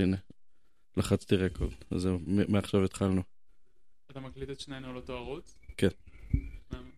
[0.00, 0.16] הנה,
[0.96, 2.18] לחצתי רקורד, אז זהו,
[2.48, 3.22] מעכשיו התחלנו.
[4.10, 5.58] אתה מקליט את שנינו על אותו ערוץ?
[5.76, 5.88] כן.
[6.72, 6.88] למה?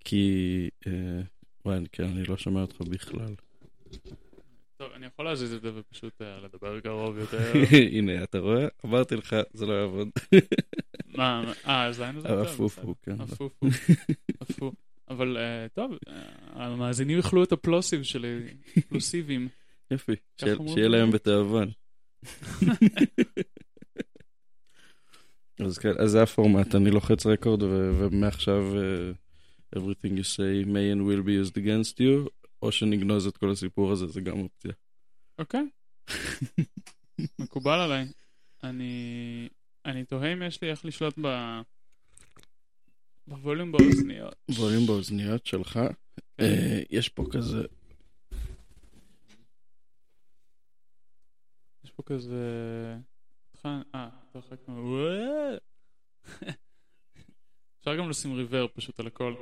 [0.00, 1.20] כי, אה,
[1.64, 3.34] וואי, כן, אני לא שומע אותך בכלל.
[4.76, 7.52] טוב, אני יכול להזיז את זה ופשוט אה, לדבר קרוב יותר.
[7.98, 8.66] הנה, אתה רואה?
[8.84, 10.08] אמרתי לך, זה לא יעבוד.
[11.14, 12.38] מה, אה, אז היינו זה טוב.
[12.38, 13.20] הפופו, כן.
[13.20, 13.66] הפופו.
[14.40, 14.72] הפו.
[15.08, 15.92] אבל אה, טוב,
[16.52, 18.40] המאזינים יאכלו את הפלוסיב שלי,
[18.88, 19.48] פלוסיבים.
[19.90, 20.88] יופי, שיהיה-.
[20.88, 21.70] להם בתיאבון.
[25.64, 29.10] אז כן, אז זה הפורמט, אני לוחץ רקורד ו- ומעכשיו אה,
[29.76, 32.28] everything you say may and will be used against you,
[32.62, 34.72] או שנגנוז את כל הסיפור הזה, זה גם אופציה.
[35.38, 35.66] אוקיי,
[37.38, 38.06] מקובל עליי.
[38.64, 39.48] אני
[39.84, 41.26] אני תוהה אם יש לי איך לשלוט ב...
[43.26, 44.34] בווליום באוזניות.
[44.50, 45.80] דברים באוזניות שלך,
[46.40, 47.62] אה, יש פה כזה,
[51.96, 52.36] פה כזה...
[53.66, 54.08] אה,
[54.66, 54.74] כמו...
[54.76, 55.56] וואו.
[57.80, 59.34] אפשר גם לשים ריבר פשוט על הכל.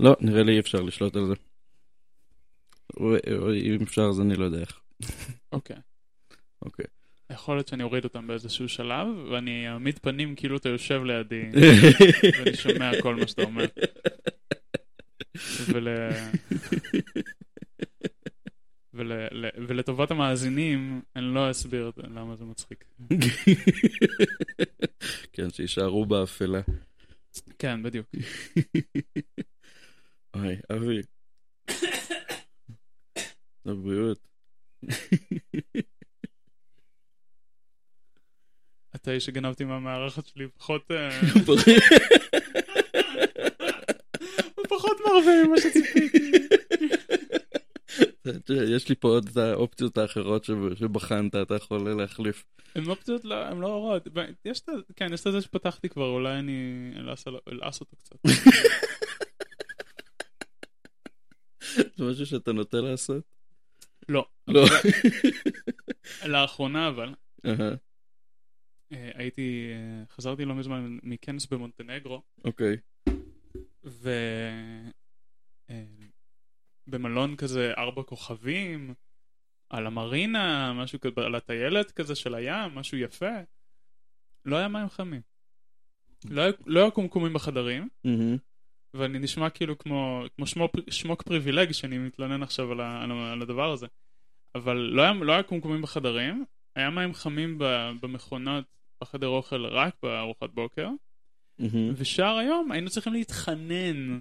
[0.00, 1.34] לא, נראה לי אי אפשר לשלוט על זה.
[3.54, 4.80] אם אפשר אז אני לא יודע איך.
[5.52, 5.76] אוקיי.
[6.62, 6.86] אוקיי.
[7.30, 11.50] יכול להיות שאני אוריד אותם באיזשהו שלב, ואני אעמיד פנים כאילו אתה יושב לידי,
[12.38, 13.66] ואני שומע כל מה שאתה אומר.
[15.72, 15.88] ול...
[18.96, 19.12] ול...
[19.30, 22.84] ל- ולטובת המאזינים, אני לא אסביר למה זה מצחיק.
[25.32, 26.60] כן, שיישארו באפלה.
[27.58, 28.06] כן, בדיוק.
[30.36, 31.00] אוי, אבי.
[33.66, 34.18] לבריאות.
[38.96, 40.90] אתה איש שגנבתי מהמארחת שלי פחות...
[40.90, 41.20] אה,
[44.68, 46.45] פחות מרווה ממה שציפיתי.
[48.44, 52.44] תראה, יש לי פה עוד את האופציות האחרות שב- שבחנת, אתה יכול להחליף.
[52.74, 54.08] הן אופציות לא, הן לא רעות.
[54.44, 54.68] יש את.
[54.96, 58.16] כן, יש את זה שפתחתי כבר, אולי אני אלעס אלעס אותו קצת.
[61.96, 63.24] זה משהו שאתה נוטה לעשות?
[64.08, 64.26] לא.
[64.48, 64.64] לא.
[66.26, 67.14] לאחרונה אבל,
[68.92, 72.76] אה, הייתי, אה, חזרתי לא מזמן מכנס במונטנגרו, אוקיי.
[73.84, 74.10] ו...
[76.86, 78.94] במלון כזה ארבע כוכבים,
[79.70, 83.30] על המרינה, משהו כזה, על הטיילת כזה של הים, משהו יפה.
[84.44, 85.20] לא היה מים חמים.
[86.30, 88.36] לא היה- לא קומקומים בחדרים, מהמם.
[88.94, 93.42] ואני נשמע כאילו כמו, כמו שמו, שמוק פריבילג שאני מתלונן עכשיו על, ה, על, על
[93.42, 93.86] הדבר הזה.
[94.54, 96.44] אבל לא היה, לא היה קומקומים בחדרים,
[96.76, 98.64] היה מים חמים ב- במכונות
[99.00, 100.88] בחדר אוכל רק בארוחת בוקר,
[101.58, 101.92] מהמם.
[101.96, 104.18] ושאר היום היינו צריכים להתחנן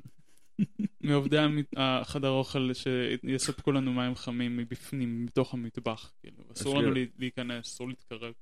[1.02, 1.38] מעובדי
[1.78, 6.14] החדר אוכל שיספקו לנו מים חמים מבפנים, מתוך המטבח.
[6.22, 6.94] כאילו, אסור לנו אשכרה.
[6.94, 8.34] לי- להיכנס, אסור להתקרב.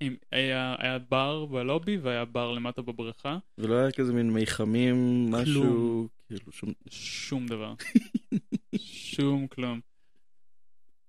[0.00, 6.08] עם- היה, היה בר בלובי והיה בר למטה בבריכה, ולא היה כזה מין מיחמים, משהו,
[6.26, 6.72] כאילו שום...
[6.90, 7.74] שום דבר.
[9.12, 9.80] שום כלום.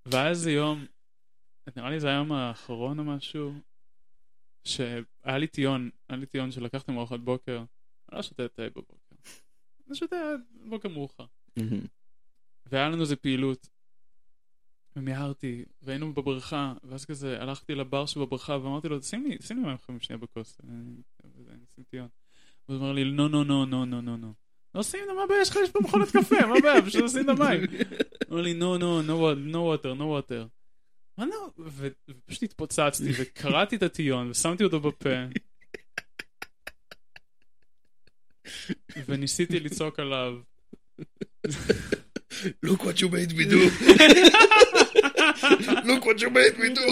[0.06, 0.86] ואז יום,
[1.78, 3.54] נראה לי זה היום האחרון או משהו,
[4.64, 5.02] שהיה
[5.38, 8.96] לי טיון, היה לי טיון שלקחתי מארוחת בוקר, אני לא שותה תה בבוקר.
[9.90, 10.16] אני שותה
[10.66, 11.26] בוקר מאוחר.
[12.66, 13.70] והיה לנו איזה פעילות.
[14.96, 19.78] ומיהרתי, והיינו בבריכה, ואז כזה הלכתי לבר שבבריכה ואמרתי לו, שים לי, שים לי מים
[19.78, 20.96] חמים שנייה בכוס, אני
[21.50, 22.08] אני אשים טיון.
[22.66, 24.34] הוא אומר לי, נו נו נו נו נו נו נו.
[24.76, 25.58] לא שים, מה הבעיה שלך?
[25.64, 26.82] יש פה מכונת קפה, מה הבעיה?
[26.88, 27.62] פשוט שים את המים.
[27.62, 27.78] הוא
[28.30, 30.48] אומר לי, נו נו, נו water, נו water.
[31.18, 31.26] מה?
[31.60, 35.10] ו- ופשוט התפוצצתי וקרעתי את הטיון ושמתי אותו בפה.
[39.08, 40.34] וניסיתי לצעוק עליו.
[42.66, 43.62] Look what you made me do.
[45.90, 46.88] Look what you made me do.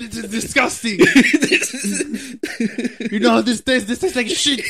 [0.00, 0.98] This is disgusting!
[3.12, 3.88] You know how this tastes?
[3.88, 4.60] This tastes like shit!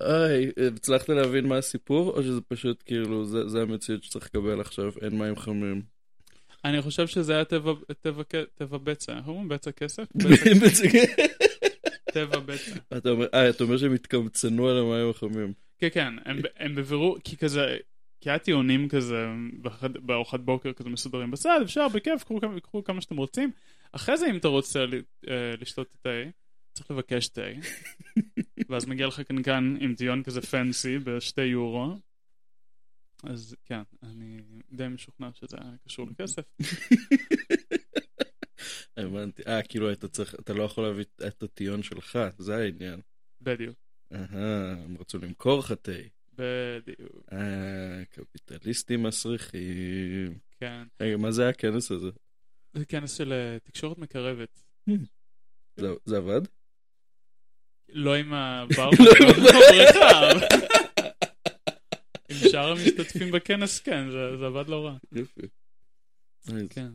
[0.00, 4.92] היי, הצלחת להבין מה הסיפור, או שזה פשוט כאילו, זה, זה המציאות שצריך לקבל עכשיו,
[5.02, 5.97] אין מים חמים.
[6.68, 8.22] אני חושב שזה היה טבע, טבע,
[8.54, 9.16] טבע בצע.
[9.16, 10.04] איך אומרים בצע כסף?
[12.12, 12.74] טבע בצע.
[12.98, 15.52] אתה אומר, אה, אתה אומר שהם התקמצנו על המים החמים.
[15.78, 16.12] כן, כן,
[16.56, 17.76] הם, בבירור, כי כזה,
[18.20, 19.26] כי היה טיעונים כזה
[19.82, 22.24] בארוחת בוקר כזה מסודרים בצד, אפשר, בכיף,
[22.62, 23.50] קחו, כמה- שאתם רוצים.
[23.92, 24.84] אחרי זה אם אתה רוצה
[25.28, 26.08] אה, לשתות תה,
[26.72, 27.42] צריך לבקש תה,
[28.68, 31.94] ואז מגיע לך קנקן עם טיון כזה פנסי בשתי יורו.
[33.24, 34.40] אז כן, אני
[34.72, 36.42] די משוכנע שזה היה קשור לכסף.
[38.96, 39.42] הבנתי.
[39.46, 43.00] אה, כאילו אתה צריך, אתה לא יכול להביא את הטיון שלך, זה העניין.
[43.42, 43.76] בדיוק.
[44.12, 45.92] אהה, הם רצו למכור לך תה.
[46.34, 47.22] בדיוק.
[47.32, 50.38] אה, קפיטליסטים מסריחים.
[50.60, 50.82] כן.
[51.00, 52.10] רגע, מה זה הכנס הזה?
[52.74, 54.60] זה כנס של אה, תקשורת מקרבת.
[55.76, 56.40] זה- זה עבד?
[57.88, 60.20] לא עם הבר לא עם בבריכה.
[62.30, 64.96] עם שאר המשתתפים בכנס, כן, זה זה עבד לא רע.
[65.12, 65.40] יופי.
[66.70, 66.88] כן.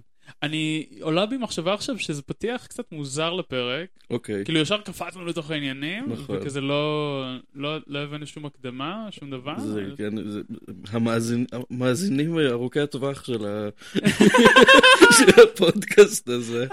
[0.44, 3.88] אני, עולה בי מחשבה עכשיו שזה פתיח קצת מוזר לפרק.
[4.09, 4.45] אוקיי.
[4.45, 6.38] כאילו ישר קפצנו לתוך העניינים, נכון.
[6.38, 7.24] וכזה לא,
[7.56, 9.59] לא, לא הבאנו שום הקדמה, שום דבר.
[9.59, 10.41] זה, כן, זה,
[10.89, 13.69] המאזין, המאזינים ארוכי הטווח של, ה...
[15.18, 16.65] של הפודקאסט הזה,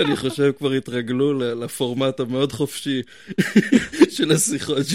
[0.00, 3.02] אני חושב כבר התרגלו לפורמט המאוד חופשי
[4.16, 4.86] של השיחות.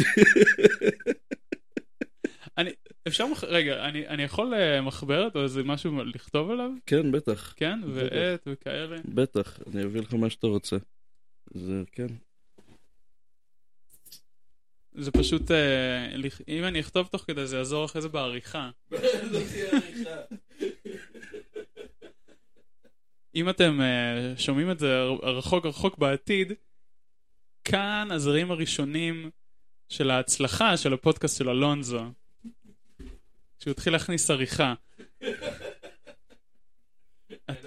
[3.12, 3.44] אפשר, מח...
[3.44, 6.70] רגע, אני, אני יכול אה, מחברת או איזה משהו לכתוב עליו?
[6.86, 7.80] כן, בטח, כן?
[7.88, 8.98] ועט וכאלה?
[9.06, 10.78] בטח, אני אביא לך מה שאתה רוצה.
[11.54, 12.08] זה, כן.
[14.94, 18.70] זה פשוט, אה, לכ- אם אני אכתוב תוך כדי זה יעזור אחרי זה בעריכה.
[23.36, 26.54] אם אתם אה, שומעים את זה רחוק רחוק בעתיד,
[27.64, 29.30] כאן הזרים הראשונים
[29.90, 32.04] של ההצלחה של הפודקאסט של אלונזו.
[33.64, 34.74] שהוא התחיל להכניס עריכה.
[37.50, 37.66] את-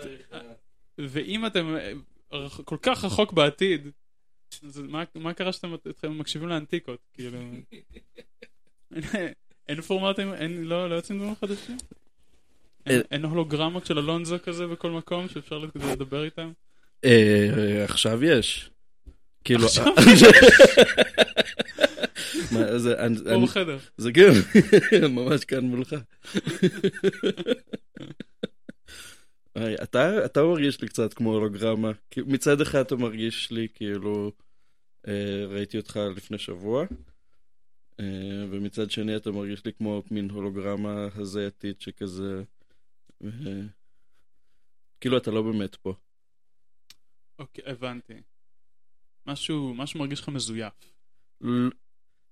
[0.99, 1.77] ואם אתם
[2.65, 3.89] כל כך רחוק בעתיד,
[4.67, 6.99] אז מה, מה קרה שאתם אתם מקשיבים לאנטיקות?
[7.13, 7.39] כאילו...
[9.69, 11.77] אין פורמטים, אין, לא, לא יוצאים דברים חדשים?
[12.87, 13.07] אין, אה.
[13.11, 15.59] אין הולוגרמות של אלונזו כזה בכל מקום שאפשר
[15.93, 16.53] לדבר איתם?
[17.05, 18.71] אה, עכשיו יש.
[19.45, 19.67] כאילו...
[22.53, 23.79] מה, זה, אני, פה אני, בחדר.
[23.97, 24.31] זה כן,
[25.17, 25.97] ממש כאן מולך.
[29.83, 31.91] אתה, אתה מרגיש לי קצת כמו הולוגרמה.
[32.17, 34.33] מצד אחד אתה מרגיש לי כאילו
[35.09, 36.85] אה, ראיתי אותך לפני שבוע,
[38.01, 42.43] אה, ומצד שני אתה מרגיש לי כמו מין הולוגרמה הזייתית שכזה...
[45.01, 45.95] כאילו אתה לא באמת פה.
[47.39, 48.15] אוקיי, הבנתי.
[49.27, 50.73] משהו, משהו מרגיש לך מזויף.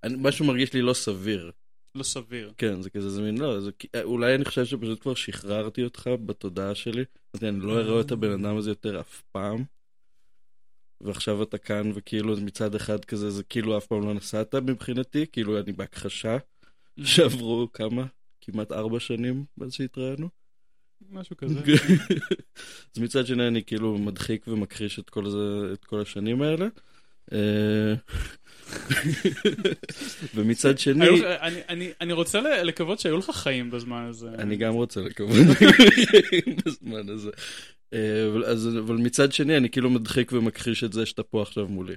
[0.05, 1.51] אני- משהו מרגיש לי לא סביר.
[1.95, 2.53] לא סביר.
[2.59, 6.11] כן, זה כזה, זה מין, לא, זה, אה, אולי אני חושב שפשוט כבר שחררתי אותך
[6.27, 7.05] בתודעה שלי.
[7.35, 9.65] אז אני לא אראה את הבן אדם הזה יותר אף פעם.
[11.01, 15.59] ועכשיו אתה כאן, וכאילו מצד אחד כזה, זה כאילו אף פעם לא נסעת מבחינתי, כאילו
[15.59, 16.37] אני בהכחשה,
[17.05, 18.07] שעברו כמה?
[18.41, 20.29] כמעט ארבע שנים מאז שהתראינו.
[21.11, 21.61] משהו כזה.
[22.97, 26.67] אז מצד שני אני כאילו מדחיק ומכחיש את כל זה, את כל השנים האלה.
[27.33, 27.95] אה,
[30.35, 34.29] ומצד שני, היו לך- אני- אני- אני רוצה לקוות שהיו לך חיים בזמן הזה.
[34.39, 35.37] אני גם רוצה לקוות
[36.67, 37.31] בזמן הזה.
[37.93, 41.69] אה, אבל- אז- אבל מצד שני אני כאילו מדחיק ומכחיש את זה שאתה פה עכשיו
[41.69, 41.95] מולי.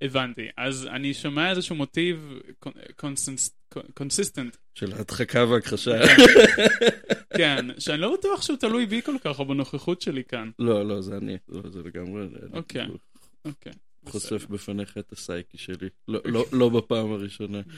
[0.00, 0.46] הבנתי.
[0.56, 2.38] אז אני שומע איזשהו מוטיב
[3.94, 4.56] consistent.
[4.74, 6.00] של הדחקה והכחשה.
[7.36, 10.50] כן, שאני לא בטוח שהוא תלוי בי כל כך, או בנוכחות שלי כאן.
[10.58, 11.36] לא, לא, זה אני.
[11.48, 12.26] לא, זה לגמרי.
[12.52, 12.82] אוקיי.
[12.82, 12.98] כאילו
[13.44, 13.72] אוקיי.
[14.08, 15.88] חושף בפניך את הסייקי שלי.
[16.08, 17.60] לא- לא- לא בפעם הראשונה.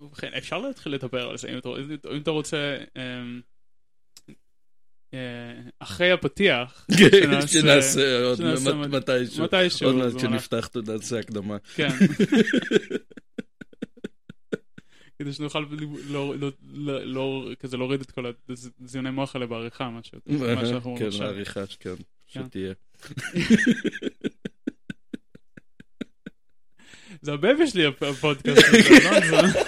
[0.00, 1.68] ובכן, אפשר להתחיל לדבר על זה, אם אתה,
[2.14, 3.40] אם אתה רוצה, אמ,
[5.14, 6.86] אה, אחרי הפתיח,
[7.46, 7.46] שנעשה-
[8.36, 9.86] שנעשה עוד מתישהו.
[9.86, 11.56] עוד מעט כשנפתח נעשה הקדמה.
[11.74, 11.88] כן.
[15.18, 15.64] כדי שנוכל
[16.08, 16.34] לא,
[17.04, 18.24] לא, כזה להוריד את כל
[18.80, 20.56] הזיוני מוח האלה בעריכה, מה שאנחנו אומרים
[21.00, 21.26] כן, עכשיו.
[21.26, 22.02] העריכה שכן, כן.
[22.30, 22.72] שתהיה.
[27.22, 29.20] זה ה baby שלי הפ- הפודקאסט הזה, לא?
[29.48, 29.58] זה-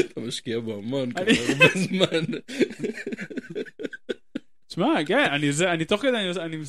[0.00, 2.38] אתה משקיע בו המון, כבר הרבה זמן.
[4.68, 6.16] תשמע, כן, אני זה, אני תוך כדי,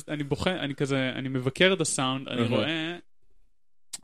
[0.08, 2.42] אני, בוחן, אני כזה, אני מבקר את הסאונד, אני.
[2.46, 2.96] רואה,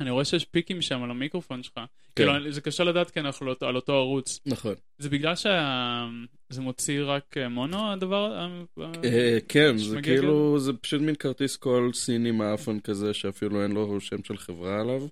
[0.00, 1.74] אני רואה שיש פיקים שם על המיקרופון שלך.
[1.74, 1.86] כן.
[2.14, 4.40] כאילו, זה קשה לדעת כי אנחנו על אותו- על אותו ערוץ.
[4.46, 4.74] נכון.
[4.98, 8.32] זה בגלל שזה מוציא רק אה, מונו, הדבר?
[8.32, 8.48] ה-
[8.80, 13.62] ה- אה, כן, זה שמגיע כאילו, זה פשוט מין כרטיס קול סיני מעפן כזה, שאפילו
[13.62, 15.06] אין לו שם של חברה עליו.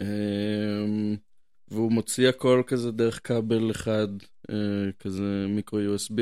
[0.00, 1.16] אמ,
[1.68, 4.08] והוא מוציא הכל כזה דרך כבל אחד,
[4.50, 4.56] אה,
[4.98, 6.18] כזה מיקרו USB,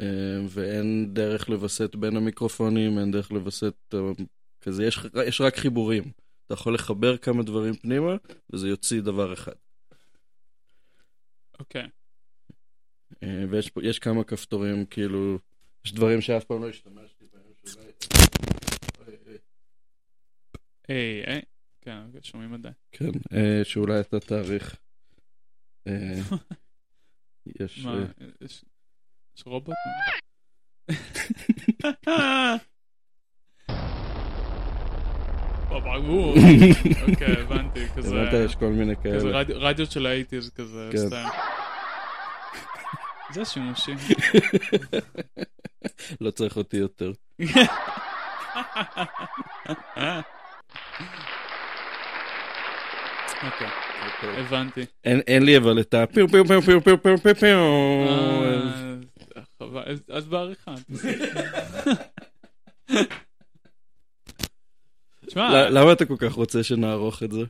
[0.00, 0.06] אה,
[0.48, 3.98] ואין דרך לווסת בין המיקרופונים, אין דרך לווסת, אה,
[4.60, 6.04] כזה, יש, יש רק חיבורים.
[6.48, 8.16] אתה יכול לחבר כמה דברים פנימה,
[8.50, 9.52] וזה יוציא דבר אחד.
[11.60, 11.88] אוקיי.
[13.22, 13.44] אה,
[13.76, 15.38] ויש כמה כפתורים, כאילו,
[15.84, 17.86] יש דברים שאף פעם לא השתמשתי בהם, שאולי...
[19.06, 19.36] אוי, אוי.
[20.88, 21.42] היי, היי.
[21.80, 22.74] כן, אוקיי, שומעים עדיין.
[22.92, 24.76] כן, אה, שאולי אתה תאריך.
[25.86, 26.20] אה,
[27.60, 27.84] יש...
[27.84, 28.64] מה, אה, יש
[29.44, 29.74] רובוט?
[32.06, 32.12] או,
[35.68, 36.34] ברור.
[37.08, 38.20] אוקיי, הבנתי, כזה...
[38.22, 39.38] הבנת, יש כל מיני כזה כאלה.
[39.38, 40.98] רדיו- רדיו של האייטיז כזה, כן.
[40.98, 41.26] סטייל.
[43.32, 43.92] זה שימושי.
[46.20, 47.12] לא צריך אותי יותר.
[53.44, 53.68] אוקיי,
[54.40, 54.84] הבנתי.
[55.04, 57.58] אין לי אבל את הפיו פיו פיו פיו פיו פיו פיו פיו.
[59.60, 59.66] אה,
[60.12, 60.74] אז בעריכה.
[65.28, 67.40] תשמע, למה אתה כל כך רוצה שנערוך את זה?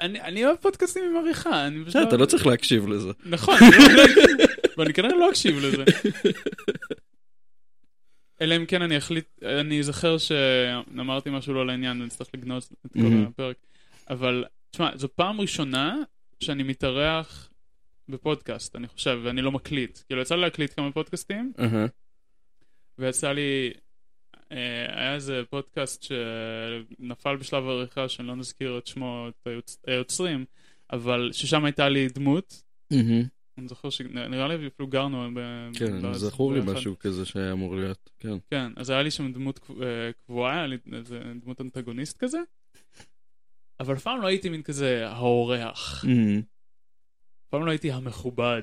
[0.00, 1.66] אני אני אוהב פודקאסטים עם עריכה.
[1.66, 3.08] אני פשוט אתה לא צריך להקשיב לזה.
[3.24, 4.02] נכון, אני לא-
[4.78, 5.84] ואני כנראה לא אקשיב לזה.
[8.40, 12.98] אלא אם כן אני אחליט, אני אזכר שאמרתי משהו לא לעניין ונצטרך לגנוז את כל
[12.98, 13.22] מהמם.
[13.26, 13.56] הפרק.
[14.10, 15.96] אבל, תשמע, זו פעם ראשונה
[16.40, 17.50] שאני מתארח
[18.08, 19.98] בפודקאסט, אני חושב, ואני לא מקליט.
[20.06, 21.86] כאילו, יצא לי להקליט כמה פודקאסטים, אהה.
[22.98, 23.70] ויצא לי,
[24.50, 30.44] היה איזה פודקאסט שנפל בשלב העריכה, שאני לא נזכיר את שמו, את היוצ- היוצרים,
[30.92, 32.62] אבל ששם הייתה לי דמות.
[33.58, 35.28] אני זוכר שנראה לי אפילו גרנו
[35.74, 36.60] כן, זכור לי.
[36.66, 38.10] משהו כזה שהיה אמור להיות.
[38.18, 38.34] כן.
[38.50, 42.38] כן, אז היה לי שם דמות אה, קבועה, היה לי איזה דמות אנטגוניסט כזה,
[43.80, 46.04] אבל אף פעם לא הייתי מין כזה האורח.
[46.04, 48.62] אף פעם לא הייתי המכובד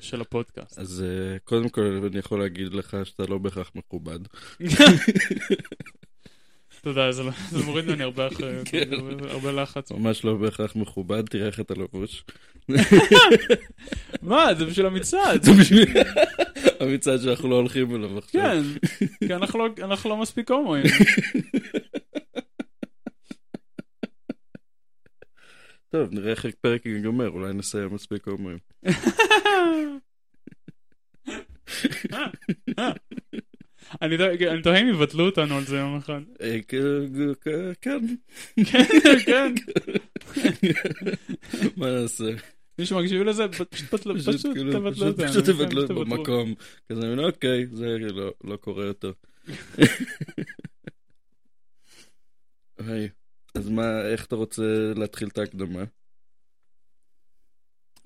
[0.00, 0.78] של- הפודקאסט.
[0.78, 4.18] אז אה, קודם כל אני יכול להגיד לך שאתה לא בהכרח מכובד.
[6.82, 8.90] תודה, זה לא- זה מוריד ממני הרבה אחריות, כן.
[9.28, 9.92] הרבה- לחץ.
[9.92, 12.24] ממש לא בהכרח מכובד, תראה איך אתה לבוש.
[14.22, 15.42] מה, זה בשביל המצעד.
[15.42, 15.88] זה בשביל
[16.80, 18.42] המצעד שאנחנו לא הולכים אליו עכשיו.
[18.42, 18.62] כן,
[19.26, 20.84] כי אנחנו לא- אנחנו לא מספיק הומואים.
[25.92, 28.58] טוב, נראה איך הפרק ייגמר, אולי נסיים מספיק הומואים.
[34.02, 34.16] אני
[34.62, 36.20] תוהה אם יבטלו אותנו על זה יום אחד.
[36.42, 36.78] אה, כן,
[37.40, 37.98] כן, כן.
[41.76, 42.24] מה נעשה?
[42.78, 45.28] מי שמקשיב לזה, פשוט פשוט פשוט כאילו, תבטלו פשוט- אותנו.
[45.28, 46.04] פשוט כן, תבטלו תבטלו.
[46.04, 46.54] במקום.
[46.88, 49.12] כזה, אוקיי, זה לא- לא קורה יותר.
[52.78, 53.08] היי,
[53.54, 55.84] אז מה, איך אתה רוצה להתחיל את ההקדמה?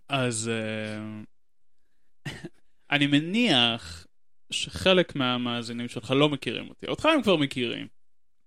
[0.08, 1.22] אז אה,
[2.90, 4.06] אני מניח
[4.50, 6.86] שחלק מהמאזינים שלך לא מכירים אותי.
[6.86, 7.86] אותך הם כבר מכירים.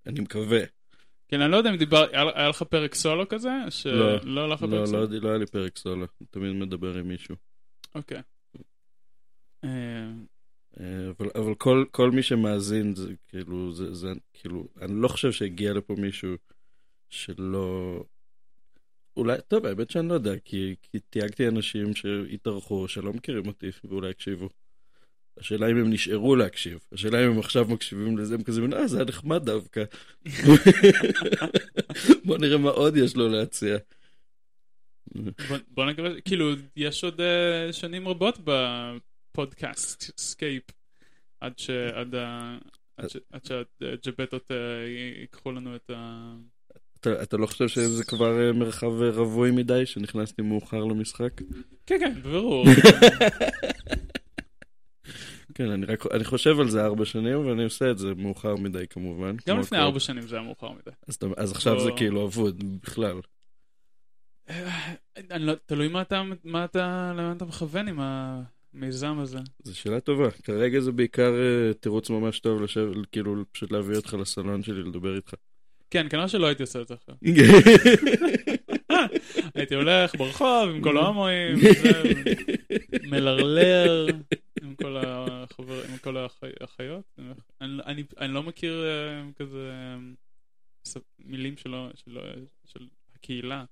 [0.05, 0.61] אני מקווה.
[1.27, 3.49] כן, אני לא יודע אם דיבר, היה היה לך פרק סולו כזה?
[3.49, 5.07] לא, שלא היה לך פרק לא, סולו?
[5.07, 7.35] לא, לא היה לי פרק סולו, אני תמיד מדבר עם מישהו.
[7.95, 8.21] אוקיי.
[9.63, 9.69] אה,
[10.79, 15.31] אה, אבל, אבל כל, כל מי שמאזין, זה כאילו, זה, זה, כאילו, אני לא חושב
[15.31, 16.35] שהגיע לפה מישהו
[17.09, 18.03] שלא...
[19.17, 24.09] אולי, טוב, האמת שאני לא יודע, כי, כי תייגתי אנשים שהתארחו, שלא מכירים אותי, ואולי
[24.09, 24.49] הקשיבו.
[25.37, 28.97] השאלה אם הם נשארו להקשיב, השאלה אם הם עכשיו מקשיבים לזה, הם כזה, אה, זה
[28.97, 29.83] היה נחמד דווקא.
[32.25, 33.77] בוא נראה מה עוד יש לו להציע.
[35.15, 40.63] בוא- בוא נקווה, כאילו, יש עוד אה, שנים רבות ב podcast scape,
[41.41, 41.69] עד ש...
[41.69, 42.57] עד ה...
[42.97, 44.57] עד ש- עד שהג'בטות אה,
[45.19, 46.35] ייקחו לנו את ה...
[46.99, 51.41] אתה, אתה לא חושב שזה כבר אה, מרחב אה, רווי מדי, שנכנסתי מאוחר למשחק?
[51.85, 52.65] כן, כן, בבירור.
[55.55, 58.87] כן, אני, רק, אני חושב על זה ארבע שנים, ואני עושה את זה מאוחר מדי
[58.89, 59.35] כמובן.
[59.47, 59.77] גם לפני.
[59.77, 60.91] ארבע שנים זה היה מאוחר מדי.
[61.07, 61.97] אז, אז עכשיו זה לא.
[61.97, 63.19] כאילו אבוד בכלל.
[64.49, 64.93] אה,
[65.31, 67.99] אני לא, תלוי מה אתה, מה אתה, לאן אתה מכוון עם
[68.73, 69.39] המיזם הזה.
[69.63, 70.31] זו שאלה טובה.
[70.31, 71.33] כרגע זה בעיקר
[71.79, 75.33] תירוץ ממש טוב לשבת, כאילו פשוט להביא אותך לסלון שלי לדבר איתך.
[75.89, 77.15] כן, כנראה שלא הייתי עושה את זה עכשיו.
[79.55, 81.55] הייתי הולך ברחוב עם כל ההומואים,
[83.11, 84.07] מלרלר
[84.61, 85.83] עם כל החבר...
[85.89, 87.17] עם כל האחי- האחיות.
[87.61, 88.03] אני,
[88.33, 89.97] לא מכיר אה, כזה אה,
[91.19, 91.75] מילים של
[93.15, 93.63] הקהילה.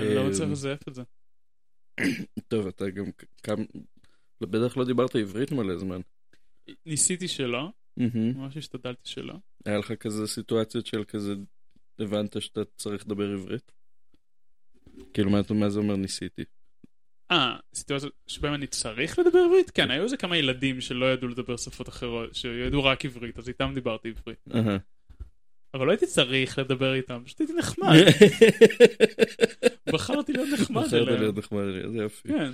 [0.00, 1.02] אני לא מצליח אה, לזייף את זה.
[2.48, 3.04] טוב, אתה גם
[3.42, 3.64] כמה...
[4.40, 6.00] בטח לא דיברת עברית מלא זמן.
[6.86, 7.68] ניסיתי שלא.
[8.36, 9.34] ממש השתדלתי שלא.
[9.64, 11.34] היה לך כזה סיטואציות של כזה,
[11.98, 13.72] הבנת שאתה צריך לדבר עברית?
[15.14, 16.44] כאילו, מה, מה זה אומר ניסיתי?
[17.30, 19.70] אה, סיטואציות שבהן אני צריך לדבר עברית?
[19.70, 23.72] כן, היו איזה כמה ילדים שלא ידעו לדבר שפות אחרות, שידעו רק עברית, אז איתם
[23.74, 24.44] דיברתי עברית.
[25.74, 27.96] אבל לא הייתי צריך לדבר איתם, פשוט הייתי נחמד.
[29.94, 31.20] בחרתי להיות נחמד בחרת אליהם.
[31.20, 32.28] להיות נחמד אליהם, זה יופי.
[32.28, 32.50] כן.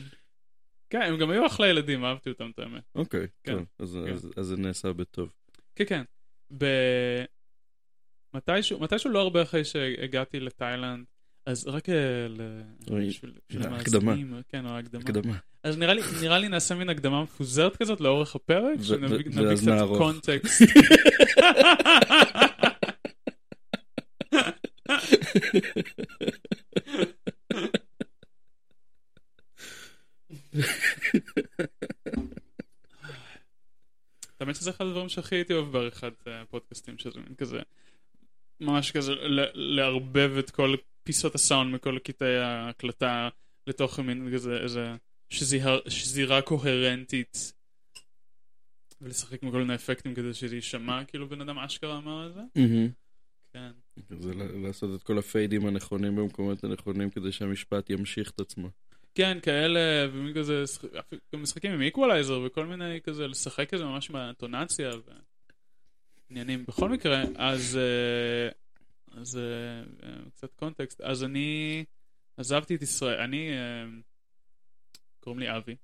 [0.91, 2.83] כן, הם גם היו אחלה ילדים, אהבתי אותם, את האמת.
[2.95, 3.53] אוקיי, כן.
[3.53, 3.67] טוב,
[4.07, 4.13] כן.
[4.37, 5.33] אז זה נעשה בטוב.
[5.75, 6.03] כן, כן.
[6.59, 6.67] ב...
[8.35, 11.05] מתישהו, מתישהו לא הרבה אחרי שהגעתי לתאילנד,
[11.47, 11.95] אז רק אה,
[13.09, 14.13] בשביל הקדמה.
[14.13, 15.03] המאזינים, כן, או ההקדמה.
[15.03, 15.37] הקדמה.
[15.63, 19.99] אז נראה לי, נראה לי נעשה מין הקדמה מפוזרת כזאת לאורך הפרק, שנביא קצת נערוך.
[19.99, 20.63] קונטקסט.
[34.41, 37.61] האמת שזה אחד הדברים שהכי הייתי אוהב בעריכת אה, פודקאסטים, שזה מין כזה,
[38.61, 43.29] ממש כזה ל- לערבב את כל פיסות הסאונד מכל קטעי ההקלטה
[43.67, 44.95] לתוך מין כזה איזה
[45.89, 47.53] שזירה קוהרנטית
[49.01, 52.41] ולשחק עם כל מיני אפקטים כדי שזה יישמע כאילו בן אדם אשכרה אמר את זה.
[53.53, 53.71] כן.
[54.21, 58.71] זה לעשות את כל הפיידים הנכונים במקומות הנכונים כדי שהמשפט ימשיך את עצמו.
[59.15, 60.65] כן, כאלה, ומין כזה,
[61.35, 64.91] גם משחקים עם איקוולייזר וכל מיני כזה, לשחק כזה ממש עם האינטונציה
[66.31, 66.65] ועניינים.
[66.69, 68.49] בכל מקרה, אז, אה,
[69.21, 69.83] אז אה,
[70.35, 71.01] קצת context.
[71.01, 71.85] אז אני
[72.37, 73.85] עזבתי את ישראל, אני, אה,
[75.21, 75.77] קוראים לי אבי.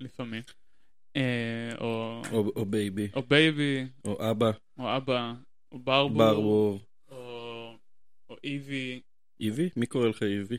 [0.00, 0.42] לפעמים.
[1.80, 5.34] או, או או בייבי, או בייבי, או אבא, או אבא,
[5.72, 6.80] או ברבור, ברבור.
[8.30, 9.00] או, איבי.
[9.40, 9.68] איבי?
[9.76, 10.56] מי קורא לך איבי?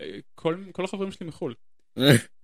[0.00, 1.54] אה, כל, כל החברים שלי מחו"ל.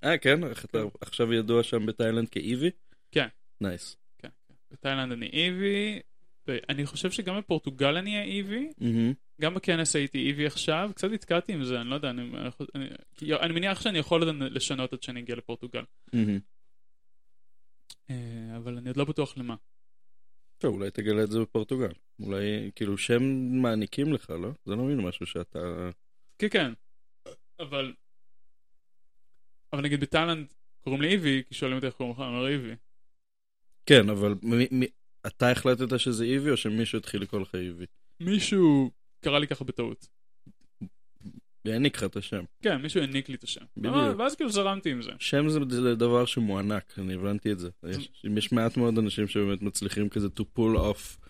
[0.04, 0.40] אה, כן?
[0.64, 2.70] אתה עכשיו ידוע שם בתאילנד כאיבי?
[3.12, 3.26] כן.
[3.60, 3.96] נייס.
[4.18, 4.54] כן, כן.
[4.70, 6.00] בתאילנד אני איבי,
[6.46, 9.12] ואני חושב שגם בפורטוגל אני אהיה איבי, מהמם.
[9.40, 12.30] גם בכנס הייתי איבי עכשיו, קצת נתקעתי עם זה, אני לא יודע, אני,
[12.74, 12.88] אני,
[13.40, 15.82] אני מניח שאני יכול לשנות עד שאני אגיע לפורטוגל.
[18.10, 19.54] אה, אבל אני עוד לא בטוח למה.
[20.58, 21.92] טוב, אולי תגלה את זה בפורטוגל.
[22.20, 23.22] אולי, כאילו, שם
[23.62, 24.48] מעניקים לך, לא?
[24.64, 25.90] זה לא מין משהו שאתה...
[26.38, 26.72] כן, כן,
[27.60, 27.94] אבל,
[29.72, 32.74] אבל נגיד בתאילנד קוראים לי איבי, כי שואלים אותי איך קוראים לך, אני אומר איבי.
[33.86, 34.86] כן, אבל מי- מי-
[35.26, 37.86] אתה החלטת שזה איבי, או שמישהו התחיל לקרוא לך איבי?
[38.20, 40.15] מישהו קרא לי ככה בטעות.
[41.66, 42.44] והעניק לך את השם.
[42.62, 43.64] כן, מישהו העניק לי את השם.
[43.76, 43.94] בדיוק.
[44.18, 45.10] ואז כאילו זרמתי עם זה.
[45.18, 47.68] שם זה דבר שמוענק, אני הבנתי את זה.
[47.88, 51.26] יש, יש מעט מאוד אנשים שבאמת מצליחים כזה to pull off,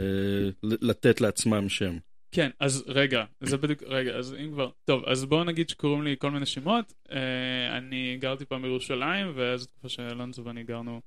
[0.00, 1.98] אה, לתת לעצמם שם.
[2.32, 6.16] כן, אז רגע, זה בדיוק, רגע, אז אם כבר, טוב, אז בואו נגיד שקוראים לי
[6.18, 6.94] כל מיני שמות.
[7.12, 11.00] אה, אני גרתי פעם בירושלים, וזו תקופה שאלונזו ואני גרנו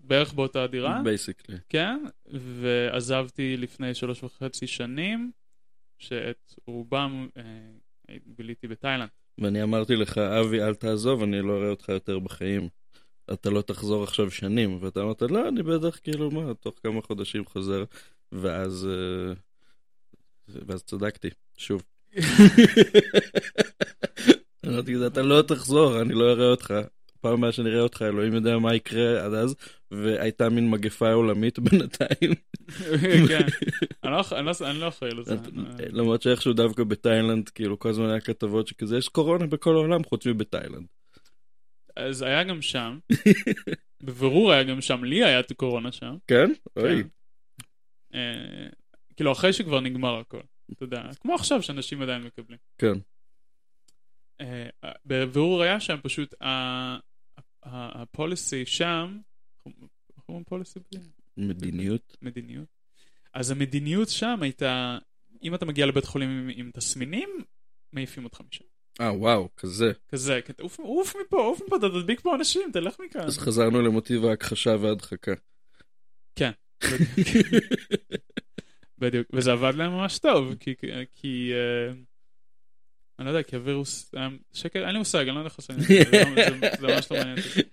[0.00, 1.56] בערך באותה דירה, basically.
[1.68, 2.04] כן,
[2.60, 5.30] ועזבתי לפני שלוש וחצי שנים,
[5.98, 7.42] שאת רובם אה,
[8.26, 9.08] ביליתי בתאילנד.
[9.38, 12.68] ואני אמרתי לך, אבי, אל תעזוב, אני לא אראה אותך יותר בחיים.
[13.32, 14.78] אתה לא תחזור עכשיו שנים.
[14.80, 17.84] ואתה אמרת, לא, אני בטח, כאילו, מה, תוך כמה חודשים חוזר.
[18.32, 18.88] ואז...
[18.90, 19.34] אה,
[20.48, 21.82] ואז צדקתי, שוב.
[24.66, 26.74] אמרתי, אתה לא תחזור, אני לא אראה אותך.
[27.20, 29.54] פעם הבאה שאני אראה אותך, אלוהים יודע מה יקרה עד אז,
[29.90, 32.34] והייתה מין מגפה עולמית בינתיים.
[33.28, 33.46] כן,
[34.04, 35.36] אני לא- לא- לא אחראי לזה.
[35.90, 40.26] למרות שאיכשהו דווקא בתאילנד, כאילו, כל הזמן היה כתבות שכזה, יש קורונה בכל העולם חוץ
[40.26, 40.86] מבתאילנד.
[41.96, 42.98] אז היה גם שם,
[44.02, 46.16] בבירור היה גם שם, לי היה את הקורונה שם.
[46.26, 46.50] כן?
[46.76, 47.02] אוי.
[47.02, 47.08] כן.
[48.14, 48.68] אה,
[49.16, 50.40] כאילו אחרי שכבר נגמר הכל,
[50.72, 52.58] אתה יודע, כמו עכשיו שאנשים עדיין מקבלים.
[52.78, 52.92] כן.
[54.40, 54.68] אה,
[55.06, 56.34] בבירור היה שם פשוט
[57.62, 59.18] הפוליסי שם,
[60.16, 60.78] איך אומרים פוליסי?
[61.36, 62.16] מדיניות.
[62.22, 62.66] מדיניות.
[63.34, 64.98] אז המדיניות שם הייתה,
[65.42, 67.28] אם אתה מגיע לבית חולים עם, עם תסמינים,
[67.92, 68.64] מעיפים אותך משם.
[69.00, 69.92] אה, וואו, כזה.
[70.08, 73.20] כזה, כזה, עוף, עוף מפה, עוף מפה, אתה תדביק פה אנשים, תלך מכאן.
[73.20, 75.32] אז חזרנו למוטיב ההכחשה וההדחקה.
[78.98, 80.74] בדיוק, וזה עבד להם ממש טוב, כי,
[81.14, 81.92] כי אה,
[83.18, 85.70] אני לא יודע, כי הווירוס, היה שקר, אין לי מושג, אני לא יודע איך לעשות
[85.76, 86.02] את זה-
[86.80, 87.60] זה ממש לא מעניין אותי.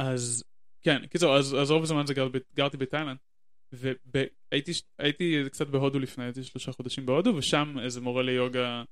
[0.00, 0.44] אז,
[0.82, 3.16] כן, קיצור, אז, אז רוב הזמן זה גר, גרתי בתאילנד,
[3.72, 8.82] והייתי הייתי קצת בהודו לפני, הייתי שלושה חודשים בהודו, ושם איזה מורה ליוגה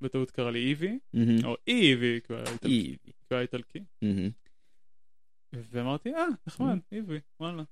[0.00, 1.44] בטעות קרא לי איבי, מהמם.
[1.44, 2.38] או איבי, כי הוא
[3.30, 3.84] היה איטלקי-.
[5.52, 7.62] ואמרתי, אה, נחמד, איבי, וואלה.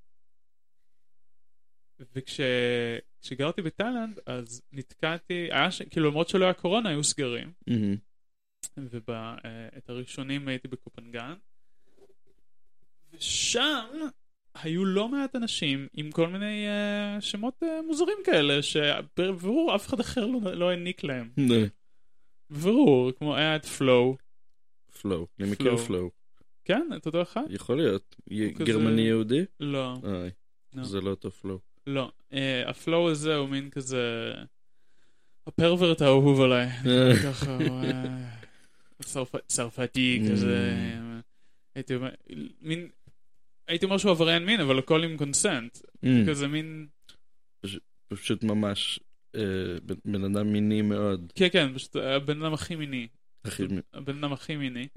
[1.98, 5.82] וכשגרתי בתאילנד, אז נתקעתי, היה ש...
[5.82, 7.96] כאילו למרות שלא היה קורונה, היו סגרים, מהמם.
[8.76, 11.34] ואת הראשונים הייתי בקופנגן,
[13.14, 13.84] ושם
[14.62, 20.00] היו לא מעט אנשים עם כל מיני uh, שמות uh, מוזרים כאלה, שבבירור אף אחד
[20.00, 21.30] אחר לא, לא העניק להם.
[21.36, 21.54] נה,
[22.50, 24.16] בבירור, כמו היה את פלואו,
[25.02, 25.26] פלואו.
[25.40, 26.10] אני מכיר פלואו.
[26.64, 26.88] כן?
[26.96, 27.42] את אותו אחד?
[27.50, 28.16] יכול להיות.
[28.30, 29.44] י- הוא כזה- גרמני יהודי?
[29.60, 29.94] לא.
[30.74, 30.84] לא.
[30.84, 31.58] זה לא אותו flow.
[31.86, 32.34] לא, uh,
[32.66, 34.32] ה flow הזה הוא מין כזה...
[35.46, 36.68] ה pervert האהוב עליי.
[37.24, 37.80] ככה, הוא,
[39.02, 40.22] צרפ- צרפתי.
[40.32, 40.74] כזה.
[41.74, 42.10] הייתי אומר,
[42.60, 42.88] מין...
[43.68, 45.78] הייתי אומר שהוא עבריין מין, אבל הכל עם consent.
[45.78, 46.86] Mm, כזה מין...
[48.08, 49.00] פשוט ממש
[49.34, 49.40] אה,
[49.82, 51.32] בן- בן אדם מיני מאוד.
[51.34, 53.08] כן, כן, פשוט הבן אדם הכי מיני.
[53.44, 54.88] הכי- הבן אדם הכי מיני.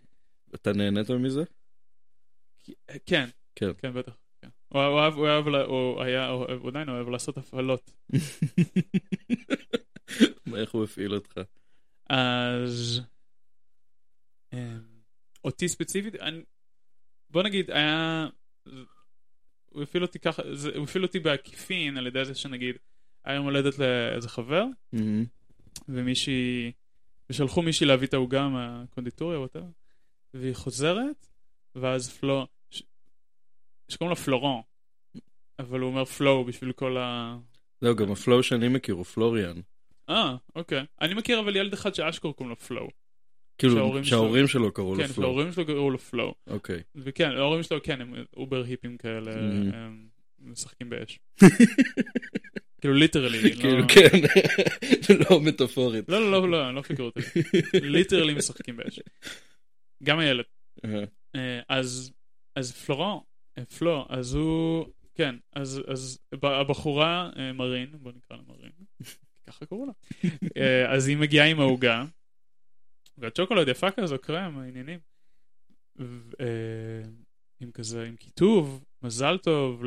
[0.56, 1.44] אתה נהנית מזה?
[3.06, 3.30] כן.
[3.56, 3.72] כן.
[3.78, 4.18] כן, בטח.
[4.42, 4.50] כן.
[4.68, 7.92] הוא אוהב, הוא אוהב, הוא היה, הוא הוא עדיין אוהב לעשות הפעלות.
[10.56, 11.34] איך הוא הפעיל אותך?
[12.10, 13.02] אז...
[14.54, 14.80] אמ,
[15.44, 16.44] אותי ספציפית, אני-
[17.30, 18.28] בוא נגיד, היה...
[19.70, 22.76] הוא הפעיל אותי ככה, זה- הוא הפעיל אותי בעקיפין על ידי זה שנגיד,
[23.26, 24.66] היה יום הולדת לאיזה חבר.
[25.90, 26.72] ומישהי,
[27.30, 29.72] ושלחו מישהי להביא את העוגה מהקונדיטוריה או whatever,
[30.34, 31.28] והיא חוזרת,
[31.76, 32.84] ואז Flo, ש-
[33.90, 34.62] שקוראים לו פלוריאן,
[35.60, 37.38] אבל הוא אומר Flo בשביל כל ה...
[37.82, 39.62] זהו, גם ה Flo שאני מכיר הוא פלוריאן.
[40.10, 40.86] אה, אוקיי.
[41.02, 42.90] אני מכיר אבל ילד אחד שאשכרה קוראים לו פלואו.
[43.70, 45.28] כאילו, שההורים שלו קראו כן, לו Flow.
[45.30, 46.34] שההורים שלו קראו לו Flow.
[46.48, 46.82] אוקיי.
[46.96, 49.76] וכן, ההורים שלו כן, הם over היפים כאלה, Mhm.
[49.76, 50.08] הם
[50.40, 51.20] משחקים באש.
[52.82, 53.86] כאילו literally, כאילו, לא...
[53.88, 54.18] כן,
[55.30, 56.10] לא מטאפורית.
[56.10, 57.20] לא, לא, לא, לא, לא פיגורטיבי.
[57.74, 59.00] ליטרלי משחקים באש.
[60.04, 60.44] גם הילד.
[60.86, 61.04] אה,
[61.36, 62.12] אה, אז,
[62.56, 63.18] אז פלורן,
[63.58, 65.82] אה, פלו, אז הוא, כן, אז,
[66.44, 68.72] הבחורה, אה, מרין, בוא נקרא לה מרין,
[69.48, 69.92] ככה קראו לה,
[70.58, 72.06] אה, אז היא מגיעה עם העוגה,
[73.18, 75.00] והצ'וקולד יפה כזו, קרם, העניינים,
[76.00, 77.02] ו- אה,
[77.60, 79.84] עם כזה, עם כיתוב, מזל טוב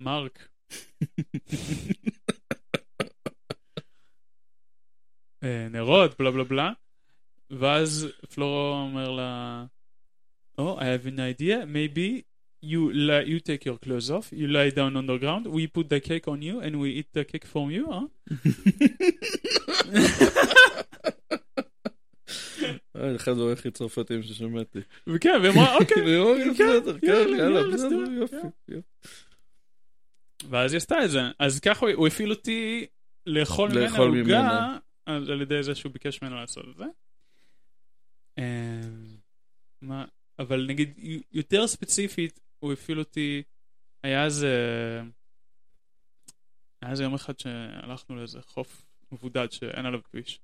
[0.00, 0.48] למרק.
[5.44, 6.72] אה, נרות, בלה בלה בלה.
[7.50, 9.64] ואז פלורו אומר לה,
[10.60, 12.24] Oh, I have an idea, maybe
[12.60, 15.88] you, li- you take your clothes off, you lie down on the ground, we put
[15.88, 18.06] the cake on you and we eat the cake from you, huh?
[22.98, 24.78] אה, אחד הדברים הכי צרפתיים ששמעתי.
[25.06, 26.04] וכן, והיא אמרה, אוקיי.
[26.36, 28.36] כן, בסדר, כן, יאללה, בסדר, יופי.
[28.42, 28.48] כן.
[28.68, 28.88] יופי.
[30.50, 31.20] ואז היא עשתה את זה.
[31.38, 32.86] אז ככה הוא- הפעיל אותי
[33.26, 34.78] לאכול ממנה עוגה.
[35.06, 36.84] על ידי זה שהוא ביקש ממנו לעשות את זה.
[38.38, 39.92] אמ,
[40.38, 40.98] אבל נגיד
[41.32, 43.42] יותר ספציפית, הוא הפעיל אותי,
[44.02, 44.52] היה איזה,
[46.82, 48.82] היה איזה יום אחד שהלכנו לאיזה חוף
[49.12, 50.40] מבודד שאין עליו כביש.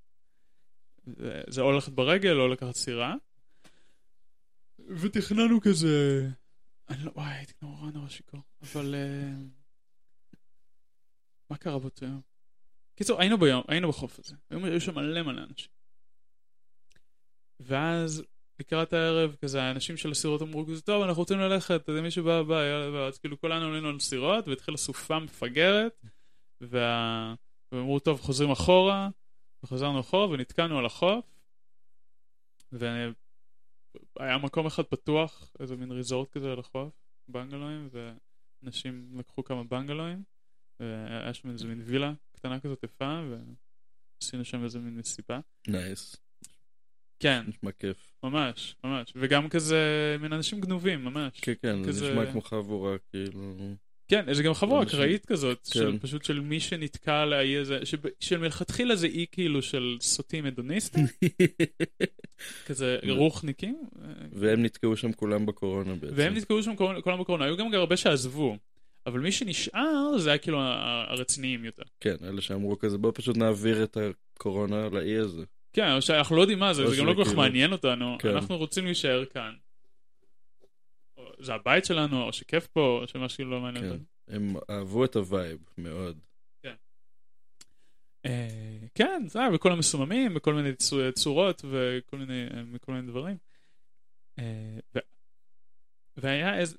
[1.07, 3.15] זה- זה או ללכת ברגל או לקחת סירה.
[4.89, 6.29] ותכננו כזה,
[6.89, 9.33] אני לא, וואי, הייתי נורא נורא שיכור, אבל אה,
[11.51, 12.21] מה קרה באותו יום?
[12.97, 15.69] קיצור, היינו ביום, היינו בחוף הזה, היו שם מלא מלא אנשים.
[17.61, 18.23] ואז
[18.61, 22.43] לקראת הערב, כזה האנשים של הסירות אמרו כזה, טוב, אנחנו רוצים ללכת, אז מישהו בא,
[22.43, 26.05] בא, יאללה, בא, אז כאילו כולנו עלינו על סירות, והתחילה סופה מפגרת,
[26.61, 27.35] וה...
[27.73, 29.09] ואמרו, טוב, חוזרים אחורה,
[29.65, 31.25] וחזרנו אחורה, ונתקענו על החוף,
[32.73, 36.93] והיה מקום אחד פתוח, איזה מין ריזורט כזה על החוף,
[37.29, 37.89] בנגלואים,
[38.63, 40.23] ואנשים לקחו כמה בנגלואים,
[40.81, 43.21] והיה שם איזה מין וילה קטנה כזאת יפה,
[44.21, 45.41] ועשינו שם איזה מין מסיבה.
[45.69, 46.17] נייס,
[47.19, 48.13] כן, נשמע כיף.
[48.23, 49.13] ממש, ממש.
[49.17, 49.81] וגם כזה
[50.21, 51.41] מין אנשים גנובים, ממש.
[51.41, 53.75] כן, כן, זה כזה- נשמע כמו חבורה, כאילו...
[54.09, 55.99] כן, זה גם חבורה אקראית כזאת, של כן.
[55.99, 57.79] פשוט של מי שנתקע על האי הזה,
[58.21, 61.05] שמלכתחילה זה אי כאילו של סוטים הדוניסטים,
[62.67, 63.77] כזה רוחניקים,
[64.33, 66.15] והם נתקעו שם כולם בקורונה בעצם.
[66.17, 68.57] והם נתקעו שם כולם בקורונה, היו גם הרבה שעזבו,
[69.07, 70.59] אבל מי שנשאר זה היה כאילו
[71.09, 71.83] הרציניים יותר.
[72.01, 73.97] כן, אלה שאמרו כזה, בוא פשוט נעביר את
[74.37, 75.43] הקורונה לאי הזה.
[75.73, 77.73] כן, או שאנחנו לא יודעים מה זה, או זה גם לא כל כך שכאילו- מעניין
[77.73, 78.29] אותנו, כן.
[78.29, 79.53] אנחנו רוצים להישאר כאן.
[81.39, 83.91] זה הבית שלנו, או שכיף פה, או שמשהו לא מעניין כן.
[83.91, 84.05] אותנו.
[84.29, 86.19] הם אהבו את ה vibe מאוד.
[88.27, 93.07] אה, כן, זה היה בכל המסוממים, בכל מיני צו- צורות וכל מיני, אה, מכל מיני
[93.07, 93.37] דברים.
[94.39, 94.99] אה, ו-
[96.17, 96.77] והיה איזה...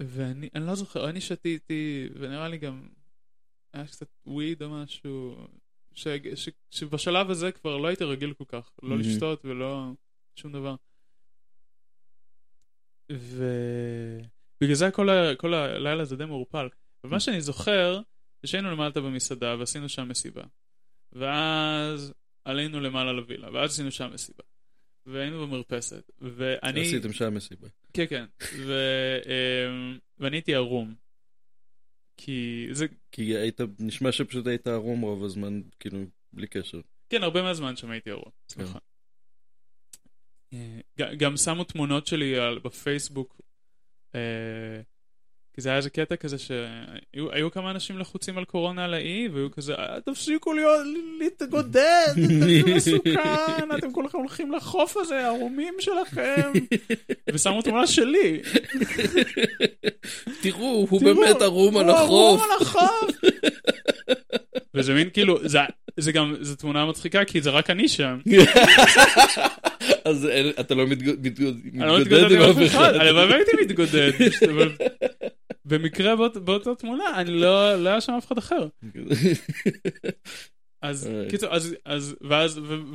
[0.00, 2.88] ואני אני לא זוכר, אני שתיתי, ונראה לי גם
[3.72, 5.46] היה קצת weed או משהו,
[5.94, 8.98] ש, ש, שבשלב הזה כבר לא הייתי רגיל כל כך, לא.
[8.98, 9.90] לשתות ולא
[10.36, 10.74] שום דבר.
[13.10, 15.36] ובגלל זה כל, ה...
[15.36, 16.68] כל הלילה זה די מעורפל.
[17.04, 18.00] ומה שאני זוכר,
[18.42, 20.42] זה שהיינו למטה במסעדה ועשינו שם מסיבה.
[21.12, 22.12] ואז
[22.44, 24.42] עלינו למעלה לווילה, ואז עשינו שם מסיבה.
[25.06, 26.10] והיינו במרפסת.
[26.18, 26.80] ואני...
[26.80, 27.68] עשיתם שם מסיבה.
[27.92, 28.24] כן, כן.
[28.66, 28.72] ו...
[29.26, 30.94] אמ, ואני הייתי ערום.
[32.16, 32.86] כי זה...
[33.12, 35.98] כי היית, נשמע שפשוט היית ערום רוב הזמן, כאילו,
[36.32, 36.80] בלי קשר.
[37.10, 38.30] כן, הרבה מהזמן שם הייתי ערום.
[38.48, 38.78] סליחה.
[40.54, 40.58] אה,
[41.14, 43.40] גם שמו תמונות שלי על, בפייסבוק,
[44.14, 44.20] אה,
[45.54, 49.28] כי זה היה איזה קטע כזה שהיו היו כמה אנשים לחוצים על קורונה על האי,
[49.32, 50.80] והיו כזה, "אה, תפסיקו להיות,
[51.18, 56.52] להתגודד, זה מסוכן, אתם כולכם הולכים לחוף הזה, ערומים שלכם.
[57.32, 58.40] ושמו תמונה שלי.
[60.42, 62.08] תראו, הוא באמת ערום על הוא החוף.
[62.10, 63.10] ערום על החוף.
[64.74, 65.58] וזה מין כאילו, זה-
[65.96, 68.18] זה גם, זו תמונה מצחיקה, כי זה רק אני שם.
[70.04, 70.28] אז
[70.60, 70.90] אתה לא אני
[71.78, 72.94] לא מתגודד עם אף אחד.
[72.94, 74.10] הלוואי והייתי מתגודד.
[74.50, 74.72] אבל
[75.64, 78.66] במקרה באות- באותה תמונה, אני לא לא היה שם אף אחד אחר.
[80.82, 81.10] אז.
[81.30, 82.16] קיצור, אז, אז,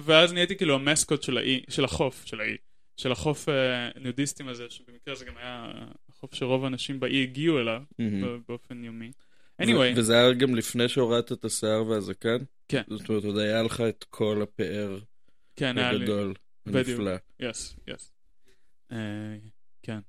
[0.05, 2.55] ואז, נהייתי כאילו המסקוט של האי, של החוף, של האי,
[2.97, 5.71] של החוף אה, נודיסטים הזה, שבמקרה זה גם היה
[6.09, 7.81] החוף שרוב האנשים באי הגיעו אליו
[8.47, 9.11] באופן יומי.
[9.61, 12.37] anyway, וזה היה גם לפני שהורדת את השיער והזקן?
[12.67, 12.81] כן.
[12.89, 14.99] זאת אומרת, עוד היה לך את כל הפאר
[15.55, 16.33] כן, הגדול,
[16.65, 16.99] בדיוק.
[16.99, 17.15] הנפלא.
[17.39, 18.11] יס, יס.
[18.91, 18.97] אה,
[19.83, 19.99] כן.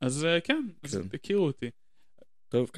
[0.00, 1.02] אז אה, כן, אז כן.
[1.14, 1.70] הכירו אותי.
[2.48, 2.70] טוב,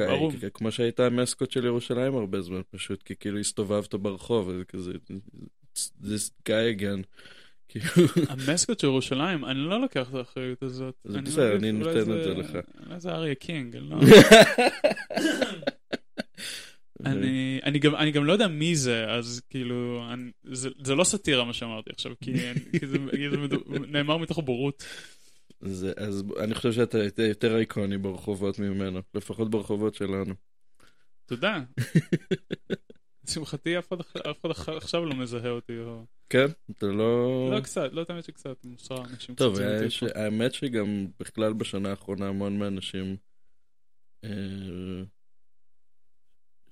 [0.55, 4.93] כמו שהיית המסקוט של ירושלים הרבה זמן, פשוט כי כאילו הסתובבת ברחוב, וזה כזה,
[6.03, 7.03] this guy again.
[7.69, 7.87] כאילו,
[8.29, 10.95] המסקוט של ירושלים, אני לא לוקח את האחריות הזאת.
[11.05, 12.51] זה בסדר, אני נותן את זה לך.
[12.87, 13.97] אולי זה אריה קינג, אני לא...
[17.07, 21.05] אני, אני, גם, אני גם לא יודע מי זה, אז כאילו, אני, זה, זה לא
[21.05, 22.33] סאטירה מה שאמרתי עכשיו, כי,
[22.81, 23.57] כי זה, כי זה מדו,
[23.89, 24.85] נאמר מתוך בורות.
[25.61, 30.35] זה, אז אני חושב שאתה יותר איקוני ברחובות ממנו, לפחות ברחובות שלנו.
[31.27, 31.61] תודה.
[33.29, 33.93] לשמחתי אף
[34.51, 36.05] אחד, עכשיו לא מזהה אותי, או...
[36.29, 36.47] כן?
[36.71, 37.49] אתה לא...
[37.51, 40.03] לא קצת, לא תמיד שקצת, מוסר אנשים טוב, ש-.
[40.03, 43.17] האמת שגם בכלל בשנה האחרונה המון מהאנשים,
[44.25, 44.31] אה,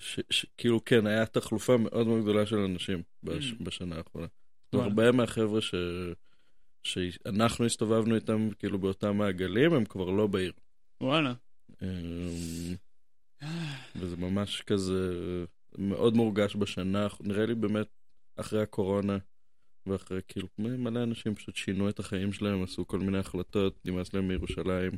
[0.03, 3.65] ש- ש- כאילו כן, היה תחלופה מאוד מאוד גדולה של אנשים בש- Mm.
[3.65, 4.27] בשנה האחרונה.
[4.73, 5.75] הרבה מהחבר'ה ש...
[6.83, 10.53] שאנחנו הסתובבנו איתם כאילו באותם מעגלים, הם כבר לא בעיר.
[11.01, 11.35] וואלה.
[11.83, 11.87] אמ,
[13.97, 15.15] וזה ממש כזה
[15.79, 17.87] מאוד מורגש בשנה, נראה לי באמת
[18.37, 19.19] אחרי הקורונה,
[19.87, 24.29] ואחרי כאילו מלא אנשים פשוט שינו את החיים שלהם, עשו כל מיני החלטות, נמאס להם
[24.29, 24.93] מירושלים,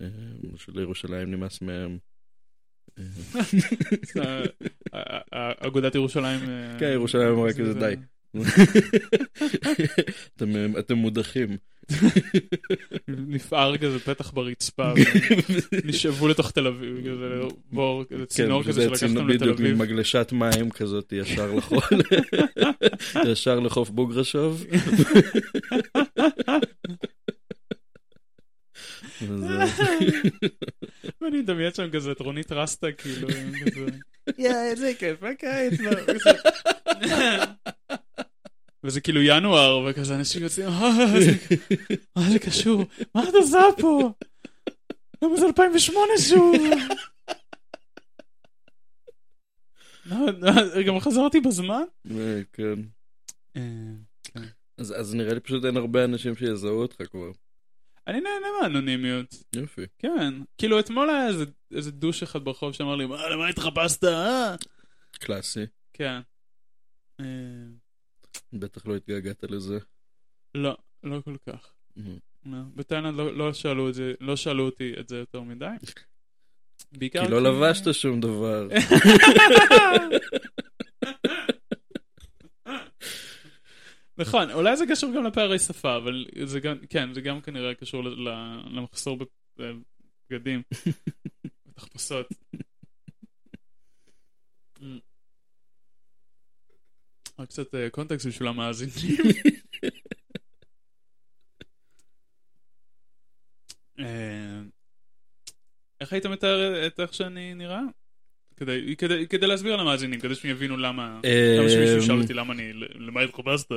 [0.00, 0.06] אמ,
[0.56, 1.98] שלירושלים נמאס מהם.
[4.16, 4.42] אה,
[4.94, 6.40] אה, אה, אגודת ירושלים...
[6.48, 7.94] אה, כן, ירושלים אמרה זה- כזה, זה- די.
[10.36, 11.56] אתם, אתם מודחים.
[13.08, 14.92] נפער כזה פתח ברצפה,
[15.84, 17.40] נשאבו לתוך תל אביב, כזה
[17.72, 19.74] בור, כזה צינור כן, כזה שלקח צינור אותם לתל בדיוק אביב.
[19.76, 21.78] ממגלשת מים כזאת ישר לחול,
[23.32, 24.64] ישר לחוף בוגרשוב.
[31.20, 33.28] ואני מדמיין שם כזה את רונית רסטה, כאילו,
[34.38, 36.30] יא, איזה כיף, הקיץ, כזה.
[38.84, 41.08] וזה כאילו ינואר, וכזה אנשים יוצאים, "אה,
[42.16, 42.84] מה זה קשור?
[43.14, 44.12] מה את עושה פה?
[45.22, 46.54] למה זה 2008 שוב?
[50.06, 51.82] לא, לא, גם חזרתי בזמן?
[52.10, 52.74] אה, כן.
[53.56, 53.62] אה,
[54.78, 57.30] אז אז נראה לי פשוט אין הרבה אנשים שיזהו אותך כבר.
[58.08, 59.34] אני נהנה מהאנונימיות.
[59.56, 59.82] יופי.
[59.98, 60.34] כן.
[60.58, 61.44] כאילו אתמול היה איזה-
[61.74, 64.54] איזה דוש אחד ברחוב שאמר לי, מה, למה התחפשת, אה?
[65.12, 65.64] קלאסי.
[65.92, 66.20] כן.
[67.20, 67.24] אה,
[68.52, 69.78] בטח לא התגעגעת לזה.
[70.54, 71.72] לא, לא כל כך.
[72.46, 72.58] לא.
[72.74, 75.66] בתאילנד לא, לא שאלו את זה, לא שאלו אותי את זה יותר מדי.
[76.98, 78.68] בעיקר כי לא לבשת שום דבר.
[84.18, 88.02] נכון, אולי זה קשור גם לפערי שפה, אבל זה גם, כן, זה גם כנראה קשור
[88.70, 89.18] למחסור
[89.56, 90.62] בבגדים,
[91.66, 92.26] בתחפושות.
[94.78, 94.82] Mm.
[97.38, 99.16] רק קצת אה, קונטקסט בשביל המאזינים.
[103.98, 104.60] אה,
[106.00, 107.80] איך היית מתאר את איך שאני נראה?
[108.58, 111.20] כדי, כדי, כדי להסביר למאזינים, כדי שהם יבינו למה,
[111.58, 113.70] למה שמישהו ישאל אותי למה אני, למה התחפשת?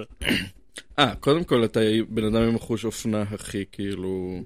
[1.00, 4.44] אה, קודם כל אתה בן אדם עם החוש אופנה הכי כאילו,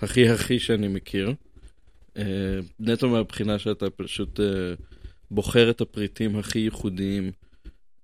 [0.00, 1.34] הכי הכי שאני מכיר.
[2.16, 4.74] אה, נטו מהבחינה שאתה פשוט אה,
[5.30, 7.32] בוחר את הפריטים הכי ייחודיים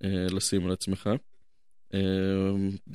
[0.04, 1.10] אה, לשים על עצמך.
[1.94, 2.00] אה,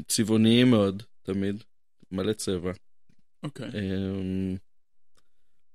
[0.07, 1.63] צבעוניים מאוד, תמיד,
[2.12, 2.71] מלא צבע.
[3.43, 3.69] אוקיי.
[3.73, 4.55] אמ,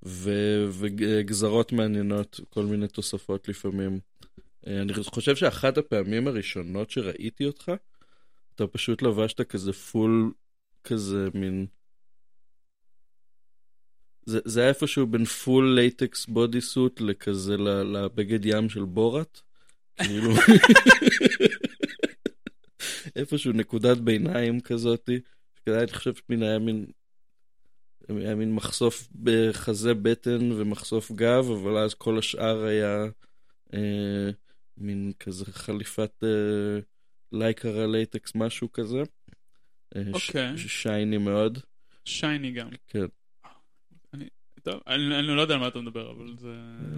[0.07, 4.01] ו- וגזרות מעניינות, כל מיני תוספות לפעמים.
[4.67, 7.73] אה, אני חושב שאחת הפעמים הראשונות שראיתי אותך,
[8.55, 10.33] אתה פשוט לבשת כזה פול,
[10.85, 11.67] כזה מין...
[14.27, 19.41] זה, זה היה איפשהו בין full latex body suit לכזה לבגד ים של בוראט.
[19.97, 20.31] כאילו...
[23.17, 25.21] איפשהו נקודת ביניים כזאתי.
[25.69, 26.87] אני חושב שמין היה מין
[28.09, 33.05] היה מין מחשוף בחזה בטן ומחשוף גב, אבל אז כל השאר היה
[33.75, 34.31] אה,
[34.79, 36.79] מין כזה חליפת אה,
[37.33, 39.03] לייקרה latex, משהו כזה.
[39.97, 40.59] אה, ש- אוקיי.
[40.59, 41.59] shiny מאוד.
[42.05, 42.69] shiny גם.
[42.89, 43.05] כן.
[44.63, 46.55] טוב, אני אני לא יודע על מה אתה מדבר, אבל זה...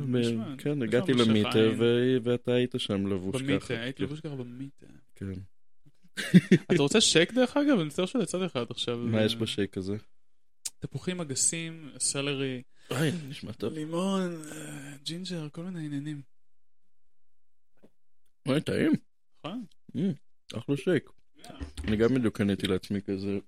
[0.06, 1.58] נשמע- כן, הגעתי למיטה.
[1.78, 3.44] ו- ואתה היית שם לבוש ככה.
[3.44, 4.86] במיטה, הייתי לבוש ככה במיטה.
[5.14, 5.32] כן.
[6.72, 7.78] אתה רוצה שייק דרך אגב?
[7.78, 8.96] אני מצטער שלא יצאתי לך עד עכשיו.
[8.98, 9.96] מה יש בשייק הזה?
[10.78, 13.72] תפוחים אגסים, סלרי, אוי, נשמע טוב.
[13.72, 16.22] לימון, אה, ג'ינג'ר, כל מיני עניינים.
[18.48, 18.92] אוי, טעים.
[19.38, 19.64] נכון?
[20.54, 21.10] אחלה שייק.
[21.84, 23.38] אני גם בדיוק קניתי לעצמי כזה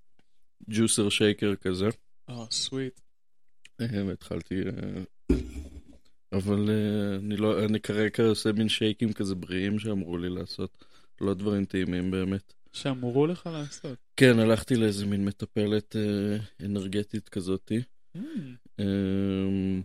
[0.70, 1.88] ג'וסר שייקר כזה.
[2.28, 3.00] או, סוויט.
[3.80, 4.54] אה, והתחלתי...
[4.54, 5.36] אה,
[6.32, 10.84] אבל אה, אני לא, אני כרגע עושה מין שייקים כזה בריאים שאמרו לי לעשות.
[11.20, 12.52] לא דברים טעימים באמת.
[12.72, 13.98] שאמרו לך לעשות.
[14.16, 17.80] כן, הלכתי לאיזה מין מטפלת אה, אנרגטית כזאתי.
[18.80, 19.82] אמ,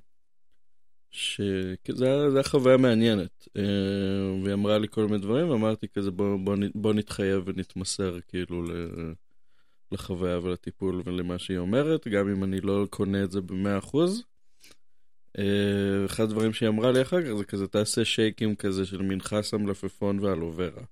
[1.12, 3.48] שזה היה- חוויה מעניינת.
[3.58, 8.64] אמ, והיא אמרה לי כל מיני דברים, ואמרתי כזה בוא, בוא, בוא נתחייב ונתמסר כאילו
[8.64, 9.14] ל-
[9.92, 14.24] לחוויה ולטיפול ולמה שהיא אומרת, גם אם אני לא קונה את זה במאה אחוז.
[15.38, 15.44] אה,
[16.06, 19.58] אחד הדברים שהיא אמרה לי אחר כך זה כזה תעשה שייקים כזה של מין חסה
[19.58, 20.84] מלפפון ואלוברה.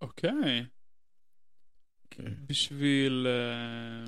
[0.00, 0.66] אוקיי.
[2.10, 2.32] כן.
[2.46, 4.04] בשביל אה,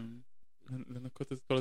[0.89, 1.59] לנקות את כל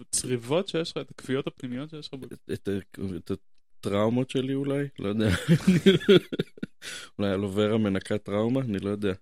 [0.00, 2.20] הצריבות שיש לך, את הכוויות הפנימיות שיש לך.
[2.52, 3.30] את,
[3.78, 4.88] הטראומות שלי אולי?
[4.98, 5.28] לא יודע.
[7.18, 8.60] אולי אלוברה מנקה טראומה?
[8.60, 9.12] אני לא יודע.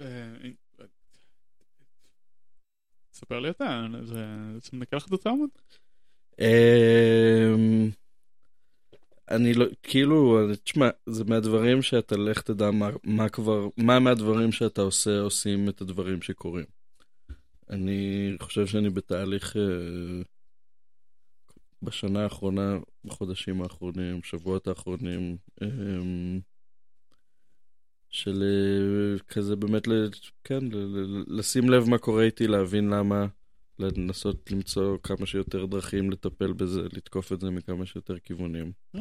[0.00, 0.34] אה,
[3.12, 4.26] ספר לי אתה, זה
[4.62, 5.78] זה מנקה לך את הטראומות?
[9.30, 14.82] אני לא, כאילו, תשמע, זה מהדברים שאתה לך תדע מה, מה כבר, מה מהדברים שאתה
[14.82, 16.64] עושה עושים את הדברים שקורים.
[17.70, 20.22] אני חושב שאני בתהליך אה,
[21.82, 26.40] בשנה האחרונה, בחודשים האחרונים, שבועות האחרונים, אמ,
[28.10, 29.82] של אה, כזה באמת,
[30.44, 30.60] כן,
[31.26, 33.26] לשים לב מה קורה איתי, להבין למה,
[33.80, 38.72] לנסות למצוא כמה שיותר דרכים לטפל בזה, לתקוף את זה מכמה שיותר כיוונים.
[38.94, 39.00] אה,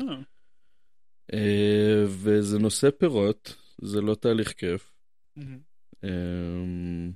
[1.33, 4.91] אה, וזה נושא פירות, זה לא תהליך כיף.
[6.03, 7.11] אמ,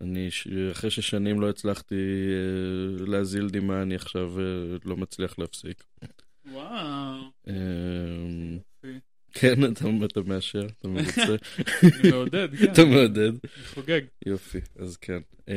[0.00, 0.28] אני,
[0.72, 5.84] אחרי ששנים לא הצלחתי אה, להזיל דמעה, אני עכשיו אה, לא מצליח להפסיק.
[6.46, 7.20] וואו.
[9.32, 11.22] כן, אתה, אתה מאשר, אתה מרוצה,
[11.82, 12.72] אני מעודד, כן.
[12.72, 13.32] אתה מעודד.
[13.74, 14.00] חוגג.
[14.26, 15.18] יופי, אז כן.
[15.48, 15.54] אה,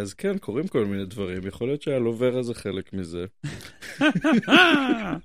[0.00, 3.24] אז כן, קורים כל מיני דברים, יכול להיות שהלוברה זה חלק מזה.
[4.48, 5.16] אה,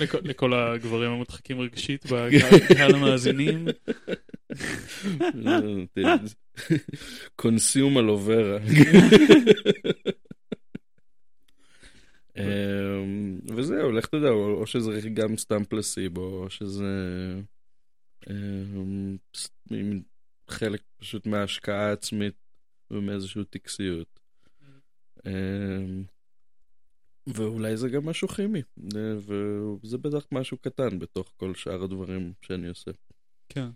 [0.00, 3.66] לכל- הגברים המודחקים רגשית בקהל המאזינים.
[7.36, 8.58] קונסיום אלוברה.
[12.36, 16.84] אמ, וזהו, לך תדע, או שזה גם סתם פלסיבו, או שזה
[18.30, 19.16] אמ,
[20.48, 22.34] חלק פשוט מההשקעה העצמית
[22.90, 24.20] ומאיזושהי טקסיות.
[25.26, 26.04] אמ,
[27.26, 28.62] ואולי זה גם משהו כימי,
[28.96, 29.16] אה,
[29.82, 32.90] וזה בטח משהו קטן בתוך כל שאר הדברים שאני עושה.
[33.48, 33.68] כן.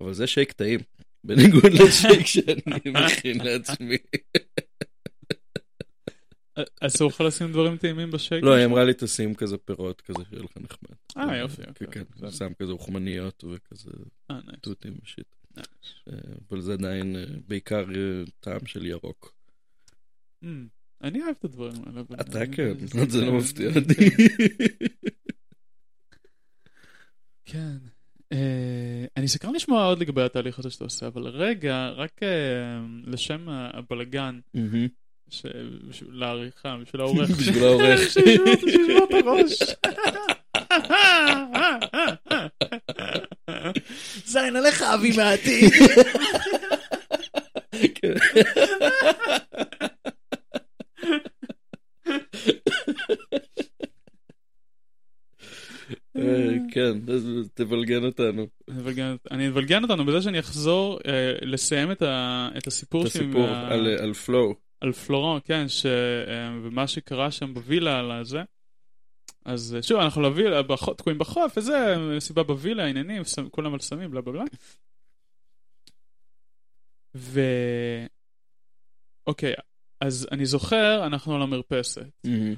[0.00, 0.80] אבל זה שייק טעים,
[1.24, 3.96] בניגוד לשייק שאני מכין לעצמי.
[6.80, 8.44] אסור לך לשים דברים טעימים בשייק?
[8.44, 10.96] לא, היא אמרה לי תשים כזה פירות כזה שיהיה לך נחמד.
[11.30, 11.86] אה, יופי, כן, אוקיי.
[11.90, 12.30] כן, בסדר.
[12.30, 13.90] שם כזה אוכמניות וכזה
[14.30, 14.38] אה.
[14.60, 15.26] תותים ושיט.
[15.58, 15.62] אה,
[16.50, 19.34] אבל זה עדיין אה, בעיקר אה, טעם של ירוק.
[20.42, 20.66] אמ,
[21.02, 22.00] אני אוהב את הדברים האלה.
[22.20, 22.74] אתה כן,
[23.08, 23.78] זה- לא כן, מפתיע כן.
[23.80, 24.10] אותי.
[27.44, 27.76] כן.
[28.32, 32.28] אה, אני סקרן לשמוע עוד לגבי התהליך הזה שאתה עושה, אבל רגע, רק אה,
[33.04, 34.40] לשם הבלגן,
[35.28, 37.30] בשביל לעריכה, בשביל העורך.
[37.30, 38.00] בשביל העורך.
[38.10, 39.52] שישבור את הראש.
[44.26, 45.70] זין עליך אבי מהעתיד.
[47.94, 48.14] כן.
[56.18, 56.22] אה,
[56.72, 58.46] כן, אז תבלגן אותנו.
[59.30, 62.02] אני אבלגן- אותנו בזה שאני אחזור אה, לסיים את
[62.58, 64.54] את הסיפור את שלי הסיפור מה- על- על פלואו.
[64.84, 65.86] על פלורן, כן, ש...
[65.86, 68.42] אה, ומה שקרה שם בווילה על הזה.
[69.44, 70.92] אז אה, שוב, אנחנו לווילה, בח...
[70.92, 73.48] תקועים בחוף, וזה, סיבה בווילה, עניינים, סמ...
[73.48, 74.44] כולם על סמים, בלה בלה בלה.
[77.14, 77.40] ו...
[79.26, 79.54] אוקיי,
[80.00, 82.06] אז אני זוכר, אנחנו על המרפסת.
[82.24, 82.54] מהמם.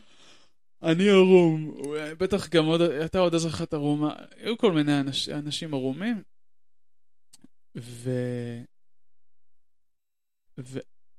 [0.83, 1.74] אני ערום,
[2.18, 6.22] בטח גם עוד, אתה עוד איזה אחת ערומה, היו כל מיני אנש, אנשים ערומים,
[7.77, 8.11] ו...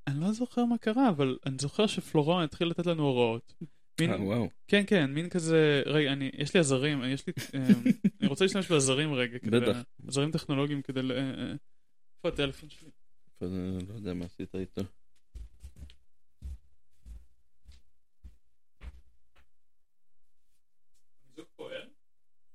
[0.08, 3.54] ואני לא זוכר מה קרה, אבל אני זוכר שפלורון התחיל לתת לנו הוראות.
[4.00, 4.48] מין, אה, וואו.
[4.68, 7.60] כן, כן, מין כזה, רגע, אני, יש לי עזרים, יש לי, אמ,
[8.20, 9.76] אני רוצה להשתמש בעזרים רגע, כדי, בטח.
[10.08, 11.52] עזרים טכנולוגיים כדי, ל- אה, אה,
[12.16, 12.90] איפה הטלפון שלי?
[13.42, 14.82] אני לא יודע מה עשית איתו.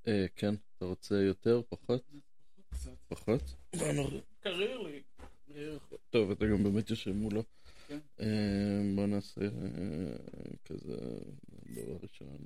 [0.08, 1.62] אה, כן, אתה רוצה יותר?
[1.70, 2.04] פחות?
[3.08, 3.56] פחות?
[4.39, 5.01] קריר לי.
[6.10, 7.43] טוב, אתה גם באמת יושב מולו.
[7.88, 7.99] כן.
[8.20, 10.16] אה, בוא נעשה אה,
[10.66, 10.95] כזה,
[11.66, 12.38] דבר ראשון.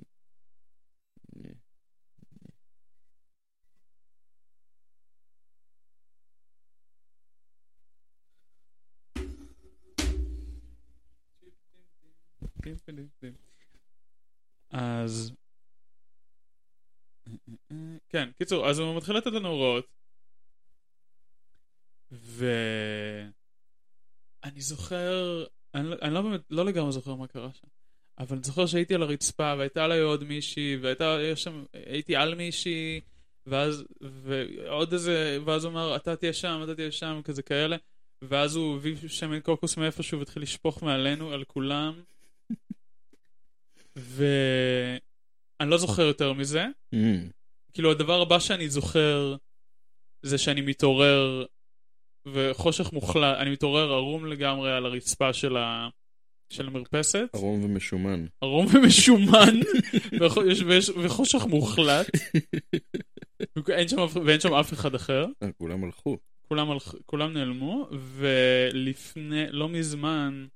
[14.70, 15.32] אז...
[18.08, 19.97] כן, קיצור, אז הוא מתחיל לתת לנו הוראות.
[22.10, 23.30] ואני
[24.60, 25.44] זוכר,
[25.74, 27.66] אני, לא- אני לא באמת, לא לגמרי זוכר מה קרה שם,
[28.18, 33.00] אבל אני זוכר שהייתי על הרצפה והייתה עליי עוד מישהי, והייתה, שם, הייתי על מישהי,
[33.46, 37.76] ואז, ועוד איזה, ואז הוא אמר, אתה תהיה שם, אתה תהיה שם, כזה כאלה,
[38.22, 42.02] ואז הוא הביא שמן קוקוס מאיפשהו והתחיל לשפוך מעלינו, על כולם.
[43.96, 46.66] ואני לא זוכר יותר מזה.
[46.92, 47.28] אמ,
[47.72, 49.36] כאילו הדבר הבא שאני זוכר
[50.22, 51.44] זה שאני מתעורר
[52.26, 55.88] וחושך מוחלט, אני מתעורר ערום לגמרי על הרצפה של, ה...
[56.50, 58.26] של המרפסת, ערום ומשומן.
[58.40, 59.54] ערום ומשומן
[60.20, 60.36] וח...
[60.50, 60.88] יש- ויש...
[60.88, 62.06] וחושך מוחלט,
[63.66, 66.18] ואין שם, ואין שם אף אחד אחר, אה, כולם הלכו.
[66.48, 66.94] כולם, הלכ...
[67.06, 70.46] כולם נעלמו, ולפני, לא מזמן,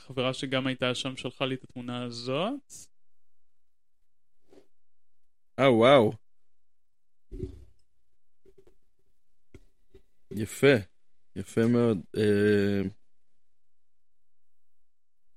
[0.00, 2.72] חברה שגם הייתה שם שלחה לי את התמונה הזאת.
[5.58, 6.12] אה, וואו.
[10.30, 10.74] יפה.
[11.36, 11.98] יפה מאוד.
[12.16, 12.82] אה,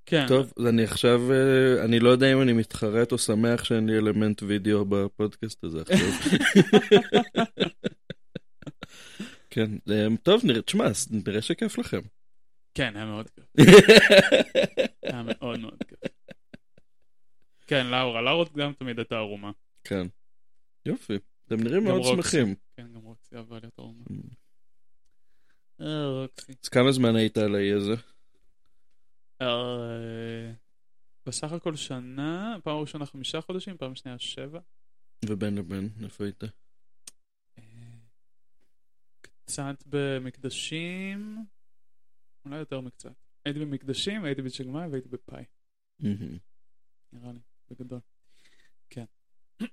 [0.05, 3.89] כן, טוב, אז אני עכשיו, אה, אני לא יודע אם אני מתחרט או שמח שאין
[3.89, 5.97] לי אלמנט וידאו בפודקאסט הזה עכשיו.
[9.49, 12.01] כן, אה, טוב, נראה, תשמע, נראה שכיף לכם.
[12.73, 13.45] כן, היה מאוד כיף.
[15.03, 15.99] היה מאוד מאוד כיף.
[17.67, 19.51] כן, לאורה, לאורה גם תמיד הייתה ערומה.
[19.83, 20.07] כן.
[20.85, 21.17] יופי.
[21.47, 22.03] אתם נראים מאוד.
[22.03, 22.55] שמחים.
[22.77, 24.03] כן, גם רוקסי אהבה להיות ערומה.
[25.81, 26.53] אה, רוקסי.
[26.63, 27.93] אז כמה זמן היית על האי הזה?
[29.41, 30.51] אה,
[31.25, 34.59] בסך הכל שנה, פעם ראשונה חמישה חודשים, פעם שנייה שבע.
[35.25, 36.43] ובין לבין, איפה היית?
[37.57, 37.63] אה,
[39.21, 41.45] קצת במקדשים,
[42.45, 43.13] אולי יותר מקצת.
[43.45, 45.43] הייתי במקדשים, הייתי בצ'גמאי והייתי בפאי.
[47.13, 47.39] נראה לי,
[47.71, 47.99] בגדול.
[48.89, 49.05] כן.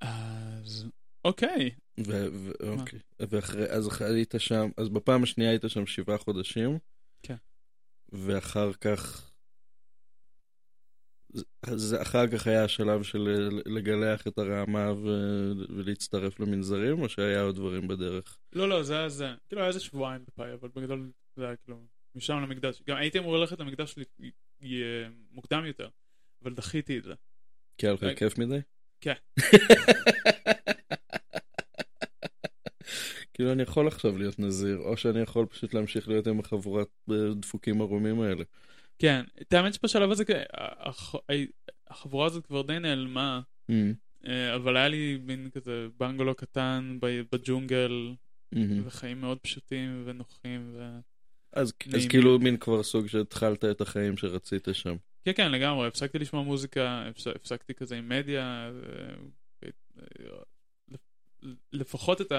[0.00, 0.86] אז
[1.24, 2.98] אוקיי, ו- ו- אוקיי.
[3.20, 6.78] ואחרי, אז היית שם, אז בפעם השנייה היית שם שבעה חודשים.
[7.22, 7.36] כן.
[8.12, 9.30] ואחר כך,
[11.62, 17.56] אז אחר כך היה השלב של לגלח את הרעמה ו- ולהצטרף למנזרים, או שהיה עוד
[17.56, 18.38] דברים בדרך?
[18.52, 19.28] לא, לא, זה היה זה.
[19.48, 22.82] כאילו היה איזה שבועיים בפאי, אבל בגדול זה היה כאילו משם למקדש.
[22.86, 23.94] גם הייתי אמור ללכת למקדש
[25.30, 25.88] מוקדם יותר,
[26.42, 27.14] אבל דחיתי את זה.
[27.78, 28.18] כי היה לך.
[28.18, 28.58] כיף מדי?
[29.00, 29.14] כן.
[33.34, 37.34] כאילו אני יכול עכשיו להיות נזיר, או שאני יכול פשוט להמשיך להיות עם החבורת אה,
[37.34, 38.44] דפוקים ערומים האלה.
[38.98, 41.14] כן, את האמת שבשלב הזה הח-
[41.88, 43.94] החבורה הזאת כבר די נעלמה, אמ,
[44.26, 48.12] אה, אבל היה לי מין כזה בנגלו קטן בג'ונגל,
[48.56, 48.82] אמ.
[48.86, 50.70] וחיים מאוד פשוטים ונוחים.
[50.72, 50.98] ו...
[51.52, 52.06] אז, אז.
[52.08, 54.96] כאילו מין כבר סוג שהתחלת את החיים שרצית שם.
[55.24, 57.26] כן, כן, לגמרי, הפסקתי לשמוע מוזיקה, הפס...
[57.26, 58.82] הפסקתי כזה עם מדיה, ו...
[61.72, 62.32] לפחות את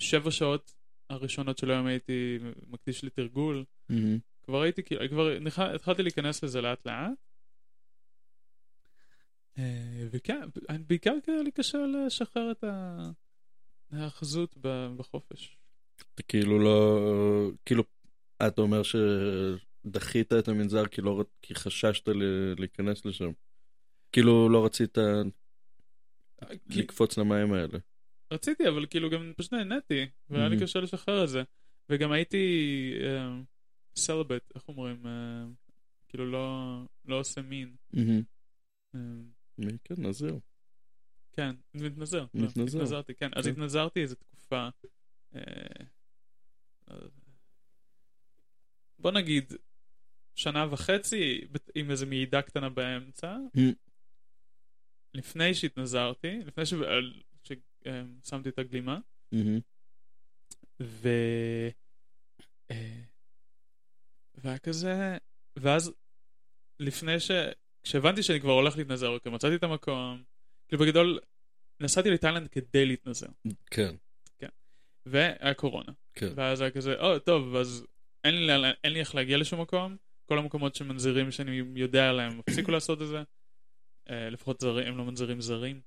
[0.00, 0.74] השבע שעות
[1.10, 3.64] הראשונות של היום הייתי מקדיש לתרגול.
[4.44, 5.30] כבר הייתי, כאילו, כבר
[5.74, 7.12] התחלתי להיכנס לזה לאט לאט.
[9.58, 10.40] אה, וכן,
[10.86, 12.64] בעיקר לי קשה לשחרר את
[13.92, 14.56] ההאחזות
[14.96, 15.56] בחופש.
[16.14, 17.00] אתה כאילו לא,
[17.66, 17.82] כאילו,
[18.46, 23.30] אתה אומר שדחית את המנזר כי לא, כי חששת ל- להיכנס לשם.
[24.12, 24.98] כאילו לא רצית
[26.70, 27.78] כי- לקפוץ למים האלה.
[28.30, 30.60] רציתי, אבל כאילו גם פשוט נהניתי, והיה לי.
[30.60, 31.42] קשה לשחרר את זה.
[31.88, 32.94] וגם הייתי
[33.96, 35.06] סלבט, איך אומרים?
[35.06, 35.44] אה,
[36.08, 37.76] כאילו לא לא עושה מין.
[38.94, 39.00] אה,
[39.84, 40.38] כן, נזיר.
[41.32, 42.26] כן, מתנזר.
[42.34, 42.78] לא, מתנזר.
[42.78, 43.30] התנזרתי, כן.
[43.36, 43.50] אז כן.
[43.50, 44.68] התנזרתי איזו תקופה.
[45.34, 45.42] אה,
[48.98, 49.52] בוא נגיד,
[50.34, 51.40] שנה וחצי
[51.74, 53.36] עם איזו מעידה קטנה באמצע.
[55.14, 56.66] לפני שהתנזרתי, לפני
[57.84, 58.98] ששמתי את הגלימה.
[60.80, 61.08] ו...
[62.70, 63.00] אה,
[64.34, 65.16] והיה כזה,
[65.56, 65.92] ואז
[66.80, 67.30] לפני ש...
[67.82, 70.22] כשהבנתי שאני כבר הולך להתנזר, אוקיי, מצאתי את המקום,
[70.68, 71.18] כאילו בגדול,
[71.80, 73.26] נסעתי לתאילנד כדי להתנזר,
[73.70, 73.94] כן,
[75.06, 75.92] והיה קורונה.
[76.14, 76.32] כן.
[76.34, 77.86] ואז היה כזה, או, טוב, אז
[78.24, 78.52] אין לי,
[78.84, 83.08] אין לי איך להגיע לשום מקום, כל המקומות שמנזירים שאני יודע עליהם הפסיקו לעשות את
[83.08, 83.22] זה,
[84.10, 85.80] אה, לפחות זרים, הם לא מנזירים זרים,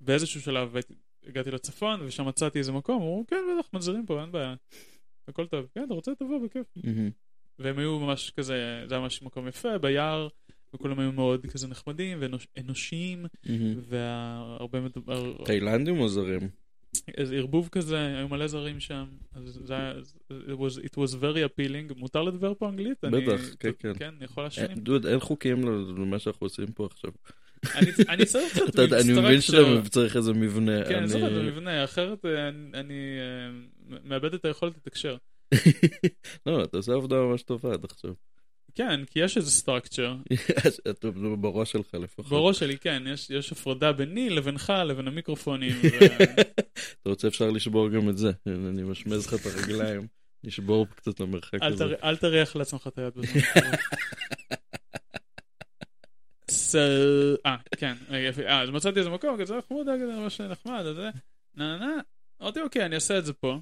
[0.00, 0.74] ובאיזשהו שלב
[1.26, 4.54] הגעתי לצפון, ושם מצאתי איזה מקום, אמרו, כן, בטח, מנזירים פה, אין בעיה,
[5.28, 6.66] הכל טוב, כן, אתה רוצה, תבוא, בכיף.
[6.76, 7.10] מהמם.
[7.58, 10.28] והם היו ממש כזה, זה היה ממש מקום יפה, ביער,
[10.74, 13.74] וכולם היו מאוד כזה נחמדים ואנושיים, מהמם.
[13.88, 14.78] והרבה,
[15.44, 16.48] תאילנדים או זרים?
[17.16, 19.92] איזה ערבוב כזה, היו מלא זרים שם, אז זה היה,
[20.30, 23.04] it was, it was very appealing, מותר לדבר פה אנגלית?
[23.04, 23.92] אני- בטח, כן, כן.
[23.98, 24.78] כן, אני יכול אה, להשלים?
[24.78, 25.62] דוד, אין חוקים
[25.96, 27.10] למה שאנחנו עושים פה עכשיו.
[28.08, 29.58] אני- צריך קצת יודע, אני מבין שאתה.
[29.90, 30.84] צריך איזה מבנה.
[30.84, 35.16] כן, אני- זה זה מבנה, אחרת אה, אני- אה, מאבד את היכולת לתקשר.
[36.46, 38.10] לא, אתה עושה עבודה ממש טובה עד עכשיו.
[38.74, 39.50] כן, כי יש איזה
[40.90, 41.08] אתה
[41.40, 42.26] בראש שלך לפחות.
[42.26, 45.88] בראש שלי, כן, יש- יש הפרדה ביני לבינך לבין המיקרופונים, ו-
[47.02, 48.30] אתה רוצה אפשר לשבור גם את זה.
[48.46, 50.06] אני משמז לך את הרגליים,
[50.44, 51.84] נשבור קצת למרחק הזה.
[52.04, 53.40] אל תריח לעצמך את היד בזמן.
[57.46, 58.30] אה, כן, רגע.
[58.46, 61.10] אה, אז מצאתי איזה מקום, כזה חמודה, כזה ממש נחמד, אז זה,
[61.54, 62.00] נה נה נה,
[62.42, 63.58] אמרתי אוקיי, אני אעשה את זה פה.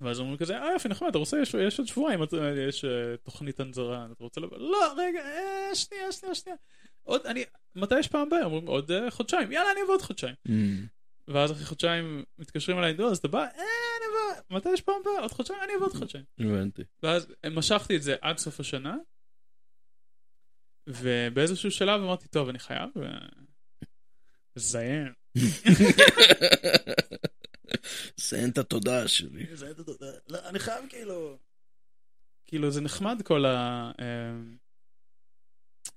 [0.00, 2.36] ואז אומרים כזה, אה יופי, נחמד, אתה רוצה, יש- יש עוד שבועיים, אתה-
[2.68, 4.58] יש אה, תוכנית הנזרה, אתה רוצה לבוא?
[4.58, 6.56] לא, רגע, אה, שנייה, שנייה, שנייה.
[7.02, 7.44] עוד, אני,
[7.76, 8.44] מתי יש פעם הבאה?
[8.44, 10.34] אומרים, עוד אה, חודשיים, יאללה, אני אבוא עוד חודשיים.
[10.48, 10.86] אמ,
[11.28, 13.38] ואז אחרי חודשיים מתקשרים אליי, נו, אז אתה בא?
[13.38, 14.06] אה, אני
[14.50, 14.56] בא.
[14.56, 15.20] מתי יש פעם הבאה?
[15.20, 15.58] עוד חודשיים?
[15.64, 16.24] אני אבוא עוד חודשיים.
[16.40, 16.82] הבנתי.
[17.02, 18.96] ואז משכתי את זה עד סוף השנה,
[20.86, 23.28] ובאיזשהו שלב אמרתי, טוב, אני חייב אה,
[24.56, 25.12] לזיין.
[28.16, 29.46] זיין את התודעה שלי.
[29.52, 30.12] לזיין את התודעה.
[30.28, 31.38] לא, אני חייב כאילו...
[32.44, 33.44] כאילו, זה נחמד כל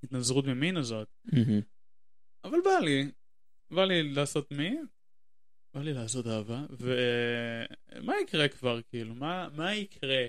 [0.03, 1.07] ההתנזרות ממין הזאת,
[2.43, 3.11] אבל בא לי,
[3.71, 4.85] בא לי לעשות מין,
[5.73, 10.25] בא לי לעשות אהבה, ומה יקרה כבר, כאילו, מה, מה יקרה?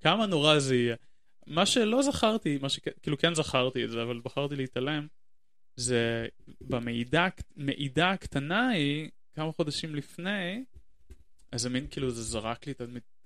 [0.00, 0.96] כמה נורא זה יהיה?
[1.46, 5.06] מה שלא זכרתי, מה שכאילו כן זכרתי את זה, אבל בחרתי להתעלם,
[5.76, 6.26] זה
[6.60, 10.64] במעידה מעידה הקטנה היא, כמה חודשים לפני,
[11.52, 12.80] איזה מין כאילו זה זרק לי את.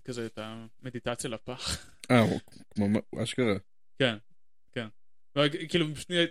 [0.09, 1.91] כזה, את המדיטציה לפח.
[2.11, 2.25] אה,
[2.75, 2.87] כמו
[3.23, 3.55] אשכרה.
[3.99, 4.16] כן,
[4.73, 4.89] כן.
[5.69, 5.87] כאילו,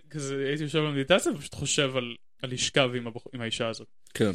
[0.09, 3.21] כזה, הייתי יושב במדיטציה ופשוט חושב על, על לשכב עם, הבח...
[3.33, 3.87] עם האישה הזאת.
[4.13, 4.31] כן.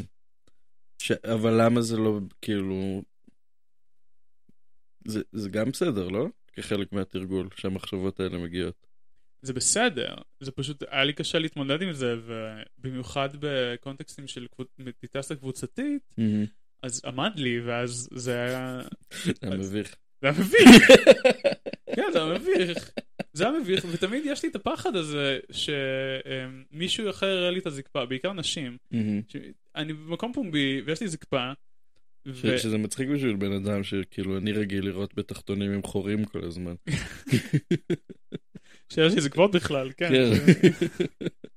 [0.99, 1.13] ש...
[1.13, 3.03] אבל למה זה לא, כאילו...
[5.05, 6.27] זה, זה גם בסדר, לא?
[6.53, 8.87] כחלק מהתרגול, שהמחשבות האלה מגיעות.
[9.43, 14.47] זה בסדר, זה פשוט, היה לי קשה להתמודד עם זה, ובמיוחד בקונטקסטים של.
[14.79, 16.45] מדיטציה קבוצתית, אמ,
[16.83, 18.81] אז עמד לי, ואז זה היה...
[19.25, 19.97] זה היה מביך.
[20.23, 20.91] זה היה מביך.
[21.97, 22.91] כן, זה היה מביך.
[23.33, 28.07] זה היה מביך, ותמיד יש לי את הפחד הזה שמישהו אחר יראה לי את הזקפה,
[28.07, 28.77] בעיקר נשים.
[29.29, 29.37] ש-
[29.77, 31.53] אני במקום פומבי, ויש לי זקפה,
[32.35, 32.45] ש...
[32.45, 36.75] ו- שזה מצחיק בשביל בן אדם שכאילו אני רגיל לראות בתחתונים עם חורים כל הזמן.
[38.93, 40.09] שיש לי זקפות בכלל, כן.
[40.09, 40.35] כן.
[40.35, 40.69] זה-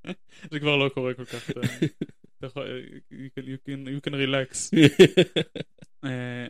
[0.51, 1.49] זה כבר לא קורה כל כך.
[1.49, 1.61] אתה-
[2.45, 2.67] יכול-
[3.11, 4.69] you can- you can- you can relax.
[6.05, 6.47] אה,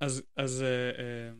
[0.00, 1.30] אז, אז, אה, אה,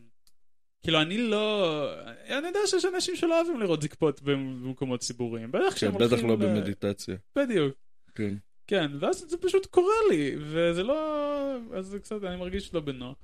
[0.82, 1.86] כאילו, אני לא...
[2.28, 5.52] אני יודע שיש אנשים שלא אוהבים לראות זקפות במקומות ציבוריים.
[5.52, 7.16] בטח כן, בטח לא ל- במדיטציה.
[7.38, 7.74] בדיוק.
[8.14, 8.34] כן.
[8.66, 10.96] כן, ואז זה פשוט קורה לי, וזה לא...
[11.74, 13.16] אז זה קצת, אני מרגיש לא בנוח.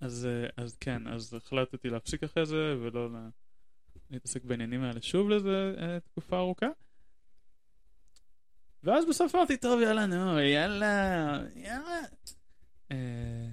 [0.00, 3.28] אז, אה, אז כן, אז החלטתי להפסיק אחרי זה, ולא לה-
[4.10, 6.66] להתעסק בעניינים האלה שוב לאיזה אה, תקופה ארוכה.
[8.82, 12.00] ואז בסוף אמרתי, טוב, יאללה, נו, יאללה, יאללה.
[12.92, 13.46] אה,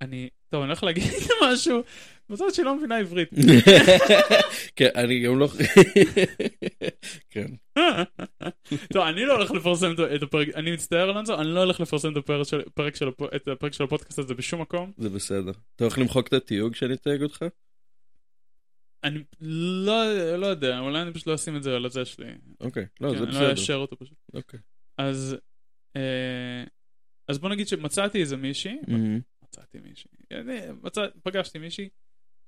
[0.00, 1.04] אני, טוב, אני הולך להגיד
[1.52, 1.82] משהו,
[2.30, 3.28] בצד שהיא לא מבינה עברית.
[4.76, 5.48] כן, אני גם לא...
[7.30, 7.46] כן.
[8.92, 12.16] טוב, אני לא הולך לפרסם את- הפרק, אני מצטער אלונזו, אני לא הולך לפרסם את
[12.16, 14.92] הפרק של- הפודקאסט הזה בשום מקום.
[14.98, 15.52] זה בסדר.
[15.76, 17.44] אתה הולך למחוק את התיוג שאני אתייג אותך?
[19.04, 20.02] אני לא
[20.36, 22.26] לא יודע, אולי אני פשוט לא אשים את זה על הזה שלי.
[22.60, 22.86] אוקיי.
[23.00, 23.50] לא, כן, זה אני לא בסדר.
[23.50, 24.18] אאשר אותו פשוט.
[24.34, 24.60] אוקיי.
[24.98, 25.36] אז
[25.96, 26.64] אה,
[27.28, 30.10] אז בוא נגיד שמצאתי איזה מישהי, אמ, מצאתי מישהי,
[30.82, 31.88] מצא- פגשתי מישהי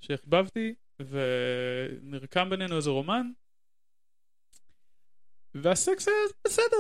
[0.05, 3.27] שהחבבתי ונרקם בינינו איזה רומן
[5.55, 6.77] והסקס היה בסדר,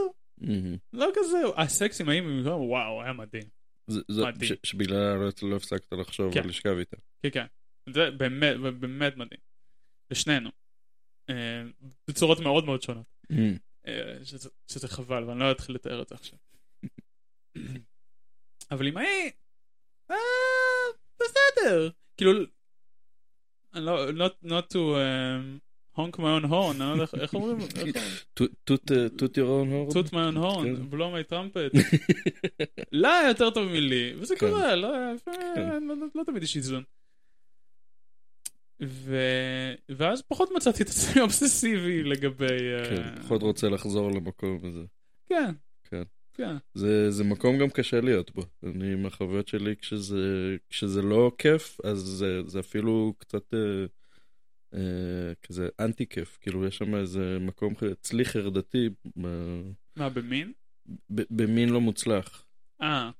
[0.92, 3.48] לא כזה, הסקס עם האם, וואו, היה מדהים.
[3.86, 4.48] זה- זה- מדהים.
[4.64, 6.40] ש- שבגללה לא- לא הפסקת לחשוב כן.
[6.42, 6.96] על לשכב איתה.
[7.22, 7.46] כן, כן.
[7.94, 9.40] זה באמת, באמת מדהים.
[10.10, 10.50] לשנינו.
[11.30, 11.62] אה,
[12.08, 13.06] בצורות מאוד מאוד שונות.
[13.86, 16.38] אה, שזה, שזה חבל, ואני לא אתחיל לתאר את זה עכשיו.
[18.70, 19.30] אבל עם ההיא,
[20.10, 20.16] אה,
[21.20, 21.90] בסדר.
[22.16, 22.32] כאילו,
[23.74, 25.60] לא, not, not to um,
[25.98, 27.92] honk my own horn, אני לא יודע איך- אומרים, איך אומרים?
[29.16, 29.88] תות ירון הור?
[29.90, 30.36] toot my own כן.
[30.42, 30.96] horn, blow
[31.28, 31.78] my trumpet.
[32.92, 34.48] לה היה יותר טוב מלי, וזה כן.
[34.48, 35.84] קורה, לא, לפעמים, כן.
[35.84, 36.82] לא, לא תמיד יש איזון.
[38.82, 39.16] ו...
[39.88, 42.46] ואז פחות מצאתי את עצמי אובססיבי לגבי...
[42.78, 44.82] אה, כן, פחות רוצה לחזור למקום הזה.
[45.26, 45.50] כן.
[46.34, 46.56] כן.
[46.74, 48.42] זה, זה מקום גם קשה להיות בו.
[48.62, 53.84] אני, מהחוויות שלי, כשזה, כשזה לא כיף, אז זה, זה אפילו קצת אה,
[54.74, 56.38] אה, כזה אנטי כיף.
[56.40, 59.26] כאילו, יש שם איזה מקום אצלי חרדתי, ב,
[59.96, 60.52] מה, במין?
[61.10, 62.44] ב, במין לא מוצלח.
[62.82, 63.10] אה.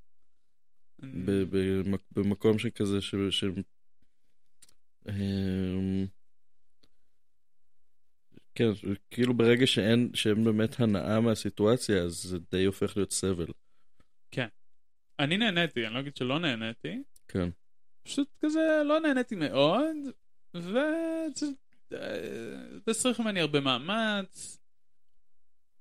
[2.17, 3.15] במקום שכזה, ש...
[3.31, 3.45] ש
[5.09, 5.74] אה,
[8.55, 8.71] כן,
[9.11, 13.47] כאילו ברגע שאין, שאין באמת הנאה מהסיטואציה, אז זה די הופך להיות סבל.
[15.19, 17.03] אני נהניתי, אני לא אגיד שלא נהניתי.
[17.29, 17.49] כן.
[18.03, 19.97] פשוט כזה לא נהניתי מאוד,
[20.55, 21.27] וזה
[22.87, 24.59] זה צריך ממני הרבה מאמץ.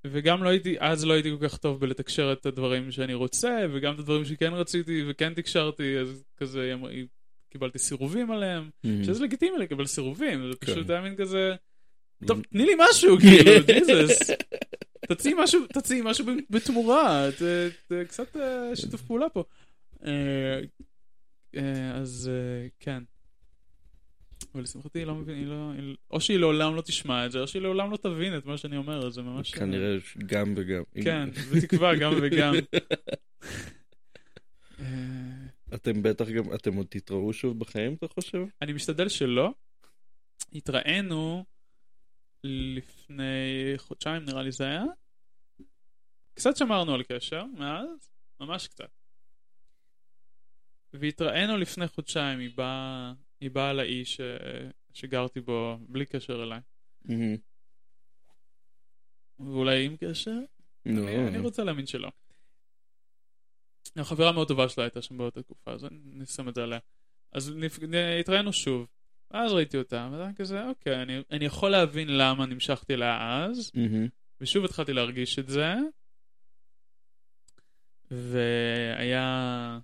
[0.08, 3.94] וגם לא הייתי, אז לא הייתי כל כך טוב בלתקשר את הדברים שאני רוצה, וגם
[3.94, 6.74] את הדברים שכן רציתי וכן תקשרתי, אז כזה
[7.50, 8.70] קיבלתי סירובים עליהם,
[9.04, 10.94] שזה לגיטימי לקבל סירובים, זה פשוט כן.
[10.94, 11.56] היה מין כזה,
[12.28, 14.20] טוב, תני לי משהו, כאילו, ג'יזוס.
[15.08, 17.30] תציעי משהו, תציעי משהו בתמורה,
[18.08, 19.44] קצת אה, שיתוף פעולה פה.
[20.06, 20.60] אה,
[21.56, 22.32] אה, אז
[22.80, 23.04] כן.
[24.54, 27.48] אבל לשמחתי היא לא מבינה, היא לא, או שהיא לעולם לא תשמע את זה, או
[27.48, 29.52] שהיא לעולם לא תבין את מה שאני אומר, זה ממש...
[29.52, 30.84] כנראה גם וגם.
[31.04, 32.54] כן, בתקווה גם וגם.
[35.74, 38.46] אתם בטח גם, אתם עוד תתראו שוב בחיים, אתה חושב?
[38.62, 39.52] אני משתדל שלא.
[40.54, 41.46] התראינו
[42.44, 44.84] לפני חודשיים נראה לי זה היה.
[46.34, 48.90] קצת שמרנו על קשר מאז, ממש קצת.
[50.94, 54.22] והתראינו לפני חודשיים, היא באה, היא באה לאי ש...
[54.94, 56.60] שגרתי בו בלי קשר אליי.
[59.40, 60.40] ואולי עם קשר?
[60.86, 62.10] נו, אני, אני רוצה להאמין שלא.
[63.96, 66.80] החברה מאוד טובה שלה הייתה שם באותה תקופה, אז אני שם את זה עליה.
[67.32, 67.80] אז נפ...
[68.20, 68.88] התראינו שוב,
[69.34, 73.72] ואז ראיתי אותה, וזה היה כזה, אוקיי, אני, אני יכול להבין למה נמשכתי אליה אז,
[73.74, 74.08] מהמם.
[74.42, 75.74] ושוב התחלתי להרגיש את זה,
[78.12, 79.80] והיה...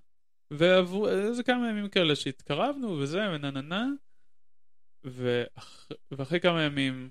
[0.52, 3.88] ועברו איזה כמה ימים כאלה שהתקרבנו וזה, ונה נה נה,
[5.04, 5.89] ואח...
[6.12, 7.10] ואחרי כמה ימים,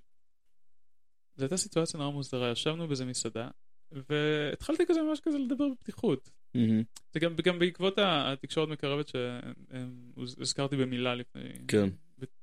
[1.36, 3.48] זו הייתה סיטואציה נורא מוזרה, ישבנו באיזה מסעדה,
[3.92, 6.30] והתחלתי כזה ממש כזה לדבר בפתיחות.
[6.54, 6.82] מהמם.
[7.12, 11.88] זה גם, גם בעקבות התקשורת מקרבת שהזכרתי במילה לפני, כן.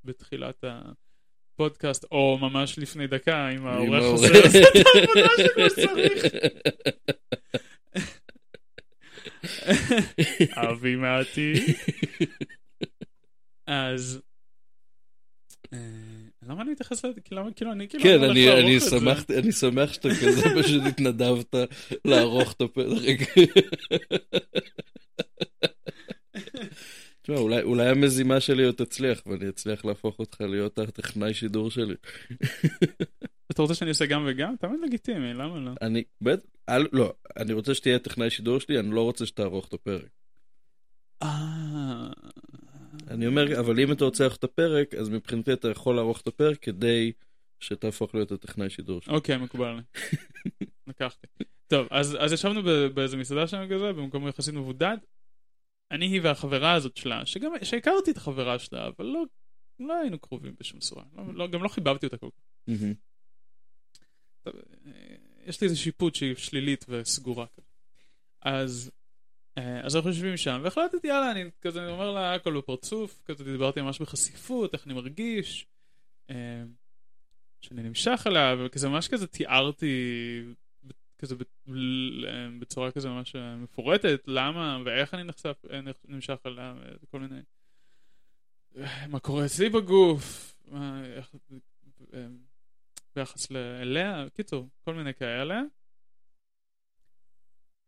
[0.04, 4.04] בתחילת הפודקאסט, או ממש לפני דקה, אם העורך.
[4.04, 6.26] עושה את העבודה שלו שצריך.
[10.56, 11.54] אבי מעטי.
[13.68, 14.22] אז...
[15.74, 15.80] אה,
[16.48, 17.20] למה אני מתייחס לזה?
[17.32, 18.04] למה כאילו אני כאילו...
[18.04, 18.80] כן, אני, אני.
[18.80, 21.56] שמח, אני שמח שאתה כזה פשוט התנדבת
[22.06, 23.20] לערוך את הפרק.
[27.26, 31.96] תשמע, אולי, אולי המזימה שלי עוד תצליח, ואני אצליח להפוך אותך להיות הטכנאי שידור שלי.
[33.52, 34.56] אתה רוצה שאני אעשה גם וגם?
[34.60, 35.72] תמיד לגיטימי, למה לא?
[35.82, 39.74] אני, בטח, אל, לא, אני רוצה שתהיה טכנאי שידור שלי, אני לא רוצה שתערוך את
[39.74, 40.10] הפרק.
[41.24, 42.10] אה...
[43.08, 46.28] אני אומר, אבל אם אתה רוצה לערוך את הפרק, אז מבחינתי אתה יכול לערוך את
[46.28, 47.12] הפרק כדי
[47.60, 49.14] שתהפוך להיות הטכנאי שידור שלי.
[49.14, 49.80] אוקיי, מקובל.
[50.88, 51.28] לקחתי.
[51.68, 52.64] טוב, אז, אז ישבנו
[52.94, 54.98] באיזה מסעדה שם כזה, במקום יחסית מבודד.
[55.96, 59.24] אני, היא והחברה הזאת שלה, שגם, שהכרתי את החברה שלה, אבל לא,
[59.80, 61.04] לא היינו קרובים בשום צורה.
[61.16, 62.44] לא, לא, גם לא חיבבתי אותה כל כך.
[64.48, 64.52] אה,
[65.46, 67.46] יש לי איזה שיפוט שהיא שלילית וסגורה.
[68.42, 68.92] אז,
[69.58, 73.44] אה, אז אנחנו יושבים שם, והחלטתי, יאללה, אני כזה אני אומר לה הכל בפרצוף, כזה
[73.44, 75.68] דיברתי ממש בחשיפות, איך אני מרגיש,
[76.30, 76.64] אה,
[77.62, 79.96] שאני נמשך אליה, וכזה ממש כזה תיארתי,
[81.18, 81.36] כזה
[81.70, 87.42] אה, בצורה כזה ממש אה, מפורטת, למה ואיך אני נחשף, אה, נמשך אליה, וכל מיני,
[89.10, 91.36] מה קורה אצלי בגוף, מה, איך,
[93.16, 95.62] ביחס אליה, קיצור, כל מיני כאלה.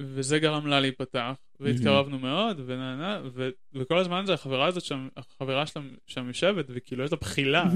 [0.01, 5.67] וזה גרם לה להיפתח, והתקרבנו מאוד, ונהנה, ו- וכל הזמן זה החברה הזאת שם, החברה
[5.67, 7.63] שלה שם יושבת, וכאילו יש לה בחילה,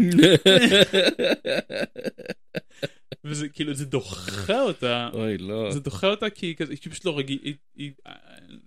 [3.24, 5.72] וזה כאילו, זה דוחה אותה, אוי, לא.
[5.72, 7.92] זה דוחה אותה כי היא כזה- היא פשוט לא רגיל, היא- היא-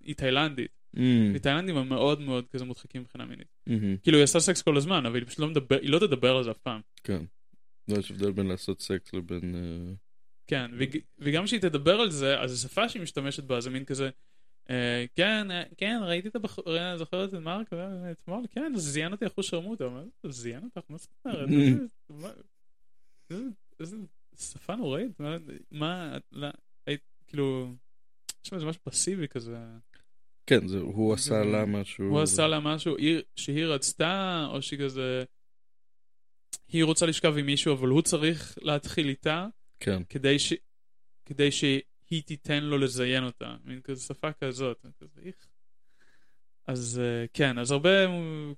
[0.03, 3.47] היא תאילנדית, אמ, מתאילנדים הם מאוד מאוד כזה מודחקים מבחינה מינית.
[3.69, 6.37] אמ, כאילו, היא עושה סקס כל הזמן, אבל היא פשוט לא מדבר, היא לא תדבר
[6.37, 6.81] על זה אף פעם.
[7.05, 7.23] כן.
[7.89, 9.55] לא, יש הבדל בין לעשות סקס לבין...
[10.47, 14.11] כן, וג- וגם כשהיא תדבר על זה, אז השפה שהיא משתמשת בה זה מין כזה,
[14.71, 17.71] אה, כן, אה, כן, ראיתי את הבחור, אה, זוכרת את מרק
[18.13, 19.85] אתמול, כן, זיין אותי אחוז שרמוטה,
[20.29, 21.49] זיין אותך, מה זאת אומרת?
[23.81, 23.97] איזה-
[24.39, 25.37] שפה נוראית, מה-
[25.71, 26.49] מה, לא,
[26.87, 27.75] היית- כאילו,
[28.45, 29.57] יש שם איזה משהו פסיבי כזה.
[30.47, 32.05] כן, זה, הוא עשה לה משהו.
[32.05, 35.25] הוא עשה לה משהו היא- שהיא רצתה, או שהיא כזה...
[36.69, 39.47] היא רוצה לשכב עם מישהו, אבל הוא צריך להתחיל איתה,
[39.85, 40.03] כן.
[40.09, 40.53] כדי, ש...
[41.26, 43.57] כדי שהיא תיתן לו לזיין אותה.
[43.64, 44.87] מין כזה שפה כזאת.
[45.01, 45.47] כזה, איך.
[46.66, 47.91] אז אה, כן, אז הרבה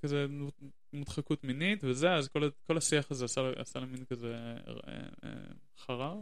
[0.03, 0.27] כזה
[0.93, 4.73] מודחקות מינית וזה, אז כל, כל השיח הזה עשה, עשה לה מין כזה אה,
[5.25, 5.31] אה,
[5.79, 6.17] חרר.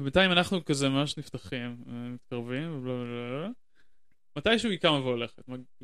[0.00, 3.50] ובינתיים אנחנו כזה ממש נפתחים, מתקרבים, ובלה בלה בלה בלה.
[4.36, 5.42] מתישהו היא קמה והולכת,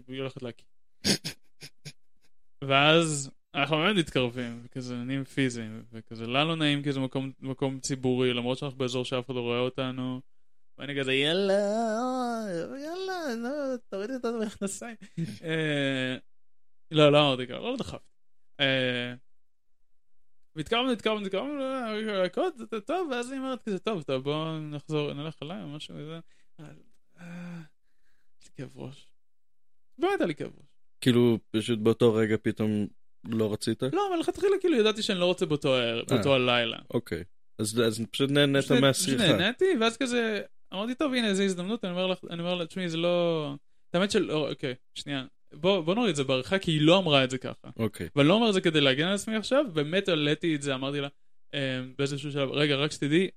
[0.08, 0.66] היא הולכת להקיא.
[2.68, 7.80] ואז אנחנו באמת מתקרבים, וכזה נהיים פיזיים, וכזה לה לא נעים כי זה מקום, מקום
[7.80, 10.20] ציבורי, למרות שאנחנו באזור שאף אחד לא רואה אותנו.
[10.78, 11.54] ואני כזה יאללה,
[12.84, 14.96] יאללה, לא, תורידי אותנו מהכנסיים.
[15.44, 16.16] אה,
[16.90, 18.04] לא, לא אמרתי ככה, לא דחפתי.
[18.60, 19.14] אה,
[20.56, 21.58] והתקרבנו, התקרבנו, התקרבנו,
[22.06, 22.54] להכות,
[22.86, 26.18] טוב, ואז היא אומרת כזה, טוב, טוב, בואו נחזור, נלך אליי או משהו כזה.
[26.60, 26.64] אה,
[27.20, 27.60] אה,
[28.56, 29.06] כאב ראש.
[29.98, 30.66] באמת היה לי כאב ראש.
[31.00, 32.86] כאילו, פשוט באותו רגע פתאום
[33.28, 33.82] לא רצית?
[33.82, 36.02] לא, אבל לכתחילה כאילו ידעתי שאני לא רוצה באותו אה.
[36.08, 36.78] באותו הלילה.
[36.94, 37.24] אוקיי.
[37.58, 39.24] אז אז פשוט נהנית מהשיחה.
[39.24, 40.42] פשוט נהניתי, ואז כזה,
[40.74, 43.54] אמרתי, טוב, הנה, זו הזדמנות, אני אומר לך, אני אומר לה, תשמעי, זה לא...
[43.90, 45.24] את האמת של, אוקיי, שנייה.
[45.52, 47.68] בוא בוא נוריד את זה בעריכה, כי היא לא אמרה את זה ככה.
[47.76, 48.08] אוקיי.
[48.16, 51.00] ואני לא אומר את זה כדי להגן על עצמי עכשיו, באמת העליתי את זה, אמרתי
[51.00, 51.08] לה,
[51.54, 53.28] אה, באיזשהו שלב, רגע, רק שתדעי,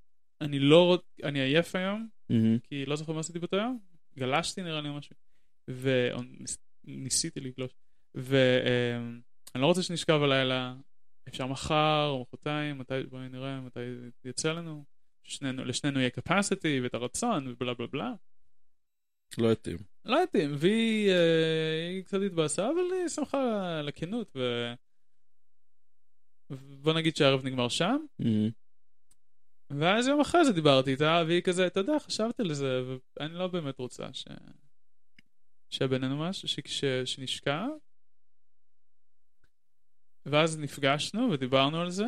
[0.41, 1.01] אני לא רוצ...
[1.23, 3.79] אני עייף היום, אמ, כי לא זוכר מה עשיתי באותו יום,
[4.17, 5.15] גלשתי נראה לי משהו,
[6.87, 7.71] וניסיתי לגלוש,
[9.53, 10.75] ואני לא רוצה שנשכב הלילה,
[11.27, 13.79] אפשר מחר או מחרתיים, מתי, בואי נראה מתי
[14.25, 14.85] יצא לנו,
[15.23, 18.13] שנינו, לשנינו יהיה capacity ואת הרצון ובלה בלה בלה.
[19.37, 19.77] לא התאים.
[20.05, 24.73] לא יודעים, והיא אה, קצת התבאסה, אבל היא שמחה על הכנות, ו...
[26.81, 28.49] בוא נגיד שהערב נגמר שם, אמ,
[29.69, 32.81] ואז יום אחרי זה דיברתי איתה, והיא כזה, אתה יודע, חשבתי על זה,
[33.19, 34.25] ואני לא באמת רוצה ש...
[35.69, 36.85] שיהיה בינינו משהו, שכש...
[37.05, 37.65] שנשקע.
[40.31, 42.07] ואז נפגשנו ודיברנו על זה,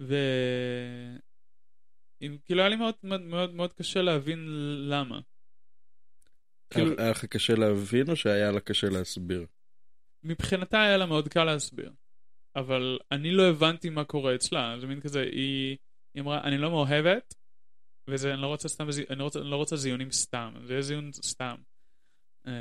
[0.00, 0.14] ו...
[2.22, 4.38] אם- כאילו היה לי מאוד מאוד מאוד, מאוד קשה להבין
[4.88, 5.20] למה.
[6.70, 9.46] כאילו- היה לך קשה להבין או שהיה לה קשה להסביר?
[10.22, 11.92] מבחינתה היה לה מאוד קל להסביר,
[12.56, 15.76] אבל אני לא הבנתי מה קורה אצלה, זה מין כזה, היא,
[16.14, 17.34] היא אמרה, אני לא מאוהבת,
[18.10, 21.12] וזה, אני לא רוצה סתם, אני, רוצה, אני לא רוצה זיונים סתם, זה יהיה זיון
[21.12, 21.56] סתם.
[22.46, 22.52] אה,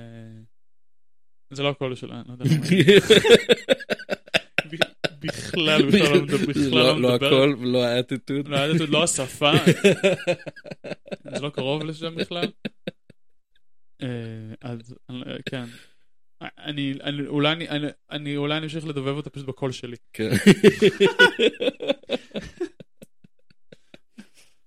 [1.54, 2.46] זה לא הקול שלה, אני לא יודע
[5.28, 7.16] בכלל, בכלל לא מדבר, בכלל לא לא לא.
[7.16, 8.48] הכל, לא האטיטוד.
[8.48, 9.52] לא, האטיטוד, לא השפה,
[11.36, 12.48] זה לא קרוב לשם בכלל.
[14.02, 14.08] אה,
[14.62, 15.16] אז אה,
[15.50, 15.66] כן.
[16.42, 19.96] אני, אני, אולי אני, אני, אני, אולי אני אמשיך לדובב אותה פשוט בקול שלי.
[20.14, 20.30] כן.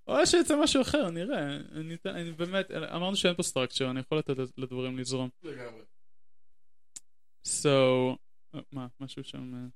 [0.08, 1.56] או שיצא משהו אחר, נראה.
[1.56, 5.28] אני, אני באמת, אמרנו שאין פה סטרקצ'ר, אני יכול לתת לדברים לזרום.
[7.46, 7.68] So,
[8.54, 9.68] אה, מה, משהו שם...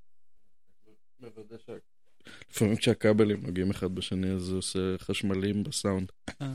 [2.51, 6.11] לפעמים כשהכבלים נוגעים אחד בשני אז זה עושה חשמלים בסאונד.
[6.41, 6.53] אה.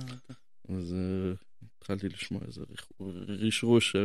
[0.69, 1.33] אז אה,
[1.79, 2.63] התחלתי לשמוע איזה
[3.29, 3.97] רשרוש.
[3.97, 4.01] אה,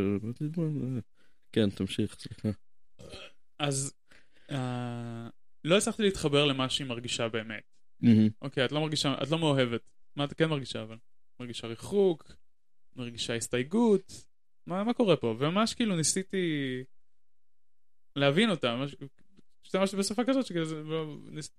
[1.52, 2.50] כן, תמשיך, סליחה.
[3.60, 3.94] אז
[5.64, 7.64] לא הצלחתי להתחבר למה שהיא מרגישה באמת.
[8.42, 9.82] אוקיי, את לא מרגישה, את לא מאוהבת.
[10.16, 10.98] מה את כן מרגישה אבל?
[11.40, 12.32] מרגישה ריחוק,
[12.96, 14.14] מרגישה הסתייגות,
[14.68, 15.36] מה, מה קורה פה?
[15.40, 16.84] וממש כאילו ניסיתי
[18.16, 18.96] להבין אותה, ממש-
[19.76, 21.56] השתמשתי בשפה כזאת שכזה, לא- ניס-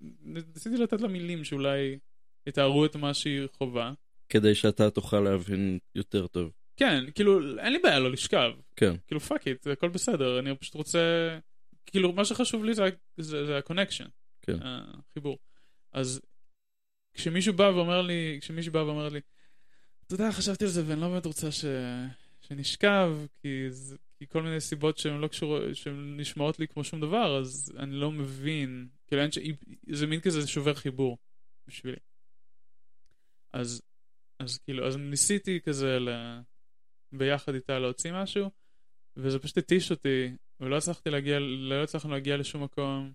[0.55, 1.99] ניסיתי לתת לה מילים שאולי
[2.47, 3.93] יתארו את מה שהיא חווה.
[4.29, 6.53] כדי שאתה תוכל להבין יותר טוב.
[6.77, 8.51] כן, כאילו, אין לי בעיה לא לשכב.
[8.77, 8.95] כן.
[9.07, 10.99] כאילו, fuck it, הכל בסדר, אני פשוט רוצה...
[11.87, 12.83] כאילו, מה שחשוב לי זה,
[13.17, 14.09] זה, זה ה-connection.
[14.43, 14.57] כן.
[14.63, 15.39] החיבור.
[15.93, 16.21] אז
[17.15, 19.21] כשמישהו בא ואומר לי, כשמישהו בא ואומר לי,
[20.07, 21.65] אתה יודע, חשבתי על זה ואני לא באמת רוצה ש...
[22.41, 23.13] שנשכב,
[23.43, 23.97] כי, זה...
[24.19, 27.95] כי כל מיני סיבות שהן לא קשורות, שהן נשמעות לי כמו שום דבר, אז אני
[27.95, 28.89] לא מבין.
[29.07, 29.39] כאילו, אין ש...
[29.91, 31.19] זה מין כזה שובר חיבור
[31.69, 31.97] בשבילי.
[33.53, 33.83] אז,
[34.39, 36.09] אז כאילו, אז ניסיתי כזה ל...
[37.13, 38.51] ביחד איתה להוציא משהו,
[39.17, 43.13] וזה פשוט התיש אותי, ולא הצלחתי להגיע, לא הצלחנו להגיע לשום מקום.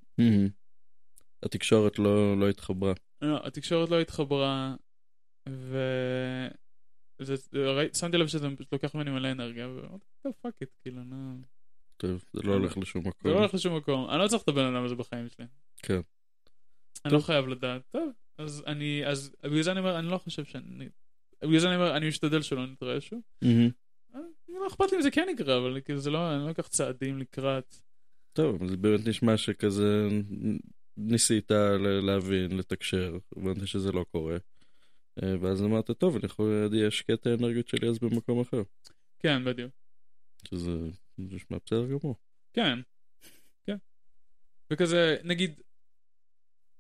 [1.44, 2.94] התקשורת לא לא התחברה.
[3.22, 4.76] לא, התקשורת לא התחברה,
[5.50, 5.78] ו...
[7.20, 7.36] זה,
[7.94, 11.42] שמתי לב שזה לוקח ממני מלא אנרגיה, ואמרתי, טוב, fuck it, כאילו, נו...
[11.98, 13.32] טוב, זה לא הולך לשום זה מקום.
[13.32, 15.46] לא הולך לשום מקום, אני לא צריך את הבן אדם הזה בחיים שלי.
[15.78, 16.00] כן.
[17.06, 17.82] אני לא חייב לדעת.
[17.92, 20.90] טוב, אז אני, אז בגלל זה אני אומר, אני לא חושב שאני...
[21.44, 23.22] בגלל זה אני אומר, אני משתדל שלא נתראה שוב.
[23.44, 26.68] אה, לא אכפת לי אם זה כן יקרה, אבל כאילו זה לא, אני לא אקח
[26.68, 27.76] צעדים לקראת.
[28.34, 30.08] טוב, זה באמת נשמע שכזה
[30.98, 31.52] ניסית
[32.02, 34.38] להבין, לתקשר, הבנתי שזה לא קורה.
[35.24, 38.62] אה, ואז אמרת, טוב, אני יכול להשקיע את האנרגיות שלי אז במקום אחר.
[39.20, 39.72] כן, בדיוק.
[40.48, 40.72] שזה
[41.18, 42.16] נשמע בסדר גמור.
[42.54, 42.80] כן,
[43.66, 43.78] כן.
[44.74, 45.62] וכזה, נגיד,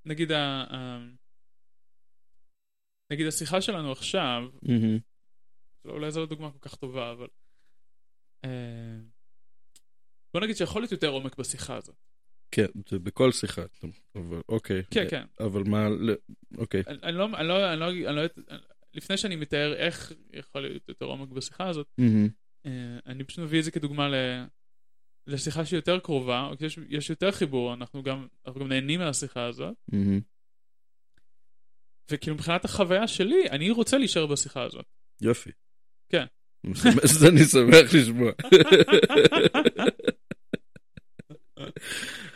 [0.05, 0.63] נגיד ה...
[0.75, 1.05] ה-
[3.11, 4.99] נגיד השיחה שלנו עכשיו, מהמם.
[5.85, 7.27] אולי זו לא דוגמה כל כך טובה, אבל...
[8.45, 8.97] אה,
[10.33, 11.95] בוא נגיד שיכול להיות יותר עומק בשיחה הזאת.
[12.51, 13.61] כן, זה בכל שיחה,
[14.15, 14.83] אבל אוקיי.
[14.91, 15.23] כן, כן.
[15.39, 16.15] אבל מה, ל-
[16.57, 16.83] אוקיי.
[17.03, 18.21] אני לא, אני לא, אני לא, אני לא,
[18.93, 21.87] לפני שאני מתאר איך יכול להיות יותר עומק בשיחה הזאת.
[22.65, 22.71] אה,
[23.05, 24.13] אני פשוט מביא את זה כדוגמה ל...
[25.27, 29.45] לשיחה שהיא יותר קרובה, או יש, יש יותר חיבור, אנחנו גם, אנחנו גם נהנים מהשיחה
[29.45, 29.73] הזאת.
[32.11, 34.85] וכאילו מבחינת החוויה שלי, אני רוצה להישאר בשיחה הזאת.
[35.21, 35.49] יופי.
[36.09, 36.25] כן.
[37.03, 38.31] אז אני שמח לשמוע.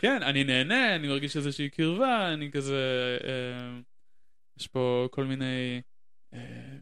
[0.00, 3.18] כן, אני נהנה, אני מרגיש איזושהי קרבה, אני כזה...
[3.24, 3.80] אה,
[4.56, 5.82] יש פה כל מיני...
[6.34, 6.76] אה,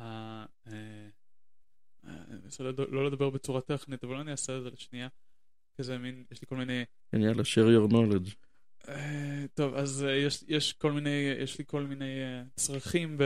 [0.00, 0.44] אה,
[2.04, 5.08] אני מנסה לא לדבר בצורה טכנית, אבל אני אעשה את זה לשנייה.
[5.78, 6.84] כזה מין, יש לי כל מיני...
[7.12, 8.34] כן, יאללה, share your knowledge.
[8.88, 13.24] אה, טוב, אז אה, יש, יש כל מיני, יש לי כל מיני אה, צרכים ב...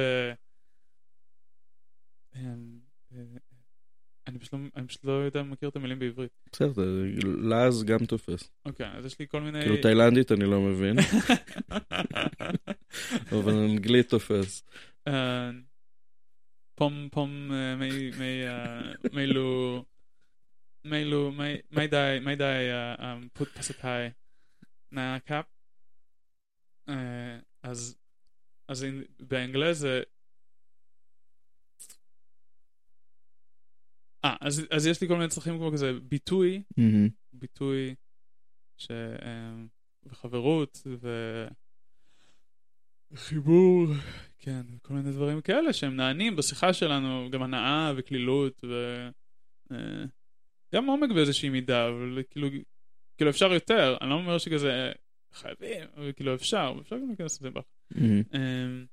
[4.26, 6.30] אני פשוט לא, אני פשוט לא יודע, מכיר את המילים בעברית.
[6.52, 6.84] בסדר,
[7.42, 8.50] לעז גם תופס.
[8.64, 9.60] אוקיי, אז יש לי כל מיני...
[9.60, 10.96] כאילו תאילנדית אני לא מבין,
[13.38, 14.64] אבל אנגלית תופס.
[15.08, 15.50] אה,
[16.74, 18.80] פום פום אה, מי מי אה,
[19.12, 19.84] מיילו
[20.84, 21.32] מיילו
[21.70, 22.70] מי די מי די
[23.32, 24.08] פוט פסטאי
[24.92, 25.44] נקאפ
[26.88, 27.96] אה, אז
[29.20, 30.02] באנגלית זה
[34.26, 37.08] אה, אז, אז יש לי כל מיני צרכים כמו כזה ביטוי, מהמם.
[37.32, 37.94] ביטוי
[38.76, 38.90] ש...
[39.22, 39.54] אה,
[40.06, 41.08] וחברות ו...
[43.14, 43.86] חיבור,
[44.38, 48.72] כן, כל מיני דברים כאלה שהם נענים בשיחה שלנו, גם הנאה וקלילות ו...
[49.72, 50.04] אה,
[50.74, 52.48] גם עומק באיזושהי מידה, אבל כאילו,
[53.16, 54.92] כאילו אפשר יותר, אני לא אומר שכזה
[55.32, 57.48] חייבים, אבל כאילו אפשר, אפשר גם להיכנס לזה.
[57.90, 58.22] מהמם.
[58.34, 58.86] אמ,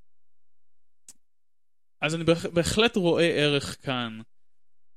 [2.01, 4.19] אז אני בהח- בהחלט רואה ערך כאן.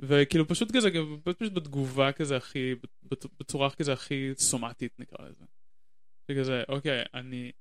[0.00, 0.88] וכאילו פשוט כזה,
[1.24, 2.74] פשוט בתגובה כזה הכי,
[3.40, 5.44] בצורה כזה הכי סומטית נקרא לזה.
[6.30, 7.52] שכזה, אוקיי, אני,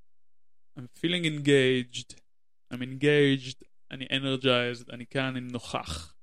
[0.79, 2.15] I'm feeling engaged,
[2.73, 6.15] I'm engaged, אני energized, אני כאן, אני נוכח.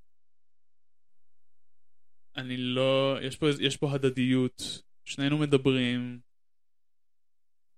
[2.36, 6.20] אני לא, יש פה, יש פה הדדיות, שנינו מדברים,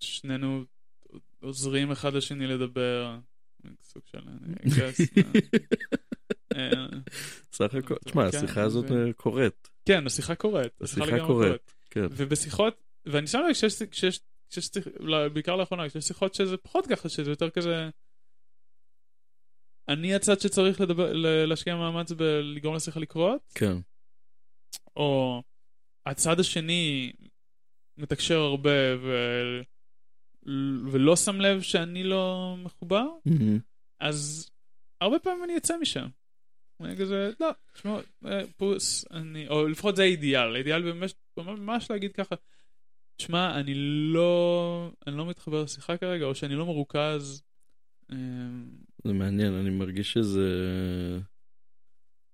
[0.01, 0.65] שנינו
[1.41, 3.19] עוזרים אחד לשני לדבר.
[3.83, 4.19] סוג של...
[4.19, 5.23] Guess, אה,
[5.55, 5.59] אה,
[7.53, 9.69] סך הכל, תשמע, כן, השיחה הזאת אה, קורית.
[9.85, 10.73] כן, השיחה קורית.
[10.81, 12.07] השיחה קורית, כן.
[12.11, 14.21] ובשיחות, ואני שם לב כשיש,
[15.01, 17.89] לא, בעיקר לאחרונה, כשיש שיחות שזה פחות ככה, שזה יותר כזה...
[19.89, 21.13] אני הצד שצריך לדבר,
[21.47, 23.77] להשקיע מאמץ בלגרום לשיחה לקרות, כן.
[24.97, 25.43] או
[26.07, 27.13] הצד השני
[27.97, 28.71] מתקשר הרבה
[29.03, 29.13] ו...
[30.93, 33.59] ולא שם לב שאני לא מחובר, מהמם.
[34.01, 34.51] אז
[35.01, 36.07] הרבה פעמים אני אצא משם.
[36.85, 42.13] אני כזה, לא, תשמעו, אה, פוס, אני, או לפחות זה האידיאל, האידיאל ממש, ממש להגיד
[42.13, 42.35] ככה,
[43.17, 43.75] תשמע, אני
[44.13, 47.43] לא, אני לא מתחבר לשיחה כרגע, או שאני לא מרוכז.
[49.05, 50.49] זה מעניין, אני מרגיש שזה...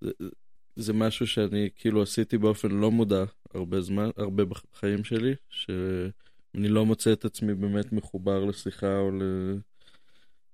[0.01, 0.11] זה,
[0.77, 3.25] זה משהו שאני כאילו עשיתי באופן לא מודע
[3.55, 9.23] הרבה זמן, הרבה בחיים שלי, שאני לא מוצא את עצמי באמת מחובר לשיחה או ל...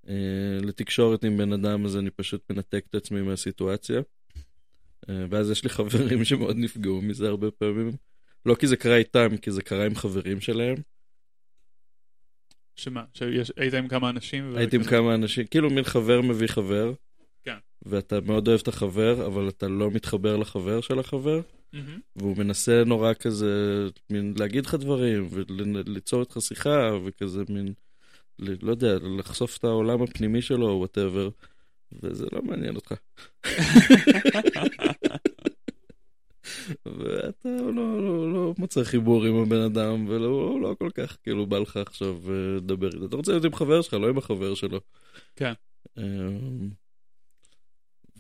[0.09, 4.01] אה, לתקשורת עם בן אדם, אז אני פשוט מנתק את עצמי מהסיטואציה.
[5.09, 7.93] אה, ואז יש לי חברים שמאוד נפגעו מזה הרבה פעמים.
[8.47, 10.77] לא כי זה קרה איתם, כי זה קרה עם חברים שלהם.
[12.77, 14.53] שמה, שהיית עם כמה אנשים?
[14.53, 16.93] ו- הייתי עם כמה אנשים, כאילו מין חבר מביא חבר.
[17.43, 17.57] כן.
[17.83, 21.41] ואתה מאוד אוהב את החבר, אבל אתה לא מתחבר לחבר של החבר,
[21.73, 22.01] מהמם.
[22.17, 27.73] והוא מנסה נורא כזה, מין להגיד לך דברים, וליצור איתך שיחה, וכזה מין,
[28.39, 31.28] לא יודע, לחשוף את העולם הפנימי שלו, או וואטאבר,
[32.03, 32.95] וזה לא מעניין אותך.
[36.87, 41.59] ואתה לא, לא, לא מוצא חיבור עם הבן אדם, ולא לא כל כך כאילו בא
[41.59, 43.07] לך עכשיו אה, לדבר איתו.
[43.07, 44.80] אתה רוצה להיות עם חבר שלך, לא עם החבר שלו.
[45.37, 45.53] כן.
[45.99, 46.70] אמ,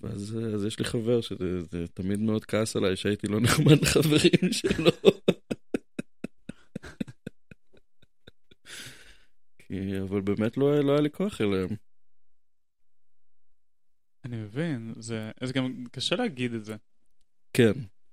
[0.02, 4.90] ואז אז יש לי חבר שתמיד מאוד כעס עליי שהייתי לא נחמד לחברים שלו.
[9.66, 11.68] כי, אבל באמת לא, לא היה לי כוח אליהם.
[14.24, 16.76] אני מבין, זה, זה גם קשה להגיד את זה.
[17.52, 17.72] כן,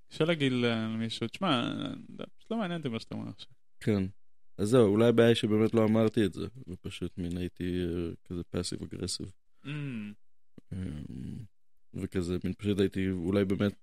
[0.10, 1.74] קשה להגיד למישהו, תשמע,
[2.18, 3.52] זה פשוט לא מעניין אותי מה שאתה אומר עכשיו.
[3.80, 4.04] כן.
[4.58, 8.44] אז זהו, אולי הבעיה היא שבאמת לא אמרתי את זה, ופשוט מין הייתי אה, כזה
[8.44, 9.32] פאסיב אגרסיב.
[9.66, 10.78] Mm,
[11.94, 13.74] וכזה, מין פשוט הייתי, אולי באמת,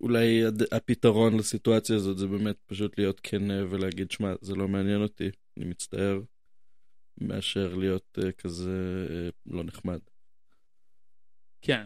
[0.00, 0.42] אולי
[0.72, 5.64] הפתרון לסיטואציה הזאת זה באמת פשוט להיות כן ולהגיד, שמע, זה לא מעניין אותי, אני
[5.64, 6.20] מצטער,
[7.20, 9.98] מאשר להיות אה, כזה אה, לא נחמד.
[11.62, 11.84] כן.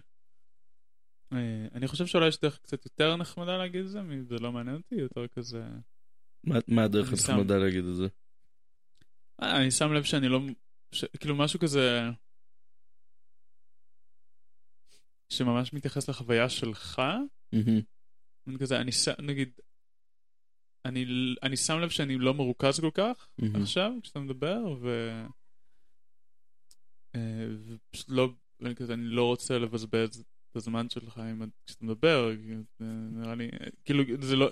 [1.33, 4.77] אה, אני חושב שאולי יש דרך קצת יותר נחמדה להגיד את זה, זה לא מעניין
[4.77, 5.65] אותי, יותר כזה...
[6.45, 7.33] מה, מה הדרך אני שם.
[7.33, 8.07] הנחמדה להגיד את זה?
[9.43, 10.41] אה, אני שם לב שאני לא...
[10.93, 11.05] ש...
[11.05, 12.01] כאילו משהו כזה...
[15.29, 17.03] שממש מתייחס לחוויה שלך,
[17.53, 17.81] מהמם.
[18.47, 19.09] מין כזה, אני ש...
[19.09, 19.51] נגיד...
[20.85, 21.07] אני,
[21.43, 23.63] אני שם לב שאני לא מרוכז כל כך מהמם.
[23.63, 25.11] עכשיו כשאתה מדבר, ו...
[27.15, 28.29] אה, ופשוט לא,
[28.63, 32.31] אני כזה, אני לא רוצה לבזבז את הזמן שלך עם, כשאתה מדבר,
[32.81, 33.49] נראה לי,
[33.85, 34.51] כאילו, זה לא...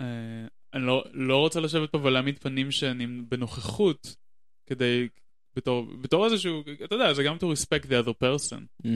[0.00, 4.16] אה, אני לא, לא רוצה לשבת פה ולהעמיד פנים שאני בנוכחות,
[4.66, 5.08] כדי,
[5.56, 8.88] בתור, בתור איזשהו, אתה יודע, זה גם to respect the other person.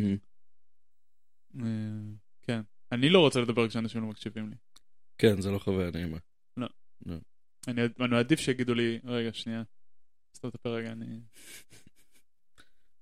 [1.54, 2.29] מהמם.
[2.92, 2.98] אה.
[2.98, 4.56] אני לא רוצה לדבר כשאנשים לא מקשיבים לי.
[5.18, 6.18] כן, זה לא חוויה נעימה.
[7.68, 9.62] אני, אני מעדיף שיגידו לי, רגע, שנייה,
[10.32, 11.20] את הפה רגע, אני...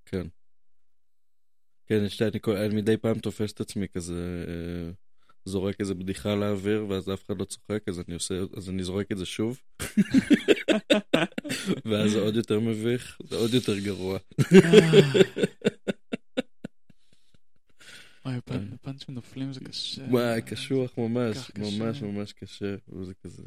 [0.07, 0.27] כן.
[1.87, 4.91] כן, יש לי, אני, אני מדי פעם תופס את עצמי כזה, אה,
[5.45, 9.13] זורק איזה בדיחה לאוויר, ואז אף אחד לא צוחק, אז אני עושה, אז אני זורק
[9.13, 9.61] את זה שוב.
[11.89, 14.19] ואז זה עוד יותר מביך, זה עוד יותר גרוע.
[18.29, 20.03] וואי, פאנ- פאנצ'ים נופלים זה קשה.
[20.11, 21.51] וואי, קשוח ממש.
[21.59, 23.43] ממש ממש קשה, וזה כזה...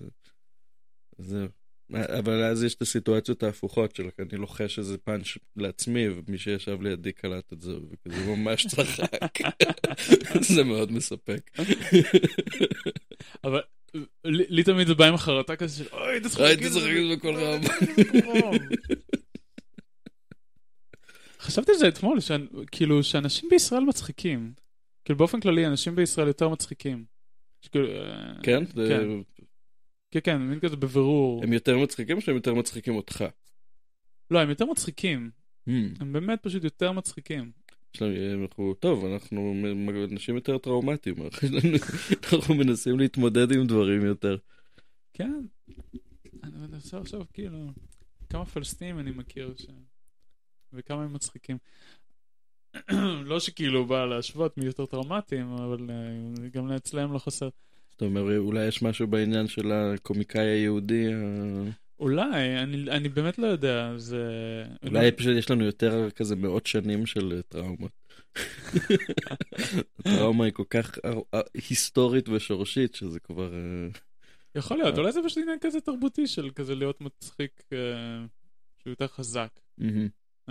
[1.17, 1.47] זהו.
[1.93, 7.11] אבל אז יש את הסיטואציות ההפוכות של אני לוחש איזה פאנץ' לעצמי, ומי שישב לידי
[7.11, 9.39] קלט את זה, וכזה ממש צחק.
[10.55, 11.51] זה מאוד מספק.
[13.43, 13.61] אבל
[14.25, 17.35] לי תמיד זה בא עם החרטה כזה של אוי, תצחק הייתי צוחק את זה בקול
[17.35, 17.61] רם.
[21.39, 22.17] חשבתי על זה אתמול,
[22.71, 24.53] כאילו שאנשים בישראל מצחיקים.
[25.05, 27.05] כאילו באופן כללי אנשים בישראל יותר מצחיקים.
[27.61, 28.65] שכאילו, אה, כן?
[28.65, 28.71] כן.
[28.75, 29.15] זה-
[30.11, 31.43] כן, כן, מין כזה בבירור.
[31.43, 33.23] הם יותר מצחיקים או שהם יותר מצחיקים אותך?
[34.31, 35.31] לא, הם יותר מצחיקים.
[35.69, 35.71] Hmm.
[35.99, 37.51] הם באמת פשוט יותר מצחיקים.
[38.01, 38.07] לנו,
[38.43, 39.53] אנחנו, טוב, אנחנו
[40.11, 41.15] אנשים יותר טראומטיים,
[42.33, 44.37] אנחנו מנסים להתמודד עם דברים יותר.
[45.13, 45.41] כן.
[46.43, 47.67] אני מנסה עכשיו, כאילו,
[48.29, 49.65] כמה פלסטינים אני מכיר ש...
[50.73, 51.57] וכמה הם מצחיקים.
[53.25, 57.49] לא שכאילו בא להשוות מי יותר טראומטיים, אבל אה, גם אצלם לא חסר.
[57.91, 61.69] זאת אומרת, אולי יש משהו בעניין של הקומיקאי היהודי, ה-
[61.99, 64.25] אולי, אני, אני באמת לא יודע, זה...
[64.87, 67.91] אולי פשוט יש לנו יותר כזה מאות שנים של אה, טראומות.
[69.99, 73.53] הטראומה היא כל כך אה, אה, היסטורית ושורשית, שזה כבר...
[73.53, 73.87] אה,
[74.55, 77.77] יכול להיות, אולי זה פשוט עניין כזה תרבותי של כזה להיות מצחיק אה,
[78.81, 79.49] שהוא יותר חזק.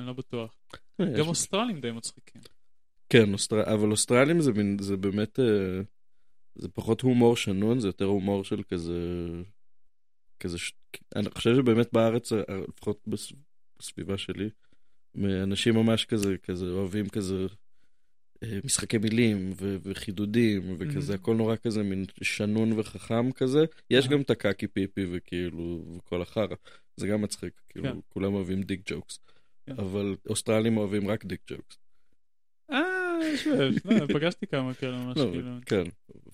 [0.00, 0.54] אני לא בטוח.
[0.98, 2.40] יש- גם אוסטרלים די מצחיקים.
[3.08, 3.74] כן, אוסטר...
[3.74, 5.80] אבל אוסטרלים זה, מין- זה באמת, אה,
[6.54, 8.98] זה פחות הומור שנון, זה יותר הומור של כזה,
[10.40, 10.72] כזה, ש...
[11.16, 12.38] אני חושב שבאמת בארץ, אה,
[12.68, 13.32] לפחות בס...
[13.78, 14.48] בסביבה שלי,
[15.42, 17.46] אנשים ממש כזה, כזה אוהבים כזה
[18.42, 19.76] אה, משחקי מילים ו...
[19.82, 21.16] וחידודים וכזה, Mhm.
[21.16, 23.64] הכל נורא כזה מין שנון וחכם כזה.
[23.90, 24.12] יש אהה.
[24.14, 26.46] גם את הקקי פיפי וכאילו, וכל החרא,
[26.96, 27.98] זה גם מצחיק, כאילו, כן.
[28.08, 29.18] כולם אוהבים dick jokes.
[29.76, 29.82] כן.
[29.82, 31.78] אבל אוסטרלים אוהבים רק דיק ג'וקס.
[32.72, 35.50] אה, יש ויש, לא, פגשתי כמה כאלה ממש לא, כאילו.
[35.66, 35.82] כן,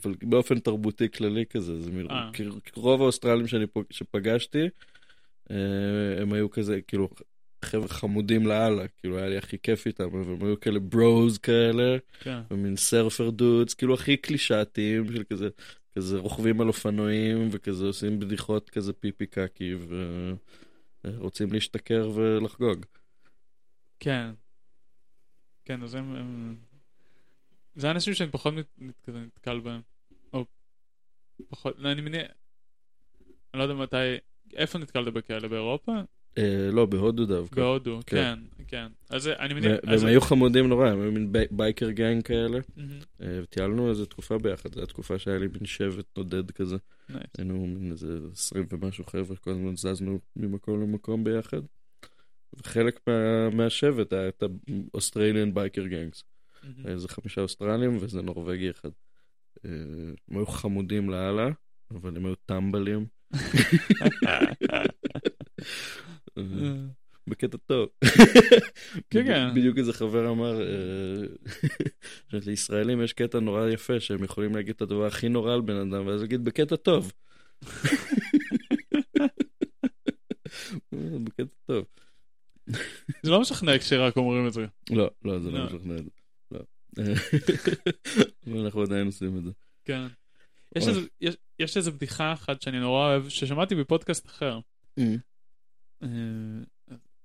[0.03, 2.11] אבל באופן תרבותי כללי כזה, זה מ...
[2.11, 2.31] אה.
[2.77, 3.47] רוב האוסטרלים.
[3.91, 4.69] שפגשתי,
[5.51, 7.09] אה, הם היו כזה, כאילו,
[7.65, 11.97] חבר'ה חמודים לאללה, כאילו היה לי הכי כיף איתם, אבל הם היו כאלה bros כאלה,
[12.21, 12.39] כן.
[12.51, 15.49] ומין surfer dudes, כאילו הכי קלישאתיים של כזה,
[15.97, 19.75] כזה רוכבים על אופנועים, וכזה עושים בדיחות כזה פיפי קקי,
[21.05, 22.87] ורוצים להשתכר ולחגוג.
[24.01, 24.31] כן.
[25.65, 26.17] כן, אז הם...
[26.17, 26.57] הם...
[27.75, 29.81] זה אנשים שאני פחות מת- נתקל בהם.
[30.33, 30.45] או
[31.49, 32.23] פחות, לא, אני מניח...
[33.55, 33.97] אני לא יודע מתי...
[34.55, 35.49] איפה נתקלת בכאלה?
[35.49, 35.93] באירופה?
[36.39, 37.57] אה, לא, בהודו דווקא.
[37.61, 38.17] בהודו, כן.
[38.57, 38.87] כן, כן.
[39.11, 39.73] אז אני מניח...
[39.87, 42.59] אז- והם היו חמודים נורא, הם היו מין בי- בייקר גנג כאלה.
[43.21, 46.77] אה, וטיילנו איזה תקופה ביחד, זו התקופה שהיה לי מין שבט נודד כזה.
[47.09, 47.23] nice.
[47.39, 51.61] היינו מין איזה עשרים ומשהו חבר'ה, כל הזמן זזנו ממקום למקום ביחד.
[52.57, 54.43] וחלק מה, מהשבט היה את
[54.93, 56.25] ה Australian biker gangs.
[56.85, 58.91] איזה חמישה אוסטרלים ואיזה נורבגי אחד.
[59.65, 59.71] אה,
[60.29, 61.51] הם היו חמודים לאללה,
[61.91, 63.07] אבל הם היו טמבלים.
[67.29, 67.89] בקטע טוב.
[69.11, 69.51] כן, כן.
[69.55, 71.23] בדיוק איזה חבר אמר, אה,
[72.29, 76.07] שלישראלים יש קטע נורא יפה שהם יכולים להגיד את הדבר הכי נורא על בן אדם,
[76.07, 77.13] ואז להגיד בקטע טוב.
[81.25, 81.85] בקטע טוב.
[83.23, 84.67] זה לא משכנע כשרק אומרים את זה.
[84.91, 85.59] לא, לא, זה לא.
[85.59, 86.11] לא משכנע את זה.
[86.51, 86.61] לא.
[88.83, 89.51] עדיין עושים את זה.
[89.85, 90.07] כן.
[90.77, 90.89] יש.
[90.89, 94.61] איזה- יש- יש איזה בדיחה אחת שאני נורא אוהב, ששמעתי בפודקאסט אחר.
[96.03, 96.09] אה,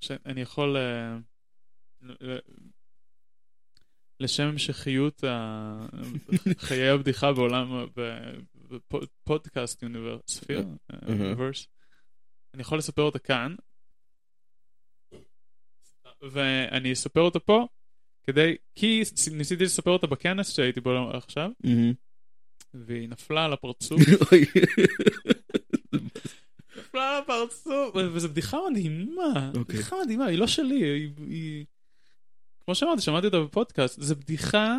[0.02, 1.18] שאני יכול אה,
[4.20, 5.86] לשם המשכיות ה-
[6.58, 7.86] חיי הבדיחה בעולם,
[8.94, 9.84] בפודקאסט
[10.28, 10.66] ספיר,
[11.08, 11.68] אוניברס.
[12.54, 13.56] אני יכול לספר אותה כאן,
[16.22, 17.68] ואני אספר אותה פה,
[18.24, 21.50] כדי, כי ניסיתי לספר אותה בכנס שהייתי בו עכשיו,
[22.74, 24.02] והיא נפלה על הפרצוף.
[26.78, 29.76] נפלה על הפרצוף, וזו בדיחה מדהימה, אוקיי.
[29.76, 31.66] בדיחה מדהימה, היא לא שלי, היא, היא...
[32.66, 34.78] כמו שאמרתי, שמעתי אותה בפודקאסט, זו בדיחה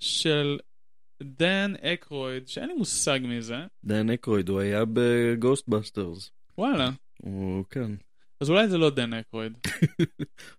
[0.00, 0.58] של
[1.22, 6.30] דן אקרויד, שאין לי מושג מי זה, דן אקרויד, הוא היה ב Ghostbusters.
[6.58, 6.90] וואלה,
[7.22, 7.90] הוא כן.
[8.40, 9.52] אז אולי זה לא דן אקרויד.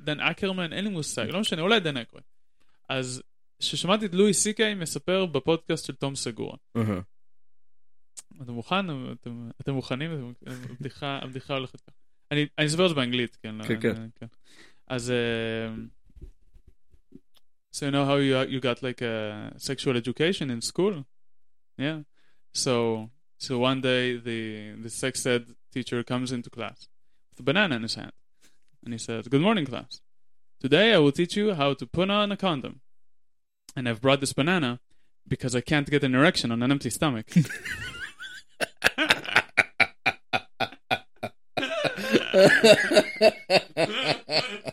[0.00, 2.24] דן אקרמן, אין לי מושג, לא משנה, אולי דן אקרויד.
[2.88, 3.22] אז
[3.58, 6.56] כששמעתי את לואי סי קיי מספר בפודקאסט של תום סגורה.
[8.42, 9.12] אתה מוכן?
[9.12, 10.34] אתם, אתם מוכנים?
[10.46, 11.96] הבדיחה, הבדיחה הולכת ככה.
[12.30, 13.54] אני, אני אספר את זה באנגלית, כן?
[13.54, 14.08] לא, כן, כן.
[14.14, 14.26] כן.
[14.86, 15.12] אז...
[15.12, 15.80] um,
[17.74, 21.04] so you know how you, you got like a sexual education in school?
[21.76, 21.98] Yeah.
[22.52, 22.74] So,
[23.36, 24.40] so one day the,
[24.84, 26.88] the sex ed teacher comes into class
[27.30, 28.12] with a banana in his hand.
[28.84, 30.00] And he says, Good morning, class.
[30.60, 32.80] Today I will teach you how to put on a condom.
[33.74, 34.78] And I've brought this banana
[35.26, 37.26] because I can't get an erection on an empty stomach.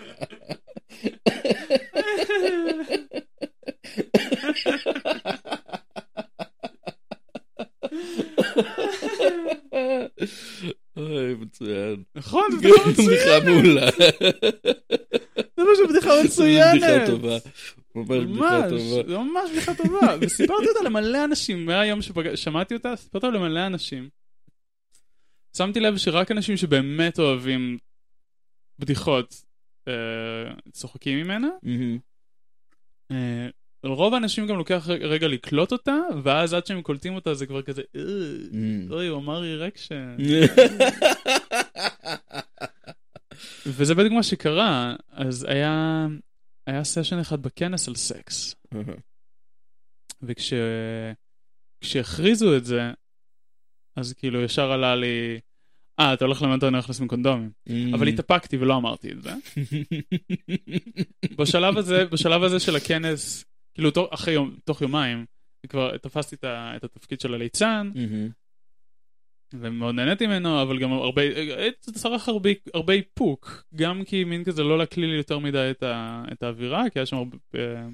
[11.62, 12.04] מצוין.
[12.16, 13.44] נכון, זו בדיחה בדיחה מצוינת.
[13.44, 13.92] מעולה.
[15.58, 16.82] זה ממש בדיחה מצוינת.
[16.82, 17.38] בדיחה טובה.
[17.96, 19.04] ממש בדיחה טובה.
[19.08, 20.16] זה ממש בדיחה טובה.
[20.22, 24.10] וסיפרתי אותה למלא אנשים, מהיום ששמעתי אותה, סיפרתי אותה למלא אנשים.
[25.58, 27.78] שמתי לב שרק אנשים שבאמת אוהבים
[28.80, 29.44] בדיחות
[29.88, 29.94] אה,
[30.72, 31.48] צוחקים ממנה.
[33.84, 37.82] לרוב האנשים גם לוקח רגע- לקלוט אותה, ואז עד שהם קולטים אותה זה כבר כזה,
[37.96, 38.02] "אה,
[38.52, 38.92] מהמם.
[38.92, 40.18] אוי, הוא אמר אירקשן.
[43.66, 46.08] וזה בדיוק מה שקרה, אז היה,
[46.68, 48.56] היה סשן אחד בכנס על סקס.
[51.84, 52.92] וכשהכריזו את זה,
[53.96, 55.40] אז כאילו ישר עלה לי,
[56.00, 57.52] אה, אתה הולך ללמד אותנו איך לשים קונדומים.
[57.94, 59.34] אבל התאפקתי ולא אמרתי את זה.
[61.38, 65.26] בשלב הזה, בשלב הזה של הכנס, כאילו תוך, אחרי יום, תוך יומיים,
[65.70, 68.30] כבר תפסתי את, ה, את התפקיד של הליצן, מהמם.
[69.54, 71.22] ומאוד נהניתי ממנו, אבל גם הרבה,
[71.58, 75.84] הייתי צריך הרבה, הרבה איפוק, גם כי מין כזה לא להקליל לי יותר מדי את,
[75.84, 77.88] ה, את האווירה, כי היה שם הרבה, אה,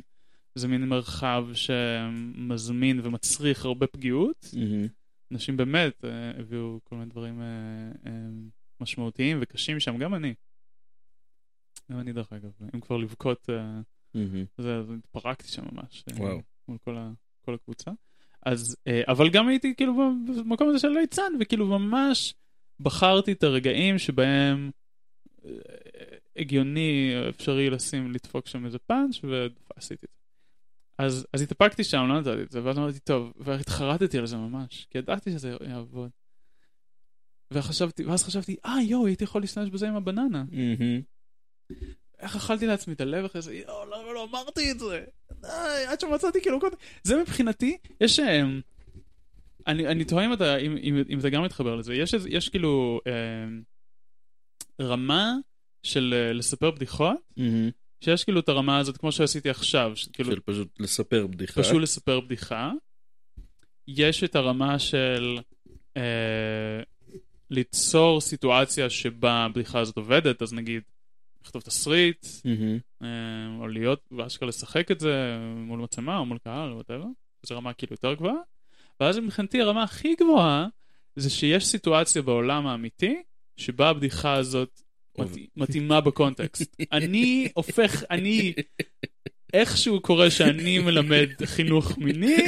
[0.55, 4.45] איזה מין מרחב שמזמין ומצריך הרבה פגיעות.
[4.53, 4.87] מהמם.
[5.31, 7.45] אנשים באמת אה, הביאו כל מיני דברים אה,
[8.05, 8.11] אה,
[8.81, 10.33] משמעותיים וקשים שם, גם אני.
[11.91, 13.55] גם אני דרך אגב, אם כבר לבכות, אה.
[13.55, 13.81] זה,
[14.57, 14.65] אז
[14.97, 16.03] התפרקתי שם ממש.
[16.11, 16.41] אה, וואו.
[16.67, 17.91] מול כל, ה, כל הקבוצה.
[18.45, 19.93] אז, אה, אבל גם הייתי כאילו
[20.27, 22.33] במקום הזה של ליצן, וכאילו ממש
[22.79, 24.71] בחרתי את הרגעים שבהם
[25.45, 25.51] אה,
[26.35, 30.17] הגיוני, אפשרי לשים, לדפוק שם איזה פאנץ', ועשיתי את זה.
[30.97, 34.87] אז, אז התאפקתי שם, לא נתתי את זה, ואז אמרתי, טוב, והתחרטתי על זה ממש,
[34.89, 36.09] כי ידעתי שזה יעבוד.
[37.51, 40.43] וחשבתי, ואז חשבתי, אה, יואו, הייתי יכול להשתמש בזה עם הבננה.
[40.51, 41.01] מהמם.
[42.19, 45.03] איך אכלתי לעצמי את הלב אחרי זה, יואו, למה לא אמרתי את זה?
[45.41, 45.47] די,
[45.87, 48.19] עד שמצאתי כאילו, קודם- זה מבחינתי, יש...
[48.19, 48.61] אמ,
[49.67, 52.99] אני, אני תוהה אם, אתה, אם, אם, אם זה גם מתחבר לזה, יש, יש כאילו
[53.07, 53.61] אמ,
[54.81, 55.33] רמה
[55.83, 57.69] של אה, לספר בדיחות, מהמם.
[58.03, 61.61] שיש כאילו את הרמה הזאת, כמו שעשיתי עכשיו, כאילו של פשוט לספר בדיחה.
[61.63, 62.71] פשוט לספר בדיחה.
[63.87, 65.37] יש את הרמה של
[65.97, 66.81] אה,
[67.49, 70.83] ליצור סיטואציה שבה הבדיחה הזאת עובדת, אז נגיד,
[71.47, 72.25] לכתוב תסריט.
[73.03, 73.07] אה,
[73.59, 77.05] או להיות, ואשכרה לשחק את זה מול מצלמה או מול קהל או whatever,
[77.43, 78.35] זו רמה כאילו יותר גבוהה.
[78.99, 80.67] ואז מבחינתי הרמה הכי גבוהה
[81.15, 83.15] זה שיש סיטואציה בעולם האמיתי
[83.57, 84.81] שבה הבדיחה הזאת
[85.17, 86.75] מת- מתאימה בקונטקסט.
[86.91, 88.53] אני הופך, אני
[89.53, 92.35] איכשהו קורה שאני מלמד חינוך מיני,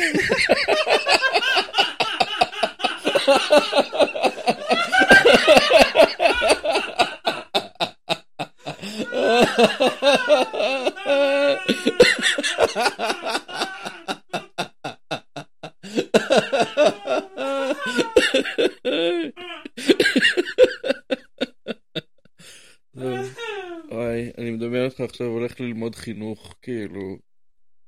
[23.91, 27.17] וואי, אני מדמיין אותך עכשיו הולך ללמוד חינוך, כאילו,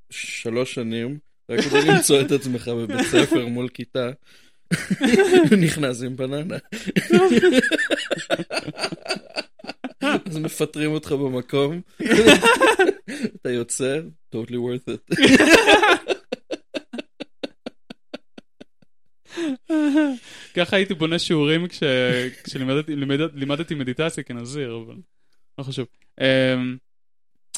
[0.10, 1.20] שלוש שנים,
[1.50, 4.10] רק כדי למצוא את עצמך בבית ספר מול כיתה,
[5.66, 6.58] נכנס עם בננה.
[10.32, 11.82] אז מפטרים אותך במקום,
[13.36, 14.00] אתה יוצא,
[14.36, 15.16] totally worth it.
[20.56, 21.84] ככה הייתי בונה שיעורים כש-
[22.44, 24.96] כשלימדתי לימד- לימדתי מדיטציה כנזיר, אבל
[25.58, 25.88] לא חשוב.
[26.22, 26.78] אמ,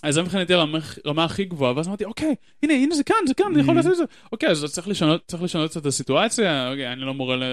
[0.04, 3.34] אז זה מבחינתי הרמה הרמה הכי גבוהה, ואז אמרתי, אוקיי, הנה, הנה זה כאן, זה
[3.34, 4.04] כאן, אני יכול לעשות את זה.
[4.32, 7.44] אוקיי, אז צריך לשנות, צריך לשנות קצת את הסיטואציה, אוקיי, אני לא מורה ל...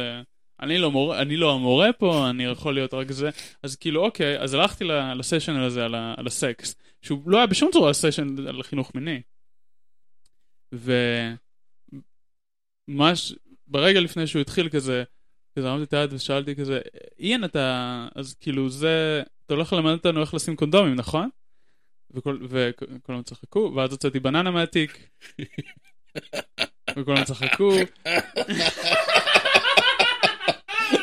[0.62, 3.30] אני לא, מורה, אני לא המורה פה, אני יכול להיות רק זה.
[3.62, 4.84] אז כאילו, אוקיי, אז הלכתי
[5.16, 9.20] לסשן הזה על, ה- על הסקס, שהוא לא היה בשום צורה סשן על חינוך מיני.
[12.88, 13.34] וממש
[13.66, 15.04] ברגע לפני שהוא התחיל כזה,
[15.56, 16.80] כזה הרמתי את היד ושאלתי כזה,
[17.18, 21.28] איין אתה, אז כאילו זה, אתה הולך ללמד אותנו איך לשים קונדומים, נכון?
[22.14, 25.08] וכולם צחקו, ואז הוצאתי בננה מהתיק,
[26.98, 27.72] וכולם צחקו.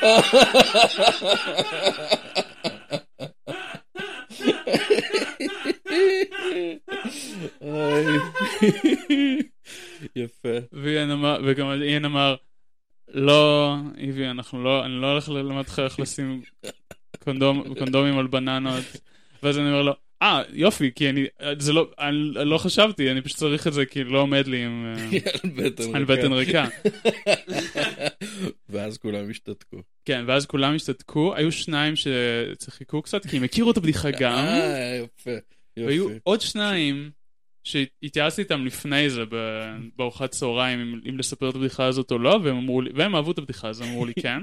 [10.15, 10.57] יפה.
[11.43, 12.35] וגם איין אמר,
[13.07, 16.41] לא, איבי, אנחנו לא, אני לא הולך ללמד אותך איך לשים
[17.79, 18.83] קונדומים על בננות.
[19.43, 21.25] ואז אני אומר לו, אה, יופי, כי אני,
[21.59, 24.85] זה לא, אני לא חשבתי, אני פשוט צריך את זה כי לא עומד לי עם...
[24.85, 25.19] אה,
[25.95, 26.67] על בטן ריקה.
[28.69, 29.77] ואז כולם השתתקו.
[30.05, 35.01] כן, ואז כולם השתתקו, היו שניים שצחקו קצת, כי הם הכירו את הבדיחה גם, אה,
[35.03, 35.31] יפה.
[35.77, 36.19] והיו יופי.
[36.23, 37.11] עוד שניים
[37.63, 39.23] שהתייעצתי איתם לפני זה
[39.97, 43.37] בארוחת צהריים, אם, אם לספר את הבדיחה הזאת או לא, והם לי, והם אהבו את
[43.37, 44.39] הבדיחה, אז אמרו לי כן.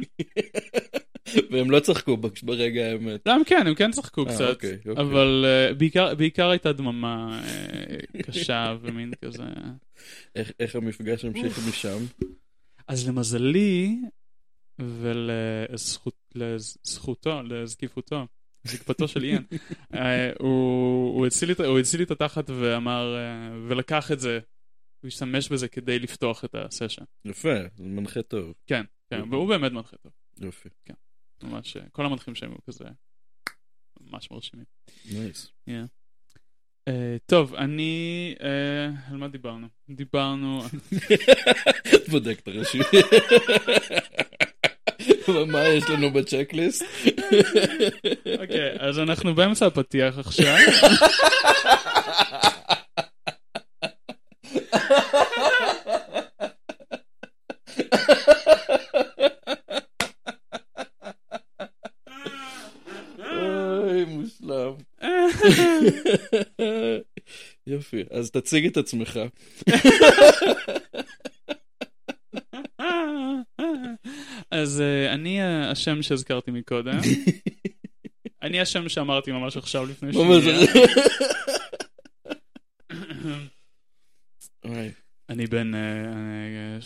[1.50, 3.26] והם לא צחקו ברגע האמת.
[3.26, 4.92] לא, הם כן, הם כן צחקו אה, קצת, אוקיי, אוקיי.
[5.04, 6.14] אבל אה, בעיקר-
[6.50, 9.42] הייתה דממה אה, קשה ומין כזה.
[10.34, 11.98] איך- המפגש המשיך משם?
[12.88, 13.96] אז למזלי,
[16.34, 18.26] ולזכותו, לזקיפותו,
[18.64, 19.42] זקפתו של איין,
[20.40, 21.60] הוא הציל לי את-
[22.10, 23.16] התחת ואמר,
[23.68, 24.38] ולקח את זה,
[25.00, 27.02] הוא השתמש בזה כדי לפתוח את הסשן.
[27.24, 28.52] יפה, זה מנחה טוב.
[28.66, 30.68] כן, כן, והוא באמת מנחה טוב, יופי.
[31.42, 32.84] ממש, כל המנחים שהם היו כזה
[34.00, 34.66] ממש מרשימים.
[35.12, 35.52] נייס.
[36.88, 39.66] אה, טוב, אני, אה, על מה דיברנו?
[39.90, 40.62] דיברנו,
[42.10, 42.78] בודק את הראשי.
[45.46, 46.84] מה יש לנו בצ'קליסט?
[48.40, 50.56] אוקיי, אז אנחנו באמצע הפתיח עכשיו.
[67.66, 69.18] יופי, אז תציג את עצמך.
[74.50, 76.98] אז אה, אני אה, השם שהזכרתי מקודם.
[78.42, 80.28] אני השם שאמרתי ממש עכשיו לפני שנייה.
[85.28, 86.78] אני בן, אה,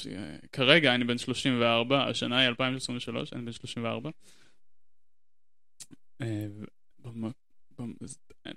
[0.52, 4.10] כרגע אני בן 34, השנה היא 2023, אני בן 34.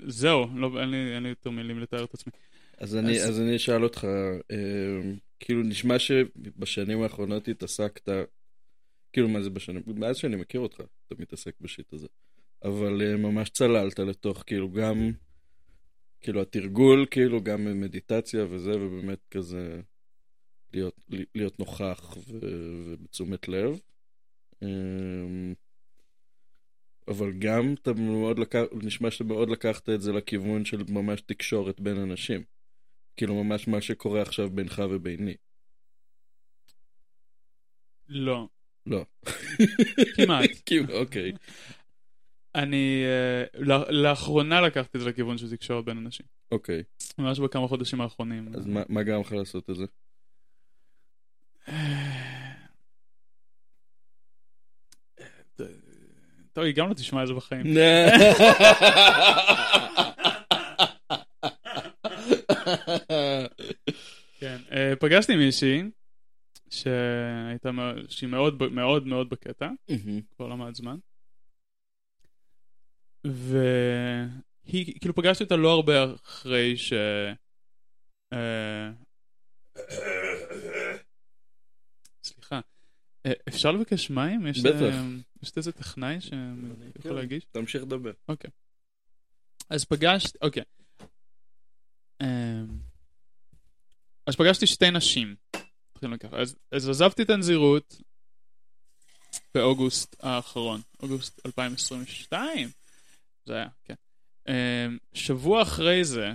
[0.07, 2.31] זהו, לא, אין לי אין לי יותר מילים לתאר את עצמי.
[2.77, 4.03] אז אני, אז- אז אני אשאל אותך,
[4.51, 4.57] אה,
[5.39, 8.09] כאילו נשמע שבשנים האחרונות התעסקת,
[9.13, 12.07] כאילו מה זה בשנים, מאז שאני מכיר אותך, אתה מתעסק בשיט הזה,
[12.63, 15.11] אבל אה, ממש צללת לתוך כאילו גם,
[16.21, 19.81] כאילו התרגול, כאילו גם מדיטציה וזה, ובאמת כזה
[20.73, 21.05] להיות,
[21.35, 22.39] להיות נוכח ו,
[22.87, 23.79] ובתשומת לב.
[24.63, 24.67] אה,
[27.07, 31.97] אבל גם אתה מאוד לקח, נשמע שמאוד לקחת את זה לכיוון של ממש תקשורת בין
[31.97, 32.43] אנשים.
[33.17, 35.35] כאילו ממש מה שקורה עכשיו בינך וביני.
[38.07, 38.47] לא,
[38.85, 39.05] לא.
[40.15, 40.49] כמעט.
[40.65, 41.31] כאילו, אוקיי.
[42.55, 46.25] אני, אה, לא- לאחרונה לקחתי את זה לכיוון של תקשורת בין אנשים.
[46.51, 46.83] אוקיי.
[47.17, 48.55] ממש בכמה חודשים האחרונים.
[48.55, 49.85] אז מה, מה גרם לך לעשות את זה?
[56.53, 57.65] טוב, היא גם לא תשמע את זה בחיים.
[64.39, 65.83] כן, אה, פגשתי מישהי
[66.69, 67.69] שהייתה,
[68.07, 69.69] שהיא מאוד מאוד מאוד בקטע,
[70.35, 70.97] כבר לא מעט זמן.
[73.23, 76.93] והיא, כאילו פגשתי אותה לא הרבה אחרי ש...
[78.33, 78.89] אה,
[82.23, 82.59] סליחה,
[83.25, 84.41] אה, אפשר לבקש מים?
[84.63, 84.95] בטח.
[85.43, 87.43] יש איזה טכנאי שיכול להגיש?
[87.51, 88.11] תמשיך לדבר.
[89.69, 90.63] אז פגשתי, אוקיי.
[92.21, 92.27] אמ,
[94.27, 95.35] אז פגשתי שתי נשים.
[96.33, 98.01] אז, אז עזבתי את הנזירות
[99.55, 102.69] באוגוסט האחרון, אוגוסט 2022.
[103.45, 103.95] זה היה, כן.
[104.47, 106.31] אמ, שבוע אחרי זה,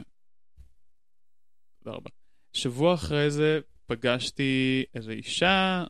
[1.78, 2.10] תודה רבה.
[2.52, 5.84] שבוע אחרי זה פגשתי איזו אישה,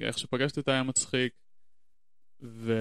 [0.00, 1.32] איך שפגשתי אותה היה מצחיק,
[2.42, 2.74] ו...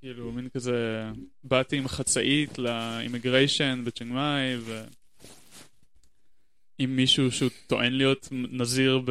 [0.00, 1.04] כאילו, מין כזה,
[1.44, 4.84] באתי עם חצאית לאימיגריישן בצ'ינג מאי, ו...
[6.78, 9.10] עם מישהו שהוא טוען להיות נזיר ב...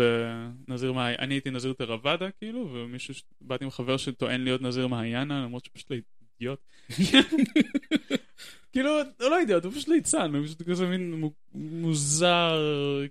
[0.67, 1.15] נזיר מה...
[1.15, 3.23] אני הייתי נזיר תרוואדה, כאילו, ומישהו, ש...
[3.41, 5.95] באתי עם חבר שטוען להיות נזיר מהיאנה, למרות שפשוט לא
[6.39, 6.59] אידיוט.
[8.71, 12.57] כאילו, הוא לא אידיוט, הוא פשוט ליצן, הוא פשוט כזה מין מו- מוזר,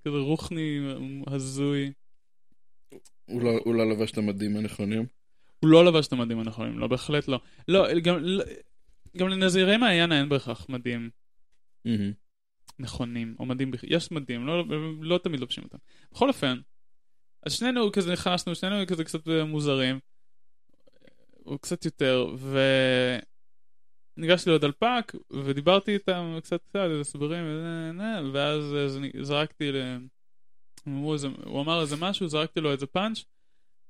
[0.05, 0.78] כזה רוחני,
[1.27, 1.93] הזוי.
[3.28, 5.06] הוא לא- הוא לא לבש את המדים הנכונים.
[5.60, 7.40] הוא לא לבש את המדים הנכונים, לא, בהחלט לא.
[7.68, 8.44] לא, גם, לא,
[9.16, 11.10] גם לנזירי מעיינה אין בהכרח מדים
[11.84, 12.12] מהמם.
[12.78, 14.64] נכונים, או מדים, יש מדים, לא,
[15.00, 15.78] לא תמיד לובשים אותם.
[16.12, 16.60] בכל אופן,
[17.42, 19.98] אז שנינו כזה נכנסנו, שנינו כזה קצת אה, מוזרים,
[21.46, 22.34] או קצת יותר,
[24.16, 27.44] וניגשתי לו דלפק, ודיברתי איתם קצת קצת, הסברים,
[27.94, 28.88] נה, ואז אה,
[29.22, 29.76] זרקתי, ל...
[30.89, 33.24] אמרו איזה, הוא אמר איזה משהו, זרקתי לו איזה פאנץ',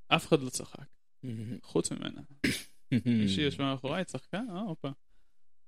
[0.09, 0.87] אף אחד לא צחק.
[1.62, 2.20] חוץ ממנה.
[3.07, 4.89] מישהי ישבה מאחוריי, צחקה, אה, הופה.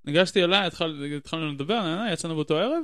[0.05, 2.82] ניגשתי אליי, התחל, התחלנו לדבר, נה, נה, יצאנו באותו ערב.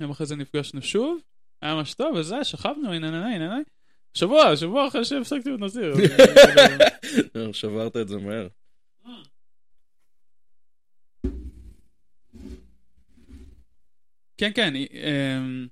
[0.00, 1.20] יום אחרי זה נפגשנו שוב,
[1.62, 3.58] היה ממש טוב, וזה, שכבנו, הנה, הנה, הנה, הנה.
[4.14, 5.94] שבוע, שבוע אחרי שהפסקתי להיות נזיר.
[7.36, 8.48] אה, שברת את זה מהר.
[14.36, 15.66] כן, כן, היא, אמ,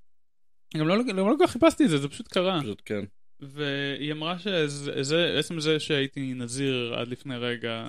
[0.77, 2.61] גם לא, גם לא כל כך חיפשתי את זה, זה פשוט קרה.
[2.63, 3.05] פשוט כן.
[3.41, 7.85] והיא אמרה שזה, עצם זה שהייתי נזיר עד לפני רגע,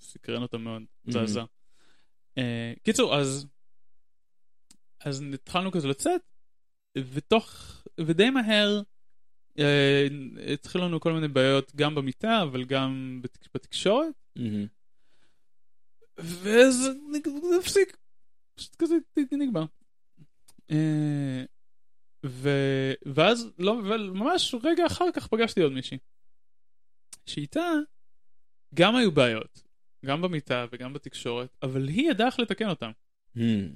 [0.00, 0.82] סקרן אותה מאוד,
[1.12, 1.44] זעזע.
[2.38, 3.46] אה, קיצור, אז,
[5.00, 6.20] אז התחלנו כזה לצאת,
[6.98, 8.82] ותוך, ודי מהר
[9.58, 10.06] אה,
[10.52, 14.14] התחילו לנו כל מיני בעיות גם במיטה, אבל גם בת- בתקשורת,
[17.12, 17.96] נג- זה הפסיק,
[18.54, 18.94] פשוט כזה
[19.32, 19.64] נגמר.
[20.70, 21.44] אה,
[22.24, 22.48] ו...
[23.14, 25.98] ואז, לא, וממש רגע אחר כך פגשתי עוד מישהי.
[27.26, 27.70] שאיתה
[28.74, 29.62] גם היו בעיות,
[30.04, 32.90] גם במיטה וגם בתקשורת, אבל היא ידעה איך לתקן אותם.
[33.34, 33.68] מהמם.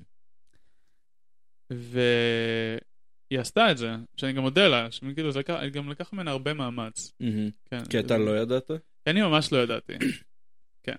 [1.71, 6.55] והיא עשתה את זה, שאני גם מודה לה, שכאילו זה לקח, גם לקח ממנה הרבה
[6.55, 7.13] מאמץ.
[7.21, 7.51] מהמם.
[7.65, 7.85] כן.
[7.85, 8.71] כי אתה לא ידעת?
[9.07, 9.93] אני ממש לא ידעתי.
[10.85, 10.97] כן.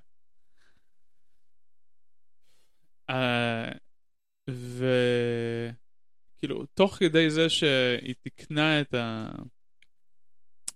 [3.10, 3.72] אה,
[6.40, 8.95] וכאילו, תוך כדי זה שהיא תיקנה את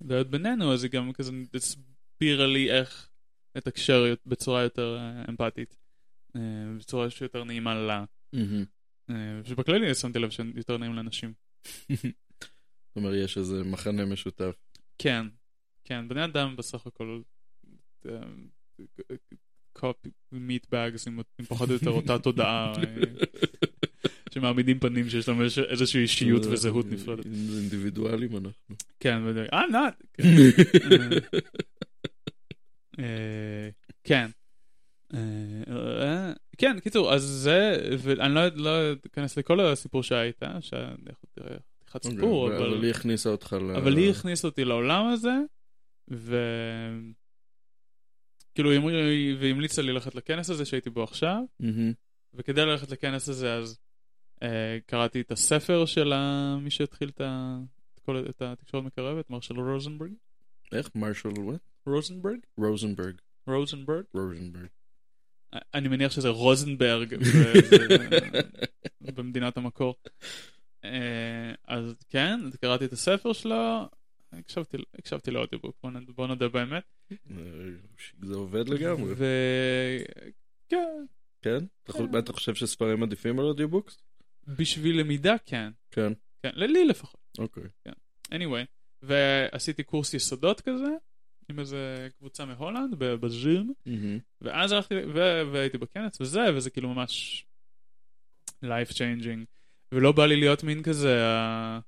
[0.01, 3.09] הבעיות בינינו, אז היא גם כזה הסבירה לי איך
[3.55, 5.75] לתקשר בצורה יותר אה, אמפתית,
[6.35, 6.41] אה,
[6.77, 8.05] בצורה שיותר נעימה לה.
[9.09, 11.33] אה, שבכללי שמתי לב שיותר נעים לאנשים.
[12.87, 14.55] זאת אומרת, יש איזה מחנה משותף.
[14.97, 15.25] כן,
[15.83, 17.21] כן, בני אדם בסך הכל
[19.73, 22.73] קופי מיטבאגס עם עם פחות או יותר אותה תודעה
[24.33, 27.25] שמעמידים פנים שיש להם איזוש- איזושהי אישיות וזהות נפרדת.
[27.25, 28.75] אינדיבידואלים אנחנו.
[28.99, 29.47] כן, בדיוק.
[29.53, 30.21] I'm not.
[30.89, 31.09] כן.
[32.99, 33.69] אה,
[34.03, 34.29] כן.
[35.13, 38.71] אה, כן, קיצור, אז זה, ואני לא- לא
[39.07, 40.89] אכנס לכל הסיפור שהיה איתה, שהיה
[41.85, 42.73] חתיכת סיפור, אוקיי, אבל...
[42.73, 43.71] אבל היא הכניסה אותך ל...
[43.75, 45.33] אבל היא הכניסה אותי לעולם הזה,
[46.11, 46.37] ו...
[48.55, 48.79] כאילו, היא
[49.39, 51.41] והיא המליצה לי ללכת לכנס הזה שהייתי בו עכשיו.
[52.33, 53.82] וכדי ללכת לכנס הזה אז אה,
[54.85, 56.13] קראתי את הספר של
[56.61, 57.57] מי שהתחיל את, ה...
[58.29, 60.11] את, התקשורת מקרבת, מרשל רוזנברג.
[60.71, 60.89] איך?
[60.95, 61.59] מרשל וואט?
[61.85, 62.37] רוזנברג?
[62.57, 63.15] רוזנברג.
[63.47, 64.03] רוזנברג?
[64.13, 64.67] רוזנברג.
[65.53, 67.15] אה, אני מניח שזה רוזנברג
[69.15, 69.95] במדינת המקור.
[70.83, 73.85] אה, אז כן, קראתי את הספר שלו,
[74.33, 76.83] הקשבתי, הקשבתי ל audiobook, בוא, בוא נודה באמת.
[77.11, 77.17] אה,
[78.21, 79.13] זה עובד לגמרי.
[79.13, 80.77] וכן,
[81.41, 81.57] כן?
[81.87, 83.97] חושב- מה אתה חושב שספרים עדיפים על audiobooks?
[84.47, 86.13] בשביל למידה כן, כן.
[86.43, 87.21] כן, לי לפחות.
[87.37, 87.63] אוקיי.
[88.33, 88.65] anyway,
[89.01, 90.89] ועשיתי קורס יסודות כזה,
[91.49, 94.19] עם איזה קבוצה מהולנד, בז'ים, מהמם.
[94.41, 97.45] ואז הלכתי, ו- והייתי בכנס וזה, וזה כאילו ממש
[98.65, 99.45] life changing,
[99.91, 101.79] ולא בא לי להיות מין כזה, אה,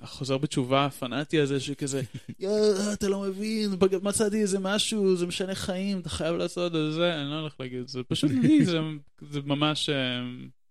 [0.00, 2.02] החוזר בתשובה הפנאטי הזה שכזה,
[2.38, 3.70] "יואו, אתה לא מבין,
[4.02, 7.88] מצאתי איזה משהו, זה משנה חיים, אתה חייב לעשות את זה, אני לא הולך להגיד
[7.88, 8.78] זה, פשוט לי, זה,
[9.20, 10.20] זה ממש אה,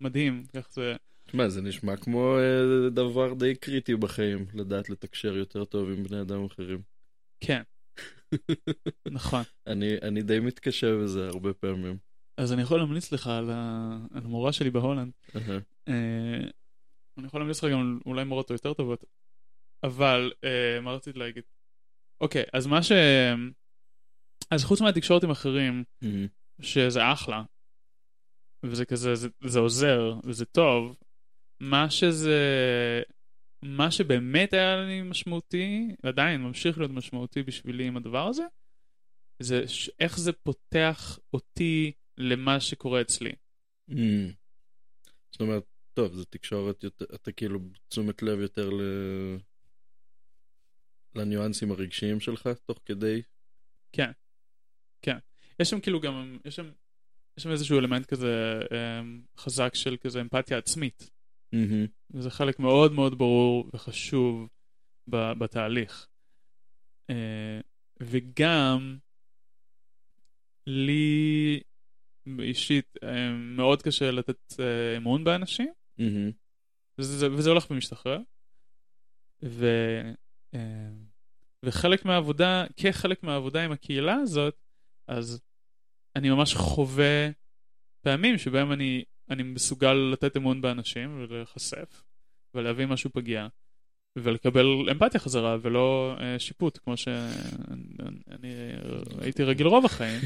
[0.02, 0.94] מדהים, איך זה,
[1.34, 6.20] מה, זה נשמע כמו אה, דבר די קריטי בחיים, לדעת לתקשר יותר טוב עם בני
[6.20, 6.82] אדם אחרים.
[7.40, 7.62] כן,
[9.10, 9.42] נכון.
[9.66, 11.96] אני, אני די מתקשה בזה הרבה פעמים.
[12.36, 15.12] אז אני יכול להמליץ לך על ה- על המורה שלי בהולנד.
[15.88, 16.40] אה,
[17.18, 19.04] אני יכול להמליץ לך גם אולי מורות יותר טובות.
[19.84, 21.42] אבל, אה, מה רציתי להגיד?
[22.20, 22.92] אוקיי, אז מה ש...
[24.50, 26.26] אז חוץ מהתקשורת עם אחרים, מהמם.
[26.60, 27.42] שזה אחלה,
[28.62, 30.96] וזה כזה, זה, זה עוזר, וזה טוב,
[31.60, 32.40] מה שזה...
[33.62, 38.42] מה שבאמת היה לי משמעותי, ועדיין ממשיך להיות משמעותי בשבילי עם הדבר הזה,
[39.38, 43.32] זה ש- איך זה פותח אותי למה שקורה אצלי.
[43.88, 44.32] מהמם.
[45.30, 45.64] זאת אומרת,
[45.94, 48.80] טוב, זו תקשורת יותר, אתה כאילו תשומת לב יותר ל...
[51.14, 53.22] לניואנסים הרגשיים שלך תוך כדי.
[55.62, 56.70] יש שם כאילו גם, יש שם,
[57.36, 58.60] יש שם איזשהו אלמנט כזה
[59.00, 61.10] אמ, חזק של כזה אמפתיה עצמית.
[61.52, 61.86] מהמם.
[62.10, 64.48] וזה חלק מאוד מאוד ברור וחשוב
[65.08, 66.08] ב- בתהליך.
[67.10, 67.60] אה,
[68.00, 68.98] וגם
[70.66, 71.60] לי
[72.38, 76.30] אישית אה, מאוד קשה לתת אה, אמון באנשים, מהמם.
[76.98, 78.18] וזה, וזה הולך ומשתחרר.
[79.44, 79.66] ו,
[81.62, 84.54] וחלק מהעבודה, כחלק מהעבודה עם הקהילה הזאת,
[85.06, 85.40] אז
[86.16, 87.30] אני ממש חווה
[88.02, 92.02] פעמים שבהם אני, אני מסוגל לתת אמון באנשים ולהיחשף
[92.54, 93.46] ולהביא משהו פגיע
[94.16, 98.52] ולקבל אמפתיה חזרה ולא אה, שיפוט כמו שאני
[99.20, 100.20] הייתי רגיל רוב החיים.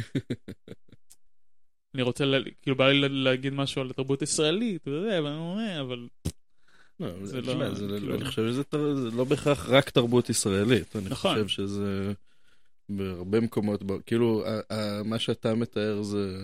[1.94, 5.80] אני רוצה, לה, כאילו בא לי להגיד משהו על התרבות הישראלית וזה, אבל אני אומר,
[5.80, 6.08] אבל
[7.00, 8.62] לא, זה זה לא- לא, זה, כאילו- אני חושב שזה
[8.94, 10.96] זה לא בהכרח רק תרבות ישראלית.
[10.96, 11.34] אני נכון.
[11.34, 12.12] חושב שזה
[12.88, 14.44] בהרבה מקומות, כאילו,
[15.04, 16.38] מה שאתה מתאר זה...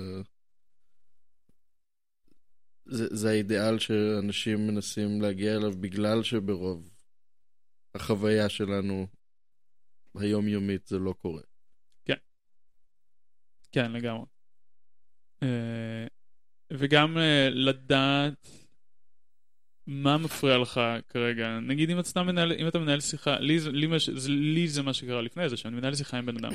[2.85, 6.91] זה, זה האידיאל שאנשים מנסים להגיע אליו בגלל שברוב
[7.95, 9.07] החוויה שלנו
[10.15, 11.43] היומיומית זה לא קורה.
[13.73, 14.25] כן, לגמרי.
[15.43, 16.07] אה,
[16.73, 18.49] וגם אה, לדעת
[19.93, 21.59] מה מפריע לך כרגע.
[21.61, 23.87] נגיד אם אתה מנהל, אם אתה מנהל שיחה, לי, לי,
[24.29, 26.53] לי זה מה שקרה לפני זה, שאני מנהל שיחה עם בן אדם.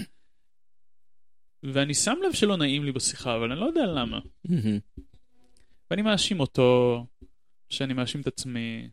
[1.64, 4.20] ואני שם לב שלא נעים לי בשיחה, אבל אני לא יודע למה.
[5.92, 7.06] ואני מאשים אותו,
[7.70, 8.90] שאני מאשים את עצמי.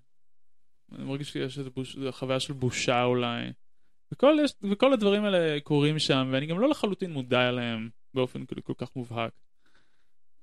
[0.92, 1.96] אני מרגיש שיש איזו בוש...
[2.10, 3.52] חוויה של בושה אולי.
[4.12, 4.52] וכל, יש...
[4.70, 8.96] וכל הדברים האלה קורים שם, ואני גם לא לחלוטין מודע אליהם באופן כאילו כל כך
[8.96, 9.32] מובהק.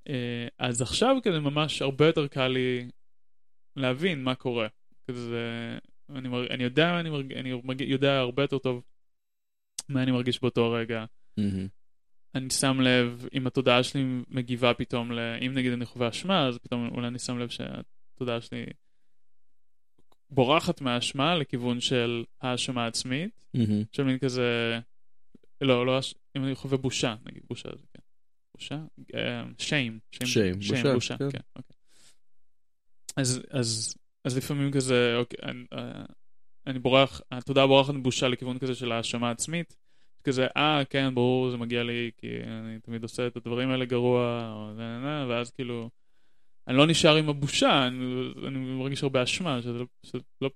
[0.09, 2.89] אה, אז עכשיו כזה ממש הרבה יותר קל לי
[3.75, 4.67] להבין מה קורה.
[5.07, 5.77] כזה,
[6.09, 6.47] אני, מר...
[6.49, 7.33] אני יודע, אני, מרג...
[7.33, 7.81] אני מרג...
[7.81, 8.83] יודע הרבה יותר טוב
[9.89, 11.05] מה אני מרגיש באותו רגע.
[12.35, 15.19] אני שם לב אם התודעה שלי מגיבה פתאום, ל...
[15.19, 18.65] אם נגיד אני חווה אשמה, אז פתאום אולי אני שם לב שהתודעה שלי
[20.29, 23.45] בורחת מהאשמה לכיוון של האשמה העצמית,
[23.91, 24.79] של מין כזה,
[25.61, 25.99] לא, לא,
[26.37, 27.99] אם אני חווה בושה, נגיד בושה זה כן.
[28.53, 28.83] בושה?
[29.57, 29.99] שיים.
[30.15, 31.31] Shame, בושה, בושה, כן.
[31.31, 31.75] כן, אוקיי.
[33.17, 36.03] אז, אז, אז לפעמים כזה, אוקיי, אני, אה,
[36.67, 39.75] אני בורח, התודעה בורחת מבושה לכיוון כזה של האשמה עצמית.
[40.23, 44.51] כזה, אה, כן, ברור, זה מגיע לי, כי אני תמיד עושה את הדברים האלה גרוע,
[44.53, 44.77] או
[45.29, 45.89] ואז כאילו,
[46.67, 50.49] אני לא נשאר עם הבושה, אני, אני מרגיש הרבה אשמה, שזה לא, שזה לא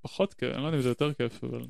[0.00, 1.62] פחות כיף, אני לא יודע אם זה יותר כיף, אבל,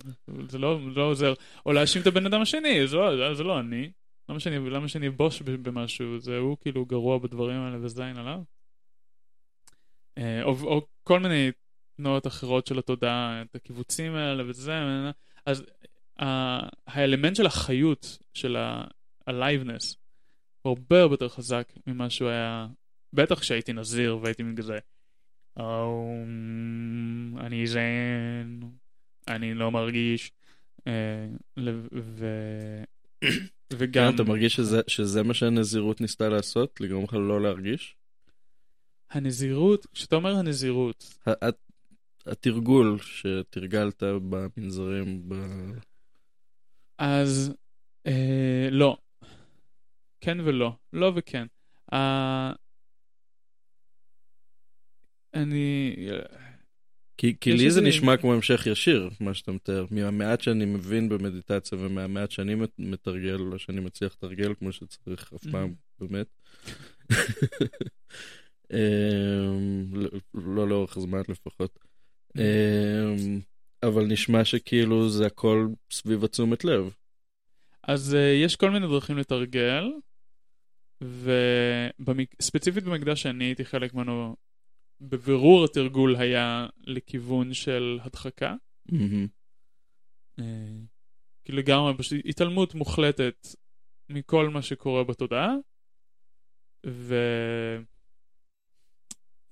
[0.48, 1.34] זה לא, לא עוזר.
[1.66, 3.90] או להאשים את הבן אדם השני, זה לא, זה לא אני.
[4.28, 6.20] למה שאני, למה שאני אבוש ב- במשהו?
[6.20, 8.40] זה הוא כאילו גרוע בדברים האלה וזין עליו.
[10.20, 11.50] אה, או, או כל מיני
[11.96, 14.72] תנועות אחרות של התודעה, את הקיבוצים האלה וזה,
[15.46, 15.64] אז
[16.22, 19.96] ה- האלמנט של החיות, של ה-aliveness,
[20.62, 22.66] הוא הרבה הרבה יותר חזק ממה שהוא היה,
[23.12, 24.78] בטח כשהייתי נזיר והייתי מין כזה,
[25.56, 28.60] "אום, אני זן,
[29.28, 30.32] אני לא מרגיש,
[30.86, 31.26] אה,
[32.02, 32.82] ו-
[33.72, 36.80] וגם, כן, אתה מרגיש שזה מה שהנזירות ניסתה לעשות?
[36.80, 37.96] לגרום לך לא להרגיש?
[39.10, 41.14] הנזירות, כשאתה אומר הנזירות,
[42.26, 45.34] התרגול שתרגלת במנזרים, ב...
[46.98, 47.52] אז
[48.06, 48.96] אה, לא.
[50.20, 50.72] כן ולא.
[50.92, 51.46] לא וכן.
[51.92, 52.52] אה,
[55.34, 55.96] אני...
[57.16, 59.86] כי, כי לי זה נשמע כמו המשך ישיר, מה שאתה מתאר.
[59.90, 65.46] מהמעט שאני מבין במדיטציה ומהמעט שאני מת- מתרגל, לא שאני מצליח לתרגל כמו שצריך אף
[65.50, 66.26] פעם, באמת.
[68.72, 71.78] אמ, לא- לא לאורך זמן לפחות.
[72.38, 73.40] אמ,
[73.82, 76.94] אבל נשמע שכאילו זה הכל סביב התשומת לב.
[77.82, 79.84] אז uh, יש כל מיני דרכים לתרגל,
[81.00, 84.36] וספציפית במקדש שאני הייתי חלק ממנו,
[85.00, 88.54] בבירור התרגול היה לכיוון של הדחקה.
[90.38, 90.44] אה,
[91.44, 93.46] כאילו לגמרי, פשוט התעלמות מוחלטת
[94.08, 95.54] מכל מה שקורה בתודעה,
[96.86, 97.14] ו...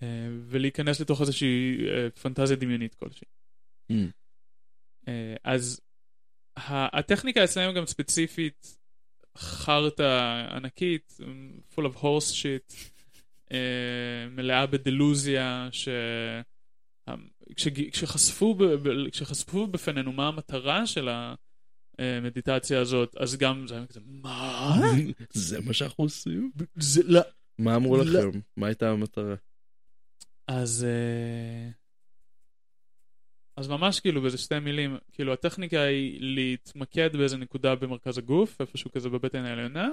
[0.02, 3.26] אה, ולהיכנס לתוך איזושהי אה, פנטזיה דמיונית כלשהי.
[3.90, 4.10] אמ,
[5.08, 5.80] אה, אז
[6.56, 8.78] הטכניקה אצלנו גם ספציפית
[9.38, 11.18] חרטא ענקית,
[11.74, 12.74] full of horse shit,
[13.52, 15.88] אה, מלאה בדלוזיה, ש...
[17.56, 18.64] כשג- כשחשפו, ב...
[18.64, 21.08] ב- כשחשפו בפנינו מה המטרה של
[21.98, 24.80] המדיטציה הזאת, אז גם זה היה כזה, מה?
[25.32, 26.50] זה מה שאנחנו עושים?
[26.76, 27.20] זה לא...
[27.58, 28.04] מה אמרו לא.
[28.04, 28.40] לכם?
[28.56, 29.34] מה הייתה המטרה?
[30.48, 30.86] אז...
[30.88, 31.70] אה,
[33.56, 38.92] אז ממש כאילו באיזה שתי מילים, כאילו הטכניקה היא להתמקד באיזה נקודה במרכז הגוף, איפשהו
[38.92, 39.88] כזה בבטן העליונה.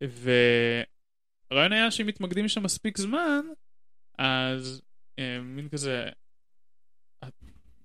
[0.00, 3.40] והרעיון היה שאם מתמקדים שם מספיק זמן,
[4.18, 4.82] אז
[5.18, 6.08] אה, מין כזה
[7.22, 7.28] אה,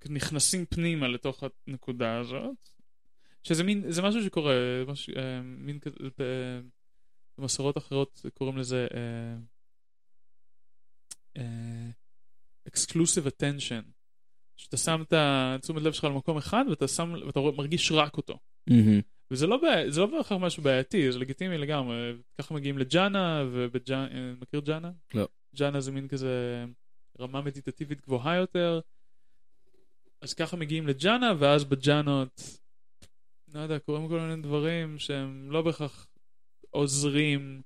[0.09, 2.69] נכנסים פנימה לתוך הנקודה הזאת,
[3.43, 4.53] שזה מין, זה משהו שקורה,
[4.87, 5.95] מש, אה, מין כזה,
[7.37, 9.35] במסורות אחרות קוראים לזה אה,
[11.37, 11.89] אה,
[12.69, 13.83] exclusive attention.
[14.57, 15.13] שאתה שם את
[15.61, 18.39] תשומת לב שלך על מקום אחד ואתה שם, ואתה מרגיש רק אותו.
[18.67, 19.01] מהמם.
[19.31, 19.61] וזה לא,
[19.97, 22.13] לא בהכרח משהו בעייתי, זה לגיטימי לגמרי.
[22.37, 24.91] ככה מגיעים לג'אנה, ובג'אנה, מכיר ג'אנה?
[25.13, 25.27] לא.
[25.55, 26.65] ג'אנה זה מין כזה
[27.19, 28.79] רמה מדיטטיבית גבוהה יותר.
[30.21, 32.41] אז ככה מגיעים לג'אנה, ואז בג'אנות,
[33.53, 36.07] לא יודע, קורים כל מיני דברים שהם לא בהכרח
[36.69, 37.61] עוזרים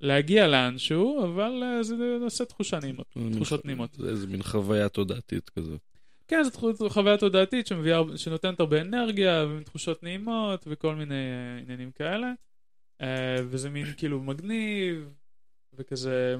[0.00, 3.94] להגיע לאנשהו, אבל אה, זה עושה תחושה נעימות, תחושות נעימות.
[3.94, 5.80] זה איזה מין חוויה תודעתית כזאת.
[6.28, 6.42] כן,
[6.72, 12.32] זו חוויה תודעתית שמביאה, שנותנת הרבה אנרגיה ותחושות נעימות וכל מיני אה, עניינים כאלה.
[13.00, 15.08] אה, וזה מין כאילו מגניב,
[15.74, 16.36] וכזה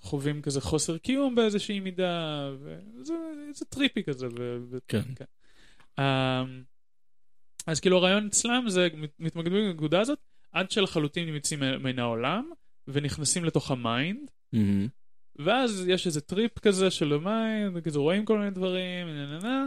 [0.00, 3.14] חווים כזה חוסר קיום באיזושהי מידה, וזה
[3.54, 4.26] זה טריפי כזה.
[4.38, 5.00] ו, ו, כן.
[5.98, 6.44] אה,
[7.66, 10.18] אז כאילו הרעיון אצלם זה מת- מתמקדים בנקודה הזאת,
[10.52, 12.50] עד שלחלוטין נמצאים מן העולם,
[12.88, 14.30] ונכנסים לתוך ה mind.
[14.52, 14.88] מהמם.
[15.36, 19.66] ואז יש איזה טריפ כזה של המים, וכזה רואים כל מיני דברים, נה נה נה,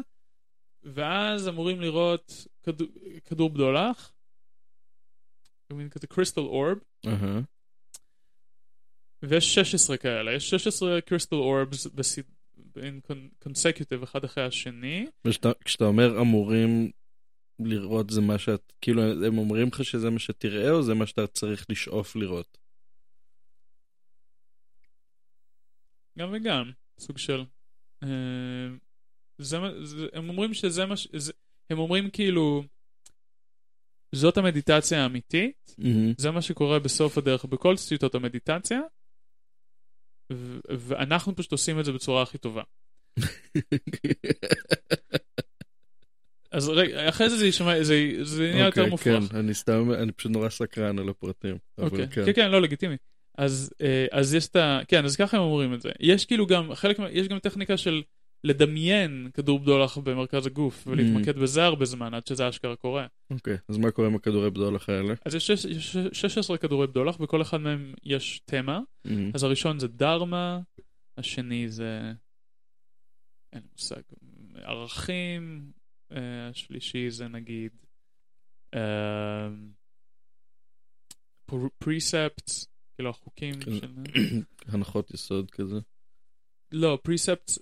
[0.83, 2.87] ואז אמורים לראות כדור,
[3.25, 4.11] כדור בדולח,
[5.73, 6.77] מין כזה crystal orb.
[9.23, 11.87] ויש 16 כאלה, יש 16 crystal orbs
[13.43, 16.91] קונסקיוטיב אחד אחרי השני, ושאתה- כשאתה אומר אמורים
[17.59, 21.27] לראות זה מה שאת, כאילו הם אומרים לך שזה מה שתראה או זה מה שאתה
[21.27, 22.57] צריך לשאוף לראות?
[26.19, 27.43] גם וגם, סוג של...
[28.03, 28.07] אה,
[29.37, 31.07] זה, זה, הם אומרים שזה מה ש...
[31.15, 31.33] זה,
[31.69, 32.63] הם אומרים כאילו,
[34.11, 36.13] זאת המדיטציה האמיתית, מהמם.
[36.17, 38.81] זה מה שקורה בסוף הדרך בכל שיטות המדיטציה,
[40.33, 42.63] ו- ואנחנו פשוט עושים את זה בצורה הכי טובה.
[46.55, 49.31] אז רגע, אחרי זה זה יישמע, זה, זה נהיה יותר אוקיי, מופרך.
[49.31, 51.57] כן, אני סתם, אני פשוט נורא סקרן על הפרטים.
[51.77, 52.07] אבל אוקיי.
[52.07, 52.25] כן.
[52.25, 52.95] כן, כן, לא, לגיטימי.
[53.37, 54.79] אז, אה, אז יש את ה...
[54.87, 55.89] כן, אז ככה הם אומרים את זה.
[55.99, 58.01] יש כאילו גם, חלק, יש גם טכניקה של
[58.43, 63.07] לדמיין כדור בדולח במרכז הגוף, ולהתמקד בזה הרבה זמן, עד שזה אשכרה קורה.
[63.31, 65.13] אוקיי, אז מה קורה עם הכדורי בדולח האלה?
[65.25, 68.79] אז יש שש- יש 16 כדורי בדולח, בכל אחד מהם יש תמה.
[69.05, 69.31] מהמם.
[69.33, 70.59] אז הראשון זה דרמה,
[71.17, 72.11] השני זה...
[73.53, 74.01] אין מושג.
[74.63, 75.71] ערכים,
[76.11, 76.17] אה,
[76.49, 77.71] השלישי זה נגיד...
[81.79, 83.71] פריספטס, כאילו החוקים כן.
[83.79, 83.87] של...
[84.73, 85.75] הנחות יסוד כזה.
[86.71, 87.59] לא, פריספטס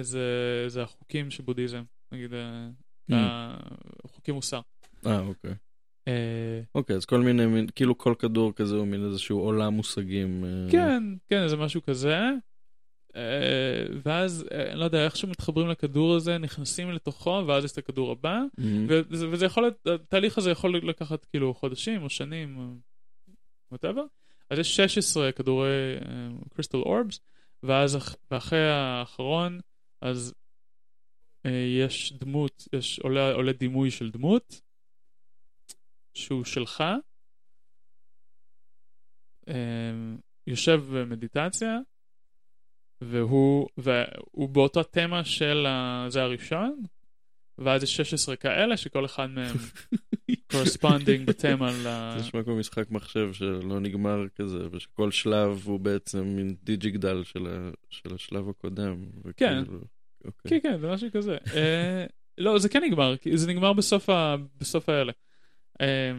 [0.00, 1.82] זה זה החוקים של בודהיזם,
[2.12, 2.68] נגיד אה,
[3.10, 3.14] Mm.
[4.06, 4.60] חוקי מוסר.
[5.06, 5.54] אה, אוקיי.
[6.08, 10.44] אה, אוקיי, אז כל מיני, מין- כאילו כל כדור כזה הוא מין איזשהו עולם מושגים.
[10.44, 12.18] אה, כן, כן, זה משהו כזה.
[14.04, 18.12] ואז, אה, אני לא יודע, איכשהו מתחברים לכדור הזה, נכנסים לתוכו, ואז יש את הכדור
[18.12, 18.40] הבא.
[18.58, 18.86] מהמם.
[18.88, 19.64] וזה, וזה יכול
[19.94, 22.80] התהליך הזה יכול לקחת כאילו חודשים או שנים,
[23.74, 24.00] whatever.
[24.50, 25.70] אז יש 16 כדורי
[26.54, 27.20] קריסטל אורבס,
[27.62, 29.60] ואז אח- ואחרי האחרון,
[30.00, 30.34] אז
[31.46, 34.60] אה, יש דמות, יש עולה, עולה דימוי של דמות,
[36.14, 36.84] שהוא שלך,
[39.48, 39.54] אה,
[40.46, 41.78] יושב במדיטציה,
[43.10, 46.82] והוא, והוא באותו תמה של ה- זה הראשון,
[47.58, 49.56] ואז יש 16 כאלה שכל אחד מהם
[50.52, 51.82] corresponding בתמה ל...
[51.82, 57.46] זה נשמע כמו משחק מחשב שלא נגמר כזה, ושכל שלב הוא בעצם מין דיג'יגדל של
[57.46, 59.04] ה- של השלב הקודם.
[59.36, 59.62] כן.
[59.64, 59.80] וכאילו,
[60.24, 60.60] אוקיי.
[60.60, 61.36] כן, כן, זה משהו כזה.
[61.54, 62.04] אה,
[62.38, 64.36] לא, זה כן נגמר, זה נגמר בסוף, ה...
[64.60, 65.12] בסוף האלה.
[65.80, 66.12] אה,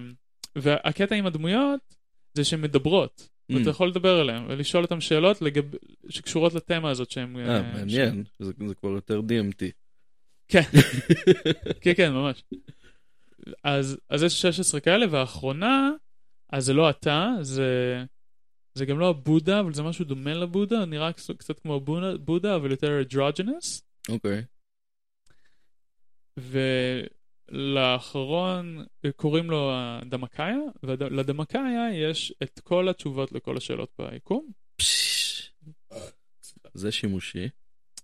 [0.56, 1.96] והקטע עם הדמויות
[2.34, 3.56] זה שהן מדברות, Mm.
[3.56, 5.64] ואתה יכול לדבר אליהן ולשאול אותן שאלות לגב...
[6.10, 7.40] שקשורות לתמה הזאת שהן...
[7.40, 9.72] אה, מעניין, זה זה כבר יותר DMT.
[10.48, 10.62] כן,
[11.82, 12.44] כן, כן, ממש.
[13.64, 15.92] אז, אז יש 16 כאלה, והאחרונה,
[16.50, 18.04] אז זה לא אתה, זה,
[18.74, 22.72] זה גם לא הבודה, אבל זה משהו דומה לבודה, נראה קצת, כמו בודה, בודה, אבל
[22.72, 23.82] יותר androgynous.
[24.10, 24.44] אוקיי.
[27.52, 34.52] ולאחרון קוראים לו הדמקאיה, ולדמקאיה יש את כל התשובות לכל השאלות ביקום.
[36.74, 37.50] זה שימושי.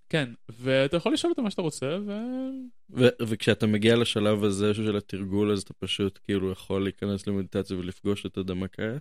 [0.10, 2.12] כן, ואתה יכול לשאול אותו מה שאתה רוצה, ו...
[2.90, 8.26] ו- וכשאתה מגיע לשלב הזה של התרגול, אז אתה פשוט כאילו יכול להיכנס למדיטציה ולפגוש
[8.26, 8.98] את הדמקאיה?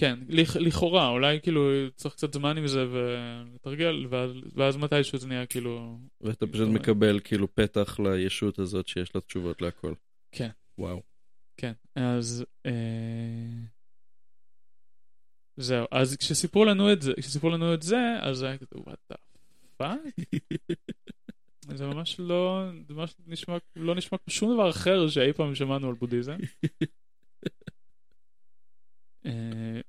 [0.00, 1.62] כן, לכ- לכאורה, אולי כאילו
[1.96, 5.98] צריך קצת זמן עם זה ולתרגל, ואז, ואז מתישהו זה נהיה כאילו...
[6.20, 9.92] ואתה פשוט אומרת- מקבל כאילו פתח לישות הזאת שיש לה תשובות להכל.
[10.32, 10.48] כן.
[10.78, 11.02] וואו.
[11.56, 12.44] כן, אז...
[12.66, 12.72] אה...
[15.56, 19.12] זהו, אז כשסיפרו לנו את זה, כשסיפרו לנו את זה, אז זה היה כזה, what
[19.12, 19.16] the
[19.82, 20.22] fuck?
[21.74, 25.88] זה ממש לא, זה ממש נשמע, לא נשמע כמו שום דבר אחר שאי פעם שמענו
[25.88, 26.36] על בודהיזם.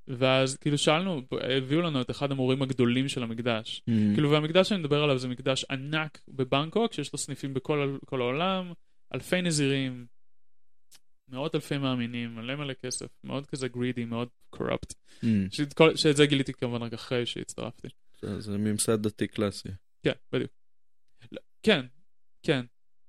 [0.09, 1.21] ואז כאילו שאלנו,
[1.57, 3.81] הביאו לנו את אחד המורים הגדולים של המקדש.
[3.89, 3.93] Mm.
[4.13, 8.71] כאילו, והמקדש שאני מדבר עליו זה מקדש ענק בבנקוק, שיש לו סניפים בכל כל העולם,
[9.13, 10.05] אלפי נזירים,
[11.29, 14.93] מאות אלפי מאמינים, מלא מלא כסף, מאוד כזה גרידי, מאוד קורפט.
[15.23, 15.27] Mm.
[15.95, 17.87] שאת זה גיליתי כמובן רק אחרי שהצטרפתי.
[18.21, 19.69] זה- זה ממסד דתי קלאסי.
[20.03, 20.51] כן, בדיוק.
[21.31, 21.85] לא, כן,
[22.43, 22.65] כן.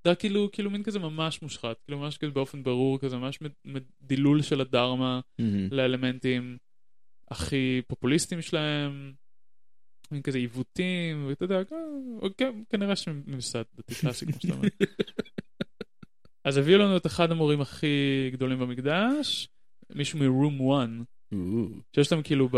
[0.07, 3.51] זה כאילו, כאילו מין כזה ממש מושחת, כאילו ממש כזה באופן ברור, כזה ממש מד-
[3.65, 5.45] מד- דילול של הדרמה Mm.
[5.71, 6.59] לאלמנטים
[7.31, 9.13] הכי פופוליסטיים שלהם,
[10.11, 11.61] מין כזה עיוותים, ואתה יודע,
[12.37, 14.69] כן, כנראה שממסד דתי קלאסי, כמו שאתה אומר.
[16.45, 19.49] אז הביאו לנו את אחד המורים הכי גדולים במקדש,
[19.95, 20.89] מישהו מ-room 1,
[21.33, 21.67] או,
[21.97, 22.49] שיש להם כאילו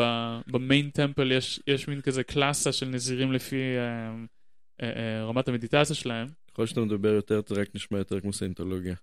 [0.46, 4.14] במיין טמפל יש, יש מין כזה קלאסה של נזירים לפי אה,
[4.82, 6.28] אה, אה, רמת המדיטציה שלהם.
[6.50, 8.94] ככל שאתה מדבר יותר, זה רק נשמע יותר כמו סיינטולוגיה.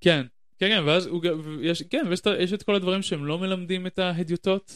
[0.00, 0.26] כן,
[0.60, 1.22] כן, כן, ואז הוא,
[1.62, 4.72] יש, כן, ויש יש את כל הדברים שהם לא מלמדים את ההדיוטות.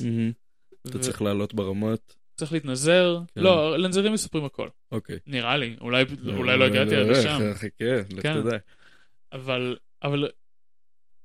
[0.86, 2.16] אתה צריך לעלות ברמות.
[2.36, 3.20] צריך להתנזר.
[3.34, 3.40] כן.
[3.40, 4.68] לא, לנזירים מספרים הכל.
[4.92, 5.18] אוקיי.
[5.26, 6.04] נראה לי, אולי,
[6.36, 7.38] אולי לא הגעתי עד לשם.
[7.54, 8.42] חכה, לך כן.
[8.42, 8.56] תדע.
[9.32, 10.28] אבל, אבל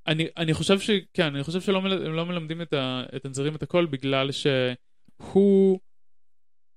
[0.08, 0.90] אני, אני חושב ש...
[1.14, 5.80] כן, אני חושב שהם לא מלמדים את, ה, את הנזירים את הכל בגלל שהוא...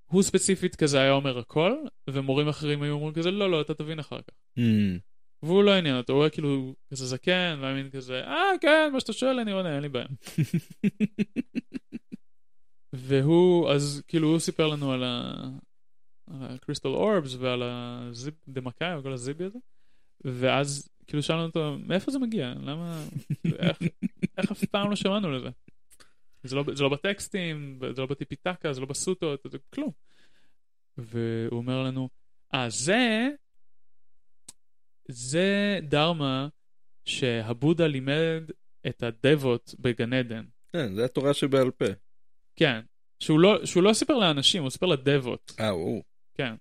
[0.04, 1.72] הוא ספציפית כזה היה אומר הכל,
[2.10, 4.34] ומורים אחרים היו אומרים כזה, לא, לא, אתה תבין אחר כך.
[4.58, 5.11] Mm.
[5.42, 9.00] והוא לא עניין אותו, הוא היה כאילו כזה זקן, והיה מין כזה, אה, כן, מה
[9.00, 10.06] שאתה שואל אני עונה, אין לי בעיה.
[12.92, 15.04] והוא, אז כאילו הוא סיפר לנו על
[16.28, 19.58] הקריסטל אורבס ועל הדמקאי וכל הזיבי הזה,
[20.24, 22.54] ואז כאילו שאלנו אותו, מאיפה זה מגיע?
[22.62, 23.04] למה,
[23.58, 23.78] איך,
[24.38, 25.48] איך אף פעם לא שמענו לזה?
[26.42, 29.90] זה לא, זה לא בטקסטים, זה לא בטיפיטקה, זה לא בסוטות, זה כלום.
[30.98, 32.08] והוא אומר לנו,
[32.54, 33.28] אה, זה,
[35.08, 36.48] זה דרמה
[37.04, 38.42] שהבודה לימד
[38.86, 40.44] את הדבות בגן עדן.
[40.72, 41.84] כן, זה התורה שבעל פה.
[42.56, 42.80] כן.
[43.20, 45.52] שהוא לא, שהוא לא סיפר לאנשים, הוא סיפר לדבות.
[45.60, 46.02] אה, הוא.
[46.34, 46.54] כן.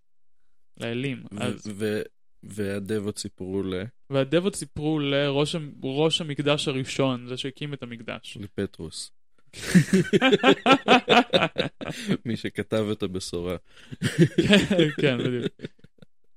[0.79, 1.23] לאלים.
[1.31, 2.01] ו- אז, ו-
[2.43, 8.37] והדבות סיפרו ל- והדבות סיפרו לראש ראש המקדש הראשון, זה שהקים את המקדש.
[8.41, 9.11] לפטרוס.
[12.25, 13.57] מי שכתב את הבשורה.
[14.47, 15.53] כן, כן, בדיוק.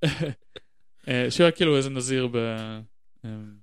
[1.08, 2.36] אה, שהוא היה כאילו איזה נזיר ב...
[3.24, 3.56] אמ,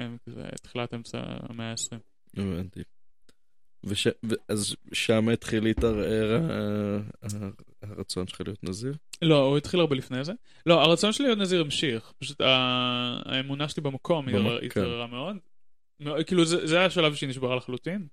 [0.00, 0.16] אמ,
[0.62, 1.98] תחילת אמצע המאה ה-20.
[2.36, 2.82] הבנתי.
[3.84, 4.08] וש...
[4.48, 6.40] אז שם התחיל להתערער
[7.82, 8.94] הרצון שלך להיות נזיר?
[9.22, 10.32] לא, הוא התחיל הרבה לפני זה.
[10.66, 12.12] לא, הרצון שלי להיות נזיר המשיך.
[12.18, 12.40] פשוט
[13.26, 14.56] האמונה שלי במקום כן.
[14.66, 15.36] התערערה מאוד.
[16.26, 18.06] כאילו, זה היה השלב שהיא נשברה לחלוטין.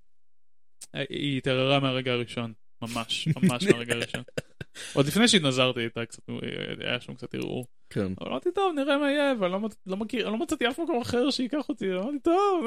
[0.93, 2.53] היא התערערה מהרגע הראשון.
[2.81, 4.23] ממש, ממש מהרגע הראשון.
[4.95, 6.23] עוד לפני שהתנזרתי איתה קצת,
[6.79, 7.65] היה שם קצת ערעור.
[7.91, 8.13] כן.
[8.21, 11.29] אבל אמרתי, טוב, נראה מה יהיה, ואני לא, לא מכיר, לא מצאתי אף מקום אחר
[11.29, 12.65] שייקח אותי, אמרתי, טוב.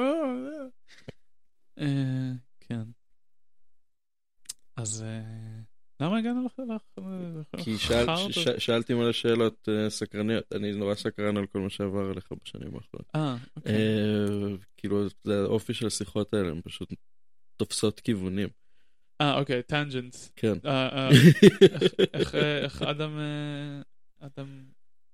[1.79, 2.83] אה, כן.
[4.77, 5.21] אז אה,
[5.99, 6.61] למה הגענו לך?
[7.57, 7.77] כי
[8.57, 13.07] שאלתי מלא שאלות uh, סקרניות, אני נורא סקרן על כל מה שעבר עליך בשנים האחרונות.
[13.15, 13.75] אה, אוקיי.
[14.77, 16.93] כאילו, זה האופי של השיחות האלה, הן פשוט
[17.57, 18.49] תופסות כיוונים.
[19.21, 20.15] אה, אוקיי, tangent.
[20.35, 20.57] כן.
[22.13, 23.81] איך אה, אדם, אה,
[24.27, 24.63] אדם,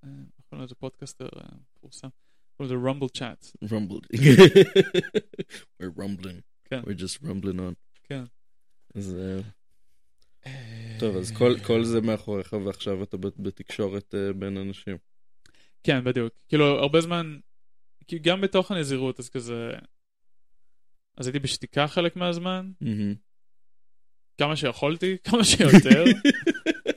[0.04, 0.10] אה,
[0.50, 1.42] קוראים לזה פודקאסטר אה,
[1.78, 2.08] מפורסם?
[2.58, 3.46] קוראים לזה ramble chat.
[3.66, 4.18] Rambled.
[5.82, 6.42] We're rambling.
[6.66, 6.82] כן.
[6.82, 7.74] We're just rambling on.
[8.04, 8.24] כן.
[8.96, 9.16] אז...
[9.20, 9.40] אה,
[11.00, 14.98] טוב, אז כל, כל זה מאחוריך, ועכשיו אתה בת- בתקשורת אה, בין אנשים.
[15.84, 16.34] כן, בדיוק.
[16.50, 17.40] כאילו, הרבה זמן,
[18.08, 19.72] כי גם בתוך הנזירות, אז כזה...
[21.18, 22.72] אז הייתי בשתיקה חלק מהזמן,
[24.38, 26.04] כמה שיכולתי, כמה שיותר.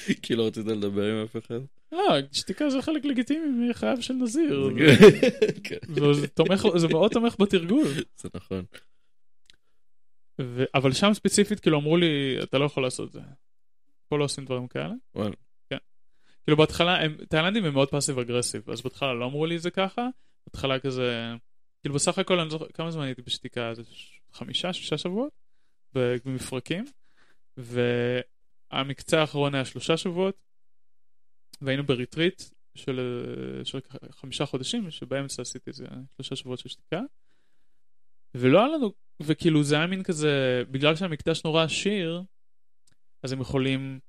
[0.22, 1.60] כי לא רצית לדבר עם אף אחד?
[1.92, 4.70] לא, שתיקה זה חלק לגיטימי מחייו של נזיר.
[5.64, 6.28] כן, זה,
[6.78, 7.88] זה מאוד תומך בתרגול.
[8.16, 8.64] זה נכון.
[10.74, 13.20] אבל שם ספציפית, כאילו, אמרו לי, אתה לא יכול לעשות את זה.
[14.08, 14.94] פה לא עושים דברים כאלה.
[15.14, 15.34] וואלה.
[16.44, 16.98] כאילו, בהתחלה,
[17.28, 20.08] תאילנדים הם מאוד passive aggressive, אז בהתחלה לא אמרו לי את זה ככה.
[20.46, 21.32] בהתחלה כזה,
[21.82, 23.72] כאילו, בסך הכל, אני זוכר, כמה זמן הייתי בשתיקה?
[24.32, 25.32] חמישה, שישה שבועות?
[25.94, 26.84] במפרקים.
[28.72, 30.50] והמקצה האחרון היה שלושה שבועות.
[31.60, 32.42] והיינו בריטריט
[32.74, 33.00] של,
[33.64, 33.78] של
[34.10, 35.84] חמישה חודשים, שבאמצע עשיתי איזה
[36.16, 37.00] שלושה שבועות של שתיקה.
[38.34, 42.22] ולא היה לנו, וכאילו זה היה מין כזה, בגלל שהמקדש נורא עשיר,
[43.22, 44.00] אז הם יכולים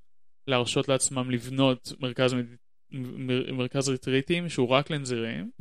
[0.48, 2.36] להרשות לעצמם לבנות מרכז,
[3.54, 5.52] מרכז ריטריטים שהוא רק לנזירים,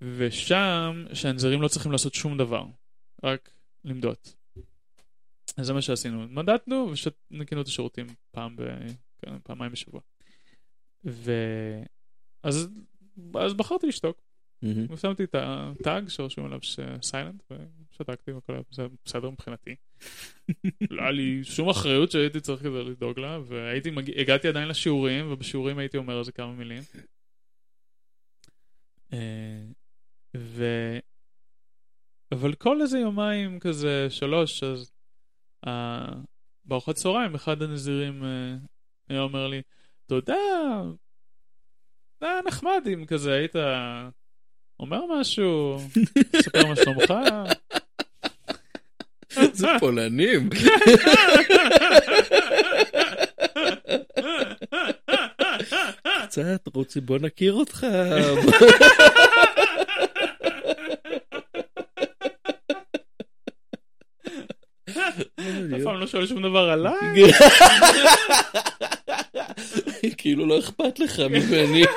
[0.00, 2.64] ושם שהנזירים לא צריכים לעשות שום דבר,
[3.24, 3.50] רק
[3.84, 4.16] למדוד.
[5.58, 6.92] אז זה מה שעשינו, מדדנו
[7.30, 8.62] וניקינו את השירותים פעם ב...
[9.18, 10.00] כן, פעמיים בשבוע.
[11.04, 11.32] ו...
[12.42, 12.68] אז,
[13.34, 14.20] אז בחרתי לשתוק.
[14.90, 16.58] ושמתי את הטאג שרשום עליו
[17.02, 17.42] סיילנט,
[17.92, 18.62] ושתקתי והכל היה
[19.04, 19.74] בסדר- מבחינתי.
[20.90, 25.32] לא היה לי שום אחריות שהייתי צריך כזה לדאוג לה, והייתי מגיע, הגעתי עדיין לשיעורים,
[25.32, 26.82] ובשיעורים הייתי אומר על זה כמה מילים.
[29.12, 29.64] אה,
[30.36, 30.64] ו...
[32.32, 34.92] אבל כל איזה יומיים כזה, שלוש, אז
[36.64, 38.54] בארוחת צהריים אחד הנזירים אה,
[39.08, 39.62] היה אומר לי,
[40.06, 40.36] אתה יודע,
[42.20, 43.56] זה היה נחמד אם כזה היית
[44.80, 45.78] אומר משהו,
[46.36, 47.14] מספר מה שלומך.
[49.52, 50.50] זה פולנים.
[56.28, 57.86] קצת, רוצי, בוא נכיר אותך.
[66.18, 67.32] שואל שום דבר עליי.
[70.18, 71.82] כאילו לא אכפת לך ממני.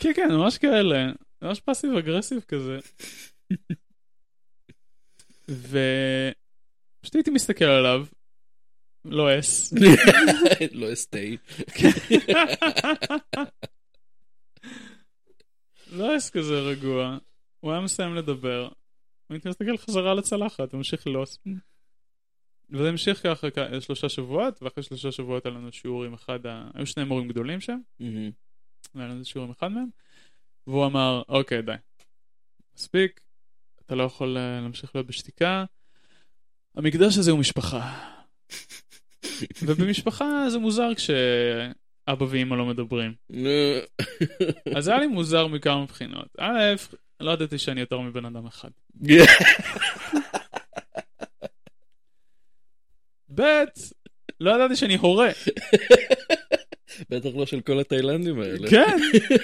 [0.00, 1.12] כן, כן, ממש כאלה.
[1.42, 2.78] ממש פאסיב אגרסיב כזה.
[5.58, 8.06] ופשוט הייתי מסתכל עליו,
[9.04, 9.74] לא אס.
[10.72, 11.36] לא אסטי.
[15.92, 17.18] לא אס כזה רגוע.
[17.60, 18.68] הוא היה מסיים לדבר.
[19.32, 21.38] הייתי מסתכל חזרה על הצלחת, ממשיך ללוס.
[22.70, 23.48] וזה המשיך ככה
[23.80, 26.70] שלושה שבועות, ואחרי שלושה שבועות היה לנו שיעור עם אחד ה...
[26.74, 27.78] היו שני מורים גדולים שם,
[28.94, 29.88] והיה לנו שיעור עם אחד מהם,
[30.66, 31.72] והוא אמר, אוקיי, די.
[32.76, 33.20] מספיק,
[33.86, 35.64] אתה לא יכול אה, להמשיך להיות בשתיקה.
[36.74, 38.12] המקדש הזה הוא משפחה.
[39.66, 43.14] ובמשפחה זה מוזר כשאבא ואמא לא מדברים.
[44.76, 46.28] אז היה לי מוזר מכמה בחינות.
[46.38, 46.74] א',
[47.22, 48.70] לא ידעתי שאני יותר מבן אדם אחד.
[53.34, 53.42] ב',
[54.40, 55.28] לא ידעתי שאני הורה.
[57.10, 58.70] בטח לא של כל התאילנדים האלה.
[58.70, 58.96] כן.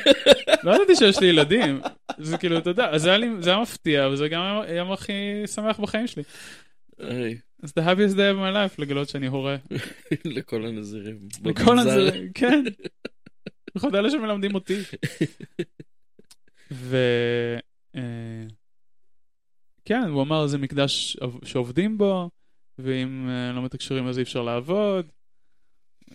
[0.65, 1.81] לא ידעתי שיש לי ילדים.
[2.19, 5.13] זה כאילו, אתה יודע, זה היה לי- זה היה מפתיע, וזה גם היום הכי
[5.47, 6.23] שמח בחיים שלי.
[7.63, 9.57] אז the happiest day of my life לגלות שאני הורה.
[10.25, 11.19] לכל הנזירים.
[11.45, 11.79] לכל.
[11.79, 12.65] הזה, כן.
[13.75, 14.77] בייחוד אלה שמלמדים אותי.
[16.71, 16.97] ו...
[17.99, 18.47] אה,
[19.85, 22.31] כן, הוא אמר זה מקדש שעובדים בו,
[22.79, 25.07] ואם אה, לא מתקשרים אז אי אפשר לעבוד.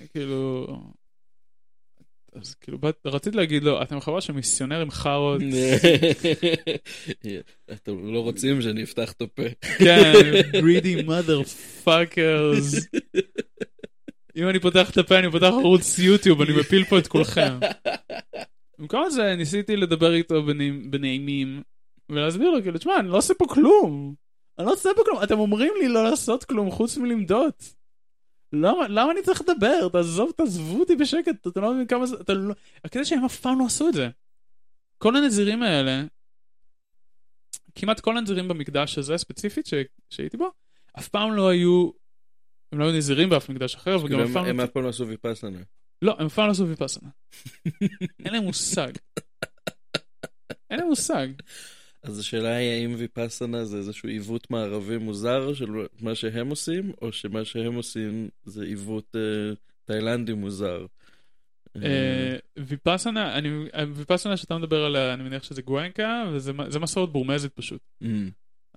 [0.09, 0.67] כאילו...
[2.35, 5.41] אז כאילו, רציתי להגיד לו, אתם חבורה של מיסיונרים חארות,
[7.73, 9.43] אתם לא רוצים שאני אפתח את הפה.
[9.77, 10.13] כן,
[10.53, 12.99] greedy motherfuckers.
[14.35, 17.59] אם אני פותח את הפה, אני פותח ערוץ יוטיוב, אני מפיל פה את כולכם.
[18.79, 20.43] במקום זה ניסיתי לדבר איתו
[20.89, 21.61] בנעימים,
[22.15, 24.15] ולהסביר לו, כאילו, תשמע, אני לא עושה פה כלום.
[24.59, 27.51] אני לא עושה פה כלום, אתם אומרים לי לא לעשות כלום חוץ מלמדוד.
[28.53, 29.89] למה, למה אני צריך לדבר?
[29.89, 32.53] תעזוב, תעזבו אותי בשקט, אתה לא מבין כמה זה, אתה לא...
[32.85, 34.09] הקטע שהם אף פעם לא עשו את זה.
[34.97, 36.03] כל הנזירים האלה,
[37.75, 39.73] כמעט כל הנזירים במקדש הזה ספציפית ש...
[40.09, 40.51] שהייתי בו,
[40.99, 41.89] אף פעם לא היו,
[42.71, 44.45] הם לא היו נזירים באף מקדש אחר, וגם אף פעם...
[44.45, 45.59] הם לא- אף פעם לא עשו ויפאסנה.
[46.01, 47.09] לא, הם אף פעם לא עשו ויפאסנה.
[48.25, 48.91] אין להם מושג.
[50.69, 51.27] אין להם מושג.
[52.03, 55.69] אז השאלה היא האם ויפאסנה זה איזשהו עיוות מערבי מוזר של
[56.01, 59.53] מה שהם עושים, או שמה שהם עושים זה עיוות אה,
[59.85, 60.85] תאילנדי מוזר.
[61.83, 63.49] אה, ויפאסנה, אני,
[63.93, 67.81] ויפאסנה שאתה מדבר עליה, אני מניח שזה גואנקה, וזה זה מסורת בורמזית פשוט.
[68.01, 68.29] אמ,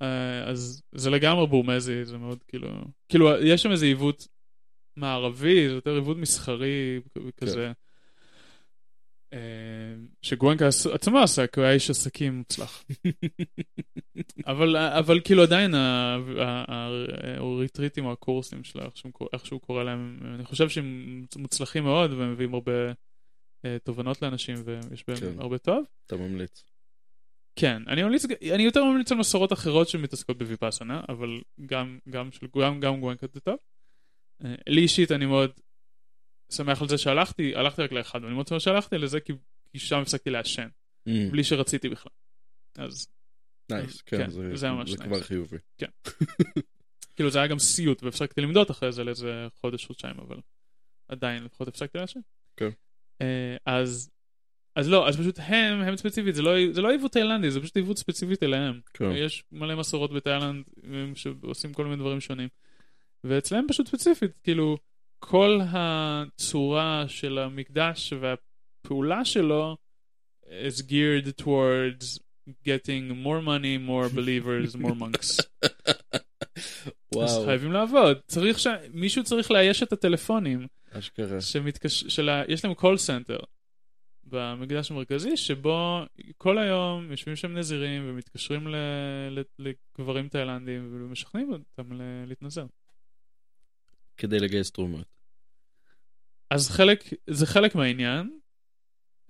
[0.02, 2.68] אה, אז זה לגמרי בורמזי, זה מאוד כאילו...
[3.08, 4.28] כאילו, יש שם איזה עיוות
[4.96, 7.00] מערבי, זה יותר עיוות מסחרי
[7.36, 7.66] כזה.
[7.66, 7.72] אה,
[10.22, 12.84] שגואנקה עצמו עשה, כי הוא היה איש עסקים מוצלח.
[14.46, 15.74] אבל, אבל כאילו עדיין
[17.38, 21.84] הריטריטים או הקורסים שלו, איך שהוא, קורא- איך שהוא קורא להם, אני חושב שהם מוצלחים
[21.84, 22.72] מאוד והם מביאים הרבה
[23.64, 25.40] אה, תובנות לאנשים ויש בהם כן.
[25.40, 25.84] הרבה טוב.
[26.06, 26.64] אתה ממליץ.
[27.56, 32.46] כן, אני ממליץ, אני יותר ממליץ על מסורות אחרות שמתעסקות בוויפאסנה, אבל גם, גם, של,
[32.60, 33.56] גם, גם גואנקה זה טוב.
[34.44, 35.50] אה, לי אישית אני מאוד
[36.52, 39.32] שמח על זה שהלכתי, הלכתי רק לאחד, ואני מאוד שמח שהלכתי לזה כי,
[39.72, 40.68] כי שם הפסקתי לעשן,
[41.06, 42.12] אמ, בלי שרציתי בכלל.
[42.78, 43.08] אז
[43.70, 45.08] nice, כן, כן, זה- זה ממש זה nice.
[45.08, 45.56] כבר חיובי.
[47.16, 50.36] כאילו זה היה גם סיוט, והפסקתי למדוט אחרי זה לאיזה חודש, חודשיים, אבל
[51.08, 52.20] עדיין לפחות הפסקתי לעשן.
[52.56, 52.68] כן.
[53.20, 54.10] אה, אז,
[54.76, 57.76] אז לא, אז פשוט הם, הם ספציפית, זה לא, זה לא עיוות תאילנדי, זה פשוט
[57.76, 58.80] עיוות ספציפית אליהם.
[58.94, 59.10] כן.
[59.14, 60.64] יש מלא מסורות בתאילנד
[61.14, 62.48] שעושים כל מיני דברים שונים.
[63.24, 64.78] ואצלם פשוט ספציפית, כאילו,
[65.18, 69.76] כל הצורה של המקדש והפעולה שלו
[70.44, 72.18] is geared towards
[72.64, 75.40] getting more money, more believers, more monks.
[77.24, 78.18] אז וואו, חייבים לעבוד.
[78.26, 78.66] צריך ש...
[78.92, 81.40] מישהו צריך לאייש את הטלפונים, אשכרה.
[81.40, 82.04] שמתקש...
[82.04, 82.42] של ה...
[82.48, 83.44] יש להם call center
[84.24, 86.00] במקדש המרכזי, שבו
[86.38, 88.76] כל היום יושבים שם נזירים ומתקשרים ל...
[89.30, 89.42] ל...
[89.58, 92.02] לגברים תאילנדים ומשכנעים אותם ל...
[92.26, 92.66] להתנזר.
[94.16, 95.06] כדי לגייס תרומות.
[96.50, 98.38] אז חלק, זה חלק מהעניין,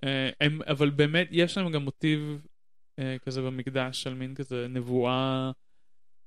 [0.05, 2.47] אה, הם, אבל באמת יש להם גם מוטיב
[2.99, 5.51] אה, כזה במקדש של מין כזה נבואה,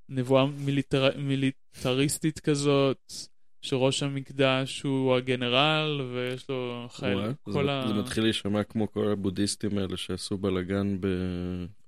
[0.09, 3.13] נבואה מיליטר, מיליטריסטית כזאת,
[3.61, 7.87] שראש המקדש הוא הגנרל ויש לו חייל, וואי, כל זה, ה...
[7.87, 11.07] זה מתחיל להישמע כמו כל הבודהיסטים האלה שעשו בלאגן ב...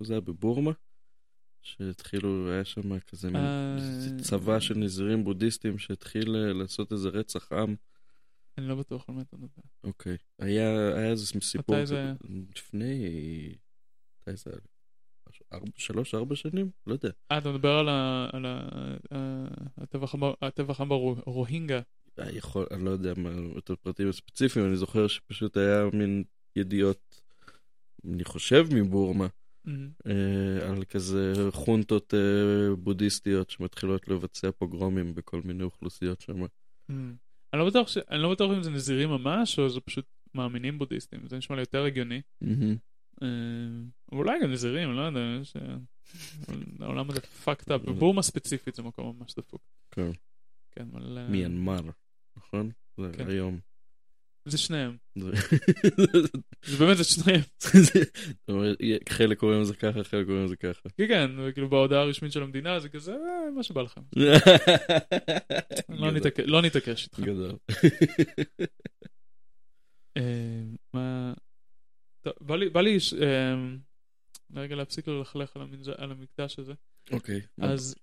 [0.00, 0.20] זה היה?
[0.20, 0.72] בבורמה?
[1.62, 3.76] שהתחילו, היה שם כזה מין אה,
[4.22, 7.74] צבא של נזירים בודהיסטים שהתחיל אה, לעשות איזה רצח עם.
[8.58, 9.62] אני לא בטוח על מה אתה מדבר.
[9.84, 10.16] אוקיי.
[10.38, 12.14] היה, איזה סיפור מתי זה היה?
[12.56, 13.04] לפני...
[14.20, 15.60] מתי זה היה?
[15.76, 16.70] שלוש, ארבע שנים?
[16.86, 17.10] לא יודע.
[17.32, 19.82] אה, אתה מדבר על ה- על ה- ה-
[20.42, 20.80] הטבח
[21.26, 21.80] הרוהינגה.
[22.16, 26.24] היה יכול, אני לא יודע מה, את הפרטים הספציפיים, אני זוכר שפשוט היה מין
[26.56, 27.20] ידיעות,
[28.04, 29.26] אני חושב מבורמה,
[30.06, 36.44] אה, על כזה חונטות אה, בודהיסטיות שמתחילות לבצע פוגרומים בכל מיני אוכלוסיות שם.
[37.52, 40.78] אני לא בטוח ש- אני לא בטוח אם זה נזירים ממש, או זה פשוט מאמינים
[40.78, 41.28] בודהיסטים.
[41.28, 42.20] זה נשמע לי יותר הגיוני.
[43.22, 43.28] אה,
[44.12, 45.20] אבל אולי גם נזירים, אני לא יודע.
[45.20, 45.76] אה,
[46.80, 47.78] העולם הזה fucked up.
[47.86, 49.60] בבורמה ספציפית זה מקום ממש דפוק.
[49.90, 50.10] כן.
[50.70, 51.18] כן, אבל...
[51.18, 51.80] אה, מיינמר,
[52.36, 52.70] נכון?
[53.00, 53.28] זה כן.
[53.28, 53.60] היום.
[54.44, 54.96] זה שניהם.
[55.16, 55.30] זה-
[56.78, 57.40] באמת זה שניהם.
[59.08, 60.88] חלק קוראים לזה ככה, חלק קוראים לזה ככה.
[60.96, 64.00] כן, כן, וכאילו בהודעה הרשמית של המדינה זה כזה, אה, מה שבא לכם.
[65.88, 66.10] לא
[66.46, 67.20] לא נתעקש איתך.
[67.20, 67.52] גדול.
[70.16, 70.62] אה,
[70.94, 71.32] מה...
[72.40, 73.54] בא לי, אה,
[74.54, 75.56] רגע להפסיק ללכלך
[75.96, 76.72] על המקדש הזה.
[77.12, 77.40] אוקיי.
[77.60, 77.94] אז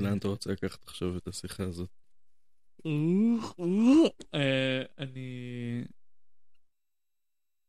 [0.00, 1.88] לאן אתה רוצה לקחת עכשיו את השיחה הזאת?
[4.34, 5.80] אה, אני...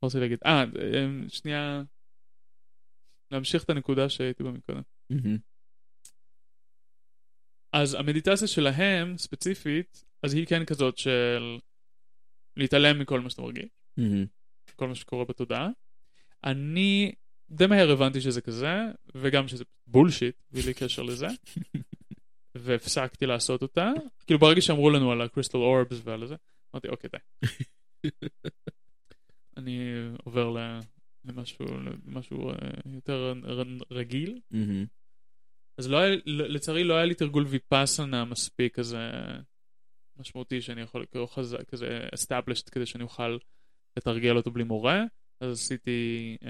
[0.01, 0.39] מה רוצה להגיד?
[0.45, 1.83] אה, אה, שנייה...
[3.31, 4.81] להמשיך את הנקודה שהייתי בה מקודם.
[7.73, 11.59] אז המדיטציה שלהם, ספציפית, אז היא כן כזאת של
[12.57, 13.69] להתעלם מכל מה שאתה מרגיש,
[14.75, 15.69] כל מה שקורה בתודעה.
[16.43, 17.11] אני
[17.49, 18.75] די מהר הבנתי שזה כזה,
[19.15, 21.27] וגם שזה בולשיט, בלי קשר לזה,
[22.55, 23.91] והפסקתי לעשות אותה.
[24.25, 26.35] כאילו ברגע שאמרו לנו על הקריסטל אורבס ועל זה,
[26.73, 27.47] אמרתי אוקיי די.
[29.57, 29.79] אני
[30.23, 30.55] עובר
[31.25, 31.65] למשהו,
[32.05, 32.55] למשהו אה,
[32.85, 33.33] יותר
[33.91, 34.39] רגיל.
[35.77, 39.11] אז לא היה, לצערי לא היה לי תרגול ויפאסנה מספיק כזה
[40.17, 43.37] משמעותי שאני יכול לקרוא חזק, כזה established כדי שאני אוכל
[43.97, 45.03] לתרגל אותו בלי מורה.
[45.39, 46.45] אז עשיתי אמ,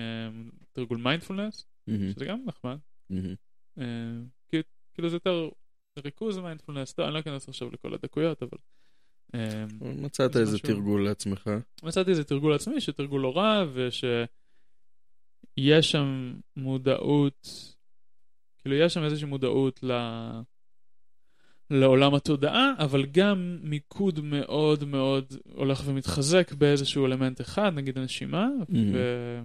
[0.71, 2.77] תרגול מיינדפולנס, שזה גם נחמד.
[3.11, 3.83] אה,
[4.49, 4.63] כאילו,
[4.93, 5.49] כאילו זה יותר
[5.99, 8.57] ריכוז ומיינדפולנס, לא, אני לא אכנס עכשיו לכל הדקויות, אבל...
[9.35, 9.37] Um,
[9.85, 11.49] מצאת זה איזה משהו- תרגול לעצמך.
[11.83, 14.27] מצאתי איזה תרגול עצמי, שתרגול לא רע, ושיש
[15.81, 17.47] שם מודעות,
[18.59, 19.91] כאילו יש שם איזושהי מודעות ל...
[21.69, 28.73] לעולם התודעה, אבל גם מיקוד מאוד מאוד הולך ומתחזק באיזשהו אלמנט אחד, נגיד הנשימה, Mhm.
[28.93, 29.39] ו...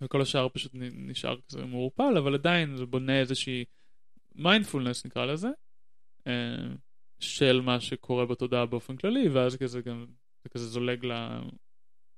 [0.00, 3.64] וכל השאר פשוט נשאר כזה מעורפל, אבל עדיין זה בונה איזושהי
[4.40, 5.48] מיינדפולנס נקרא לזה,
[6.26, 6.32] אה,
[7.20, 10.06] של מה שקורה בתודעה באופן כללי, ואז כזה גם,
[10.42, 11.12] זה כזה זולג ל...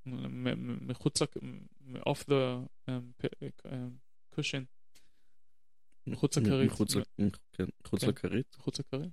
[0.05, 3.27] מחוץ, מ- off the um,
[3.65, 3.69] um,
[4.39, 4.63] cushion,
[6.07, 6.71] מחוץ לכרית.
[6.71, 7.63] מחוץ ל- כן, כן.
[8.07, 8.55] לכרית.
[8.59, 9.09] מחוץ לכרית,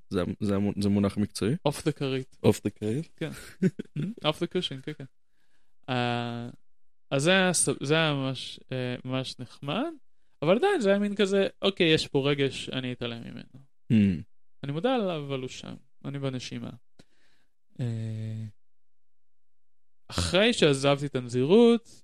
[0.81, 1.55] זה- מונח מקצועי?
[1.69, 2.37] off the כרית.
[2.43, 3.21] off the כרית?
[4.27, 5.05] off the cushion, כן, כן.
[5.89, 6.51] אה,
[7.11, 7.23] אז
[7.83, 8.33] זה היה,
[8.73, 9.93] אה, ממש נחמד,
[10.43, 13.65] אבל עדיין זה היה מין כזה, אוקיי, יש פה רגש, אני אתעלם ממנו.
[13.93, 14.23] Hmm.
[14.65, 16.71] אני מודע עליו, אבל הוא שם, אני בנשימה.
[17.81, 18.45] אה,
[20.09, 22.03] אחרי שעזבתי את הנזירות,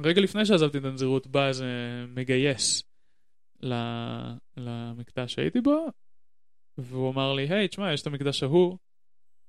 [0.00, 1.66] רגע לפני שעזבתי את הנזירות, בא איזה
[2.08, 2.82] מגייס
[3.62, 5.86] ל- למקדש שהייתי בו,
[6.78, 8.78] והוא אמר לי, היי, תשמע, יש את המקדש ההוא,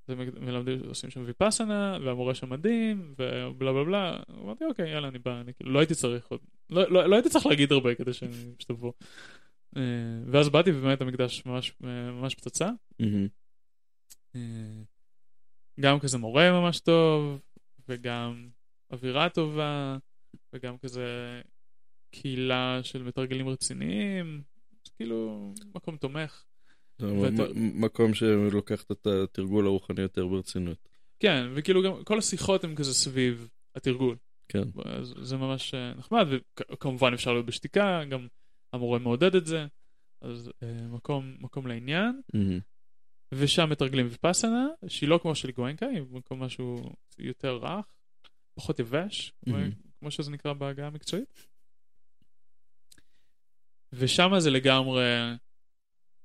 [0.08, 4.20] זה מק- מלמדים, עושים שם ויפאסנה, והמורה שם מדהים, ובלה בלה בלה.
[4.30, 6.40] אמרתי, אוקיי, יאללה, אני בא, אני כאילו, לא הייתי צריך עוד,
[6.70, 8.12] לא, לא, לא הייתי צריך להגיד הרבה כדי
[8.58, 8.92] פשוט אבוא.
[9.78, 9.82] אה,
[10.32, 12.70] ואז באתי, ובאמת המקדש ממש, אה, ממש פצצה.
[14.36, 14.82] אה,
[15.80, 17.40] גם כזה מורה ממש טוב,
[17.90, 18.48] וגם
[18.92, 19.98] אווירה טובה,
[20.54, 21.42] וגם כזה
[22.12, 24.42] קהילה של מתרגלים רציניים,
[24.96, 26.44] כאילו מקום תומך.
[27.56, 30.78] מקום שלוקח את התרגול הרוחני יותר ברצינות.
[31.20, 34.16] כן, וכאילו גם כל השיחות הן כזה סביב התרגול.
[34.50, 34.64] כן.
[34.86, 36.26] אז זה ממש אה, נחמד,
[36.72, 38.28] וכמובן אפשר להיות בשתיקה, גם
[38.74, 39.66] המורה מעודד את זה,
[40.22, 42.22] אז אה, מקום, מקום לעניין.
[43.32, 47.86] ושם מתרגלים ויפאסנה, שהיא לא כמו של גואנקה, היא במקום משהו יותר רך,
[48.56, 49.34] פחות יבש,
[50.00, 51.48] כמו- שזה נקרא בהגה המקצועית.
[53.94, 55.04] ושם זה לגמרי,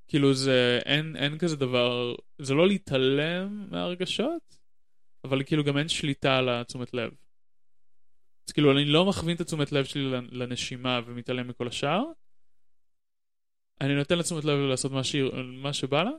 [0.09, 4.59] כאילו זה, אין, אין כזה דבר, זה לא להתעלם מהרגשות,
[5.25, 7.11] אבל כאילו גם אין שליטה על התשומת לב.
[8.51, 10.03] אז כאילו אני לא מכווין את התשומת לב שלי
[10.33, 12.03] לנשימה ומתעלם מכל השאר,
[13.81, 15.23] אני נותן לתשומת לב לעשות מה, שהיא,
[15.63, 16.11] מה שבא לה,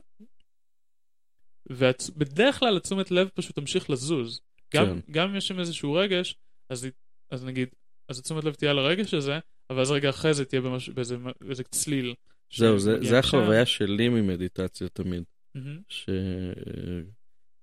[1.70, 4.40] ובדרך כלל התשומת לב פשוט תמשיך לזוז.
[4.74, 5.12] גם, כן.
[5.12, 6.36] גם אם יש שם איזשהו רגש,
[6.68, 6.88] אז,
[7.30, 7.68] אז נגיד,
[8.08, 9.38] אז התשומת לב תהיה על הרגש הזה,
[9.70, 12.14] אבל אז רגע אחרי זה תהיה במש, באיזה, באיזה צליל.
[12.54, 13.18] זהו, זה- זה.
[13.18, 15.22] החוויה שלי ממדיטציה תמיד.
[15.54, 15.80] מהמם.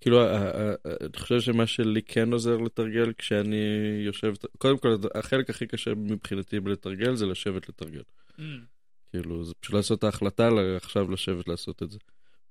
[0.02, 3.56] כאילו, ה- ה- ה- אני חושב שמה שלי כן עוזר לתרגל כשאני
[4.06, 8.02] יושב, קודם כל, החלק הכי קשה מבחינתי בלתרגל זה לשבת לתרגל.
[8.38, 8.60] מהמם.
[9.12, 11.98] כאילו, זה פשוט לעשות את ההחלטה עכשיו לשבת לעשות את זה.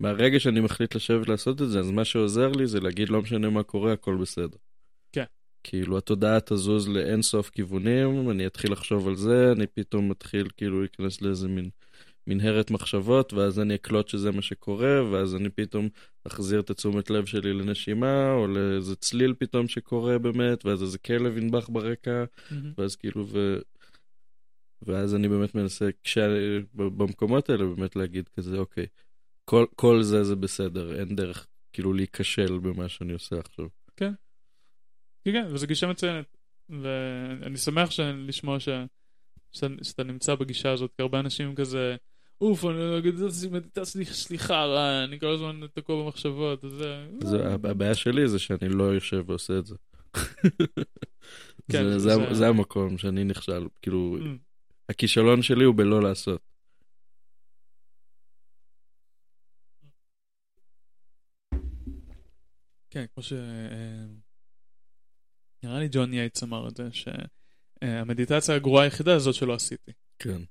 [0.00, 3.50] מהרגע שאני מחליט לשבת לעשות את זה, אז מה שעוזר לי זה להגיד לא משנה
[3.50, 4.56] מה קורה, הכל בסדר.
[5.12, 5.24] כן.
[5.64, 10.80] כאילו, התודעה תזוז לאין סוף כיוונים, אני אתחיל לחשוב על זה, אני פתאום מתחיל כאילו
[10.80, 11.70] להיכנס לאיזה מין
[12.28, 15.88] מנהרת מחשבות, ואז אני אקלוט שזה מה שקורה, ואז אני פתאום
[16.26, 21.36] אחזיר את התשומת לב שלי לנשימה, או לאיזה צליל פתאום שקורה באמת, ואז איזה כלב
[21.36, 22.72] ינבח ברקע, מהמם.
[22.78, 23.58] ואז כאילו, ו...
[24.82, 26.28] ואז אני באמת מנסה, כשה...
[26.74, 28.86] במקומות האלה באמת להגיד כזה, אוקיי,
[29.44, 33.66] כל, כל זה זה בסדר, אין דרך כאילו להיכשל במה שאני עושה עכשיו.
[33.96, 34.12] כן,
[35.24, 36.36] כן, וזו גישה מצוינת.
[36.68, 37.88] ואני שמח.
[38.00, 38.68] לשמוע ש...
[39.52, 41.96] שאתה, שאתה נמצא בגישה הזאת, כי הרבה אנשים כזה,
[42.40, 43.14] אוף, אני לא אגיד,
[43.50, 46.64] מדיטציה, סליחה, רע, אני כל הזמן תקוע במחשבות,
[47.20, 47.46] זה...
[47.64, 49.74] הבעיה שלי זה שאני לא יושב ועושה את זה.
[51.72, 54.24] כן, זה, זה- זה, זה המקום שאני נכשל, כאילו, Mm,
[54.88, 56.40] הכישלון שלי הוא בלא לעשות.
[62.90, 63.32] כן, כמו ש...
[63.32, 64.04] אה,
[65.62, 69.92] נראה לי ג'ון יייטס אמר את זה, שהמדיטציה הגרועה היחידה הזאת שלא עשיתי.
[70.18, 70.42] כן.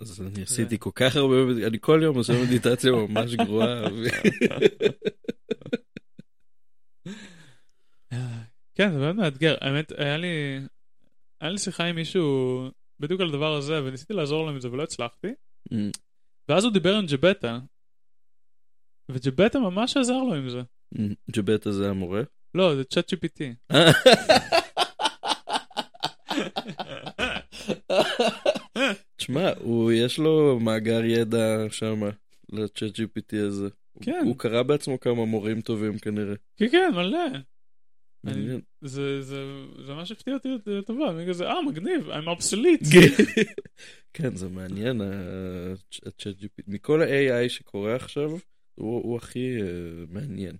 [0.00, 1.34] אז אני עשיתי כל כך הרבה,
[1.66, 3.82] אני כל יום עושה מדיטציה ממש גרועה.
[3.92, 4.06] ו-
[8.74, 9.56] כן, זה באמת מאתגר.
[9.60, 10.58] האמת, היה לי,
[11.40, 12.60] היה לי שיחה עם מישהו
[13.00, 15.28] בדיוק על הדבר הזה, וניסיתי לעזור לו עם זה ולא הצלחתי.
[15.72, 15.76] Mm,
[16.48, 17.58] ואז הוא דיבר עם ג'בטה,
[19.10, 20.60] וג'בטה ממש עזר לו עם זה.
[20.94, 20.98] mm,
[21.36, 22.22] ג'בטה זה המורה.
[22.54, 23.40] לא, זה צ'אט GPT.
[29.60, 32.00] הוא יש לו מאגר ידע שם,
[32.52, 33.68] לצ'אט GPT הזה.
[34.02, 34.22] כן.
[34.24, 36.34] הוא קרא בעצמו כמה מורים טובים כנראה.
[36.56, 37.18] כן, כן, מלא.
[38.26, 38.60] אני-.
[38.80, 39.44] זה, זה,
[39.86, 42.96] זה ממש הפתיע אותי לטובה, אני כזה, אה, מגניב, I'm obsolete.
[44.14, 45.00] כן, זה מעניין,
[46.06, 46.62] הצ'אט GPT.
[46.66, 48.30] מכל ה-AI שקורה עכשיו,
[48.74, 49.66] הוא הוא הכי אה,
[50.08, 50.56] מעניין.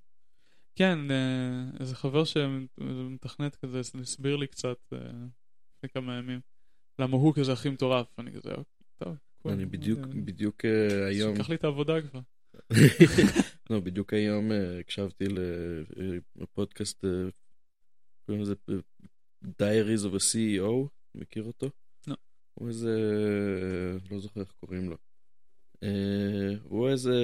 [0.75, 4.99] כן, אה, איזה חבר שמתכנת כזה, הסביר לי קצת אה,
[5.77, 6.41] לפני כמה ימים,
[6.99, 8.65] למה הוא כזה הכי מטורף, אני כזה, "אוקיי,
[8.99, 9.17] טוב.
[9.47, 12.21] cool." אני בדיוק, אה, בדיוק אה, היום, שיקח לי את העבודה כבר.
[13.71, 15.25] לא, בדיוק היום אה, הקשבתי
[16.37, 17.05] לפודקאסט,
[18.27, 18.55] קוראים לזה
[19.45, 21.71] Diaries of a CEO, מכיר אותו?
[22.07, 22.17] לא.
[22.55, 22.99] הוא איזה,
[24.11, 24.97] לא זוכר איך קוראים לו.
[26.65, 27.15] הוא איזה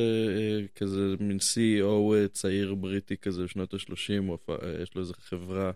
[0.75, 4.53] כזה מין CEO צעיר בריטי כזה, שנות ה-30,
[4.83, 5.73] יש לו איזה חברה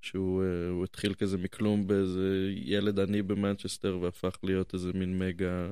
[0.00, 5.68] שהוא אה, התחיל כזה מכלום באיזה ילד עני במנצ'סטר והפך להיות איזה מין mega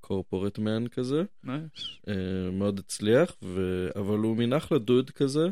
[0.00, 1.22] corporate man כזה.
[1.44, 1.62] nice.
[2.08, 3.88] אה, מאוד הצליח, ו...
[3.96, 5.48] אבל הוא מין אחלה דוד כזה,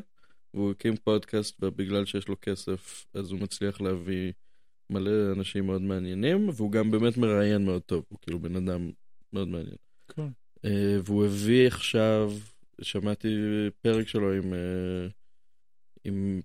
[0.54, 4.32] והוא הקים פודקאסט, ובגלל שיש לו כסף, אז הוא מצליח להביא
[4.90, 8.90] מלא אנשים מאוד מעניינים, והוא גם באמת מראיין מאוד טוב, הוא כאילו בן אדם
[9.32, 9.76] מאוד מעניין.
[10.06, 10.28] cool.
[10.64, 12.32] אה, והוא הביא עכשיו,
[12.82, 13.28] שמעתי
[13.80, 15.08] פרק שלו עם, אה,
[16.04, 16.40] עם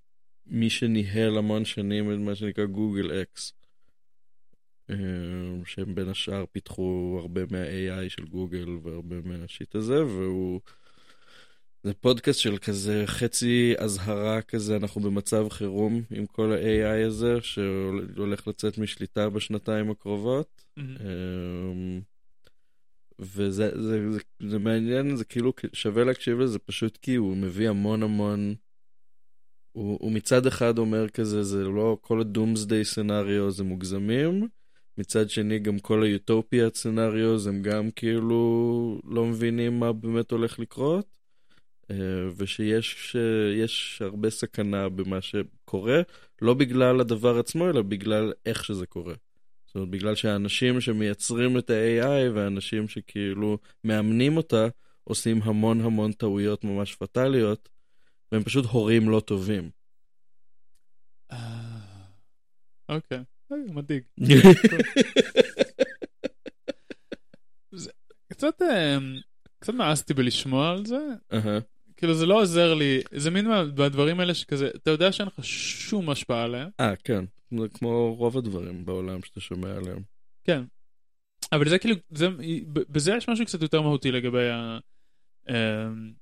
[0.51, 3.53] מי שניהל המון שנים את מה שנקרא Google X.
[4.89, 4.95] אה,
[5.65, 10.59] שהם בין השאר פיתחו הרבה מה-AI של גוגל והרבה מה shit הזה, והוא...
[11.83, 18.47] זה פודקאסט של כזה חצי אזהרה כזה, אנחנו במצב חירום עם כל ה-AI הזה, שהולך
[18.47, 20.63] לצאת משליטה בשנתיים הקרובות.
[20.77, 20.95] מהמם.
[20.99, 22.01] אמ,
[23.19, 24.19] וזה זה, זה,
[24.49, 28.55] זה מעניין, זה כאילו שווה להקשיב לזה פשוט כי הוא מביא המון המון...
[29.71, 34.47] הוא, הוא מצד אחד אומר כזה, זה לא כל הדומסדיי סנאריו זה מוגזמים,
[34.97, 41.17] מצד שני גם כל היוטופיה סנאריו הם גם כאילו לא מבינים מה באמת הולך לקרות,
[41.91, 41.95] אה,
[42.37, 43.15] ושיש
[43.55, 46.01] יש הרבה סכנה במה שקורה,
[46.41, 49.13] לא בגלל הדבר עצמו, אלא בגלל איך שזה קורה.
[49.65, 54.67] זאת אומרת, בגלל שהאנשים שמייצרים את ה-AI והאנשים שכאילו מאמנים אותה,
[55.03, 57.69] עושים המון המון טעויות ממש פטאליות,
[58.31, 59.69] והם פשוט הורים לא טובים.
[61.31, 61.37] אה,
[62.89, 63.17] אוקיי,
[63.51, 64.03] אה, מדאיג.
[68.31, 68.97] קצת, אה,
[69.59, 70.97] קצת מאסתי בלשמוע על זה.
[71.97, 75.45] כאילו זה לא עוזר לי, זה מין מה- מהדברים האלה שכזה, אתה יודע שאין לך
[75.45, 77.25] שום השפעה עליהם, אה, כן.
[77.59, 80.01] זה כמו רוב הדברים בעולם שאתה שומע עליהם.
[80.43, 80.63] כן.
[81.51, 82.27] אבל זה כאילו, זה,
[82.73, 84.77] בזה יש משהו קצת יותר מהותי לגבי ה...
[85.49, 86.13] אמ,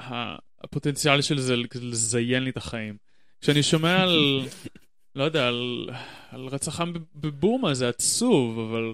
[0.00, 2.96] ה- הפוטנציאל של זה לזיין לי את החיים.
[3.40, 4.40] כשאני שומע על,
[5.14, 5.88] לא יודע, על,
[6.30, 8.92] על רצח עם בב- בבורמה זה עצוב, אבל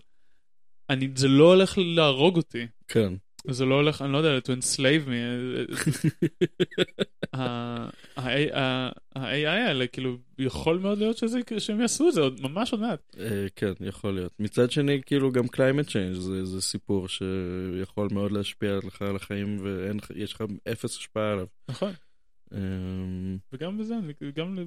[0.90, 2.66] אני, זה לא הולך להרוג אותי.
[2.88, 3.12] כן.
[3.50, 5.12] זה לא הולך, אני לא יודע, to enslave me.
[7.32, 12.40] ה- ה- ה- ה-AI האלה, כאילו, יכול מאוד להיות שזה, שהם יעשו את זה עוד,
[12.40, 13.16] ממש עוד מעט.
[13.18, 14.32] אה, כן, יכול להיות.
[14.38, 19.58] מצד שני, כאילו גם climate change זה, זה סיפור שיכול מאוד להשפיע לך על החיים
[19.62, 21.46] ויש לך אפס השפעה עליו.
[21.68, 21.92] נכון.
[22.54, 23.94] אמ, וגם בזה,
[24.34, 24.58] גם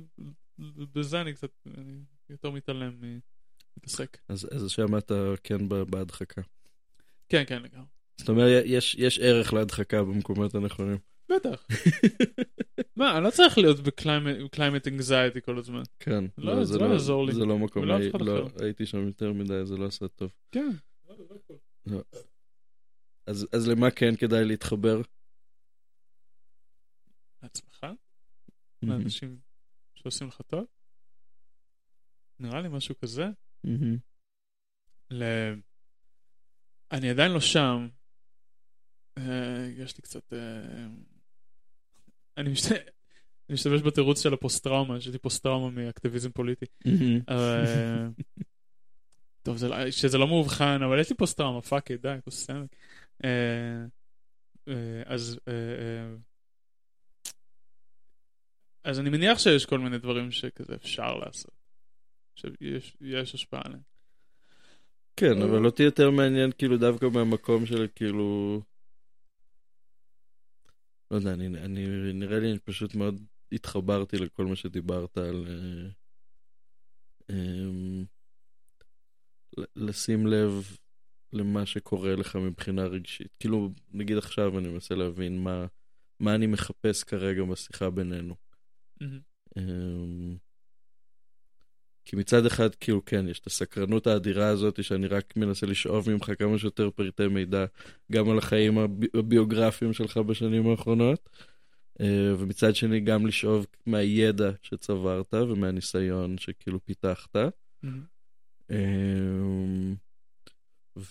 [0.96, 1.52] בזה אני קצת
[2.30, 2.94] יותר מתעלם
[3.78, 4.18] מתעסק.
[4.30, 6.42] אז, אז אתה כן בהדחקה.
[7.30, 7.99] כן, כן, לגמרי.
[8.20, 10.98] זאת אומרת, יש, יש ערך להדחקה במקומות הנכונים.
[11.30, 11.68] בטח.
[12.98, 15.84] מה, אני לא צריך להיות ב climate anxiety כל הזמן.
[16.00, 16.24] כן.
[16.38, 17.34] לא, זה לא יעזור לי.
[17.34, 18.64] זה לא מקום, אחד לא, אחר.
[18.64, 20.32] הייתי שם יותר מדי, זה לא עשה טוב.
[20.52, 20.70] כן.
[23.26, 25.02] אז, אז למה כן כדאי להתחבר?
[27.44, 27.86] לעצמך?
[28.84, 29.38] לאנשים
[29.96, 30.66] שעושים לך טוב?
[32.40, 33.26] נראה לי משהו כזה.
[35.12, 35.24] ל...
[36.92, 37.88] אני עדיין לא שם.
[39.20, 40.34] אה, יש לי קצת...
[40.34, 40.40] אה,
[42.38, 42.72] אני משת-
[43.50, 46.66] אני משתמש בתירוץ של הפוסט-טראומה, יש לי פוסט-טראומה מאקטיביזם פוליטי.
[46.86, 47.20] מהמם.
[47.30, 48.08] אה,
[49.44, 52.76] טוב, זה לא- שזה לא מאובחן, אבל יש לי פוסט-טראומה, fuck it, די, כוס אמק.
[55.06, 55.40] אז...
[58.84, 61.52] אז אני מניח שיש כל מיני דברים שכזה אפשר לעשות.
[62.36, 63.82] שיש יש השפעה עליהם.
[65.16, 68.62] כן, אבל אותי יותר מעניין כאילו דווקא מהמקום של כאילו...
[71.12, 73.22] לא יודע, אני, אני, נראה לי אני פשוט מאוד
[73.52, 75.46] התחברתי לכל מה שדיברת על...
[75.48, 75.90] אה,
[77.30, 78.06] אמ,
[79.76, 80.78] לשים לב
[81.34, 83.36] למה שקורה לך מבחינה רגשית.
[83.40, 85.66] כאילו, נגיד עכשיו אני מנסה להבין מה,
[86.20, 88.36] מה אני מחפש כרגע בשיחה בינינו.
[89.02, 89.20] מהמם.
[89.58, 90.38] אמ,
[92.10, 96.32] כי מצד אחד, כאילו, כן, יש את הסקרנות האדירה הזאת שאני רק מנסה לשאוב ממך
[96.40, 97.66] כמה שיותר פריטי מידע,
[98.12, 101.30] גם על החיים הבי- הביוגרפיים שלך בשנים האחרונות,
[102.02, 107.36] אה, ומצד שני גם לשאוב מהידע שצברת ומהניסיון שכאילו פיתחת,
[107.84, 108.02] מהמם.
[108.72, 109.96] אמ,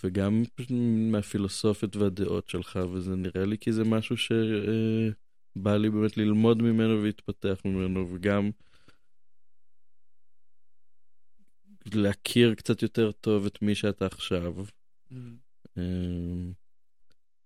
[0.03, 0.71] וגם פשוט
[1.11, 7.61] מהפילוסופיות והדעות שלך, וזה נראה לי כי זה משהו שבא לי באמת ללמוד ממנו ולהתפתח
[7.65, 8.49] ממנו, וגם
[11.93, 14.55] להכיר קצת יותר טוב את מי שאתה עכשיו,
[15.11, 15.37] מהמם.
[15.77, 16.51] אמ,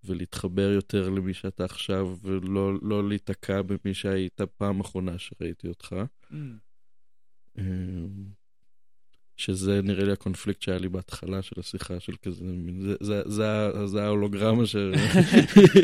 [0.03, 5.95] ולהתחבר יותר למי שאתה עכשיו, ולא לא להיתקע במי שהיית פעם אחרונה שראיתי אותך.
[6.30, 6.57] מהמם.
[7.57, 8.26] אמ,
[9.38, 12.45] שזה נראה לי הקונפליקט שהיה לי בהתחלה של השיחה של כזה,
[12.80, 14.76] זה, זה, זה, זה ההולוגרמה ש...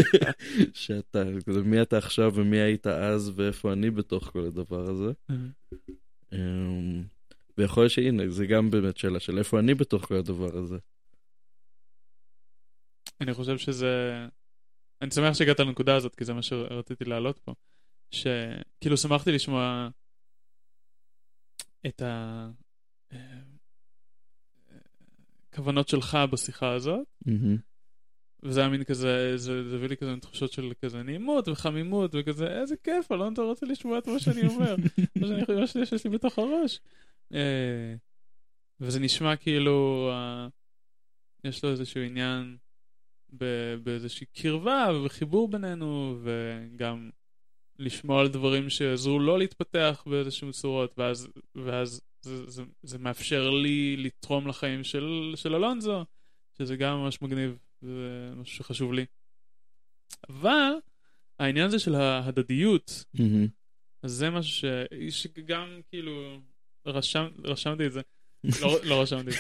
[0.73, 5.11] שאתה, כזה, מי אתה עכשיו ומי היית אז ואיפה אני בתוך כל הדבר הזה.
[6.34, 7.03] אמ,
[7.60, 10.77] ויכול להיות שהנה, זה גם באמת שאלה של איפה אני בתוך כל הדבר הזה.
[13.22, 14.26] אני חושב שזה...
[15.02, 17.53] אני שמח שהגעת לנקודה הזאת, כי זה מה שרציתי להעלות פה.
[18.11, 19.90] שכאילו שמחתי לשמוע
[21.86, 22.02] את
[25.52, 27.57] הכוונות שלך בשיחה הזאת, מהמם.
[28.44, 32.11] וזה היה מין כזה, זה זה הביא לי כזה מין תחושות של כזה נעימות וחמימות,
[32.14, 34.76] וכזה, איזה כיף, אלון, אתה רוצה לשמוע את מה שאני אומר,
[35.22, 36.80] מה שאני חושב שיש לי בתוך הראש.
[37.34, 37.95] אה,
[38.80, 40.47] וזה נשמע כאילו, אה,
[41.43, 42.57] יש לו איזשהו עניין
[43.84, 47.10] באיזושהי קרבה וחיבור בינינו, וגם
[47.80, 53.97] לשמוע על דברים שעזרו לו להתפתח באיזשהו צורות, ואז, ואז זה, זה, זה מאפשר לי
[53.97, 56.06] לתרום לחיים של, של אלונזו,
[56.57, 59.06] שזה גם ממש מגניב, זה משהו שחשוב לי.
[60.30, 60.72] אבל
[61.39, 63.47] העניין הזה של ההדדיות, מהמם.
[64.03, 64.65] אז זה משהו ש...
[65.10, 66.41] שגם כאילו
[66.90, 68.02] רשם, רשמתי את זה.
[68.61, 69.32] לא, לא רשמתי.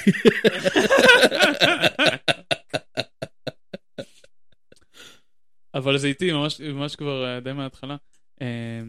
[5.73, 7.95] אבל זה איתי ממש, ממש כבר אה, די מההתחלה.
[8.41, 8.81] אה,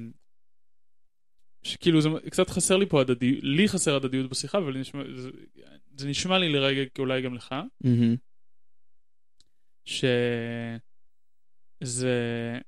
[1.63, 5.31] שכאילו זה קצת חסר לי פה הדדיות, לי חסר הדדיות בשיחה, אבל נשמע, זה,
[5.97, 7.55] זה נשמע לי לרגע, אולי גם לך.
[9.85, 12.59] שזה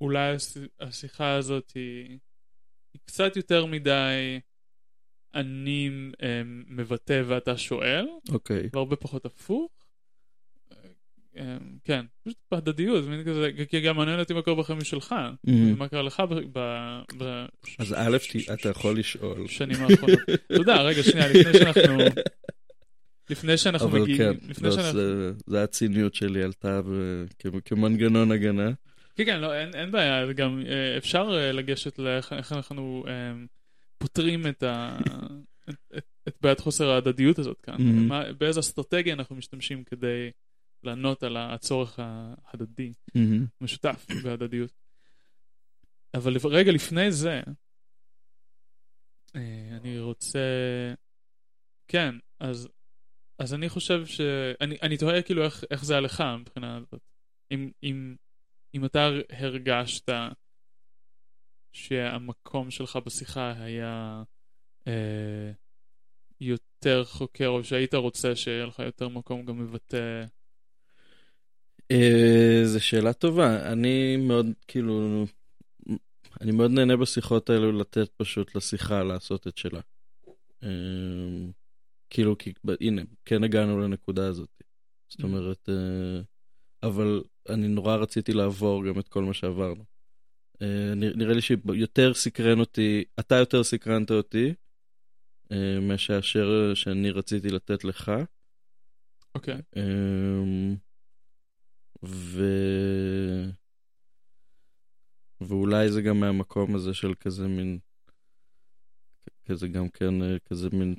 [0.00, 2.18] אולי הש- השיחה הזאת היא,
[2.94, 4.40] היא קצת יותר מדי
[5.34, 5.90] אני
[6.22, 8.68] אה, מבטא ואתה שואל, אוקיי.
[8.72, 9.70] והרבה פחות הפוך.
[11.36, 15.14] אה, כן, פשוט בהדדיות, זה מין כזה, כי גם מעניין אותי מה קורה בחיים שלך.
[15.78, 16.22] מה קרה לך
[16.52, 17.46] ב-
[17.78, 18.16] אז א',
[18.54, 19.44] אתה יכול לשאול.
[19.44, 20.18] בשנים האחרונות.
[20.56, 21.98] תודה, רגע, שנייה, לפני שאנחנו...
[23.30, 24.18] לפני שאנחנו אבל מגיעים...
[24.18, 24.92] כן, לפני לא.
[25.46, 26.80] זה- הציניות שלי עלתה
[27.64, 28.70] כמנגנון הגנה.
[29.16, 33.32] כן, כן, לא, אין, בעיה, גם אה, אפשר אה, לגשת לאיך איך אנחנו אה,
[33.98, 34.98] פותרים את, ה,
[35.68, 37.76] את, את, את בעיית חוסר ההדדיות הזאת כאן.
[37.76, 38.08] Mhm.
[38.08, 40.30] מה, באיזה אסטרטגיה אנחנו משתמשים כדי
[40.82, 43.46] לענות על הצורך ההדדי, מהמם.
[43.60, 44.72] משותף בהדדיות.
[46.14, 47.40] אבל רגע לפני זה,
[49.36, 50.38] אה, אני רוצה...
[51.88, 52.68] כן, אז,
[53.38, 54.20] אז אני חושב ש...
[54.60, 57.00] אני, אני תוהה כאילו איך, איך זה היה לך מבחינה הזאת.
[57.50, 58.16] אם, אם,
[58.74, 60.10] אם אתה הרגשת
[61.76, 64.22] שהמקום שלך בשיחה היה
[64.86, 65.50] אה,
[66.40, 70.24] יותר חוקר, או שהיית רוצה שיהיה לך יותר מקום גם מבטא...
[71.90, 73.72] אה, זו שאלה טובה.
[73.72, 75.24] אני מאוד, כאילו,
[76.40, 79.80] אני מאוד נהנה בשיחות האלו לתת פשוט לשיחה לעשות את שלה.
[80.62, 80.68] אה,
[82.10, 84.62] כאילו, כי הנה, כן הגענו לנקודה הזאת.
[85.08, 85.24] זאת Mhm.
[85.24, 86.20] אומרת, אה,
[86.82, 89.95] אבל אני נורא רציתי לעבור גם את כל מה שעברנו.
[90.62, 94.54] אה, נראה לי שיותר סקרן אותי, אתה יותר סקרנת אותי,
[95.52, 96.20] אה, מאשר
[96.74, 98.12] שאני רציתי לתת לך.
[99.34, 99.62] אוקיי.
[99.76, 100.76] אמ,
[102.04, 102.44] ו...
[105.40, 107.78] ואולי זה גם מהמקום הזה של כזה מין,
[109.44, 110.94] כזה גם כן, אה, כזה מין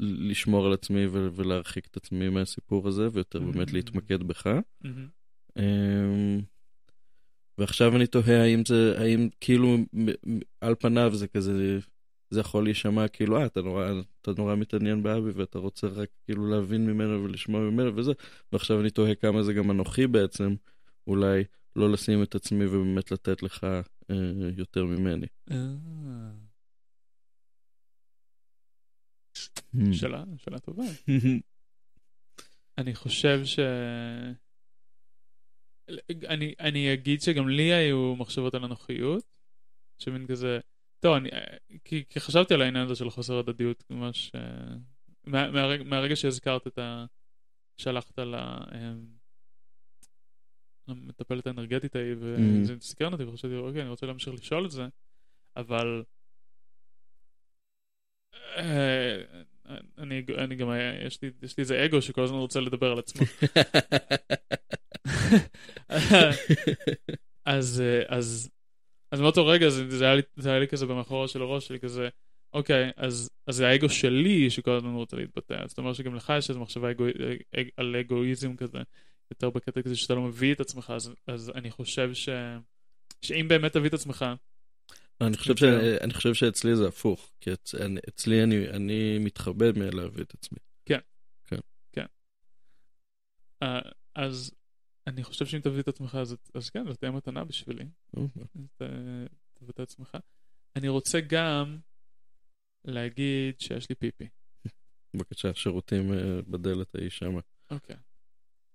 [0.00, 3.72] לשמור על עצמי ו- ולהרחיק את עצמי מהסיפור הזה, ויותר באמת Mm.
[3.72, 4.46] להתמקד בך.
[4.80, 5.08] מהמם.
[7.58, 9.76] ועכשיו אני תוהה האם זה, האם כאילו
[10.60, 11.78] על פניו זה כזה,
[12.30, 16.50] זה יכול להישמע כאילו, אה, אתה נורא, אתה נורא מתעניין באבי ואתה רוצה רק כאילו
[16.50, 18.12] להבין ממנו ולשמוע ממנו וזה,
[18.52, 20.54] ועכשיו אני תוהה כמה זה גם אנוכי בעצם,
[21.06, 21.44] אולי
[21.76, 23.64] לא לשים את עצמי ובאמת לתת לך
[24.10, 24.20] אה,
[24.56, 25.26] יותר ממני.
[25.50, 25.56] אה,
[29.92, 30.84] שאלה, שאלה טובה.
[32.78, 33.58] אני חושב ש...
[36.28, 39.24] אני, אני אגיד שגם לי היו מחשבות על אנוכיות,
[39.98, 40.58] שמין כזה,
[41.00, 41.28] טוב, אני,
[41.84, 44.40] כי, כי חשבתי על העניין הזה של חוסר הדדיות, ממש, אה,
[45.24, 47.04] מה, מהרגע, מהרגע שהזכרת את ה...
[47.76, 48.34] שהלכת ל...
[48.34, 48.94] אה,
[50.88, 54.86] למטפלת האנרגטית ההיא, וזה סקרן אותי, וחשבתי, אוקיי, אני רוצה להמשיך לשאול את זה,
[55.56, 56.02] אבל...
[58.56, 59.22] אה,
[59.98, 60.68] אני, אני גם,
[61.06, 63.26] יש לי, יש לי איזה אגו שכל הזמן רוצה לדבר על עצמו.
[67.46, 68.50] אז, אה, אז,
[69.10, 71.80] אז מאותו רגע זה, זה, היה לי, זה היה לי כזה במאחורה של הראש שלי
[71.80, 72.08] כזה,
[72.52, 75.54] אוקיי, אז, אז זה האגו שלי שכל הזמן רוצה להתבטא.
[75.54, 77.04] אז זאת אומרת שגם לך יש איזו מחשבה אגו,
[77.56, 78.78] אג, על אגואיזם כזה,
[79.30, 82.28] יותר בקטע כזה שאתה לא מביא את עצמך, אז, אז אני חושב ש,
[83.22, 84.24] שאם באמת תביא את עצמך,
[85.20, 85.62] אני חושב, ש...
[86.00, 87.74] אני חושב שאצלי זה הפוך, כי אצ...
[87.74, 90.58] אני, אצלי אני, אני מתחבא מלהביא את עצמי.
[93.62, 93.80] אה,
[94.14, 94.50] אז
[95.06, 97.84] אני חושב שאם תביא את עצמך, אז, אז כן, זאת תהיה מתנה בשבילי.
[98.16, 98.42] אוקיי.
[98.76, 98.82] ת-
[99.54, 100.16] תביא את עצמך.
[100.76, 101.78] אני רוצה גם
[102.84, 104.28] להגיד שיש לי פיפי.
[105.16, 106.18] בבקשה, שירותים אה,
[106.48, 107.40] בדלת ההיא שמה.
[107.70, 107.96] אוקיי.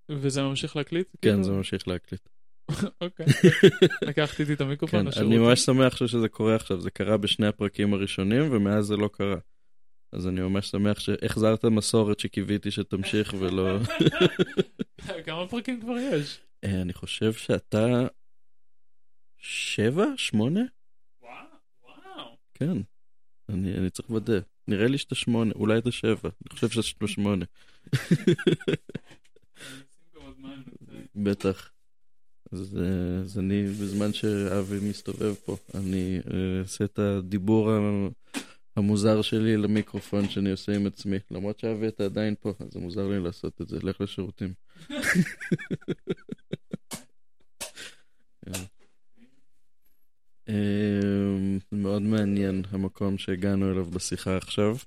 [0.09, 1.07] וזה ממשיך להקליט?
[1.07, 1.43] כן, כאילו?
[1.43, 2.29] זה ממשיך להקליט.
[3.01, 3.25] אוקיי.
[4.09, 5.21] לקחתי איתי את המיקרופון כן.
[5.21, 9.35] אני ממש שמח שזה קורה עכשיו, זה קרה בשני הפרקים הראשונים, ומאז זה לא קרה.
[10.11, 13.77] אז אני ממש שמח שהחזרת מסורת שקיוויתי שתמשיך ולא...
[15.25, 16.39] כמה פרקים כבר יש?
[16.63, 18.07] אה, אני חושב שאתה...
[19.37, 20.05] שבע?
[20.17, 20.61] שמונה?
[21.21, 21.33] וואו,
[21.83, 22.37] וואו.
[22.53, 22.77] כן.
[23.49, 24.39] אני, אני צריך לוודא.
[24.67, 26.29] נראה לי שאתה שמונה, אולי אתה שבע.
[26.41, 27.45] אני חושב שאתה שמונה.
[31.15, 31.71] בטח.
[32.51, 38.07] אז, אה, אז אני, בזמן שאבי מסתובב פה, אני אה, אעשה את הדיבור ה-
[38.79, 41.17] המוזר שלי למיקרופון שאני עושה עם עצמי.
[41.31, 43.77] למרות שאבי אתה עדיין פה, אז זה מוזר לי לעשות את זה.
[43.83, 44.53] לך לשירותים.
[50.49, 54.77] אה, מאוד מעניין המקום שהגענו אליו בשיחה עכשיו.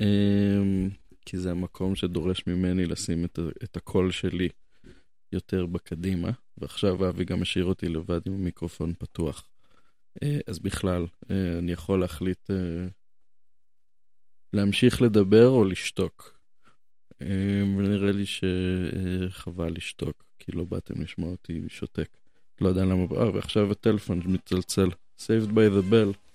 [0.00, 0.86] אה,
[1.26, 4.48] כי זה המקום שדורש ממני לשים את, את הקול שלי
[5.32, 9.51] יותר בקדימה, ועכשיו אבי גם השאיר אותי לבד עם המיקרופון פתוח.
[10.22, 12.86] אה, אז בכלל, אה, אני יכול להחליט אה,
[14.52, 16.38] להמשיך לדבר או לשתוק.
[17.22, 22.08] אה, ונראה לי שחבל לשתוק, כי לא באתם לשמוע אותי שותק.
[22.60, 24.88] לא יודע למה, אה, ועכשיו הטלפון מצלצל.
[25.18, 26.31] saved by the bell.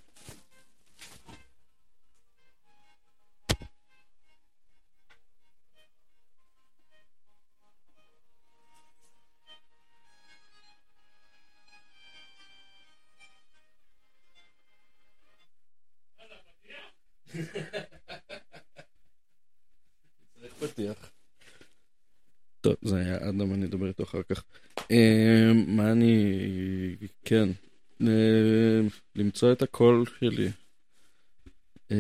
[29.38, 30.50] למצוא את הקול שלי.
[31.92, 31.98] אה,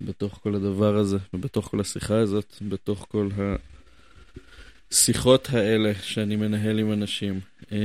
[0.00, 3.28] בתוך כל הדבר הזה, ובתוך כל השיחה הזאת, בתוך כל
[4.90, 7.40] השיחות האלה שאני מנהל עם אנשים.
[7.72, 7.78] אה,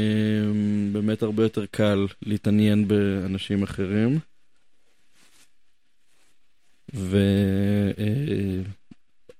[0.91, 4.19] באמת הרבה יותר קל להתעניין באנשים אחרים.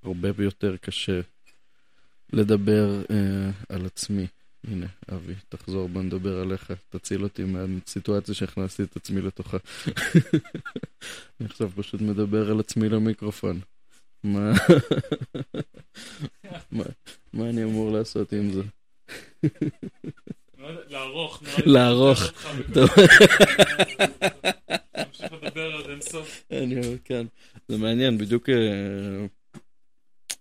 [0.03, 1.21] והרבה ביותר קשה
[2.33, 4.27] לדבר אה, על עצמי.
[4.67, 9.57] הנה, אבי, תחזור, בוא נדבר עליך, תציל אותי מהסיטואציה שהכנסתי את עצמי לתוכה.
[11.39, 13.59] אני עכשיו פשוט מדבר על עצמי למיקרופון.
[14.23, 14.51] מה...
[16.71, 16.83] מה,
[17.33, 18.61] מה אני אמור לעשות עם זה?
[20.89, 21.43] לערוך.
[21.65, 22.19] לערוך.
[24.97, 26.43] נמשיך לדבר עד אינסוף.
[27.03, 27.25] כן.
[27.67, 28.49] זה מעניין, בדיוק...
[28.49, 29.25] אה,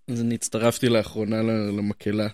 [0.08, 2.28] אז אני הצטרפתי לאחרונה למקהלה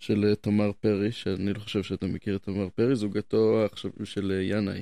[0.00, 4.32] של אה, תמר פרי, שאני לא חושב שאתה מכיר את תמר פרי, זוגתו עכשיו של
[4.32, 4.80] אה, ינאי.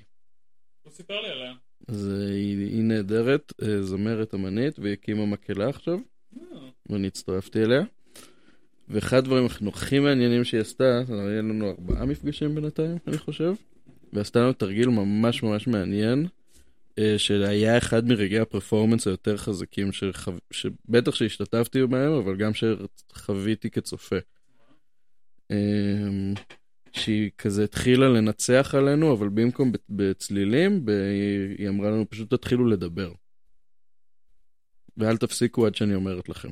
[0.82, 1.54] הוא סיפר לי עליה.
[1.88, 5.98] אז אה, היא, היא נהדרת, זמרת אמנית, והיא הקימה מקהלה עכשיו,
[6.36, 6.58] אה,
[6.90, 7.82] ואני הצטרפתי אליה.
[8.88, 13.54] ואחד הדברים הכי מעניינים שהיא עשתה, היה לנו ארבעה מפגשים בינתיים, אני חושב,
[14.12, 16.26] ועשתה לנו תרגיל ממש ממש מעניין,
[17.16, 20.32] שהיה אחד מרגעי הפרפורמנס היותר חזקים, שחו...
[20.50, 24.16] שבטח שהשתתפתי בהם, אבל גם שחוויתי כצופה.
[25.50, 25.56] אה,
[26.92, 30.86] שהיא כזה התחילה לנצח עלינו, אבל במקום בצלילים.
[31.58, 33.12] היא אמרה לנו פשוט תתחילו לדבר.
[34.96, 36.48] ואל תפסיקו עד שאני אומרת לכם.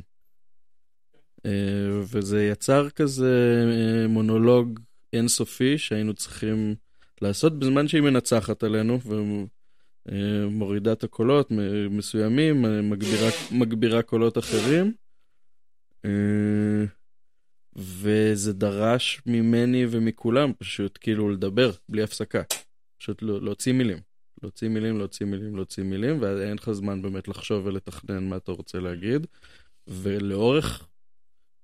[1.46, 4.80] אה, וזה יצר כזה אה, מונולוג
[5.12, 6.74] אינסופי שהיינו צריכים
[7.22, 8.98] לעשות בזמן שהיא מנצחת עלינו
[10.06, 11.48] ומורידה את הקולות
[11.90, 14.92] מסוימים, אה, מגבירה, מגבירה קולות אחרים.
[17.76, 22.42] וזה דרש ממני ומכולם פשוט כאילו לדבר בלי הפסקה.
[22.98, 23.98] פשוט לא- להוציא מילים.
[24.42, 28.78] להוציא מילים, להוציא מילים, להוציא מילים, ואין לך זמן באמת לחשוב ולתכנן מה אתה רוצה
[28.78, 29.26] להגיד.
[29.86, 30.88] ולאורך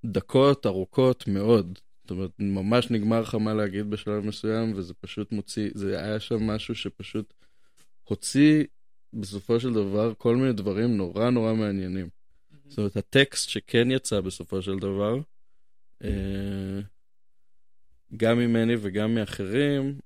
[0.05, 5.71] דקות ארוכות מאוד, זאת אומרת, ממש נגמר לך מה להגיד בשלב מסוים, וזה פשוט מוציא,
[5.75, 7.35] זה היה שם משהו שפשוט
[8.05, 8.65] הוציא
[9.13, 12.09] בסופו של דבר כל מיני דברים נורא נורא מעניינים.
[12.69, 15.21] זאת אומרת, הטקסט שכן יצא בסופו של דבר,
[18.17, 19.99] גם ממני וגם מאחרים,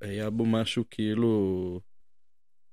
[0.00, 1.80] היה בו משהו כאילו,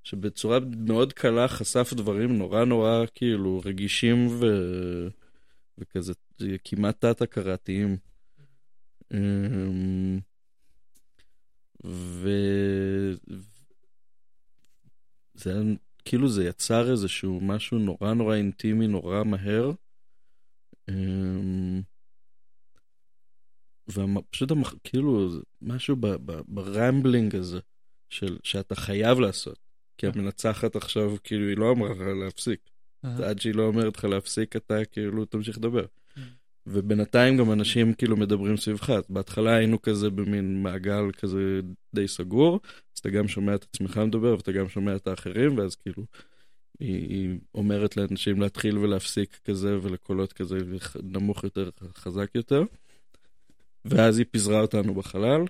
[0.04, 4.46] שבצורה מאוד קלה חשף דברים נורא נורא כאילו רגישים ו...
[5.78, 6.14] וכזה
[6.64, 7.98] כמעט תת-הכרתיים.
[9.14, 10.20] אמ,
[11.86, 12.30] ו...
[15.34, 15.62] זה היה,
[16.06, 19.72] כאילו זה יצר איזשהו משהו נורא נורא אינטימי, נורא מהר.
[23.90, 24.76] ופשוט המח...
[24.84, 25.30] כאילו
[25.62, 27.60] משהו ב- ב- ברמבלינג הזה
[28.10, 29.60] של שאתה חייב לעשות.
[29.98, 32.60] כי המנצחת עכשיו כאילו היא לא אמרה לך להפסיק.
[33.06, 35.86] אה, עד שהיא לא אומרת לך להפסיק אתה כאילו תמשיך לדבר.
[35.86, 36.20] Mm.
[36.68, 38.94] ובינתיים גם אנשים כאילו מדברים סביבך.
[39.10, 41.60] בהתחלה היינו כזה במין מעגל כזה
[41.96, 42.60] די סגור,
[42.96, 46.04] אז אתה גם שומע את עצמך מדבר ואתה גם שומע את האחרים, ואז כאילו
[46.80, 50.58] היא, היא אומרת לאנשים להתחיל ולהפסיק כזה ולקולות כזה
[51.04, 52.64] נמוך יותר, חזק יותר.
[53.86, 55.42] ואז היא פיזרה אותנו בחלל,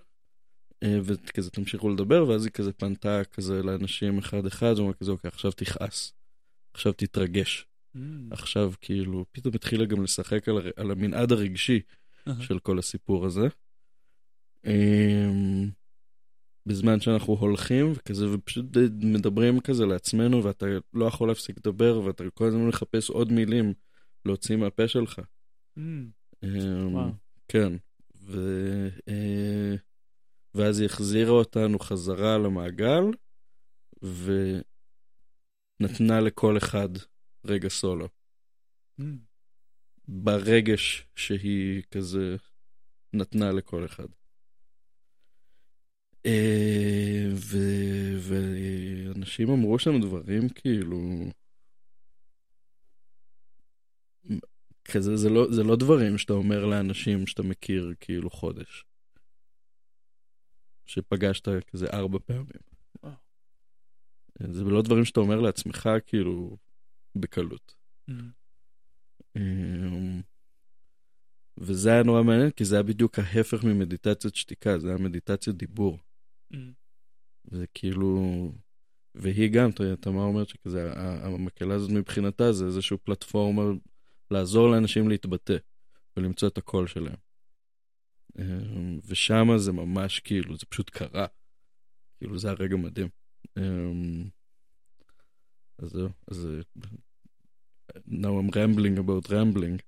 [0.83, 5.27] אה, וכזה תמשיכו לדבר, ואז היא כזה פנתה כזה לאנשים אחד אחד, ואומרה כזה, אוקיי,
[5.27, 6.13] עכשיו תכעס,
[6.73, 7.65] עכשיו תתרגש.
[7.95, 7.99] Mm.
[8.31, 11.81] עכשיו כאילו, פתאום התחילה גם לשחק על, על המנעד הרגשי
[12.27, 12.41] אהה.
[12.41, 13.47] של כל הסיפור הזה.
[14.65, 15.69] אמ,
[16.65, 18.65] בזמן שאנחנו הולכים וכזה, ופשוט
[19.01, 23.73] מדברים כזה לעצמנו, ואתה לא יכול להפסיק לדבר, ואתה כל הזמן מחפש עוד מילים
[24.25, 25.19] להוציא מהפה שלך.
[25.77, 25.81] Mm.
[26.43, 27.09] אמ, וואו.
[27.47, 27.73] כן.
[28.25, 28.39] ו...
[29.07, 29.75] אה,
[30.55, 33.03] ואז היא החזירה אותנו חזרה למעגל,
[35.79, 36.89] ונתנה לכל אחד
[37.45, 38.07] רגע סולו.
[39.01, 39.03] Mm.
[40.07, 42.35] ברגש שהיא כזה
[43.13, 44.07] נתנה לכל אחד.
[46.25, 47.27] אה,
[48.19, 51.25] ואנשים אמרו שם דברים כאילו...
[54.91, 58.85] כזה, זה לא, זה לא דברים שאתה אומר לאנשים שאתה מכיר כאילו חודש.
[60.85, 62.45] שפגשת כזה ארבע פעמים.
[63.03, 63.13] וואו.
[64.51, 66.57] זה לא דברים שאתה אומר לעצמך כאילו
[67.15, 67.75] בקלות.
[68.09, 68.13] Mm.
[69.35, 70.21] אמ,
[71.57, 75.99] וזה היה נורא מעניין, כי זה היה בדיוק ההפך ממדיטציית שתיקה, זה היה מדיטציית דיבור.
[76.53, 76.57] Mm.
[77.51, 78.51] זה כאילו...
[79.15, 83.63] והיא גם, תמר אומרת שכזה, המקהלה הזאת מבחינתה זה איזושהי פלטפורמה
[84.31, 85.57] לעזור לאנשים להתבטא
[86.17, 87.15] ולמצוא את הקול שלהם.
[88.39, 91.25] אמ, ושם זה ממש כאילו, זה פשוט קרה.
[92.17, 93.09] כאילו, זה היה רגע מדהים.
[93.57, 94.23] אמ,
[95.79, 96.47] אז זהו, אז...
[98.07, 99.79] Now I'm rambling about rambling.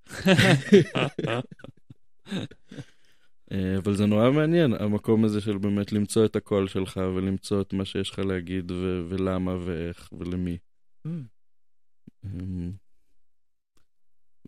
[3.51, 7.73] אה, אבל זה נורא מעניין, המקום הזה של באמת למצוא את הקול שלך ולמצוא את
[7.73, 10.57] מה שיש לך להגיד ו- ולמה ואיך ולמי.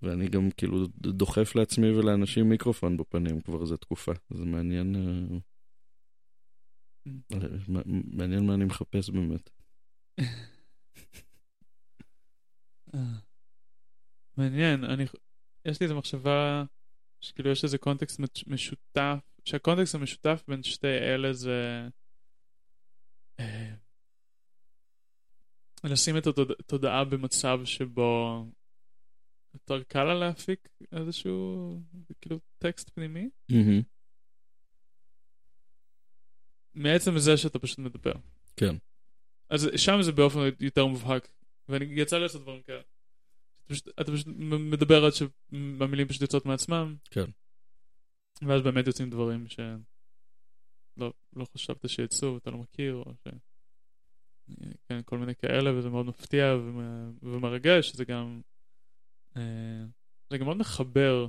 [0.03, 0.07] Mm.
[0.07, 4.11] ואני גם כאילו דוחף לעצמי ולאנשים מיקרופון בפנים כבר איזה תקופה.
[4.29, 5.37] זה מעניין, אה,
[7.69, 9.49] מ- מעניין מה אני מחפש באמת.
[12.93, 12.99] אה.
[14.37, 15.03] מעניין, אני,
[15.65, 16.63] יש לי איזו מחשבה
[17.21, 21.87] שכאילו יש איזה קונטקסט מש- משותף, שהקונטקסט המשותף בין שתי אלה זה
[23.39, 23.73] אה,
[25.83, 28.45] לשים את התודעה במצב שבו
[29.53, 31.81] יותר קל לה להפיק איזשהו
[32.21, 33.29] כאילו טקסט פנימי,
[36.73, 38.13] מעצם זה שאתה פשוט מדבר.
[38.55, 38.75] כן.
[39.49, 41.31] אז שם זה באופן יותר מובהק,
[41.69, 42.81] ואני יצא לי לעשות דברים כאלה.
[43.65, 44.27] אתה פשוט, אתה פשוט
[44.71, 46.95] מדבר עד שהמילים פשוט יוצאות מעצמם.
[47.11, 47.25] כן.
[48.41, 53.27] ואז באמת יוצאים דברים שלא לא חשבת שיצאו, אתה לא מכיר, או ש...
[54.89, 58.41] כן, כל מיני כאלה, וזה מאוד מפתיע ומ- ומרגש, זה גם...
[59.39, 59.85] אה,
[60.29, 61.27] זה גם מאוד מחבר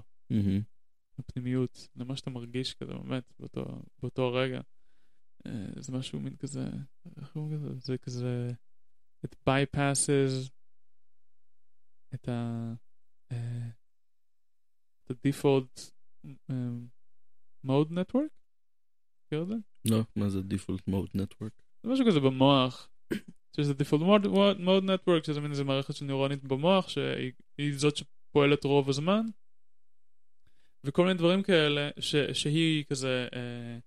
[1.19, 4.61] לפנימיות, למה שאתה מרגיש כזה באמת באותו, באותו הרגע.
[5.47, 6.65] אה, זה משהו מין כזה,
[7.17, 7.79] איך קוראים לזה?
[7.79, 8.51] זה כזה,
[9.27, 10.51] it bypasses
[12.15, 12.73] את ה...
[13.33, 13.69] אה,
[15.05, 15.91] את ה-default
[16.51, 16.55] אה,
[17.67, 18.35] mode network?
[19.25, 19.55] מכיר את זה?
[19.85, 21.63] לא, מה זה default mode network?
[21.83, 22.91] זה משהו כזה במוח,
[23.57, 28.65] שזה default mode, network, שזה מין איזה מערכת של נוירונית במוח, שהיא היא זאת שפועלת
[28.65, 29.23] רוב הזמן,
[30.85, 33.79] וכל מיני דברים כאלה, ש, שהיא כזה אה,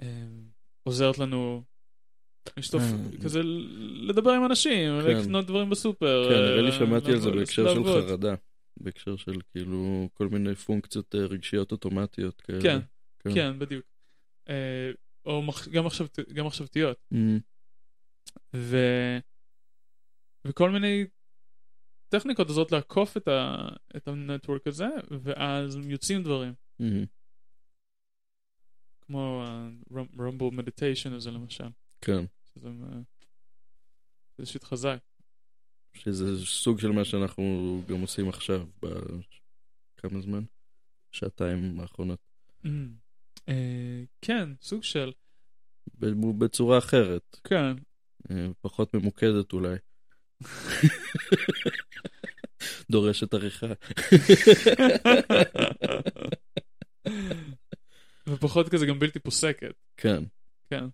[0.00, 0.26] אה,
[0.82, 1.62] עוזרת לנו
[2.56, 3.22] לשטוף, אה.
[3.24, 3.40] כזה
[4.08, 5.06] לדבר עם אנשים, כן.
[5.20, 6.28] לקנות דברים בסופר.
[6.28, 7.84] כן, נראה לי אה, שמעתי על זה בהקשר של.
[7.84, 8.34] חרדה.
[8.80, 12.62] בהקשר של כאילו כל מיני פונקציות אה, רגשיות אוטומטיות כאלה.
[12.62, 12.78] כן,
[13.20, 13.34] כן.
[13.34, 13.84] כן, בדיוק.
[14.48, 14.90] אה,
[15.26, 16.96] או מח- גם מחשבת- גם מחשבתיות.
[18.54, 18.76] ו...
[20.44, 21.04] וכל מיני
[22.08, 23.68] טכניקות עוזרות לעקוף את, ה...
[23.96, 24.88] את הנטוורק הזה,
[25.22, 27.04] ואז יוצאים דברים, מהמם,
[29.00, 31.68] כמו ה-rumble meditation הזה למשל,
[32.00, 32.24] כן.
[32.44, 32.68] שזה
[34.38, 34.98] זה שיט חזק.
[35.94, 40.44] שזה סוג של מה שאנחנו גם עושים עכשיו, בכמה זמן?
[41.12, 42.18] שעתיים האחרונות.
[43.48, 45.12] אה, כן, סוג של,
[46.38, 47.36] בצורה אחרת.
[47.44, 47.76] כן.
[48.30, 49.76] אה, פחות ממוקדת אולי.
[52.90, 53.66] דורשת עריכה.
[58.28, 60.24] ופחות כזה גם בלתי פוסקת, כן,
[60.70, 60.84] כן.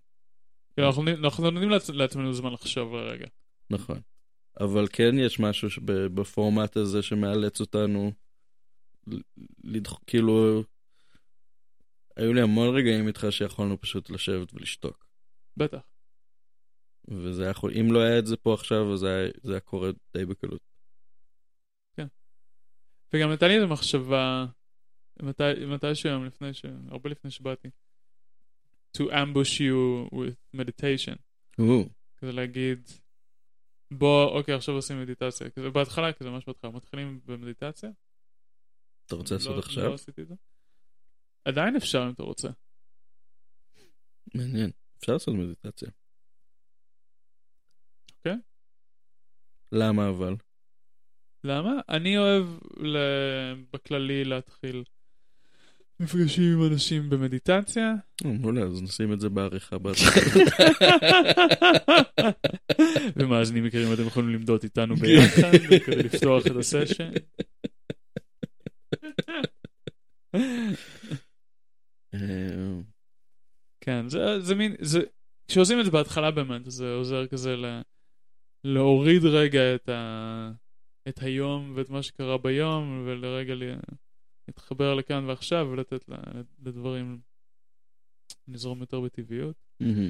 [0.73, 3.25] כאילו, אנחנו נותנים- אנחנו נותנים לעצ- לעצמנו זמן לחשוב לרגע.
[3.69, 4.01] נכון.
[4.59, 8.11] אבל כן יש משהו בפורמט הזה שמאלץ אותנו,
[9.07, 9.19] ל-
[9.63, 10.63] לדח- כאילו,
[12.15, 15.05] היו לי המון רגעים איתך שיכולנו פשוט לשבת ולשתוק.
[15.57, 15.79] בטח.
[17.09, 19.59] וזה היה יכול, אם לא היה את זה פה עכשיו, אז זה היה, זה היה
[19.59, 20.69] קורה די בקלות.
[23.13, 24.45] וגם נתן לי איזה מחשבה,
[25.21, 26.65] מתי, מתישהו היום, לפני ש...
[26.87, 27.67] הרבה לפני שבאתי.
[28.97, 31.17] To ambush you with meditation.
[31.59, 32.89] או, כזה להגיד,
[33.91, 35.49] בוא, אוקיי, עכשיו עושים מדיטציה.
[35.49, 37.89] כזה בהתחלה, כזה ממש בהתחלה, מתחילים במדיטציה.
[39.05, 39.83] אתה רוצה לעשות לא, עכשיו?
[39.83, 40.35] לא עשיתי את זה.
[41.45, 42.49] עדיין אפשר אם אתה רוצה.
[44.35, 44.71] מעניין.
[44.99, 45.89] אפשר לעשות מדיטציה.
[48.17, 48.35] אוקיי.
[49.71, 50.35] למה אבל?
[51.43, 51.73] למה?
[51.89, 52.45] אני אוהב
[52.77, 54.83] ל- בכללי להתחיל
[55.99, 57.93] מפגשים עם אנשים במדיטציה.
[58.25, 60.43] אה, מעולה, אז נשים את זה בעריכה בהתחלה.
[63.15, 67.11] ומאזינים יקרים אתם יכולים למדוד איתנו ביחד כדי לפתוח את הסשן.
[72.13, 72.79] אה,
[73.81, 74.99] כן, זה, זה מין, זה,
[75.47, 77.81] כשעושים את זה בהתחלה באמת, זה עוזר כזה ל,
[78.63, 80.51] להוריד רגע את, ה,
[81.09, 83.53] את היום ואת מה שקרה ביום, ולרגע
[84.47, 86.13] להתחבר לכאן ועכשיו ולתת ל,
[86.65, 87.19] לדברים
[88.47, 89.55] לזרום יותר בטבעיות.
[89.79, 90.09] מהמם.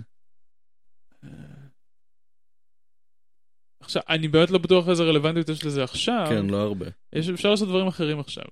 [3.80, 6.26] עכשיו, אני באמת לא בטוח איזה רלוונטיות יש לזה עכשיו.
[6.30, 6.86] כן, לא הרבה.
[7.14, 8.44] יש, אפשר לעשות דברים אחרים עכשיו.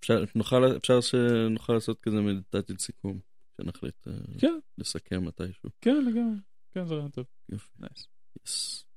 [0.00, 3.18] אפשר, נוכל, אפשר שנוכל לעשות כזה מדיטציית סיכום,
[3.56, 5.70] שנחליט אה, כן, לסכם מתישהו.
[5.80, 6.36] כן, לגמרי.
[6.74, 7.24] כן, זה רעיון טוב.
[7.48, 7.68] יופי.
[7.78, 8.15] נייס.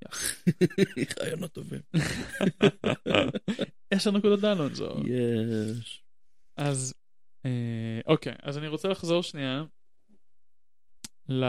[1.20, 1.82] רעיונות טובים.
[3.94, 4.96] יש לנו נקודות דלונזו.
[5.06, 6.04] יש.
[6.58, 6.94] אז,
[7.46, 9.64] אה, אוקיי, אז אני רוצה לחזור שנייה
[11.30, 11.46] ל...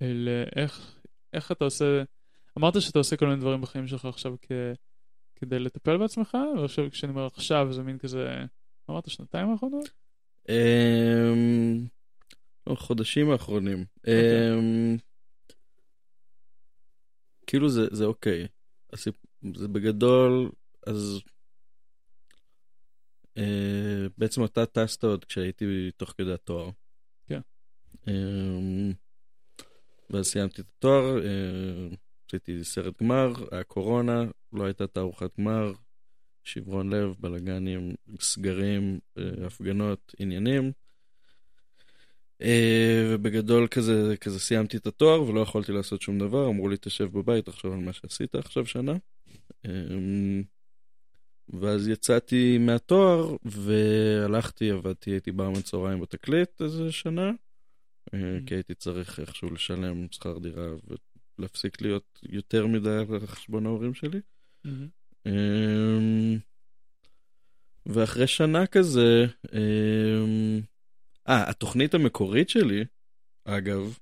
[0.00, 1.00] לאיך
[1.32, 2.02] איך אתה עושה...
[2.58, 4.52] אמרת שאתה עושה כל מיני דברים בחיים שלך עכשיו כ...
[5.36, 8.44] כדי לטפל בעצמך, ועכשיו כשאני אומר עכשיו זה מין כזה...
[8.90, 9.90] אמרת שנתיים האחרונות?
[10.48, 11.84] אמ,
[12.66, 13.84] לא, חודשים האחרונים.
[14.06, 14.96] אמ,
[17.54, 18.46] כאילו זה, זה אוקיי.
[18.92, 20.50] הסיפ- זה בגדול,
[20.86, 21.20] אז
[23.38, 26.70] אה, בעצם אתה טסת עוד כשהייתי תוך כדי התואר.
[27.26, 27.40] כן.
[28.08, 28.92] אמ,
[30.10, 31.88] ואז סיימתי את התואר, אה,
[32.28, 35.72] עשיתי סרט גמר, היה קורונה, לא הייתה תערוכת גמר,
[36.44, 40.72] שברון לב, בלאגנים, סגרים, אה, הפגנות, עניינים.
[42.44, 47.04] אה, ובגדול כזה, כזה סיימתי את התואר ולא יכולתי לעשות שום דבר, אמרו לי תשב
[47.04, 48.92] בבית, תחשוב על מה שעשית עכשיו שנה.
[49.66, 49.70] אה,
[51.48, 57.30] ואז יצאתי מהתואר והלכתי, עבדתי, הייתי ברמן צהריים בתקליט איזה שנה,
[58.14, 60.68] אה, כי הייתי צריך איכשהו לשלם שכר דירה
[61.38, 64.20] ולהפסיק להיות יותר מדי על חשבון ההורים שלי.
[65.26, 66.38] אמ,
[67.86, 70.60] ואחרי שנה כזה, אמ,
[71.28, 72.84] אה, התוכנית המקורית שלי,
[73.44, 73.98] אגב,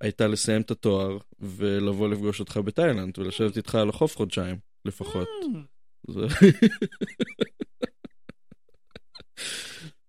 [0.00, 5.28] הייתה לסיים את התואר ולבוא לפגוש אותך בתאילנד ולשבת איתך על החוף חודשיים לפחות.
[6.08, 6.26] זה...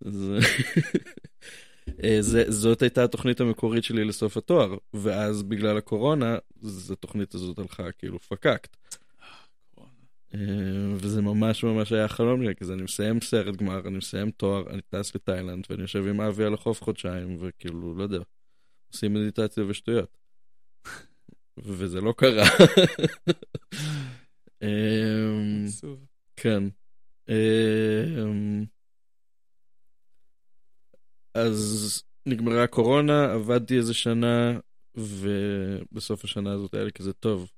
[0.06, 0.40] זה...
[2.04, 6.38] אה, זה, זאת הייתה התוכנית המקורית שלי לסוף התואר, ואז בגלל הקורונה,
[6.92, 8.78] התוכנית הזאת הלכה כאילו פקקט.
[10.34, 10.40] אה,
[10.96, 14.82] וזה ממש ממש היה החלום שלי, כי אני מסיים סרט גמר, אני מסיים תואר, אני
[14.82, 18.20] טס לתאילנד, ואני יושב עם אבי על החוף חודשיים, וכאילו, לא יודע,
[18.94, 20.18] עושים מדיטציה ושטויות.
[21.58, 22.44] וזה לא קרה.
[24.62, 25.66] אמ.
[26.36, 26.64] כן.
[27.30, 28.66] אמ,
[31.34, 34.60] אז נגמרה הקורונה, עבדתי איזה שנה,
[34.96, 37.52] ובסוף השנה הזאת היה לי כזה טוב.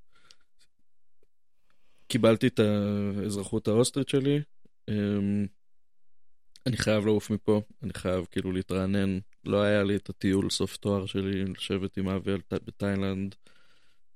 [2.08, 4.42] קיבלתי את האזרחות האוסטרית שלי.
[4.90, 5.46] אמ,
[6.66, 9.20] אני חייב לעוף מפה, אני חייב כאילו להתרענן.
[9.46, 13.36] לא היה לי את הטיול סוף תואר שלי, לשבת עם אבי בתאילנד.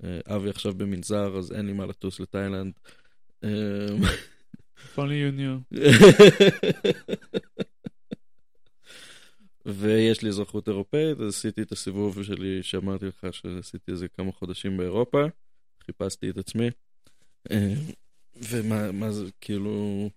[0.04, 2.74] אה, אבי עכשיו במנזר, אז אין לי מה לטוס לתאילנד.
[3.44, 3.50] אמ,
[4.96, 5.76] only you knew.
[9.66, 14.78] ויש לי אזרחות אירופאית, אז עשיתי את הסיבוב שלי, שאמרתי לך שעשיתי איזה כמה חודשים
[14.78, 15.26] באירופה,
[15.86, 16.70] חיפשתי את עצמי,
[18.36, 20.10] ומה מה זה, כאילו...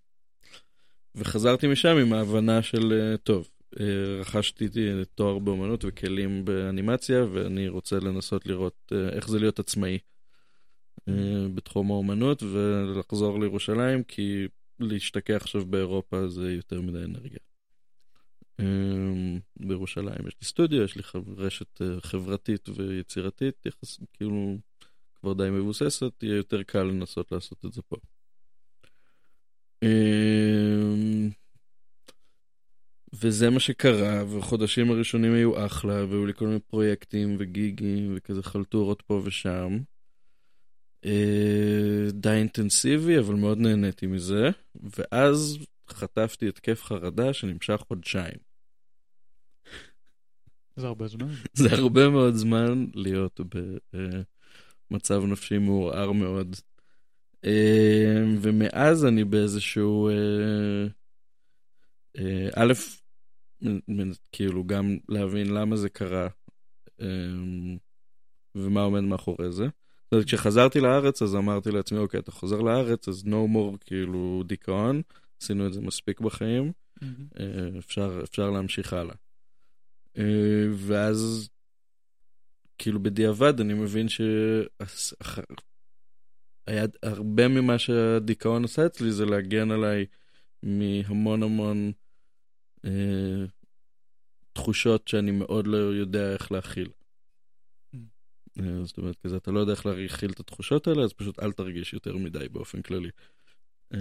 [1.15, 3.49] וחזרתי משם עם ההבנה של, אה, טוב,
[3.81, 4.69] אה, רכשתי
[5.15, 9.99] תואר באמנות וכלים באנימציה, ואני רוצה לנסות לראות אה, איך זה להיות עצמאי
[11.09, 14.49] אה, בתחום האמנות, ולחזור לירושלים, כי
[14.81, 17.39] להשתקע עכשיו באירופה זה יותר מדי אנרגיה.
[19.57, 21.03] בירושלים יש לי סטודיו, יש לי
[21.37, 24.57] רשת חברתית ויצירתית, יחס, כאילו
[25.23, 27.97] כבר די מבוססת, יהיה יותר קל לנסות לעשות את זה פה.
[33.13, 39.03] וזה מה שקרה, והחודשים הראשונים היו אחלה, והיו לי כל מיני פרויקטים וגיגים וכזה חלטורות
[39.03, 39.79] פה ושם.
[41.05, 44.51] אה, די אינטנסיבי, אבל מאוד נהניתי מזה.
[44.99, 45.59] ואז
[45.89, 48.39] חטפתי התקף חרדה שנמשך חודשיים.
[50.77, 51.29] זה הרבה זמן.
[51.53, 53.41] זה הרבה מאוד זמן להיות
[54.93, 56.57] במצב נפשי מעורער מאוד.
[57.45, 60.09] אה, ומאז אני באיזשהו...
[60.09, 60.87] אה,
[62.57, 62.73] א',
[64.33, 66.29] כאילו גם להבין למה זה קרה
[67.01, 67.77] אמ,
[68.55, 69.67] ומה עומד מאחורי זה.
[70.27, 75.03] כשחזרתי לארץ אז אמרתי לעצמי, אוקיי, אתה חוזר לארץ, אז no more כאילו דיכאון,
[75.43, 76.73] עשינו את זה מספיק בחיים,
[77.41, 79.15] אה, אפשר, אפשר להמשיך הלאה.
[80.19, 81.49] אה, ואז,
[82.83, 84.75] כאילו בדיעבד, אני מבין שהיה
[87.03, 90.07] הרבה ממה שהדיכאון עשה אצלי זה להגן עליי
[90.63, 91.93] מהמון המון
[92.85, 93.45] אה,
[94.53, 96.89] תחושות שאני מאוד לא יודע איך להכיל.
[96.89, 97.99] Mm.
[98.61, 101.53] אה, זאת אומרת, כזה אתה לא יודע איך להכיל את התחושות האלה, אז פשוט אל
[101.53, 103.11] תרגיש יותר מדי באופן כללי.
[103.95, 103.99] אה,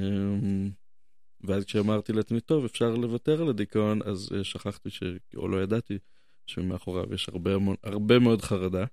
[1.41, 5.03] ואז כשאמרתי לעצמי, טוב, אפשר לוותר על הדיכאון, אז אה, שכחתי, ש...
[5.35, 5.97] או לא ידעתי,
[6.47, 8.85] שמאחוריו יש הרבה, המון, הרבה מאוד חרדה.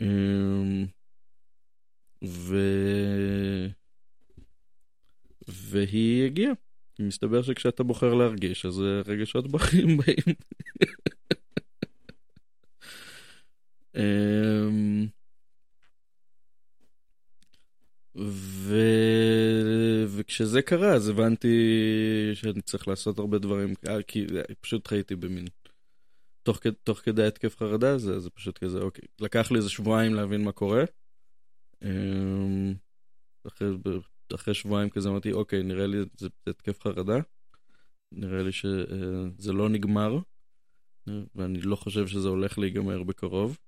[0.00, 0.06] אה,
[2.24, 2.56] ו...
[5.48, 6.52] והיא הגיעה.
[7.00, 10.34] מסתבר שכשאתה בוחר להרגיש, אז רגשות בחיים באים.
[13.96, 15.06] אמ,
[18.16, 18.76] ו...
[20.08, 21.48] וכשזה קרה, אז הבנתי
[22.34, 23.74] שאני צריך לעשות הרבה דברים,
[24.06, 24.26] כי
[24.60, 25.44] פשוט חייתי במין...
[26.48, 29.04] תוך, תוך כדי התקף חרדה, זה, זה פשוט כזה, אוקיי.
[29.20, 30.84] לקח לי איזה שבועיים להבין מה קורה.
[31.84, 32.74] אמ,
[33.46, 33.68] אחרי,
[34.34, 37.18] אחרי שבועיים כזה אמרתי, אוקיי, נראה לי זה התקף חרדה,
[38.12, 40.18] נראה לי שזה לא נגמר,
[41.34, 43.58] ואני לא חושב שזה הולך להיגמר בקרוב.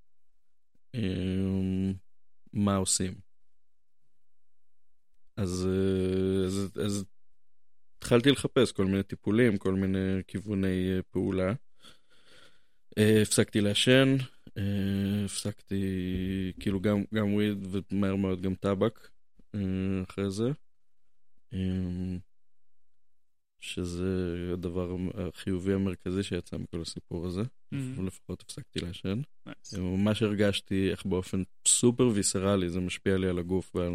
[0.94, 1.92] אמ,
[2.52, 3.14] מה עושים?
[5.36, 5.68] אז,
[6.46, 7.04] אז, אז
[7.98, 11.52] התחלתי לחפש כל מיני טיפולים, כל מיני כיווני פעולה.
[12.98, 14.16] אה, הפסקתי לעשן,
[14.58, 15.82] אה, הפסקתי
[16.60, 19.08] כאילו גם, גם וויד ומהר מאוד גם טבק.
[19.54, 19.60] אה,
[20.08, 20.50] אחרי זה,
[23.60, 28.02] שזה הדבר החיובי המרכזי שיצא מכל הסיפור הזה, mm-hmm.
[28.02, 29.20] לפחות הפסקתי לעשן.
[29.48, 29.78] Nice.
[29.78, 33.92] ממש הרגשתי איך באופן סופר ויסרלי זה משפיע לי על הגוף ועל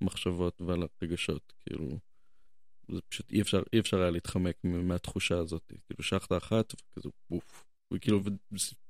[0.00, 1.98] המחשבות ועל הרגשות, כאילו,
[2.88, 7.64] זה פשוט אי אפשר, אי אפשר היה להתחמק מהתחושה הזאת, כאילו שחטה אחת וכזה פוף,
[7.94, 8.20] וכאילו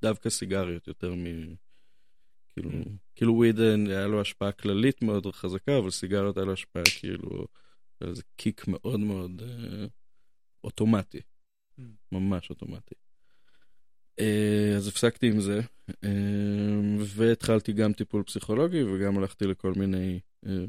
[0.02, 1.24] דווקא סיגריות יותר מ...
[2.52, 2.88] כאילו, mm.
[3.14, 7.46] כאילו וויד היה לו השפעה כללית מאוד חזקה, אבל סיגריות היה לו השפעה כאילו,
[8.00, 9.86] איזה קיק מאוד מאוד אה,
[10.64, 11.20] אוטומטי,
[11.80, 11.82] mm.
[12.12, 12.94] ממש אוטומטי.
[14.20, 15.60] אה, אז הפסקתי עם זה,
[16.04, 20.64] אה, והתחלתי גם טיפול פסיכולוגי וגם הלכתי לכל מיני אה,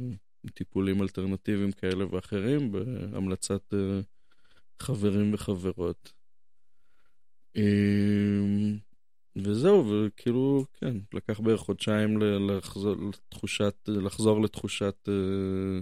[0.54, 4.00] טיפולים אלטרנטיביים כאלה ואחרים בהמלצת אה,
[4.82, 6.14] חברים וחברות.
[7.58, 8.76] אה,
[9.36, 15.80] וזהו, וכאילו, כן, לקח בערך חודשיים לחזור לתחושת, לחזור לתחושת אה,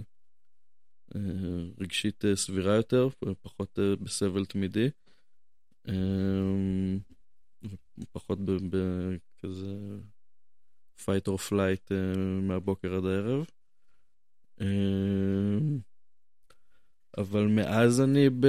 [1.14, 3.08] אה, רגשית אה, סבירה יותר,
[3.42, 4.88] פחות בסבל תמידי.
[5.88, 6.96] אה,
[8.12, 9.76] פחות בכזה
[11.00, 11.94] fight or flight
[12.42, 13.46] מהבוקר עד הערב.
[17.18, 18.46] אבל מאז אני ב...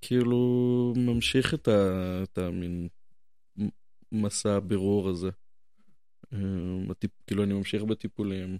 [0.00, 2.22] כאילו ממשיך את, ה...
[2.22, 2.88] את המין
[4.12, 5.30] מסע הבירור הזה.
[6.32, 8.58] אמ, הטיפ, כאילו אני ממשיך בטיפולים,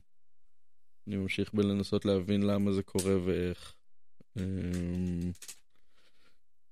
[1.06, 3.74] אני ממשיך בלנסות להבין למה זה קורה ואיך.
[4.36, 5.32] אמ,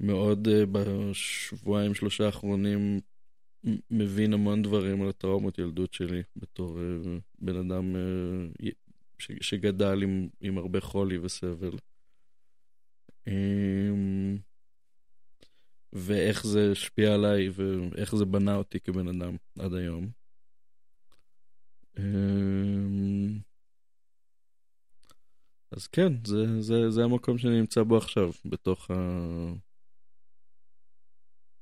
[0.00, 3.00] מאוד אה, בשבועיים שלושה האחרונים
[3.90, 8.70] מבין המון דברים על הטראומות ילדות שלי בתור אה, בן אדם אה,
[9.18, 11.76] שגדל עם, עם הרבה חולי וסבל.
[13.26, 14.38] אמ,
[15.92, 20.10] ואיך זה השפיע עליי ואיך זה בנה אותי כבן אדם עד היום.
[21.98, 23.38] אמ,
[25.70, 28.94] אז כן, זה, זה, זה המקום שאני נמצא בו עכשיו, בתוך, ה...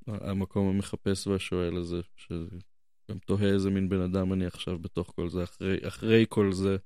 [0.06, 5.44] המקום המחפש והשואל הזה, שגם תוהה איזה מין בן אדם אני עכשיו בתוך כל זה,
[5.44, 6.76] אחרי, אחרי כל זה,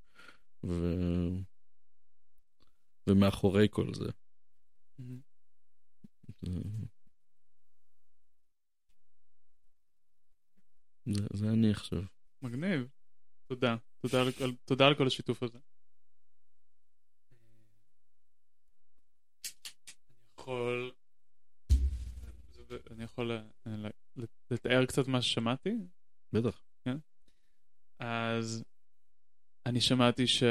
[0.64, 0.94] ו...
[3.06, 4.10] ומאחורי כל זה.
[4.98, 5.20] מהמם.
[11.06, 12.02] זה, זה, אני עכשיו.
[12.42, 12.89] מגניב.
[13.47, 13.76] תודה.
[14.00, 15.58] תודה על, על- תודה על כל השיתוף הזה.
[20.39, 20.92] אני יכול...
[22.90, 23.31] אני יכול
[23.66, 23.89] אה,
[24.50, 25.70] לתאר קצת מה ששמעתי?
[26.32, 26.62] בטח.
[27.98, 28.64] אז
[29.66, 30.42] אני שמעתי ש...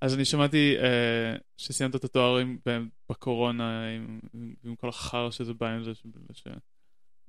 [0.00, 2.58] אז אני שמעתי אה, שסיימת את התואר עם,
[3.10, 5.92] בקורונה עם, עם, עם כל החרא שזה בא עם זה,
[6.32, 6.54] שלא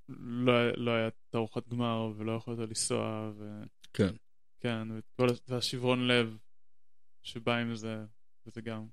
[0.10, 3.64] לא, לא היה תערוכת גמר ולא יכולת לנסוע, ו...
[3.94, 4.14] כן.
[4.60, 6.38] כן, וכל, והשברון לב
[7.24, 8.06] שבא עם זה,
[8.46, 8.88] וזה גם...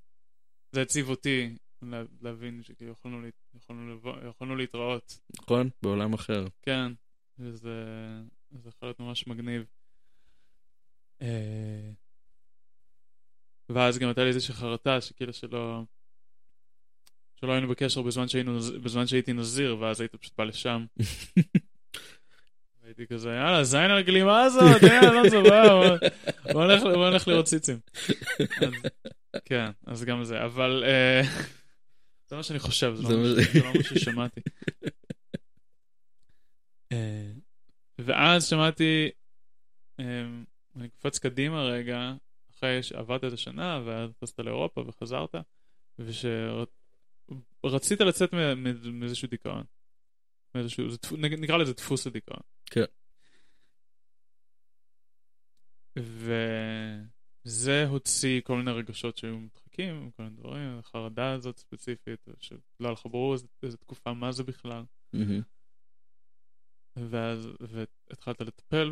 [0.73, 5.19] זה הציב אותי לה, להבין שכאילו יכולנו, לה, יכולנו, יכולנו להתראות.
[5.41, 5.71] נכון?
[5.83, 6.45] בעולם אחר.
[6.63, 6.93] כן,
[7.39, 7.85] וזה
[8.51, 9.65] זה יכול להיות ממש מגניב.
[11.23, 11.91] אה,
[13.75, 15.83] ואז גם הייתה לי איזושהי חרטה שכאילו שלא...
[17.41, 20.85] שלא היינו בקשר בזמן, שהיינו, בזמן שהייתי נזיר, ואז היית פשוט בא לשם.
[22.85, 25.97] הייתי כזה, יאללה, זין על הגלימה הזאת, יאללה, לא סבבה,
[26.53, 27.79] בוא- נלך- לראות ציצים.
[29.45, 31.23] כן, אז גם זה, אבל אה,
[32.29, 33.21] זה מה שאני חושב, זה לא
[33.65, 34.41] מה לא ששמעתי.
[36.93, 37.31] אה,
[37.99, 39.11] ואז שמעתי,
[40.01, 40.25] אה,
[40.77, 42.13] אני קופץ קדימה רגע,
[42.63, 45.35] אחרי שעברת את השנה, ואז טסת לאירופה וחזרת,
[45.99, 49.65] ושרצית לצאת מ- מ- מאיזשהו דיכאון.
[50.55, 52.41] מאיזשהו, זה נקרא לזה דפוס הדיכאון.
[52.67, 52.85] כן.
[57.47, 63.07] וזה הוציא כל מיני רגשות שהיו מדחקים, כל מיני דברים, החרדה הזאת ספציפית, שלא לך
[63.07, 64.85] ברור איזה תקופה, מה זה בכלל.
[66.97, 68.91] ואז והתחלת לטפל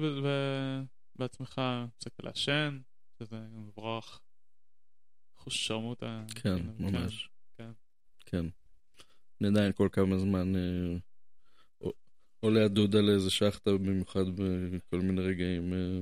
[1.16, 2.81] בעצמך, הפסקת לעשן,
[3.20, 4.20] שזה מבורך.
[5.39, 6.24] אחוז שרמוטה.
[6.34, 7.28] כן, כאילו, ממש.
[7.58, 7.70] כן.
[8.26, 8.47] כן.
[9.40, 10.97] אני עדיין כל כמה זמן אה,
[12.40, 15.73] עולה הדודה לאיזה שחטה, במיוחד בכל מיני רגעים.
[15.73, 16.00] אה.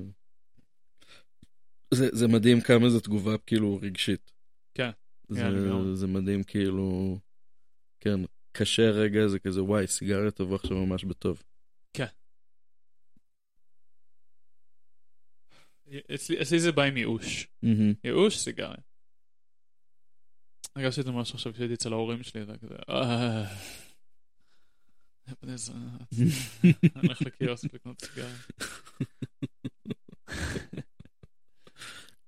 [1.95, 4.33] זה, זה מדהים כמה זו תגובה כאילו רגשית.
[4.75, 4.91] כן,
[5.29, 5.95] זה, כן.
[5.95, 7.19] זה מדהים כאילו,
[8.01, 8.21] כן,
[8.53, 11.43] קשה רגע, זה כזה וואי, סיגריה תבוא עכשיו ממש בטוב.
[16.15, 17.47] אצלי אצלי זה בא עם ייאוש.
[17.63, 17.93] מהמם.
[18.05, 18.75] ייאוש, סיגריה.
[20.77, 23.45] הרגשתי את זה ממש עכשיו כשהייתי אצל ההורים שלי, זה היה כזה, "אה,
[25.43, 25.97] בני זונה,
[26.97, 28.35] אני הולך לקיוסק לקנות סיגריה.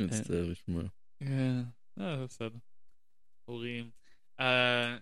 [0.00, 0.82] מצטער לשמוע.
[1.18, 1.60] כן,
[2.00, 2.58] אה, זה בסדר.
[3.44, 3.90] הורים.
[4.40, 4.98] אה,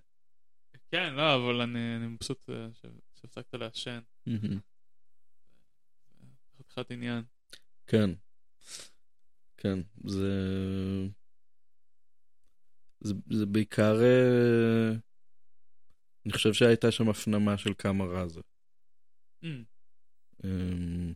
[0.90, 2.86] כן, לא, אבל אני אני מבסוט אה, ש-
[3.20, 4.00] שהפסקת לעשן.
[4.26, 4.58] מהמם.
[6.58, 7.24] חתיכת עניין.
[7.86, 8.10] כן.
[9.56, 10.32] כן, זה...
[13.00, 14.02] זה, זה בעיקר...
[14.02, 14.90] אה,
[16.26, 18.40] אני חושב שהייתה שם הפנמה של כמה רע זה.
[19.44, 19.64] אמ,
[20.44, 21.12] אמ,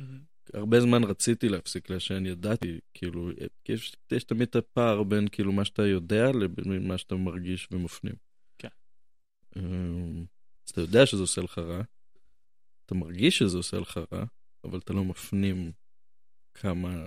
[0.00, 0.20] אמ,
[0.54, 3.30] הרבה זמן רציתי להפסיק לעשן, ידעתי, כאילו,
[3.68, 8.14] יש, יש תמיד את הפער בין כאילו מה שאתה יודע לבין מה שאתה מרגיש ומפנים.
[8.58, 8.68] כן.
[9.56, 10.24] אמ,
[10.66, 11.82] אז אתה יודע שזה עושה לך רע,
[12.86, 14.24] אתה מרגיש שזה עושה לך רע,
[14.64, 15.72] אבל אתה לא מפנים
[16.54, 17.06] כמה...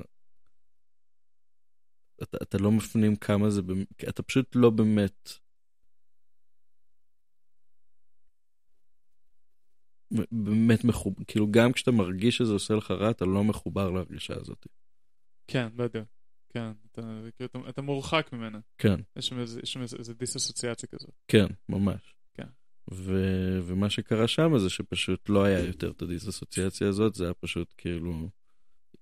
[2.24, 3.62] אתה, אתה לא מפנים כמה זה,
[4.10, 5.30] אתה פשוט לא באמת...
[10.32, 14.68] באמת מחובר, כאילו גם כשאתה מרגיש שזה עושה לך רע, אתה לא מחובר להרגשה הזאת.
[15.48, 16.06] כן, בדיוק.
[16.50, 17.02] כן, אתה-
[17.36, 18.60] כאילו, אתה- אתה מורחק ממנה.
[18.78, 21.10] כן, יש שם איזה- יש שם איזה איזה דיסאסוציאציה כזאת.
[21.28, 22.16] כן, ממש.
[22.34, 22.48] כן.
[22.94, 27.74] ו- ומה שקרה שם זה שפשוט לא היה יותר את הדיסאסוציאציה הזאת, זה היה פשוט
[27.78, 28.30] כאילו,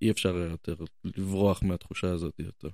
[0.02, 2.70] אי אפשר יותר לברוח מהתחושה הזאת יותר.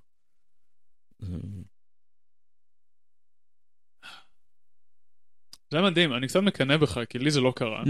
[5.71, 7.83] זה מדהים, אני קצת מקנא בך, כי לי זה לא קרה.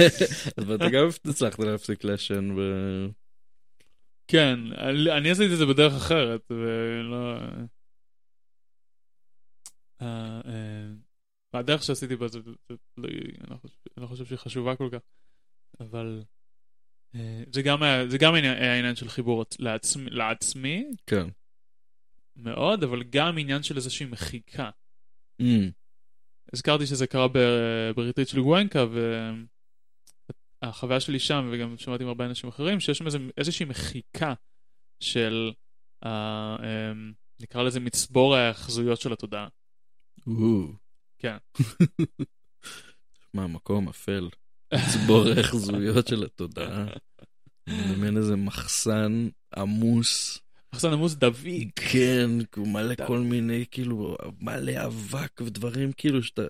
[0.58, 2.60] אבל אתה גם הצלחת להפסיק לעשן ב...
[4.28, 4.58] כן,
[5.16, 7.38] אני עשיתי את זה בדרך אחרת, ולא...
[10.02, 10.88] אה, אה,
[11.52, 12.38] הדרך שעשיתי בה זה,
[12.96, 13.62] לא, אני,
[13.96, 15.00] לא חושב, שהיא חשובה כל כך,
[15.80, 16.37] אבל אה,
[17.52, 21.26] זה גם זה גם היה היה עניין של חיבור לעצמי, לעצמי כן.
[22.36, 24.70] מאוד, אבל גם עניין של איזושהי מחיקה.
[25.42, 25.44] Mm,
[26.52, 27.26] הזכרתי שזה קרה
[27.96, 28.84] בריטריט של גואנקה,
[30.62, 34.34] והחוויה שלי שם, וגם שמעתי עם הרבה אנשים אחרים, שיש שם איזה, איזושהי מחיקה
[35.00, 35.52] של,
[36.04, 36.92] אה, אה,
[37.40, 39.48] נקרא לזה מצבור ההאחזויות של התודעה.
[40.26, 40.72] או.
[41.18, 41.36] כן.
[43.34, 44.28] מה, מקום אפל.
[44.72, 46.86] לצבור ההחזויות של התודעה.
[47.68, 50.38] במין איזה מחסן עמוס.
[50.74, 51.80] מחסן עמוס דביק.
[51.92, 56.42] כן, הוא מלא כל מיני, כאילו, מלא אבק ודברים, כאילו, שאתה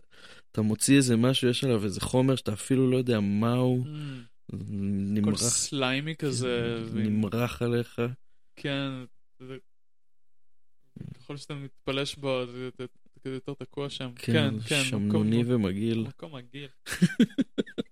[0.53, 4.55] אתה מוציא איזה משהו, יש עליו איזה חומר שאתה אפילו לא יודע מהו, Mm,
[5.11, 6.85] נמרח, סליימי כזה.
[6.93, 8.01] ועם- נמרח עליך.
[8.57, 8.91] כן.
[9.43, 9.57] זה-
[11.19, 12.69] ככל שאתה מתפלש בו, זה
[13.25, 14.11] כזה יותר תקוע שם.
[14.17, 14.85] כן, כן, כן.
[14.85, 15.99] שמנוני מקום- ומגעיל.
[16.09, 16.69] מקום מגעיל.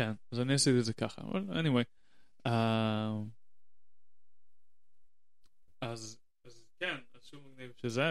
[0.00, 1.84] כן, אז אני עשיתי את זה ככה, אבל anyway.
[2.46, 3.12] אה,
[5.80, 8.02] אז, אז כן, אז שוב מגניב שזה,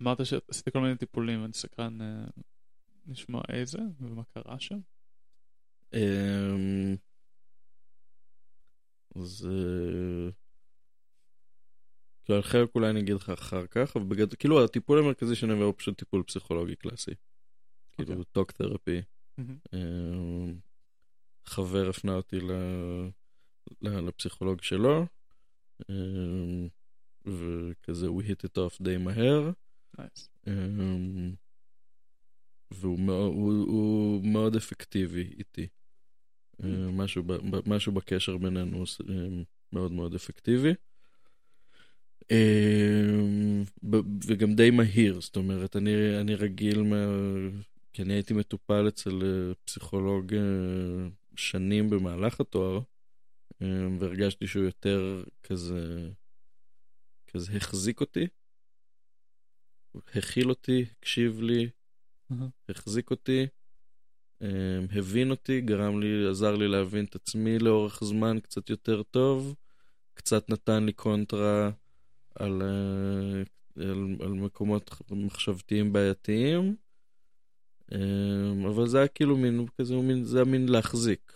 [0.00, 2.24] ואמרת שעשית כל מיני טיפולים, ואני סקרן אה,
[3.06, 4.78] לשמוע איזה ומה קרה שם.
[5.94, 6.96] אמ,
[9.16, 9.48] אז...
[12.24, 15.52] כאילו, על חלק אולי אני אגיד לך אחר כך, אבל בגדול, כאילו הטיפול המרכזי שאני
[15.52, 17.14] עובר הוא פשוט טיפול פסיכולוגי קלאסי.
[17.92, 18.24] כאילו, אוקיי.
[18.32, 19.02] טוק תרפי.
[19.74, 20.58] אמ,
[21.44, 23.08] חבר הפנה אותי ל-
[23.82, 25.06] ל- לפסיכולוג שלו,
[25.90, 26.68] אמ,
[27.26, 29.50] וכזה הוא hit it off די מהר.
[29.98, 30.28] נייס.
[30.46, 31.34] אמ,
[32.70, 35.68] והוא מאוד, הוא, הוא מאוד אפקטיבי איתי.
[36.64, 38.84] אמ, משהו, ב- ב- משהו בקשר בינינו
[39.72, 40.74] מאוד מאוד אפקטיבי.
[44.26, 46.96] וגם די מהיר, זאת אומרת, אני, אני רגיל, מה,
[47.92, 52.80] כי אני הייתי מטופל אצל אה, פסיכולוג אה, שנים במהלך התואר,
[53.62, 56.10] אמ, והרגשתי שהוא יותר כזה,
[57.26, 58.26] כזה החזיק אותי,
[60.14, 61.70] הכיל אותי, הקשיב לי,
[62.32, 62.48] אהה.
[62.68, 63.46] החזיק אותי,
[64.90, 69.54] הבין אותי, גרם לי, עזר לי להבין את עצמי לאורך זמן קצת יותר טוב,
[70.14, 71.70] קצת נתן לי קונטרה
[72.34, 73.42] על, אה,
[73.82, 76.76] על, על מקומות מחשבתיים בעייתיים,
[78.68, 81.32] אבל זה היה כאילו מין, כזה, מין, זה היה מין להחזיק.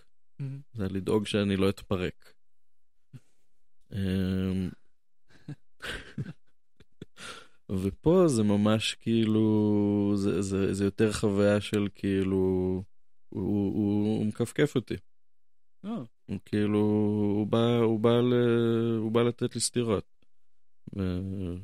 [0.74, 2.34] זה היה לדאוג שאני לא אתפרק.
[3.92, 4.70] אמ,
[7.70, 12.36] ופה זה ממש כאילו, זה, זה, זה יותר חוויה של כאילו,
[13.28, 14.94] הוא, הוא, הוא מכפכף אותי.
[15.84, 16.78] אה, הוא כאילו,
[17.36, 18.34] הוא בא, הוא בא, ל,
[18.99, 20.05] הוא בא לתת לי סטירות.
[20.97, 21.57] ו-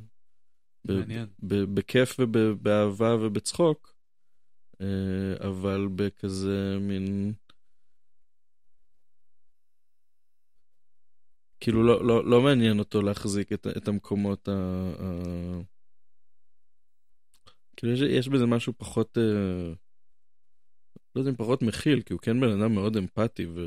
[0.84, 1.26] ב- מעניין.
[1.42, 3.94] ב- בכיף ובאהבה ובצחוק,
[5.40, 7.32] אבל בכזה מין...
[11.60, 14.52] כאילו לא, לא, לא מעניין אותו להחזיק את, את המקומות ה...
[14.98, 15.60] ה...
[17.76, 19.72] כאילו יש, יש בזה משהו פחות, אה,
[21.14, 23.60] לא יודע אם פחות מכיל, כי הוא כן בן אדם מאוד אמפתי, ו...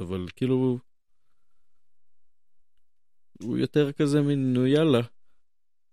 [0.00, 0.78] אבל כאילו,
[3.42, 5.00] הוא יותר כזה מין, נו יאללה.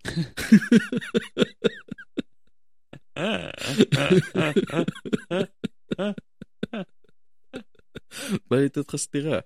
[8.50, 9.40] בא לי לתת לך סטירה.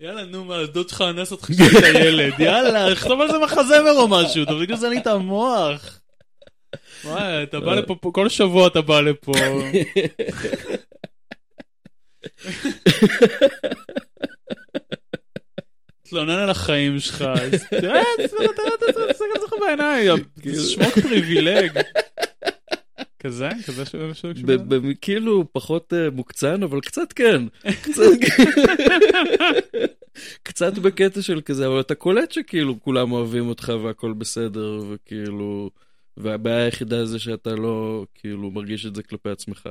[0.00, 1.72] יאללה, נו, מה, הדוד שלך אנס אותך כשהיית
[2.04, 2.40] ילד.
[2.40, 6.00] יאללה, לכתוב על זה מחזמר או משהו, בגלל זה אני את המוח.
[7.04, 9.32] וואי, אתה בא לפה, פה- כל שבוע אתה בא לפה.
[16.14, 18.44] תתלונן על החיים שלך, אז תראה, תסתכל
[19.34, 20.16] על זה בעיניים,
[20.72, 21.80] שמוק פריבילג.
[23.18, 23.48] כזה?
[23.66, 23.90] כזה ש...
[24.12, 27.42] ש- ש- ב- ב- כאילו פחות אה, מוקצן, אבל קצת כן.
[30.42, 35.70] קצת- בקטע של כזה, אבל אתה קולט שכאילו כולם אוהבים אותך והכל בסדר, וכאילו...
[36.16, 39.68] והבעיה היחידה זה שאתה לא כאילו מרגיש את זה כלפי עצמך.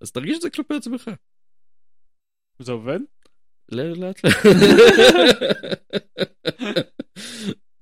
[0.00, 1.10] אז תרגיש את זה כלפי עצמך.
[2.58, 2.98] זה עובד?
[3.72, 4.20] לאט לאט.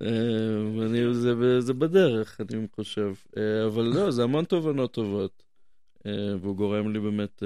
[0.03, 3.15] אה, אני, זה, זה בדרך, אני חושב.
[3.37, 5.43] אה, אבל לא, זה המון תובנות טובות.
[6.07, 7.43] אה, והוא גורם לי באמת...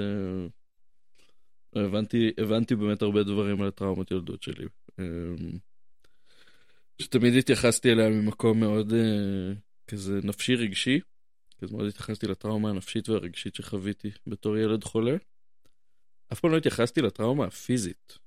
[1.75, 4.65] הבנתי, הבנתי באמת הרבה דברים על הטראומות ילדות שלי.
[7.01, 8.93] שתמיד התייחסתי אליה ממקום מאוד
[9.87, 10.99] כזה נפשי רגשי.
[11.61, 15.15] כזה מאוד התייחסתי לטראומה הנפשית והרגשית שחוויתי בתור ילד חולה.
[16.33, 18.17] אף פעם לא התייחסתי לטראומה הפיזית.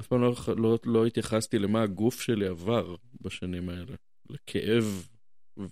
[0.00, 3.94] אף פעם לא, לא, לא התייחסתי למה הגוף שלי עבר בשנים האלה.
[4.30, 5.08] לכאב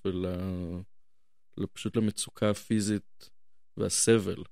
[0.04, 0.26] ול...
[1.72, 3.30] פשוט למצוקה הפיזית
[3.76, 4.42] והסבל.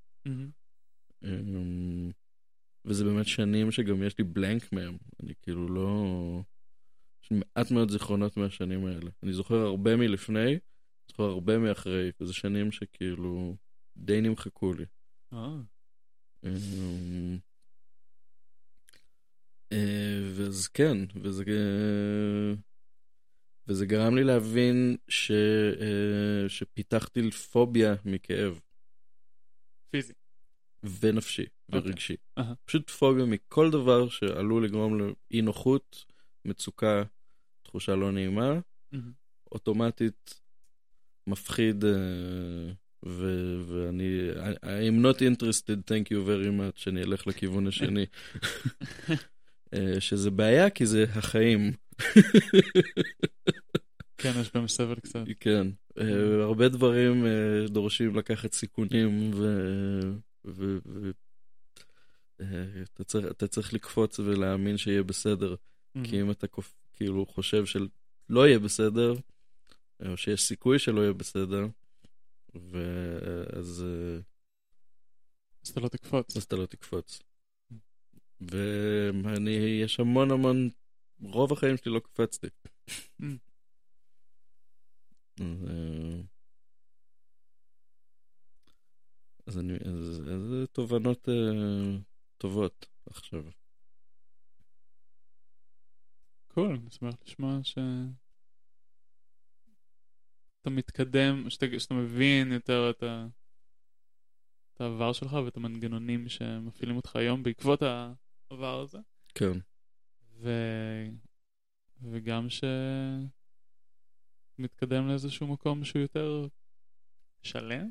[1.25, 2.11] אמ,
[2.85, 4.97] וזה באמת שנים שגם יש לי בלנק מהם.
[5.23, 6.05] אני כאילו לא...
[7.23, 9.11] יש לי מעט מאוד זיכרונות מהשנים האלה.
[9.23, 10.59] אני זוכר הרבה מלפני,
[11.09, 13.57] זוכר הרבה מאחרי, וזה שנים שכאילו
[13.97, 14.85] די נמחקו לי.
[15.33, 15.57] אה,
[20.35, 22.55] ואז כן, וזה, אה,
[23.69, 25.31] וזה גרם לי להבין ש,
[25.81, 28.61] אה, שפיתחתי פוביה מכאב,
[29.91, 30.13] פיזי.
[31.01, 31.81] ונפשי, אוקיי.
[31.91, 32.17] ורגשי.
[32.39, 32.55] אהה.
[32.65, 36.05] פשוט פוביה מכל דבר שעלול לגרום לאי נוחות,
[36.45, 37.03] מצוקה,
[37.63, 38.61] תחושה לא נעימה,
[38.93, 39.13] מהמם.
[39.53, 40.41] אוטומטית
[41.27, 42.73] מפחיד, אה,
[43.07, 48.07] ו- ואני, I- I'm not interested, thank you very much, שאני אלך לכיוון השני.
[49.77, 51.73] אה, שזה בעיה, כי זה החיים.
[54.19, 55.25] כן, יש בהם סבל קצת.
[55.41, 55.67] כן.
[55.99, 60.01] אה, הרבה דברים אה, דורשים לקחת סיכונים, ו...
[60.45, 60.79] ו...
[62.95, 65.55] אתה צריך, אתה צריך לקפוץ ולהאמין שיהיה בסדר.
[66.05, 66.75] כי אם אתה קופ...
[66.95, 69.15] כאילו חושב שלא יהיה בסדר,
[70.09, 71.67] או שיש סיכוי שלא יהיה בסדר,
[72.55, 73.85] ואז
[75.67, 76.37] אז אתה לא תקפוץ.
[76.37, 77.23] אז אתה לא תקפוץ.
[78.41, 79.51] ואני,
[79.83, 80.71] יש המון המון,
[81.21, 82.47] רוב החיים שלי לא קפצתי.
[83.23, 83.25] Mm.
[85.41, 86.21] אז, אה,
[89.47, 91.99] אז אני, אז, אז תובנות אה,
[92.39, 93.45] טובות עכשיו.
[96.49, 97.79] קול, אני שמח לשמוע ש...
[100.61, 103.27] אתה מתקדם, שאתה, שאתה מבין יותר את, ה...
[104.75, 107.83] את העבר שלך ואת המנגנונים שמפעילים אותך היום בעקבות
[108.51, 108.99] העבר הזה,
[109.35, 109.59] כן.
[110.41, 110.51] ו...
[112.03, 112.65] וגם ש...
[114.59, 116.47] מתקדם לאיזשהו מקום שהוא יותר
[117.43, 117.91] שלם,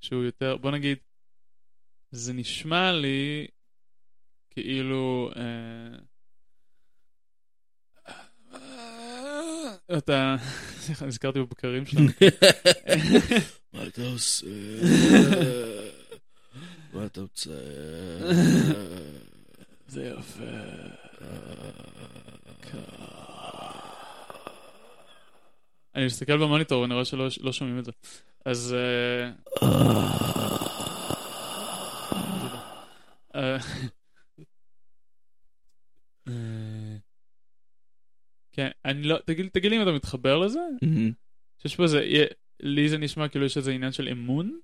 [0.00, 0.98] שהוא יותר, בוא נגיד,
[2.10, 3.46] זה נשמע לי
[4.50, 5.30] כאילו...
[5.36, 5.98] אה...
[9.98, 10.36] אתה,
[10.78, 12.06] סליחה, נזכרתי בבקרים שלנו.
[13.72, 14.46] מה אתה עושה?
[16.96, 17.50] מה אתה רוצה?
[19.88, 20.44] זה יפה.
[25.94, 27.92] אני מסתכל במוניטור ואני רואה שלא לא שומעים את זה.
[28.44, 28.74] אז...
[28.74, 29.30] אה,
[33.36, 33.56] אה,
[38.52, 39.16] כן, אני לא...
[39.26, 40.60] תגיד לי אם אתה מתחבר לזה?
[41.58, 42.26] שיש פה איזה...
[42.60, 44.60] לי זה נשמע כאילו יש איזה עניין של אמון.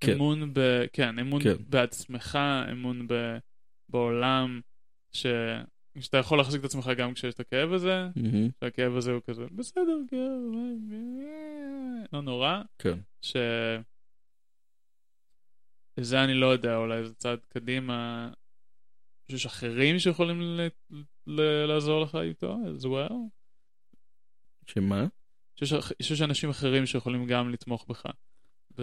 [0.00, 0.12] כן.
[0.12, 0.84] אמון ב...
[0.92, 1.54] כן, אמון כן.
[1.68, 2.38] בעצמך,
[2.72, 3.36] אמון ב...
[3.88, 4.60] בעולם,
[5.12, 5.26] ש...
[6.00, 8.48] שאתה יכול להחזיק את עצמך גם כשיש את הכאב הזה, מהמם.
[8.60, 10.18] שהכאב הזה הוא כזה, בסדר, כאב,
[10.92, 12.98] אה, לא נורא, כן.
[13.22, 13.36] ש...
[16.00, 18.30] זה אני לא יודע, אולי זה צעד קדימה,
[19.30, 20.60] שיש אחרים שיכולים ל...
[21.26, 21.40] ל...
[21.66, 23.14] לעזור לך איתו as well.
[24.66, 25.06] שמה?
[26.02, 28.06] שיש אנשים אחרים שיכולים גם לתמוך בך
[28.78, 28.82] ב...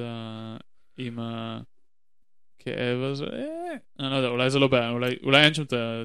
[1.08, 5.64] עם הכאב הזה, אה, אני לא יודע, אולי זה לא בעיה, אולי, אולי אין שם
[5.64, 6.04] את אה,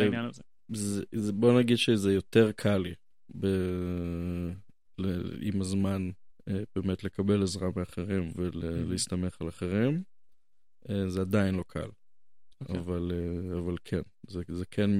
[0.00, 0.42] העניין הזה.
[0.68, 2.94] זה, זה, בוא נגיד שזה יותר קל לי
[3.40, 3.46] ב,
[4.98, 5.06] ל,
[5.40, 6.10] עם הזמן
[6.48, 10.02] אה, באמת לקבל עזרה מאחרים ולהסתמך על אחרים.
[11.08, 11.88] זה עדיין לא קל,
[12.60, 12.78] אוקיי.
[12.78, 13.12] אבל,
[13.58, 14.90] אבל כן, זה, זה כן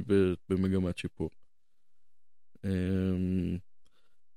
[0.49, 1.31] במגמת שיפור.
[2.65, 2.71] אה,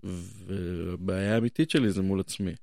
[0.04, 2.56] והבעיה האמיתית שלי זה מול עצמי.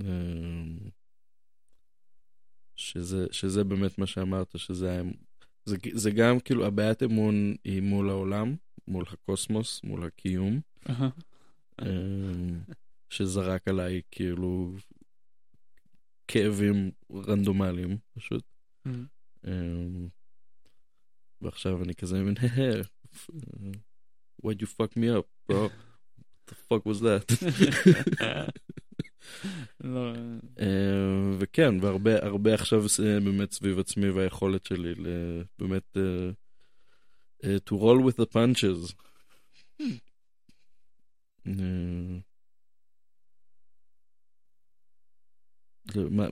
[0.00, 0.90] אה,
[2.76, 5.02] שזה, שזה באמת מה שאמרת, שזה
[5.64, 8.56] זה, זה גם כאילו הבעיית אמון היא מול העולם,
[8.88, 10.60] מול הקוסמוס, מול הקיום.
[11.80, 11.86] אה,
[13.10, 14.74] שזרק עליי כאילו
[16.28, 18.44] כאבים רנדומליים פשוט.
[18.86, 19.06] אמ,
[19.46, 19.52] אה,
[21.40, 22.34] ועכשיו אני כזה מבין,
[24.42, 25.68] why'd you fuck me up, bro?
[25.68, 27.26] What the fuck was that?
[29.80, 30.12] לא,
[30.60, 34.94] אה, וכן, והרבה הרבה עכשיו זה באמת סביב עצמי והיכולת שלי
[35.58, 36.30] באמת אה,
[37.44, 38.94] אה, to roll with the punches.
[41.46, 42.20] אה,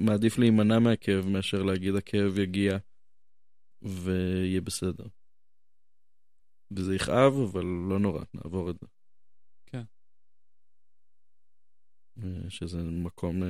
[0.00, 2.78] מעדיף להימנע מהכאב מאשר להגיד הכאב יגיע
[3.82, 5.04] ויהיה בסדר.
[6.76, 8.86] וזה יכאב, אבל לא נורא, נעבור את זה.
[9.66, 9.78] כן.
[9.78, 9.84] אה,
[12.48, 13.48] שזה מקום אה,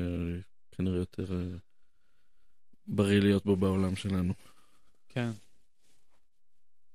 [0.73, 1.57] כנראה יותר אה,
[2.87, 4.35] בריא להיות בו בעולם שלנו.
[5.09, 5.31] כן.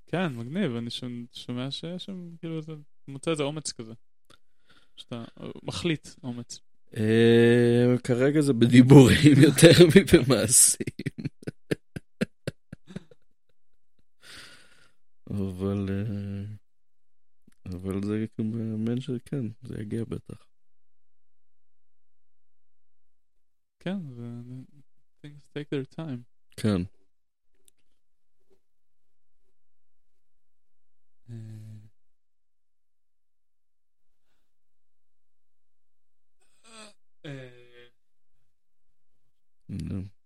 [0.08, 0.90] כן, מגניב, אני
[1.34, 2.72] שומע- שיש שם, כאילו, אתה
[3.08, 3.94] מוצא איזה אומץ כזה.
[4.98, 6.60] שאתה אה, מחליט אומץ.
[6.98, 10.88] אה, כרגע זה בדיבורים יותר מבמעשים.
[15.30, 16.44] אבל, אה,
[17.66, 20.48] אבל זה מאמן שכן, זה יגיע בטח.
[23.88, 24.24] כן, זה...
[25.22, 26.22] things take their time.
[26.58, 26.82] כן.
[31.30, 31.36] אה,
[37.26, 37.88] אה,
[39.70, 40.17] נו.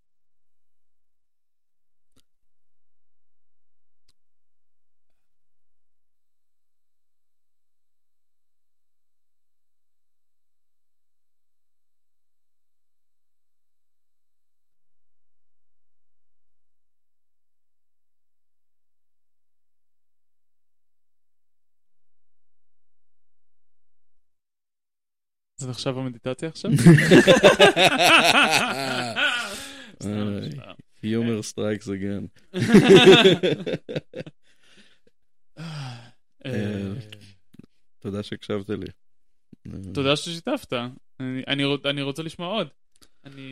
[25.62, 26.70] זה נחשב המדיטציה עכשיו?
[31.40, 32.52] strikes again.
[36.46, 36.92] אה,
[37.98, 38.86] תודה שהקשבת לי.
[39.94, 40.72] תודה ששיתפת.
[41.20, 42.68] אני- אני רוצ- אני רוצה לשמוע עוד.
[43.24, 43.50] אני...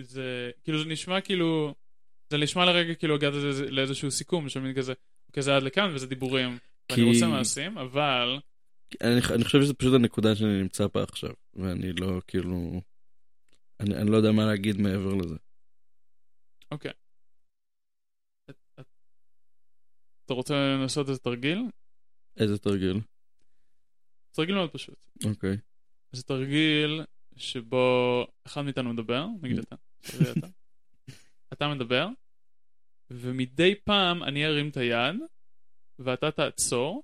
[0.00, 0.50] זה...
[0.64, 1.74] כאילו זה נשמע כאילו...
[2.30, 3.32] זה נשמע לרגע כאילו הגעת
[3.70, 4.92] לאיזשהו סיכום של מין כזה,
[5.28, 6.48] אוקיי עד לכאן וזה דיבורים.
[6.48, 6.58] ואני
[7.02, 8.38] כי- רוצה מעשים, אבל...
[9.00, 12.80] אני, אני חושב שזו פשוט הנקודה שאני נמצא בה עכשיו, ואני לא כאילו...
[13.80, 15.36] אני, אני לא יודע מה להגיד מעבר לזה.
[16.70, 16.90] אוקיי.
[18.50, 18.86] את- את-
[20.26, 21.58] אתה רוצה לנסות איזה תרגיל?
[22.36, 23.00] איזה תרגיל?
[24.30, 24.94] תרגיל מאוד פשוט.
[25.24, 25.56] אוקיי.
[26.12, 27.00] זה תרגיל
[27.36, 29.76] שבו אחד מאיתנו מדבר, נגיד אתה,
[30.38, 30.46] אתה.
[31.52, 32.08] אתה מדבר,
[33.10, 35.16] ומדי פעם אני ארים את היד,
[35.98, 37.02] ואתה תעצור,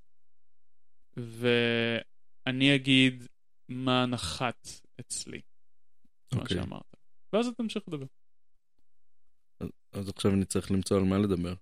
[1.17, 3.25] ואני אגיד
[3.69, 4.69] מה נחת
[5.01, 5.41] אצלי,
[6.33, 6.57] מה אוקיי.
[6.57, 6.97] שאמרת.
[7.33, 8.07] ואז אתה תמשיך לדבר.
[9.93, 11.55] אז עכשיו אני צריך למצוא על מה לדבר.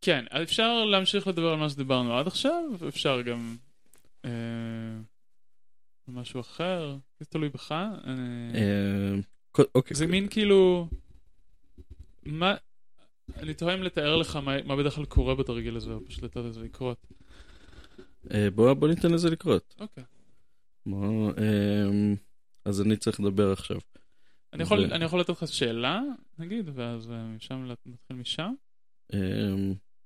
[0.00, 3.56] כן, אפשר להמשיך לדבר על מה שדיברנו עד עכשיו, אפשר גם
[4.24, 4.30] אה,
[6.08, 7.72] משהו אחר, זה תלוי בך.
[7.72, 7.94] אה,
[8.54, 9.96] אה, אוקיי.
[9.96, 10.88] זה מין כאילו...
[12.26, 12.54] מה...
[13.36, 16.36] אני תוהה אם לתאר לך מה, מה בדרך כלל קורה בתרגיל הזה, או פשוט לתת
[16.36, 17.06] לזה לקרות.
[18.30, 19.74] אה, בוא, בוא ניתן לזה לקרות.
[19.80, 20.04] אוקיי.
[20.86, 22.14] בוא, אה,
[22.64, 23.78] אז אני צריך לדבר עכשיו.
[24.52, 26.00] אני יכול, ו- אני יכול לתת לך שאלה,
[26.38, 28.52] נגיד, ואז אה, משם נתחיל משם.
[29.14, 29.18] אה,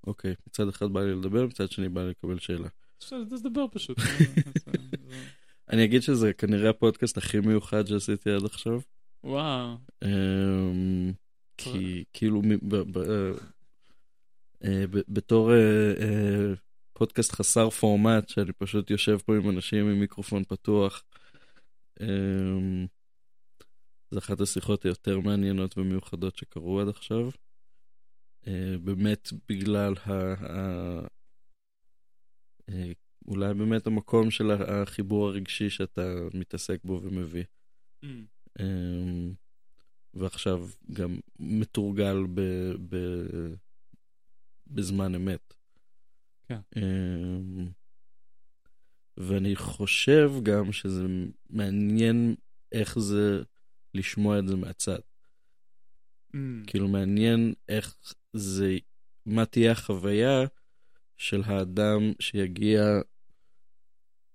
[0.07, 2.69] אוקיי, מצד אחד בא לי לדבר, מצד שני בא לי לקבל שאלה.
[3.12, 3.99] אז דבר פשוט.
[5.70, 8.81] אני אגיד שזה כנראה הפודקאסט הכי מיוחד שעשיתי עד עכשיו.
[9.25, 9.77] וואו.
[10.05, 11.12] אמ,
[11.57, 12.43] כי כאילו
[15.09, 15.53] בתור
[16.99, 21.05] פודקאסט חסר פורמט, שאני פשוט יושב פה עם אנשים עם מיקרופון פתוח,
[22.00, 22.86] אמ,
[24.10, 27.31] זו אחת השיחות היותר מעניינות ומיוחדות שקרו עד עכשיו.
[28.47, 30.12] אה, באמת בגלל ה...
[32.68, 32.92] אה,
[33.28, 37.44] אולי באמת המקום של החיבור הרגשי שאתה מתעסק בו ומביא.
[38.05, 38.25] אמ,
[38.60, 39.33] אמ,
[40.15, 42.41] ועכשיו גם מתורגל ב,
[42.89, 42.97] ב,
[44.66, 45.56] בזמן אמת.
[46.49, 46.60] כן.
[46.76, 47.68] אמ,
[49.16, 51.02] ואני חושב גם שזה
[51.50, 52.34] מעניין
[52.73, 53.42] איך זה
[53.94, 54.99] לשמוע את זה מהצד.
[56.34, 57.94] אמ, כאילו מעניין איך
[58.33, 58.76] זה,
[59.26, 60.44] מה תהיה החוויה
[61.16, 62.83] של האדם שיגיע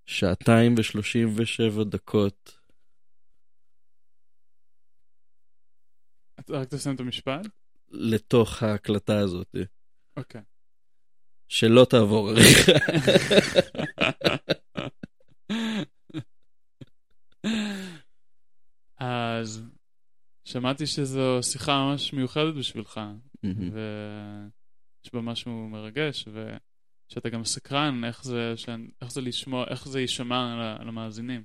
[0.05, 2.61] שעתיים ושלושים ושבע דקות
[6.39, 7.47] אתה רק תסיים את המשפט?
[7.89, 9.55] לתוך ההקלטה הזאת,
[10.17, 10.41] אוקיי.
[11.51, 12.71] שלא תעבור עריכה.
[18.97, 19.63] אז
[20.45, 22.99] שמעתי שזו שיחה ממש מיוחדת בשבילך.
[23.43, 28.69] ויש בה משהו מרגש, ושאתה גם סקרן איך זה, ש...
[29.01, 31.43] איך זה לשמוע, איך זה יישמע למאזינים.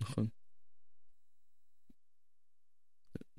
[0.00, 0.28] נכון.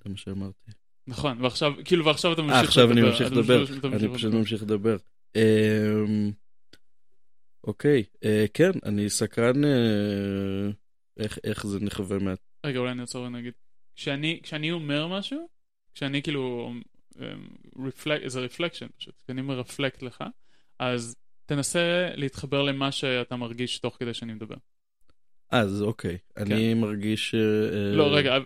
[0.04, 0.72] זה מה שאמרתי.
[1.08, 3.10] נכון, ועכשיו, כאילו, ועכשיו אתה ממשיך אה, עכשיו אני לדבר.
[3.12, 3.58] ממשיך לדבר.
[3.58, 3.68] אני
[4.14, 4.38] פשוט לדבר.
[4.40, 4.98] ממשיך לדבר.
[5.36, 6.32] אמ,
[7.64, 10.70] אוקיי, אה, כן, אני סקרן אה,
[11.18, 12.34] איך- זה נחווה מה...
[12.66, 13.54] רגע, אולי אני אעצור ונגיד.
[13.96, 14.40] כשאני,
[14.72, 15.48] אומר משהו,
[15.96, 16.72] כשאני כאילו,
[17.20, 17.50] אמ,
[18.26, 20.24] זה רפלקשן פשוט, כשאני מרפלקט לך,
[20.80, 21.16] אז
[21.46, 24.56] תנסה להתחבר למה שאתה מרגיש תוך כדי שאני מדבר.
[25.50, 27.36] אז אוקיי, אני מרגיש...
[27.36, 28.38] אה, לא, רגע,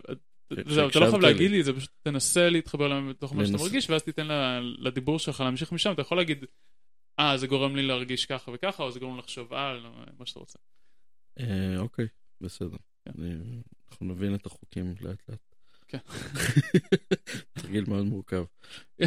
[0.66, 1.22] זהו, אתה לא חייב.
[1.22, 4.28] להגיד לי את זה, פשוט תנסה להתחבר לתוך מה שאתה מרגיש, ואז תיתן
[4.80, 6.46] לדיבור שלך להמשיך משם, אתה יכול להגיד,
[7.20, 9.86] אה, זה גורם לי להרגיש ככה וככה, או זה גורם לחשוב על,
[10.20, 10.60] מה שאתה רוצה.
[11.40, 12.08] אה, אוקיי,
[12.42, 12.78] בסדר.
[13.06, 13.12] כן.
[13.92, 15.40] אנחנו נבין את החוקים לאט לאט.
[15.88, 15.98] כן.
[17.62, 18.44] תרגיל מאוד מורכב.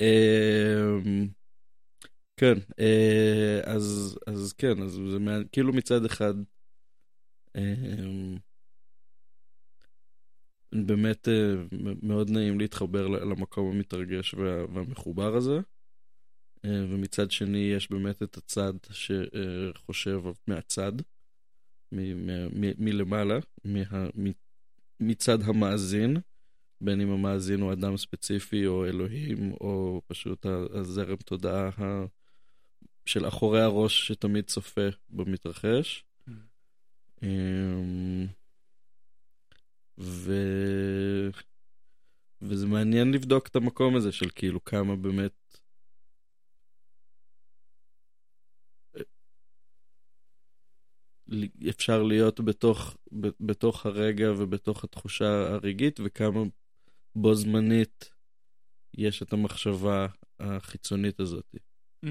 [0.00, 1.28] אמ,
[2.36, 6.34] כן, אה, אז, אז כן, אז זה מה- כאילו מצד אחד,
[7.56, 8.36] אמ,
[10.74, 11.54] באמת אה,
[12.02, 15.58] מאוד נעים להתחבר למקום המתרגש וה- והמחובר הזה,
[16.64, 20.92] אה, ומצד שני יש באמת את הצד שחושב מהצד,
[22.78, 24.08] מלמעלה, מה-
[25.00, 26.16] מצד המאזין.
[26.80, 31.70] בין אם המאזין הוא אדם ספציפי או אלוהים, או פשוט הזרם תודעה
[33.06, 36.04] של אחורי הראש שתמיד צופה במתרחש.
[37.22, 38.26] אמ,
[39.98, 40.32] ו...
[42.42, 45.58] וזה מעניין לבדוק את המקום הזה של כאילו כמה באמת...
[51.28, 52.96] ל- אפשר להיות בתוך,
[53.40, 56.40] בתוך הרגע ובתוך התחושה הרגעית וכמה
[57.14, 58.10] בו זמנית
[58.94, 60.06] יש את המחשבה
[60.40, 61.54] החיצונית הזאת.
[62.04, 62.08] Mm.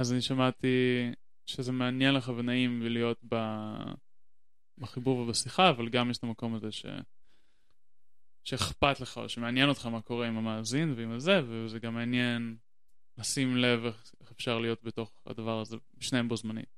[0.00, 1.10] אז אני שמעתי
[1.46, 3.36] שזה מעניין לך ונעים להיות ב...
[4.78, 6.86] בחיבור ובשיחה, אבל גם יש את המקום הזה ש...
[8.44, 12.56] שאכפת לך או שמעניין אותך מה קורה עם המאזין ועם הזה, וזה גם מעניין
[13.18, 16.68] לשים לב איך, אפשר להיות בתוך הדבר הזה, שניהם בו זמנית.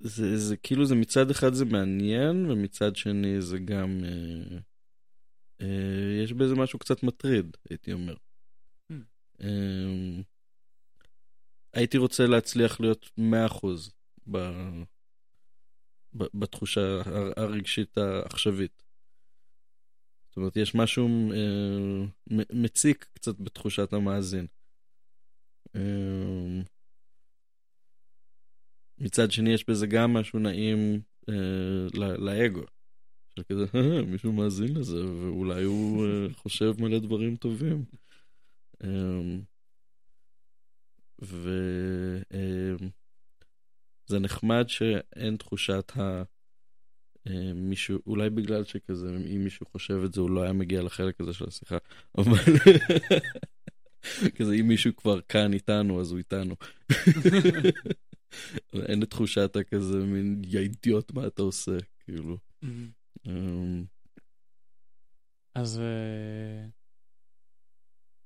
[0.00, 4.58] זה, זה כאילו זה מצד אחד זה מעניין ומצד שני זה גם אה,
[5.60, 8.14] אה, יש בזה משהו קצת מטריד הייתי אומר.
[9.40, 10.20] אה,
[11.72, 13.90] הייתי רוצה להצליח להיות 100%
[14.32, 14.38] ב,
[16.14, 18.82] בתחושה הר- הרגשית העכשווית.
[20.28, 24.46] זאת אומרת יש משהו אה, מ- מציק קצת בתחושת המאזין.
[25.76, 26.62] אה,
[28.98, 31.34] מצד שני יש בזה גם משהו נעים אה,
[32.18, 32.62] לאגו.
[33.36, 37.84] של כזה, "אה, מישהו מאזין לזה, ואולי הוא אה, חושב מלא דברים טובים.
[38.84, 38.88] אה,
[41.22, 42.78] וזה
[44.20, 46.22] נחמד שאין תחושת ה...
[47.26, 51.20] אה, מישהו, אולי בגלל שכזה, אם מישהו חושב את זה, הוא לא היה מגיע לחלק
[51.20, 51.76] הזה של השיחה,
[52.18, 52.38] אבל
[54.36, 56.54] כזה, אם מישהו כבר כאן איתנו, אז הוא איתנו.
[58.88, 62.38] אין את תחושת הכזה, מין, יא אידיוט, מה אתה עושה, כאילו.
[63.26, 63.84] אמ,
[65.54, 66.66] אז, אה,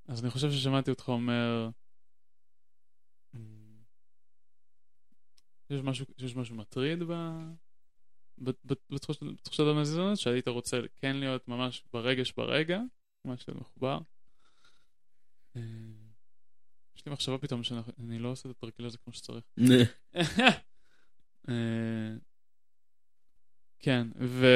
[0.08, 1.70] אז אני חושב ששמעתי אותך אומר,
[3.34, 3.40] אמ,
[5.70, 7.12] יש משהו, יש משהו מטריד ב,
[8.90, 12.80] בתחושת, בתחושת המזיזונת, שהיית רוצה כן להיות ממש ברגש ברגע,
[13.24, 13.98] ממש להיות מחובר.
[15.56, 15.62] אה,
[16.96, 19.44] יש לי מחשבה פתאום שאני לא עושה את התרגיל הזה כמו שצריך.
[21.48, 22.14] אה,
[23.78, 24.46] כן, ו...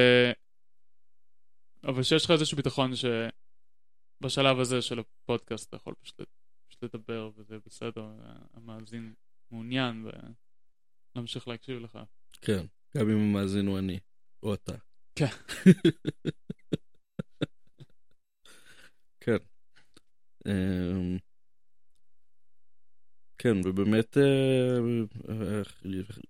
[1.84, 2.92] אבל שיש לך איזשהו ביטחון
[4.20, 6.20] שבשלב הזה של הפודקאסט אתה יכול פשוט,
[6.68, 8.04] פשוט לדבר וזה בסדר,
[8.54, 9.14] המאזין
[9.50, 10.06] מעוניין
[11.14, 11.98] ולהמשיך להקשיב לך.
[12.40, 12.66] כן,
[12.96, 13.98] גם אם המאזין הוא אני,
[14.42, 14.72] או אתה.
[15.14, 15.26] כן.
[19.20, 19.36] כן.
[20.46, 21.18] אמ,
[23.38, 25.62] כן, ובאמת אה,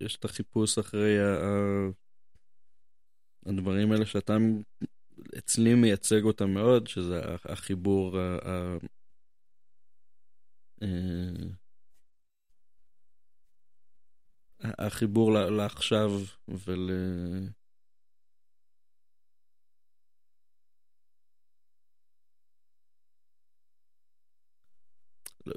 [0.01, 1.17] יש את החיפוש אחרי
[3.45, 4.37] הדברים האלה שאתה
[5.37, 8.77] אצלי מייצג אותם מאוד, שזה החיבור, ה- ה-
[10.81, 11.61] אה,
[14.63, 16.11] החיבור לעכשיו
[16.47, 16.91] ול...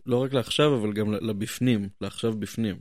[0.07, 2.77] לא רק לעכשיו, אבל גם לבפנים, לעכשיו בפנים.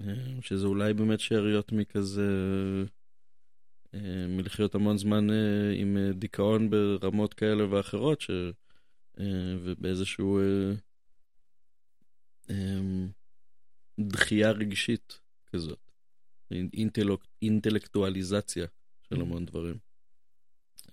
[0.00, 2.30] אה, שזה אולי באמת שאריות מכזה,
[3.94, 8.30] אה, מלחיות המון זמן אה, עם אה, דיכאון ברמות כאלה ואחרות, ש...
[9.64, 10.74] ובאיזשהו אה,
[14.00, 15.90] דחייה רגשית כזאת.
[16.50, 18.66] אינטלוק, אינטלקטואליזציה
[19.08, 19.78] של המון דברים.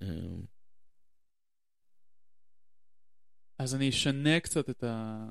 [0.01, 0.07] אה,
[3.59, 5.27] אז אני אשנה קצת את, ה...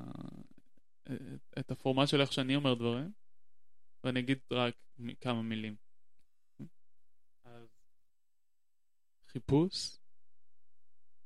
[1.59, 3.11] את הפורמט של איך שאני אומר דברים,
[4.05, 4.75] ואני אגיד רק
[5.21, 5.75] כמה מילים.
[7.43, 7.67] אז
[9.27, 9.97] חיפוש,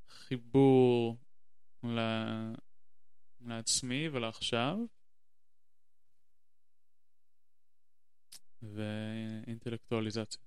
[0.08, 1.18] חיבור
[1.84, 2.00] ל...
[3.42, 4.78] לעצמי ולעכשיו,
[8.62, 10.42] ואינטלקטואליזציה.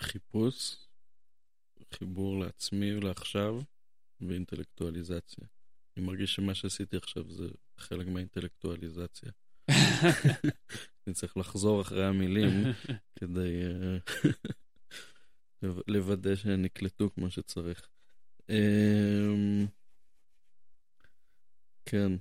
[0.00, 0.76] חיפוש,
[1.92, 3.54] חיבור לעצמי ולעכשיו
[4.20, 5.61] ואינטלקטואליזציה.
[5.96, 9.30] אני מרגיש שמה שעשיתי עכשיו זה חלק מהאינטלקטואליזציה.
[11.06, 12.72] אני צריך לחזור אחרי המילים
[13.16, 13.98] כדי אה,
[15.88, 17.88] לוודא שהן נקלטו כמו שצריך.
[18.48, 19.66] אמ,
[21.84, 22.12] כן.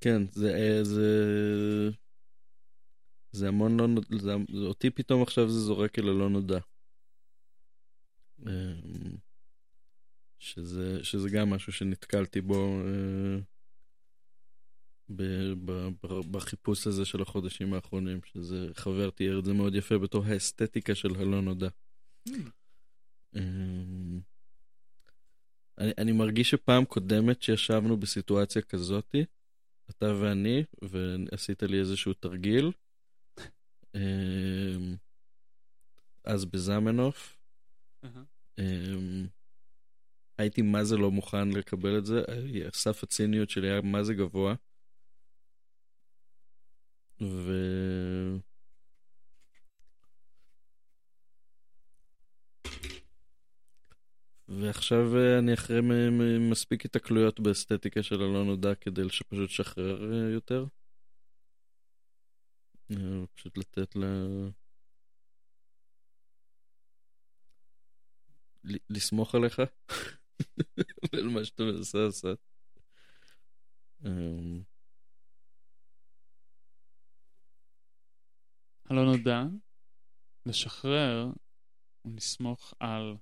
[0.00, 1.10] כן, זה, אה, זה,
[3.32, 6.58] זה המון לא נודע, זה, זה, אותי פתאום עכשיו זה זורק אל הלא נודע.
[10.42, 13.38] שזה, שזה גם משהו שנתקלתי בו אה,
[15.08, 15.22] ב,
[15.64, 20.24] ב, ב, בחיפוש הזה של החודשים האחרונים, שזה, חבר תיאר את זה מאוד יפה בתור
[20.24, 21.68] האסתטיקה של הלא נודע.
[23.36, 24.20] אמ,
[25.78, 29.24] אני, אני מרגיש שפעם קודמת שישבנו בסיטואציה כזאתי,
[29.90, 32.72] אתה ואני, ועשית לי איזשהו תרגיל,
[33.94, 34.96] אמ,
[36.24, 37.38] אז בזמנוף,
[38.04, 39.41] אהה.
[40.38, 42.22] הייתי מה זה לא מוכן לקבל את זה,
[42.74, 44.54] סף הציניות שלי היה מה זה גבוה.
[47.20, 47.52] ו...
[54.48, 55.80] ועכשיו אה, אני אחרי
[56.50, 60.64] מספיק התקלויות באסתטיקה של הלא נודע כדי שפשוט לשחרר אה, יותר.
[62.90, 62.96] אה,
[63.34, 63.96] פשוט לתת.
[63.96, 64.48] ל-
[68.90, 69.60] לסמוך עליך
[71.12, 72.38] ועל מה שאתה מנסה לעשות.
[74.06, 74.62] אמ,
[78.90, 79.42] הלא נודע,
[80.46, 81.30] לשחרר
[82.04, 83.16] ולסמוך על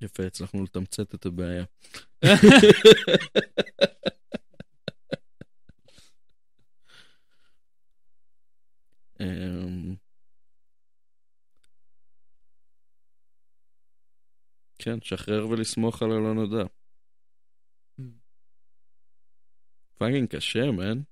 [0.00, 1.64] יפה, הצלחנו לתמצת את הבעיה.
[9.20, 9.96] אמ,
[14.78, 16.64] כן, שחרר ולסמוך על הלא נודע.
[19.98, 21.09] פאקינג קשה, מן.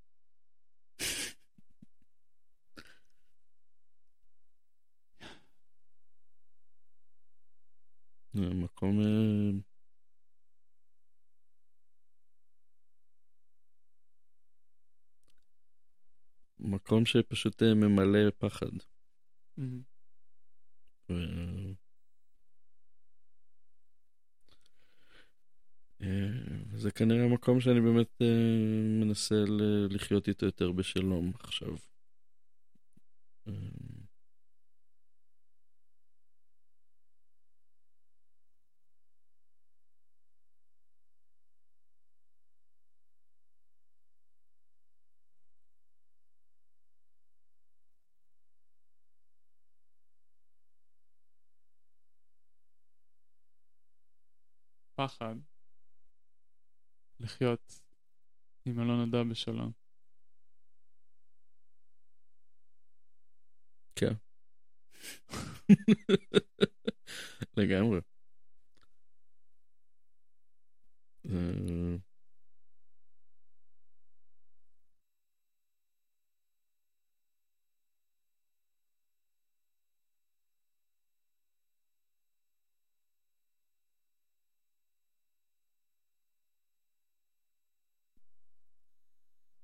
[8.41, 9.01] מקום...
[9.01, 9.51] אה,
[16.59, 18.71] מקום שפשוט אה, ממלא פחד.
[21.11, 21.75] ו-
[26.03, 26.29] אה,
[26.77, 28.23] זה כנראה המקום שאני באמת
[29.01, 29.35] מנסה
[29.91, 31.77] לחיות איתו יותר בשלום עכשיו.
[54.99, 55.35] פחד
[57.21, 57.83] לחיות
[58.65, 59.73] עם הלא נודע בשלום.
[63.97, 64.15] כן.
[67.57, 68.01] לגמרי.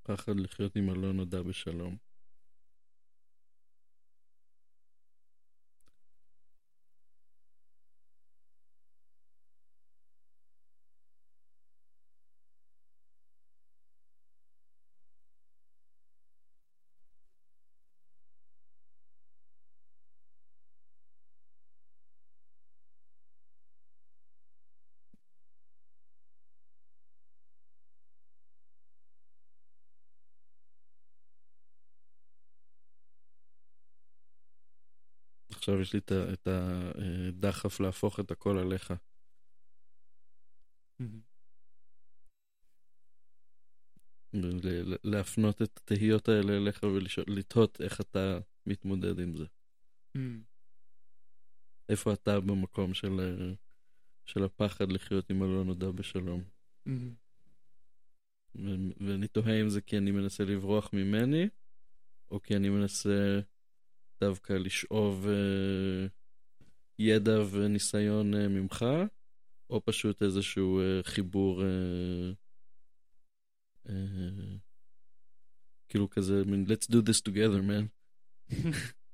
[0.06, 1.96] פחד לחיות עם הלא נודע בשלום.
[35.64, 38.94] עכשיו יש לי את הדחף להפוך את הכל עליך.
[44.32, 46.82] ל- להפנות את התהיות האלה אליך
[47.26, 49.44] ולתהות איך אתה מתמודד עם זה.
[50.14, 50.42] מהמם.
[51.88, 53.54] איפה אתה במקום של, אה,
[54.24, 56.44] של הפחד לחיות עם הלא נודע בשלום.
[58.56, 61.48] ו- ואני תוהה אם זה כי אני מנסה לברוח ממני,
[62.30, 63.40] או כי אני מנסה
[64.20, 66.06] דווקא לשאוב, אה,
[66.98, 68.84] ידע וניסיון אה, ממך,
[69.70, 72.32] או פשוט איזשהו אה, חיבור, אה,
[73.88, 73.94] אה,
[75.88, 77.88] כאילו כזה, מין, let's do this together, man.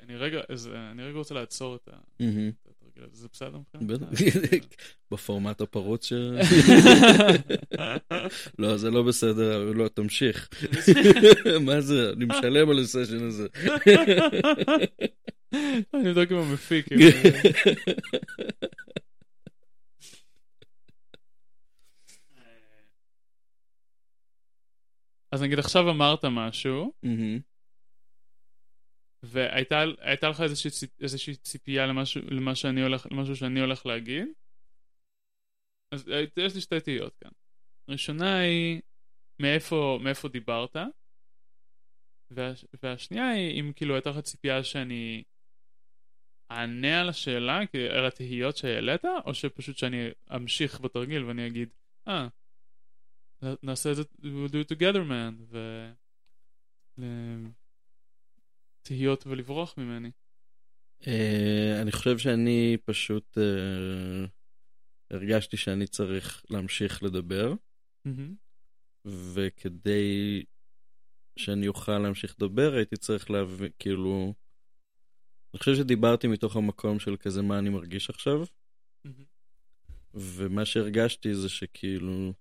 [0.00, 1.96] אני- אה, אני רגע רוצה לעצור את ה-
[2.70, 3.22] התרגיל הזה.
[3.22, 4.02] זה בסדר מבחינתך?
[4.02, 4.20] בטח.
[5.10, 6.12] בפורמט הפרוץ ש...
[8.58, 10.48] לא, זה לא בסדר, לא, תמשיך.
[11.66, 13.46] מה זה, אני משלם על הסשן הזה.
[15.94, 16.86] אני אבדוק עם המפיק.
[25.32, 26.92] אז נגיד עכשיו אמרת משהו.
[29.22, 34.28] והייתה הייתה לך איזושהי, איזושהי ציפייה למשהו, למה שאני הולך, למשהו שאני הולך להגיד.
[35.90, 37.30] אז אה, יש לי שתי תהיות כאן.
[37.88, 38.80] הראשונה היא
[39.38, 40.76] מאיפה, מאיפה דיברת,
[42.30, 45.22] והש, והשנייה היא אם כאילו הייתה לך ציפייה שאני
[46.50, 51.68] אענה על השאלה, על התהיות שהעלית, או שפשוט שאני אמשיך בתרגיל ואני אגיד,
[52.08, 52.28] אה,
[53.62, 55.58] נעשה את זה, we'll do it together man, ו...
[58.88, 60.10] תהיות ולברוח ממני.
[61.06, 64.26] אה, אני חושב שאני פשוט אה,
[65.10, 67.54] הרגשתי שאני צריך להמשיך לדבר,
[69.04, 70.42] וכדי
[71.36, 74.34] שאני אוכל להמשיך לדבר הייתי צריך להבין, כאילו...
[75.54, 78.44] אני חושב שדיברתי מתוך המקום של כזה מה אני מרגיש עכשיו,
[80.14, 82.32] ומה שהרגשתי זה שכאילו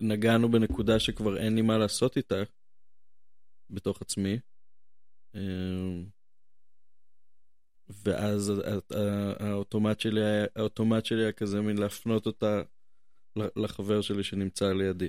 [0.00, 2.42] נגענו בנקודה שכבר אין לי מה לעשות איתה
[3.70, 4.38] בתוך עצמי.
[5.34, 6.04] אמ,
[7.88, 8.52] ואז
[9.40, 12.62] האוטומט שלי, היה- האוטומט שלי היה כזה מין להפנות אותה
[13.36, 15.08] לחבר שלי שנמצא לידי.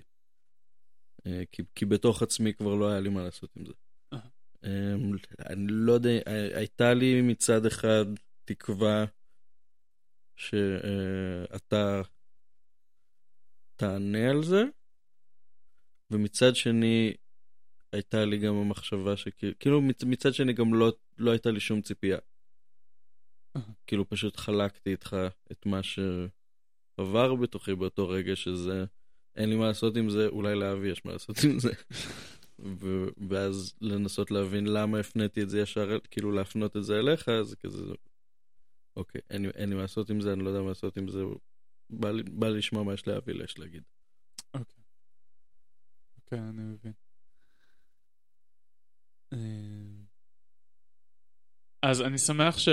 [1.25, 3.73] אה, כי, כי בתוך עצמי כבר לא היה לי מה לעשות עם זה.
[4.65, 5.17] אמ,
[5.49, 8.05] אני לא יודע, הי- הייתה לי מצד אחד
[8.45, 9.05] תקווה
[10.35, 12.01] שאתה
[13.75, 14.63] תענה על זה,
[16.11, 17.13] ומצד שני
[17.93, 21.81] הייתה לי גם המחשבה שכאילו, כאילו מצ- מצד שני גם לא, לא הייתה לי שום
[21.81, 22.17] ציפייה.
[23.87, 25.17] כאילו פשוט חלקתי איתך
[25.51, 28.85] את מה שעבר בתוכי באותו רגע, שזה
[29.35, 31.71] אין לי מה לעשות עם זה, אולי לאבי יש מה לעשות עם זה.
[32.79, 37.55] ו- ואז לנסות להבין למה הפניתי את זה ישר, כאילו להפנות את זה אליך, זה
[37.55, 37.83] כזה,
[38.95, 41.23] אוקיי, אין, אין לי מה לעשות עם זה, אני לא יודע מה לעשות עם זה,
[41.89, 43.83] בא לי, בא לי לשמוע מה יש לאבי יש להגיד.
[44.53, 44.83] אוקיי.
[46.17, 47.02] אוקיי, אני מבין.
[49.33, 49.39] אה,
[51.81, 52.69] אז אני שמח ש...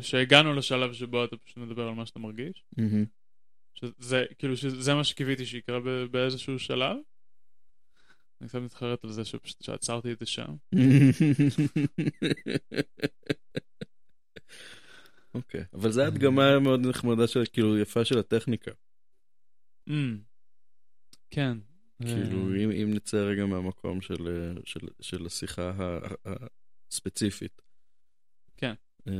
[0.00, 2.64] שהגענו לשלב שבו אתה פשוט מדבר על מה שאתה מרגיש.
[3.74, 6.96] שזה, כאילו, שזה מה שקיוויתי שיקרה ב- באיזשהו שלב.
[8.40, 10.54] אני קצת מתחרט על זה שפשוט שעצרתי את זה שם.
[15.34, 18.70] אוקיי, אבל זו הדגמה מאוד נחמדה של, כאילו, יפה של הטכניקה.
[19.88, 19.92] Mm.
[21.30, 21.58] כן.
[22.04, 25.72] כאילו, אה, אם, אם נצא רגע מהמקום של, אה, של, של השיחה
[26.90, 27.62] הספציפית.
[28.56, 28.74] כן.
[29.08, 29.12] אה,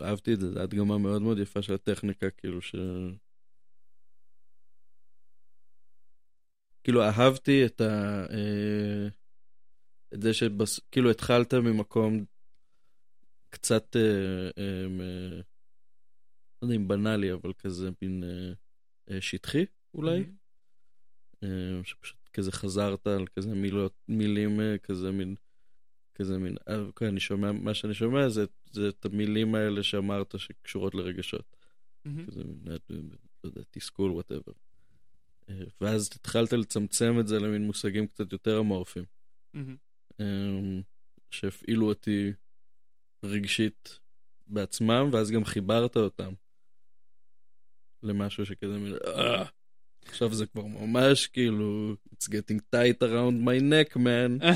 [0.00, 2.74] אהבתי את זה, זו הדגמה מאוד מאוד יפה של הטכניקה, כאילו ש...
[6.84, 8.26] כאילו, אהבתי את ה...
[8.30, 9.08] אה,
[10.14, 10.80] את זה שבס...
[10.90, 12.24] כאילו, התחלת ממקום
[13.50, 15.40] קצת, אה, אה, מ-
[16.62, 18.52] לא יודע אם בנאלי, אבל כזה מין אה,
[19.10, 19.64] אה, שטחי,
[19.94, 20.18] אולי.
[20.18, 20.41] אה,
[21.84, 25.34] שפשוט כזה חזרת על כזה מילות, מילים אה, כזה מין,
[26.14, 30.34] כזה מין, אה, אוקיי, אני שומע, מה שאני שומע זה, זה את המילים האלה שאמרת
[30.38, 31.56] שקשורות לרגשות.
[32.26, 32.76] כזה מין, אה,
[33.44, 34.52] לא יודע, תסכול, וואטאבר.
[35.80, 39.04] ואז התחלת לצמצם את זה למין מושגים קצת יותר אמורפיים.
[40.20, 40.80] אה,
[41.30, 42.32] שהפעילו אותי
[43.24, 43.98] רגשית
[44.46, 46.32] בעצמם, ואז גם חיברת אותם
[48.02, 49.44] למשהו שכזה מין, "אה,
[50.08, 54.44] עכשיו זה כבר ממש כאילו, it's getting tight around my neck, man.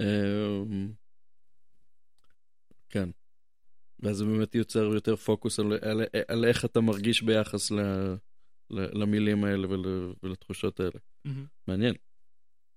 [0.00, 0.92] אמ,
[2.88, 3.08] כן.
[4.00, 7.80] ואז זה באמת יוצר יותר פוקוס על, על, על איך אתה מרגיש ביחס ל,
[8.70, 10.98] ל, למילים האלה ול, ולתחושות האלה.
[11.68, 11.94] מעניין.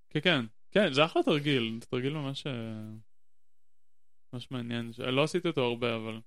[0.10, 0.46] כן, כן.
[0.72, 1.78] כן, זה אחלה תרגיל.
[1.82, 2.48] זה תרגיל ממש...
[2.48, 2.52] אה,
[4.34, 4.92] ממש מעניין.
[4.98, 6.20] לא עשיתי אותו הרבה, אבל...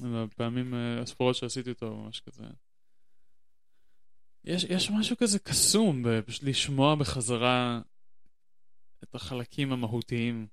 [0.00, 2.44] בפעמים אה, הספורות שעשיתי אותו, ממש כזה...
[4.44, 7.80] יש, יש משהו כזה קסום, פשוט לשמוע בחזרה
[9.04, 10.46] את החלקים המהותיים.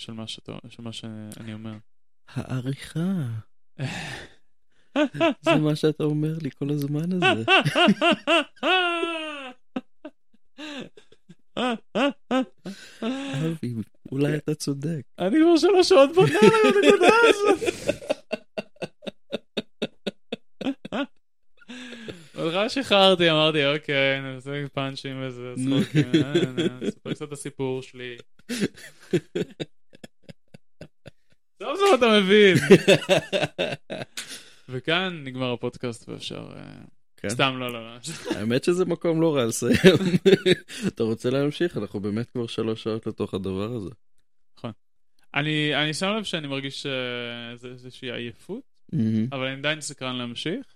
[0.00, 1.76] של מה, שאתה, של מה שאני אומר.
[2.28, 3.26] העריכה.
[5.42, 7.44] זה מה שאתה אומר לי כל הזמן הזה.
[13.46, 13.74] אבי,
[14.12, 15.00] אולי אתה צודק.
[15.18, 17.58] אני כבר שלוש שעות בונה על הנקודה הזאת.
[22.34, 28.16] בהתחלה שחררתי, אמרתי, אוקיי, נעשה פאנצ'ים וזה, צחוקים, אה, אה, נספר קצת את הסיפור שלי.
[31.62, 32.56] סוף סוף אתה מבין.
[34.68, 36.48] וכאן נגמר הפודקאסט ואפשר...
[37.24, 37.34] אה, כן.
[37.34, 37.98] סתם, לא, לא, לא.
[38.36, 39.76] האמת שזה מקום לא רע לסיים.
[40.88, 41.76] אתה רוצה להמשיך?
[41.76, 43.90] אנחנו באמת כבר שלוש שעות לתוך הדבר הזה.
[45.34, 46.92] אני אני שם לב שאני מרגיש אה,
[47.52, 48.80] איזה- איזושהי עייפות,
[49.32, 50.66] אבל אני עדיין סקרן להמשיך.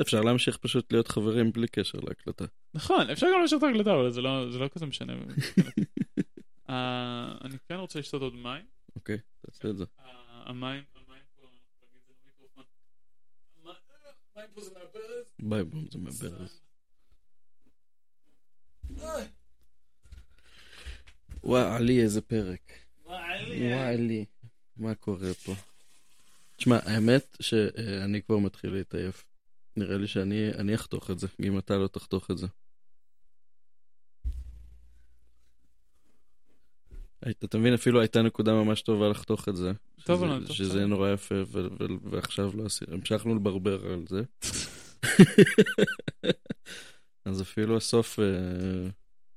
[0.00, 2.44] אפשר להמשיך פשוט להיות חברים בלי קשר להקלטה.
[2.74, 5.12] נכון, אפשר גם להמשיך את ההקלטה, אבל זה לא, זה לא כזה משנה.
[6.70, 8.64] אה, אני כן רוצה לשתות עוד מים.
[8.96, 9.84] אוקיי, תעשה את זה.
[10.00, 10.04] אה,
[10.46, 10.60] המים,
[10.94, 12.64] המים פה, אני יכול להגיד את זה למיקרופון.
[14.36, 15.26] המים- המים פה זה מהברז.
[15.38, 16.60] ביי בום, זה מהברז.
[21.44, 22.72] וואלי, איזה פרק.
[23.04, 24.24] וואלי,
[24.76, 25.54] מה קורה פה?
[26.56, 29.24] תשמע, האמת שאני כבר מתחיל להתעייף.
[29.76, 32.46] נראה לי שאני אני אחתוך את זה, אם אתה לא תחתוך את זה.
[37.28, 39.72] אתה מבין, אפילו הייתה נקודה ממש טובה לחתוך את זה.
[40.04, 40.86] טוב, שזה- טוב, שזה.
[40.86, 41.34] נורא יפה,
[42.10, 44.22] ועכשיו לא עשינו, המשכנו לברבר על זה.
[47.24, 48.24] אז אפילו הסוף אה,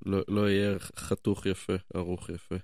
[0.06, 2.54] לא, לא יהיה חתוך יפה, ערוך יפה.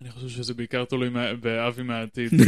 [0.00, 1.10] אני חושב שזה בעיקר תלוי
[1.40, 2.30] באבי מהעתיד,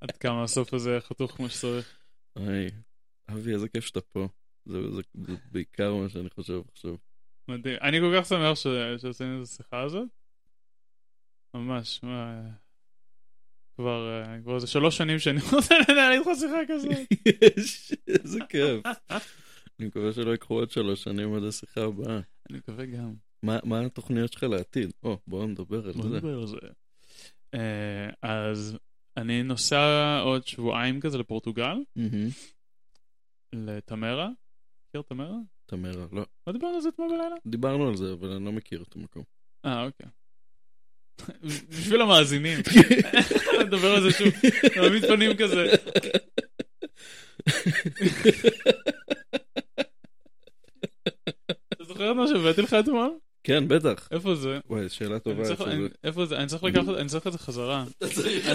[0.00, 1.98] עד כמה הסוף הזה חתוך כמו שצריך.
[2.36, 2.70] היי,
[3.30, 4.28] אבי, איזה כיף שאתה פה.
[4.66, 6.94] זה, זה, זה בעיקר מה שאני חושב עכשיו.
[7.48, 7.76] מדהים.
[7.82, 8.54] אני כל כך שמח
[8.98, 10.08] שעשינו את השיחה הזאת.
[11.54, 12.42] ממש, מה...
[13.76, 16.90] כבר, אה, כבר איזה שלוש שנים שאני רוצה לנהל איתך שיחה כזאת.
[18.24, 18.82] איזה כיף.
[19.80, 22.20] אני מקווה שלא יקחו עוד שלוש שנים עד השיחה הבאה.
[22.50, 23.14] אני מקווה גם.
[23.42, 24.92] מה, מה התוכניות שלך לעתיד?
[25.02, 26.08] או, בואו נדבר על זה.
[26.08, 26.56] נדבר על זה.
[27.54, 28.78] אה, אז
[29.16, 32.28] אני נוסע עוד שבועיים כזה לפורטוגל, מהמם.
[33.52, 34.28] לתמרה.
[34.96, 35.36] מכיר תמרה?
[35.66, 36.26] תמרה, לא.
[36.46, 37.36] לא דיברנו על זה אתמול בלילה?
[37.46, 39.22] דיברנו על זה, אבל אני לא מכיר את המקום.
[39.64, 40.06] אה, אוקיי.
[41.68, 42.58] בשביל המאזינים.
[43.66, 44.28] נדבר על זה שוב.
[44.80, 45.66] מעמיד פנים כזה.
[51.72, 53.18] אתה זוכר את מה שהבאתי לך אתמול?
[53.46, 54.08] כן, בטח.
[54.10, 54.58] איפה זה?
[54.68, 55.42] וואי, שאלה טובה.
[56.04, 56.36] איפה זה.
[56.36, 57.84] אני צריך לקחת, אני צריך את זה חזרה.
[58.02, 58.48] אני צריך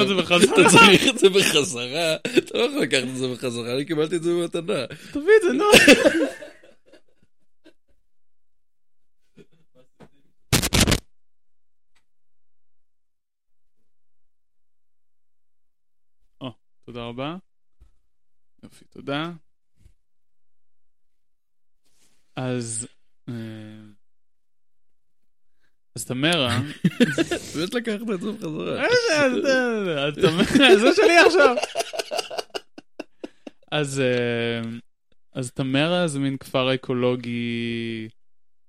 [0.00, 0.54] את זה בחזרה.
[0.54, 2.14] אתה צריך את זה בחזרה?
[2.14, 4.86] אתה לא יכול לקחת את זה בחזרה, אני קיבלתי את זה במתנה.
[5.12, 5.64] תביא את זה, נו.
[16.40, 16.52] או,
[16.84, 17.36] תודה רבה.
[18.62, 19.32] יופי, תודה.
[22.36, 22.88] אז...
[25.98, 26.60] אה, אז תמרה,
[27.54, 28.86] באמת לקחת את זה בחזרה.
[30.06, 31.56] אז תמרה, זה שלי עכשיו.
[33.70, 34.60] אז אה,
[35.32, 38.08] אז תמרה זה מין כפר אקולוגי,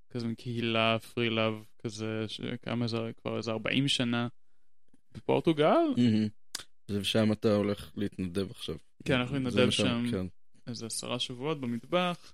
[0.09, 4.27] כזה מין קהילה פרי לאב כזה, שקם איזה כבר איזה 40 שנה
[5.11, 5.93] בפורטוגל.
[6.89, 8.75] ושם אתה הולך להתנדב עכשיו.
[9.05, 10.05] כן, אנחנו זה נתנדב שם.
[10.11, 10.25] כן.
[10.67, 12.33] איזה עשרה שבועות במטבח.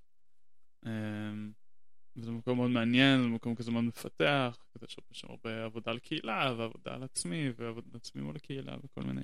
[2.16, 6.00] וזה מקום מאוד מעניין, זה מקום כזה מאוד מפתח, כזה יש שם הרבה עבודה על
[6.00, 9.22] קהילה, ועבודה על עצמי, ועבודה על עצמי מול הקהילה, וכל מיני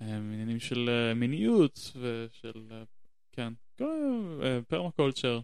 [0.00, 2.82] אמ, עניינים של אה, מיניות, ושל, אה,
[3.32, 3.52] כן,
[4.68, 5.40] פרמקולצ'ר,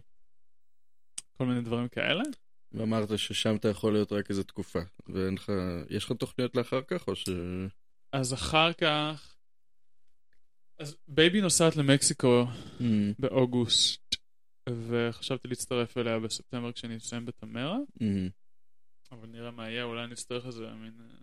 [1.37, 2.23] כל מיני דברים כאלה.
[2.71, 4.79] ואמרת ששם אתה יכול להיות רק איזה תקופה.
[5.07, 5.51] ואין לך...
[5.89, 7.29] יש לך תוכניות לאחר כך, או ש...
[8.11, 9.35] אז אחר כך,
[10.79, 12.45] אז בייבי נוסעת למקסיקו
[12.79, 13.13] מהמם.
[13.19, 14.02] באוגוסט,
[14.69, 17.77] וחשבתי להצטרף אליה בספטמבר כשאני אסיים בתמרה.
[19.11, 20.93] אבל נראה מה יהיה, אולי נצטרך איזה מין...
[21.01, 21.15] אה,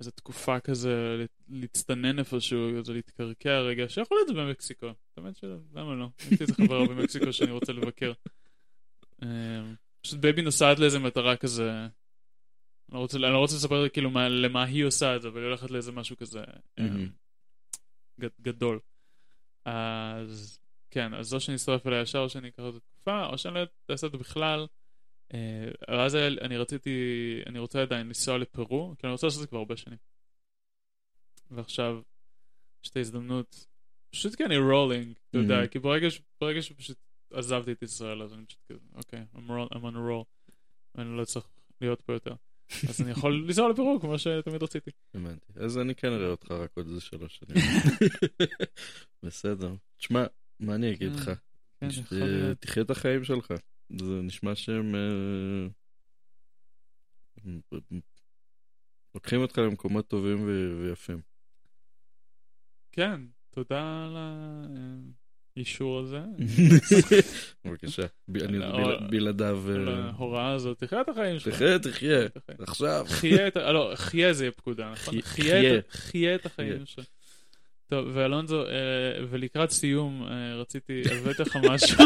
[0.00, 4.86] איזה תקופה כזה לה- להצטנן איפשהו, כזה להתקרקע רגע, שיכול להיות זה במקסיקו.
[5.16, 6.06] באמת שלא, למה לא?
[6.30, 8.12] לי איזה חברה במקסיקו שאני רוצה לבקר.
[9.22, 9.62] אה,
[10.02, 11.70] פשוט בייבי נוסעת לאיזה מטרה כזה...
[12.88, 15.38] אני לא רוצה, אני לא רוצה לספר כאילו מה, למה היא עושה את זה, אבל
[15.40, 16.40] היא הולכת לאיזה משהו כזה.
[18.20, 18.78] גד- גדול.
[19.64, 20.59] אז
[20.90, 23.60] כן, אז או שאני אצטרף אליה ישר, או שאני אקח את התקופה, או שאני לא
[23.90, 24.66] אעשה את זה בכלל.
[25.34, 25.38] אה,
[25.90, 26.90] ואז אני רציתי,
[27.46, 29.98] אני רוצה עדיין לנסוע לפרו, כי אני רוצה לעשות את זה כבר הרבה שנים.
[31.50, 32.00] ועכשיו,
[32.84, 33.66] יש את ההזדמנות,
[34.10, 35.68] פשוט כי אני rolling, אתה יודע, Mhm.
[35.68, 36.08] כי ברגע
[36.40, 36.96] ברגע שפשוט
[37.32, 40.52] עזבתי את ישראל, אז אני פשוט כזה, אוקיי, I'm roll- I'm on a roll,
[40.94, 41.46] ואני לא צריך
[41.80, 42.34] להיות פה יותר.
[42.88, 44.90] אז אני יכול לנסוע לפרו כמו שתמיד רציתי.
[45.14, 45.46] הבנתי.
[45.56, 47.56] אז אני כן אראה אותך רק עוד איזה שלוש שנים.
[49.22, 49.74] בסדר.
[49.98, 50.24] תשמע,
[50.60, 51.30] מה אני אגיד לך?
[51.80, 51.88] כן.
[52.60, 53.52] תחיה את החיים שלך.
[54.00, 54.94] זה נשמע שהם...
[54.94, 55.66] אה,
[59.14, 60.48] לוקחים אותך למקומות טובים
[60.80, 61.20] ויפים.
[62.92, 64.16] כן, תודה על
[65.56, 66.20] האישור הזה.
[67.64, 68.02] בבקשה.
[68.28, 69.62] בלעדיו...
[69.88, 71.54] אה, ההוראה הזאת, תחיה את החיים שלך.
[71.54, 72.26] תחיה, תחיה.
[72.58, 73.04] עכשיו.
[73.08, 73.56] חיה את.
[73.56, 75.20] לא, חיה זה יהיה פקודה, נכון?
[75.20, 76.86] חיה- חיה את החיים.
[76.86, 77.04] שלך.
[77.90, 78.68] טוב, ואלונזו, אה,
[79.30, 81.98] ולקראת סיום, אה, רציתי, הבאתי לך משהו.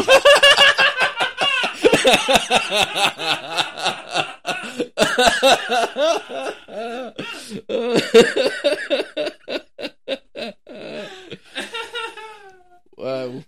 [12.99, 13.41] וואו.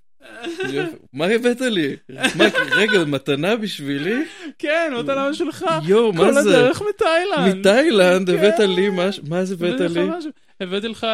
[1.12, 1.96] מה הבאת לי?
[2.08, 2.44] מה,
[2.76, 4.24] רגע, מתנה בשבילי?
[4.58, 5.64] כן, מתנה שלך.
[5.86, 6.40] יואו, מה כל זה?
[6.40, 7.54] הדרך מתאילנד.
[7.58, 8.70] מתאילנד הבאת כן.
[8.70, 9.22] לי משהו?
[9.28, 10.08] מה זה הבאת לי?
[10.60, 11.06] הבאתי לך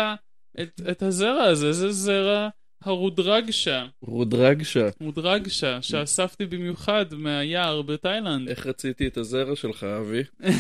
[0.60, 2.48] את- את הזרע הזה, זה זרע
[2.82, 3.86] הרודרגשה.
[4.02, 4.88] רודרגשה.
[5.00, 8.48] רודרגשה, שאספתי במיוחד מהיער בתאילנד.
[8.48, 10.22] איך רציתי את הזרע שלך, אבי?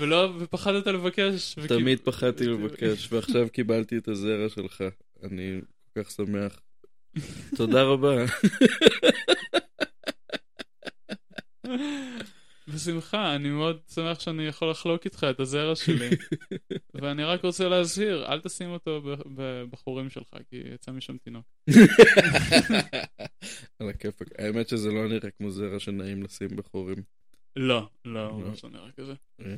[0.00, 1.54] ולא, ופחדת לבקש.
[1.58, 4.84] וכי- תמיד פחדתי לבקש, ועכשיו קיבלתי את הזרע שלך.
[5.22, 5.60] אני
[5.94, 6.60] כל כך שמח.
[7.56, 8.24] תודה רבה.
[12.74, 16.10] בשמחה, אני מאוד שמח שאני יכול לחלוק איתך את הזרע שלי.
[16.94, 21.46] ואני רק רוצה להזהיר, אל תשים אותו ב- בבחורים שלך, כי יצא משם תינוק.
[23.78, 24.28] על הכיפאק.
[24.38, 27.02] האמת שזה לא נראה כמו זרע שנעים לשים בחורים.
[27.56, 28.52] לא, לא, הוא לא.
[28.64, 29.12] לא נראה כזה.
[29.40, 29.54] אה,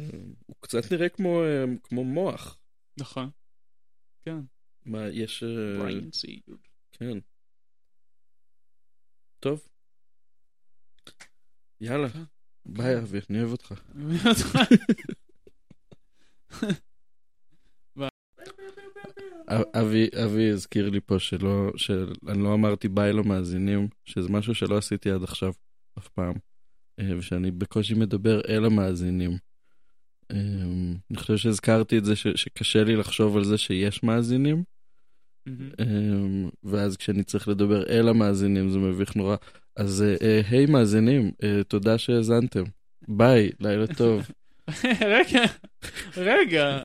[0.46, 2.58] הוא קצת נראה כמו, אה, כמו מוח.
[2.96, 3.30] נכון.
[4.22, 4.38] כן.
[4.84, 5.42] מה, יש...
[5.42, 5.88] אה.
[6.92, 7.18] כן.
[9.40, 9.68] טוב.
[11.80, 12.08] יאללה.
[12.66, 13.72] ביי, אבי, אני אוהב אותך.
[13.94, 14.58] אני מבין אותך.
[19.48, 25.10] אבי, אבי הזכיר לי פה שלא, שאני לא אמרתי ביי למאזינים, שזה משהו שלא עשיתי
[25.10, 25.52] עד עכשיו,
[25.98, 26.34] אף פעם,
[26.98, 29.38] אה, ושאני בקושי מדבר אל המאזינים.
[30.30, 30.36] אה,
[31.10, 34.64] אני חושב שהזכרתי את זה ש, שקשה לי לחשוב על זה שיש מאזינים.
[35.80, 39.36] אה, ואז כשאני צריך לדבר אל המאזינים זה מביך נורא.
[39.76, 42.64] אז אה, אה, היי מאזינים, אה, תודה שהאזנתם.
[43.08, 44.30] ביי, לילה טוב.
[45.16, 45.42] רגע,
[46.16, 46.80] רגע,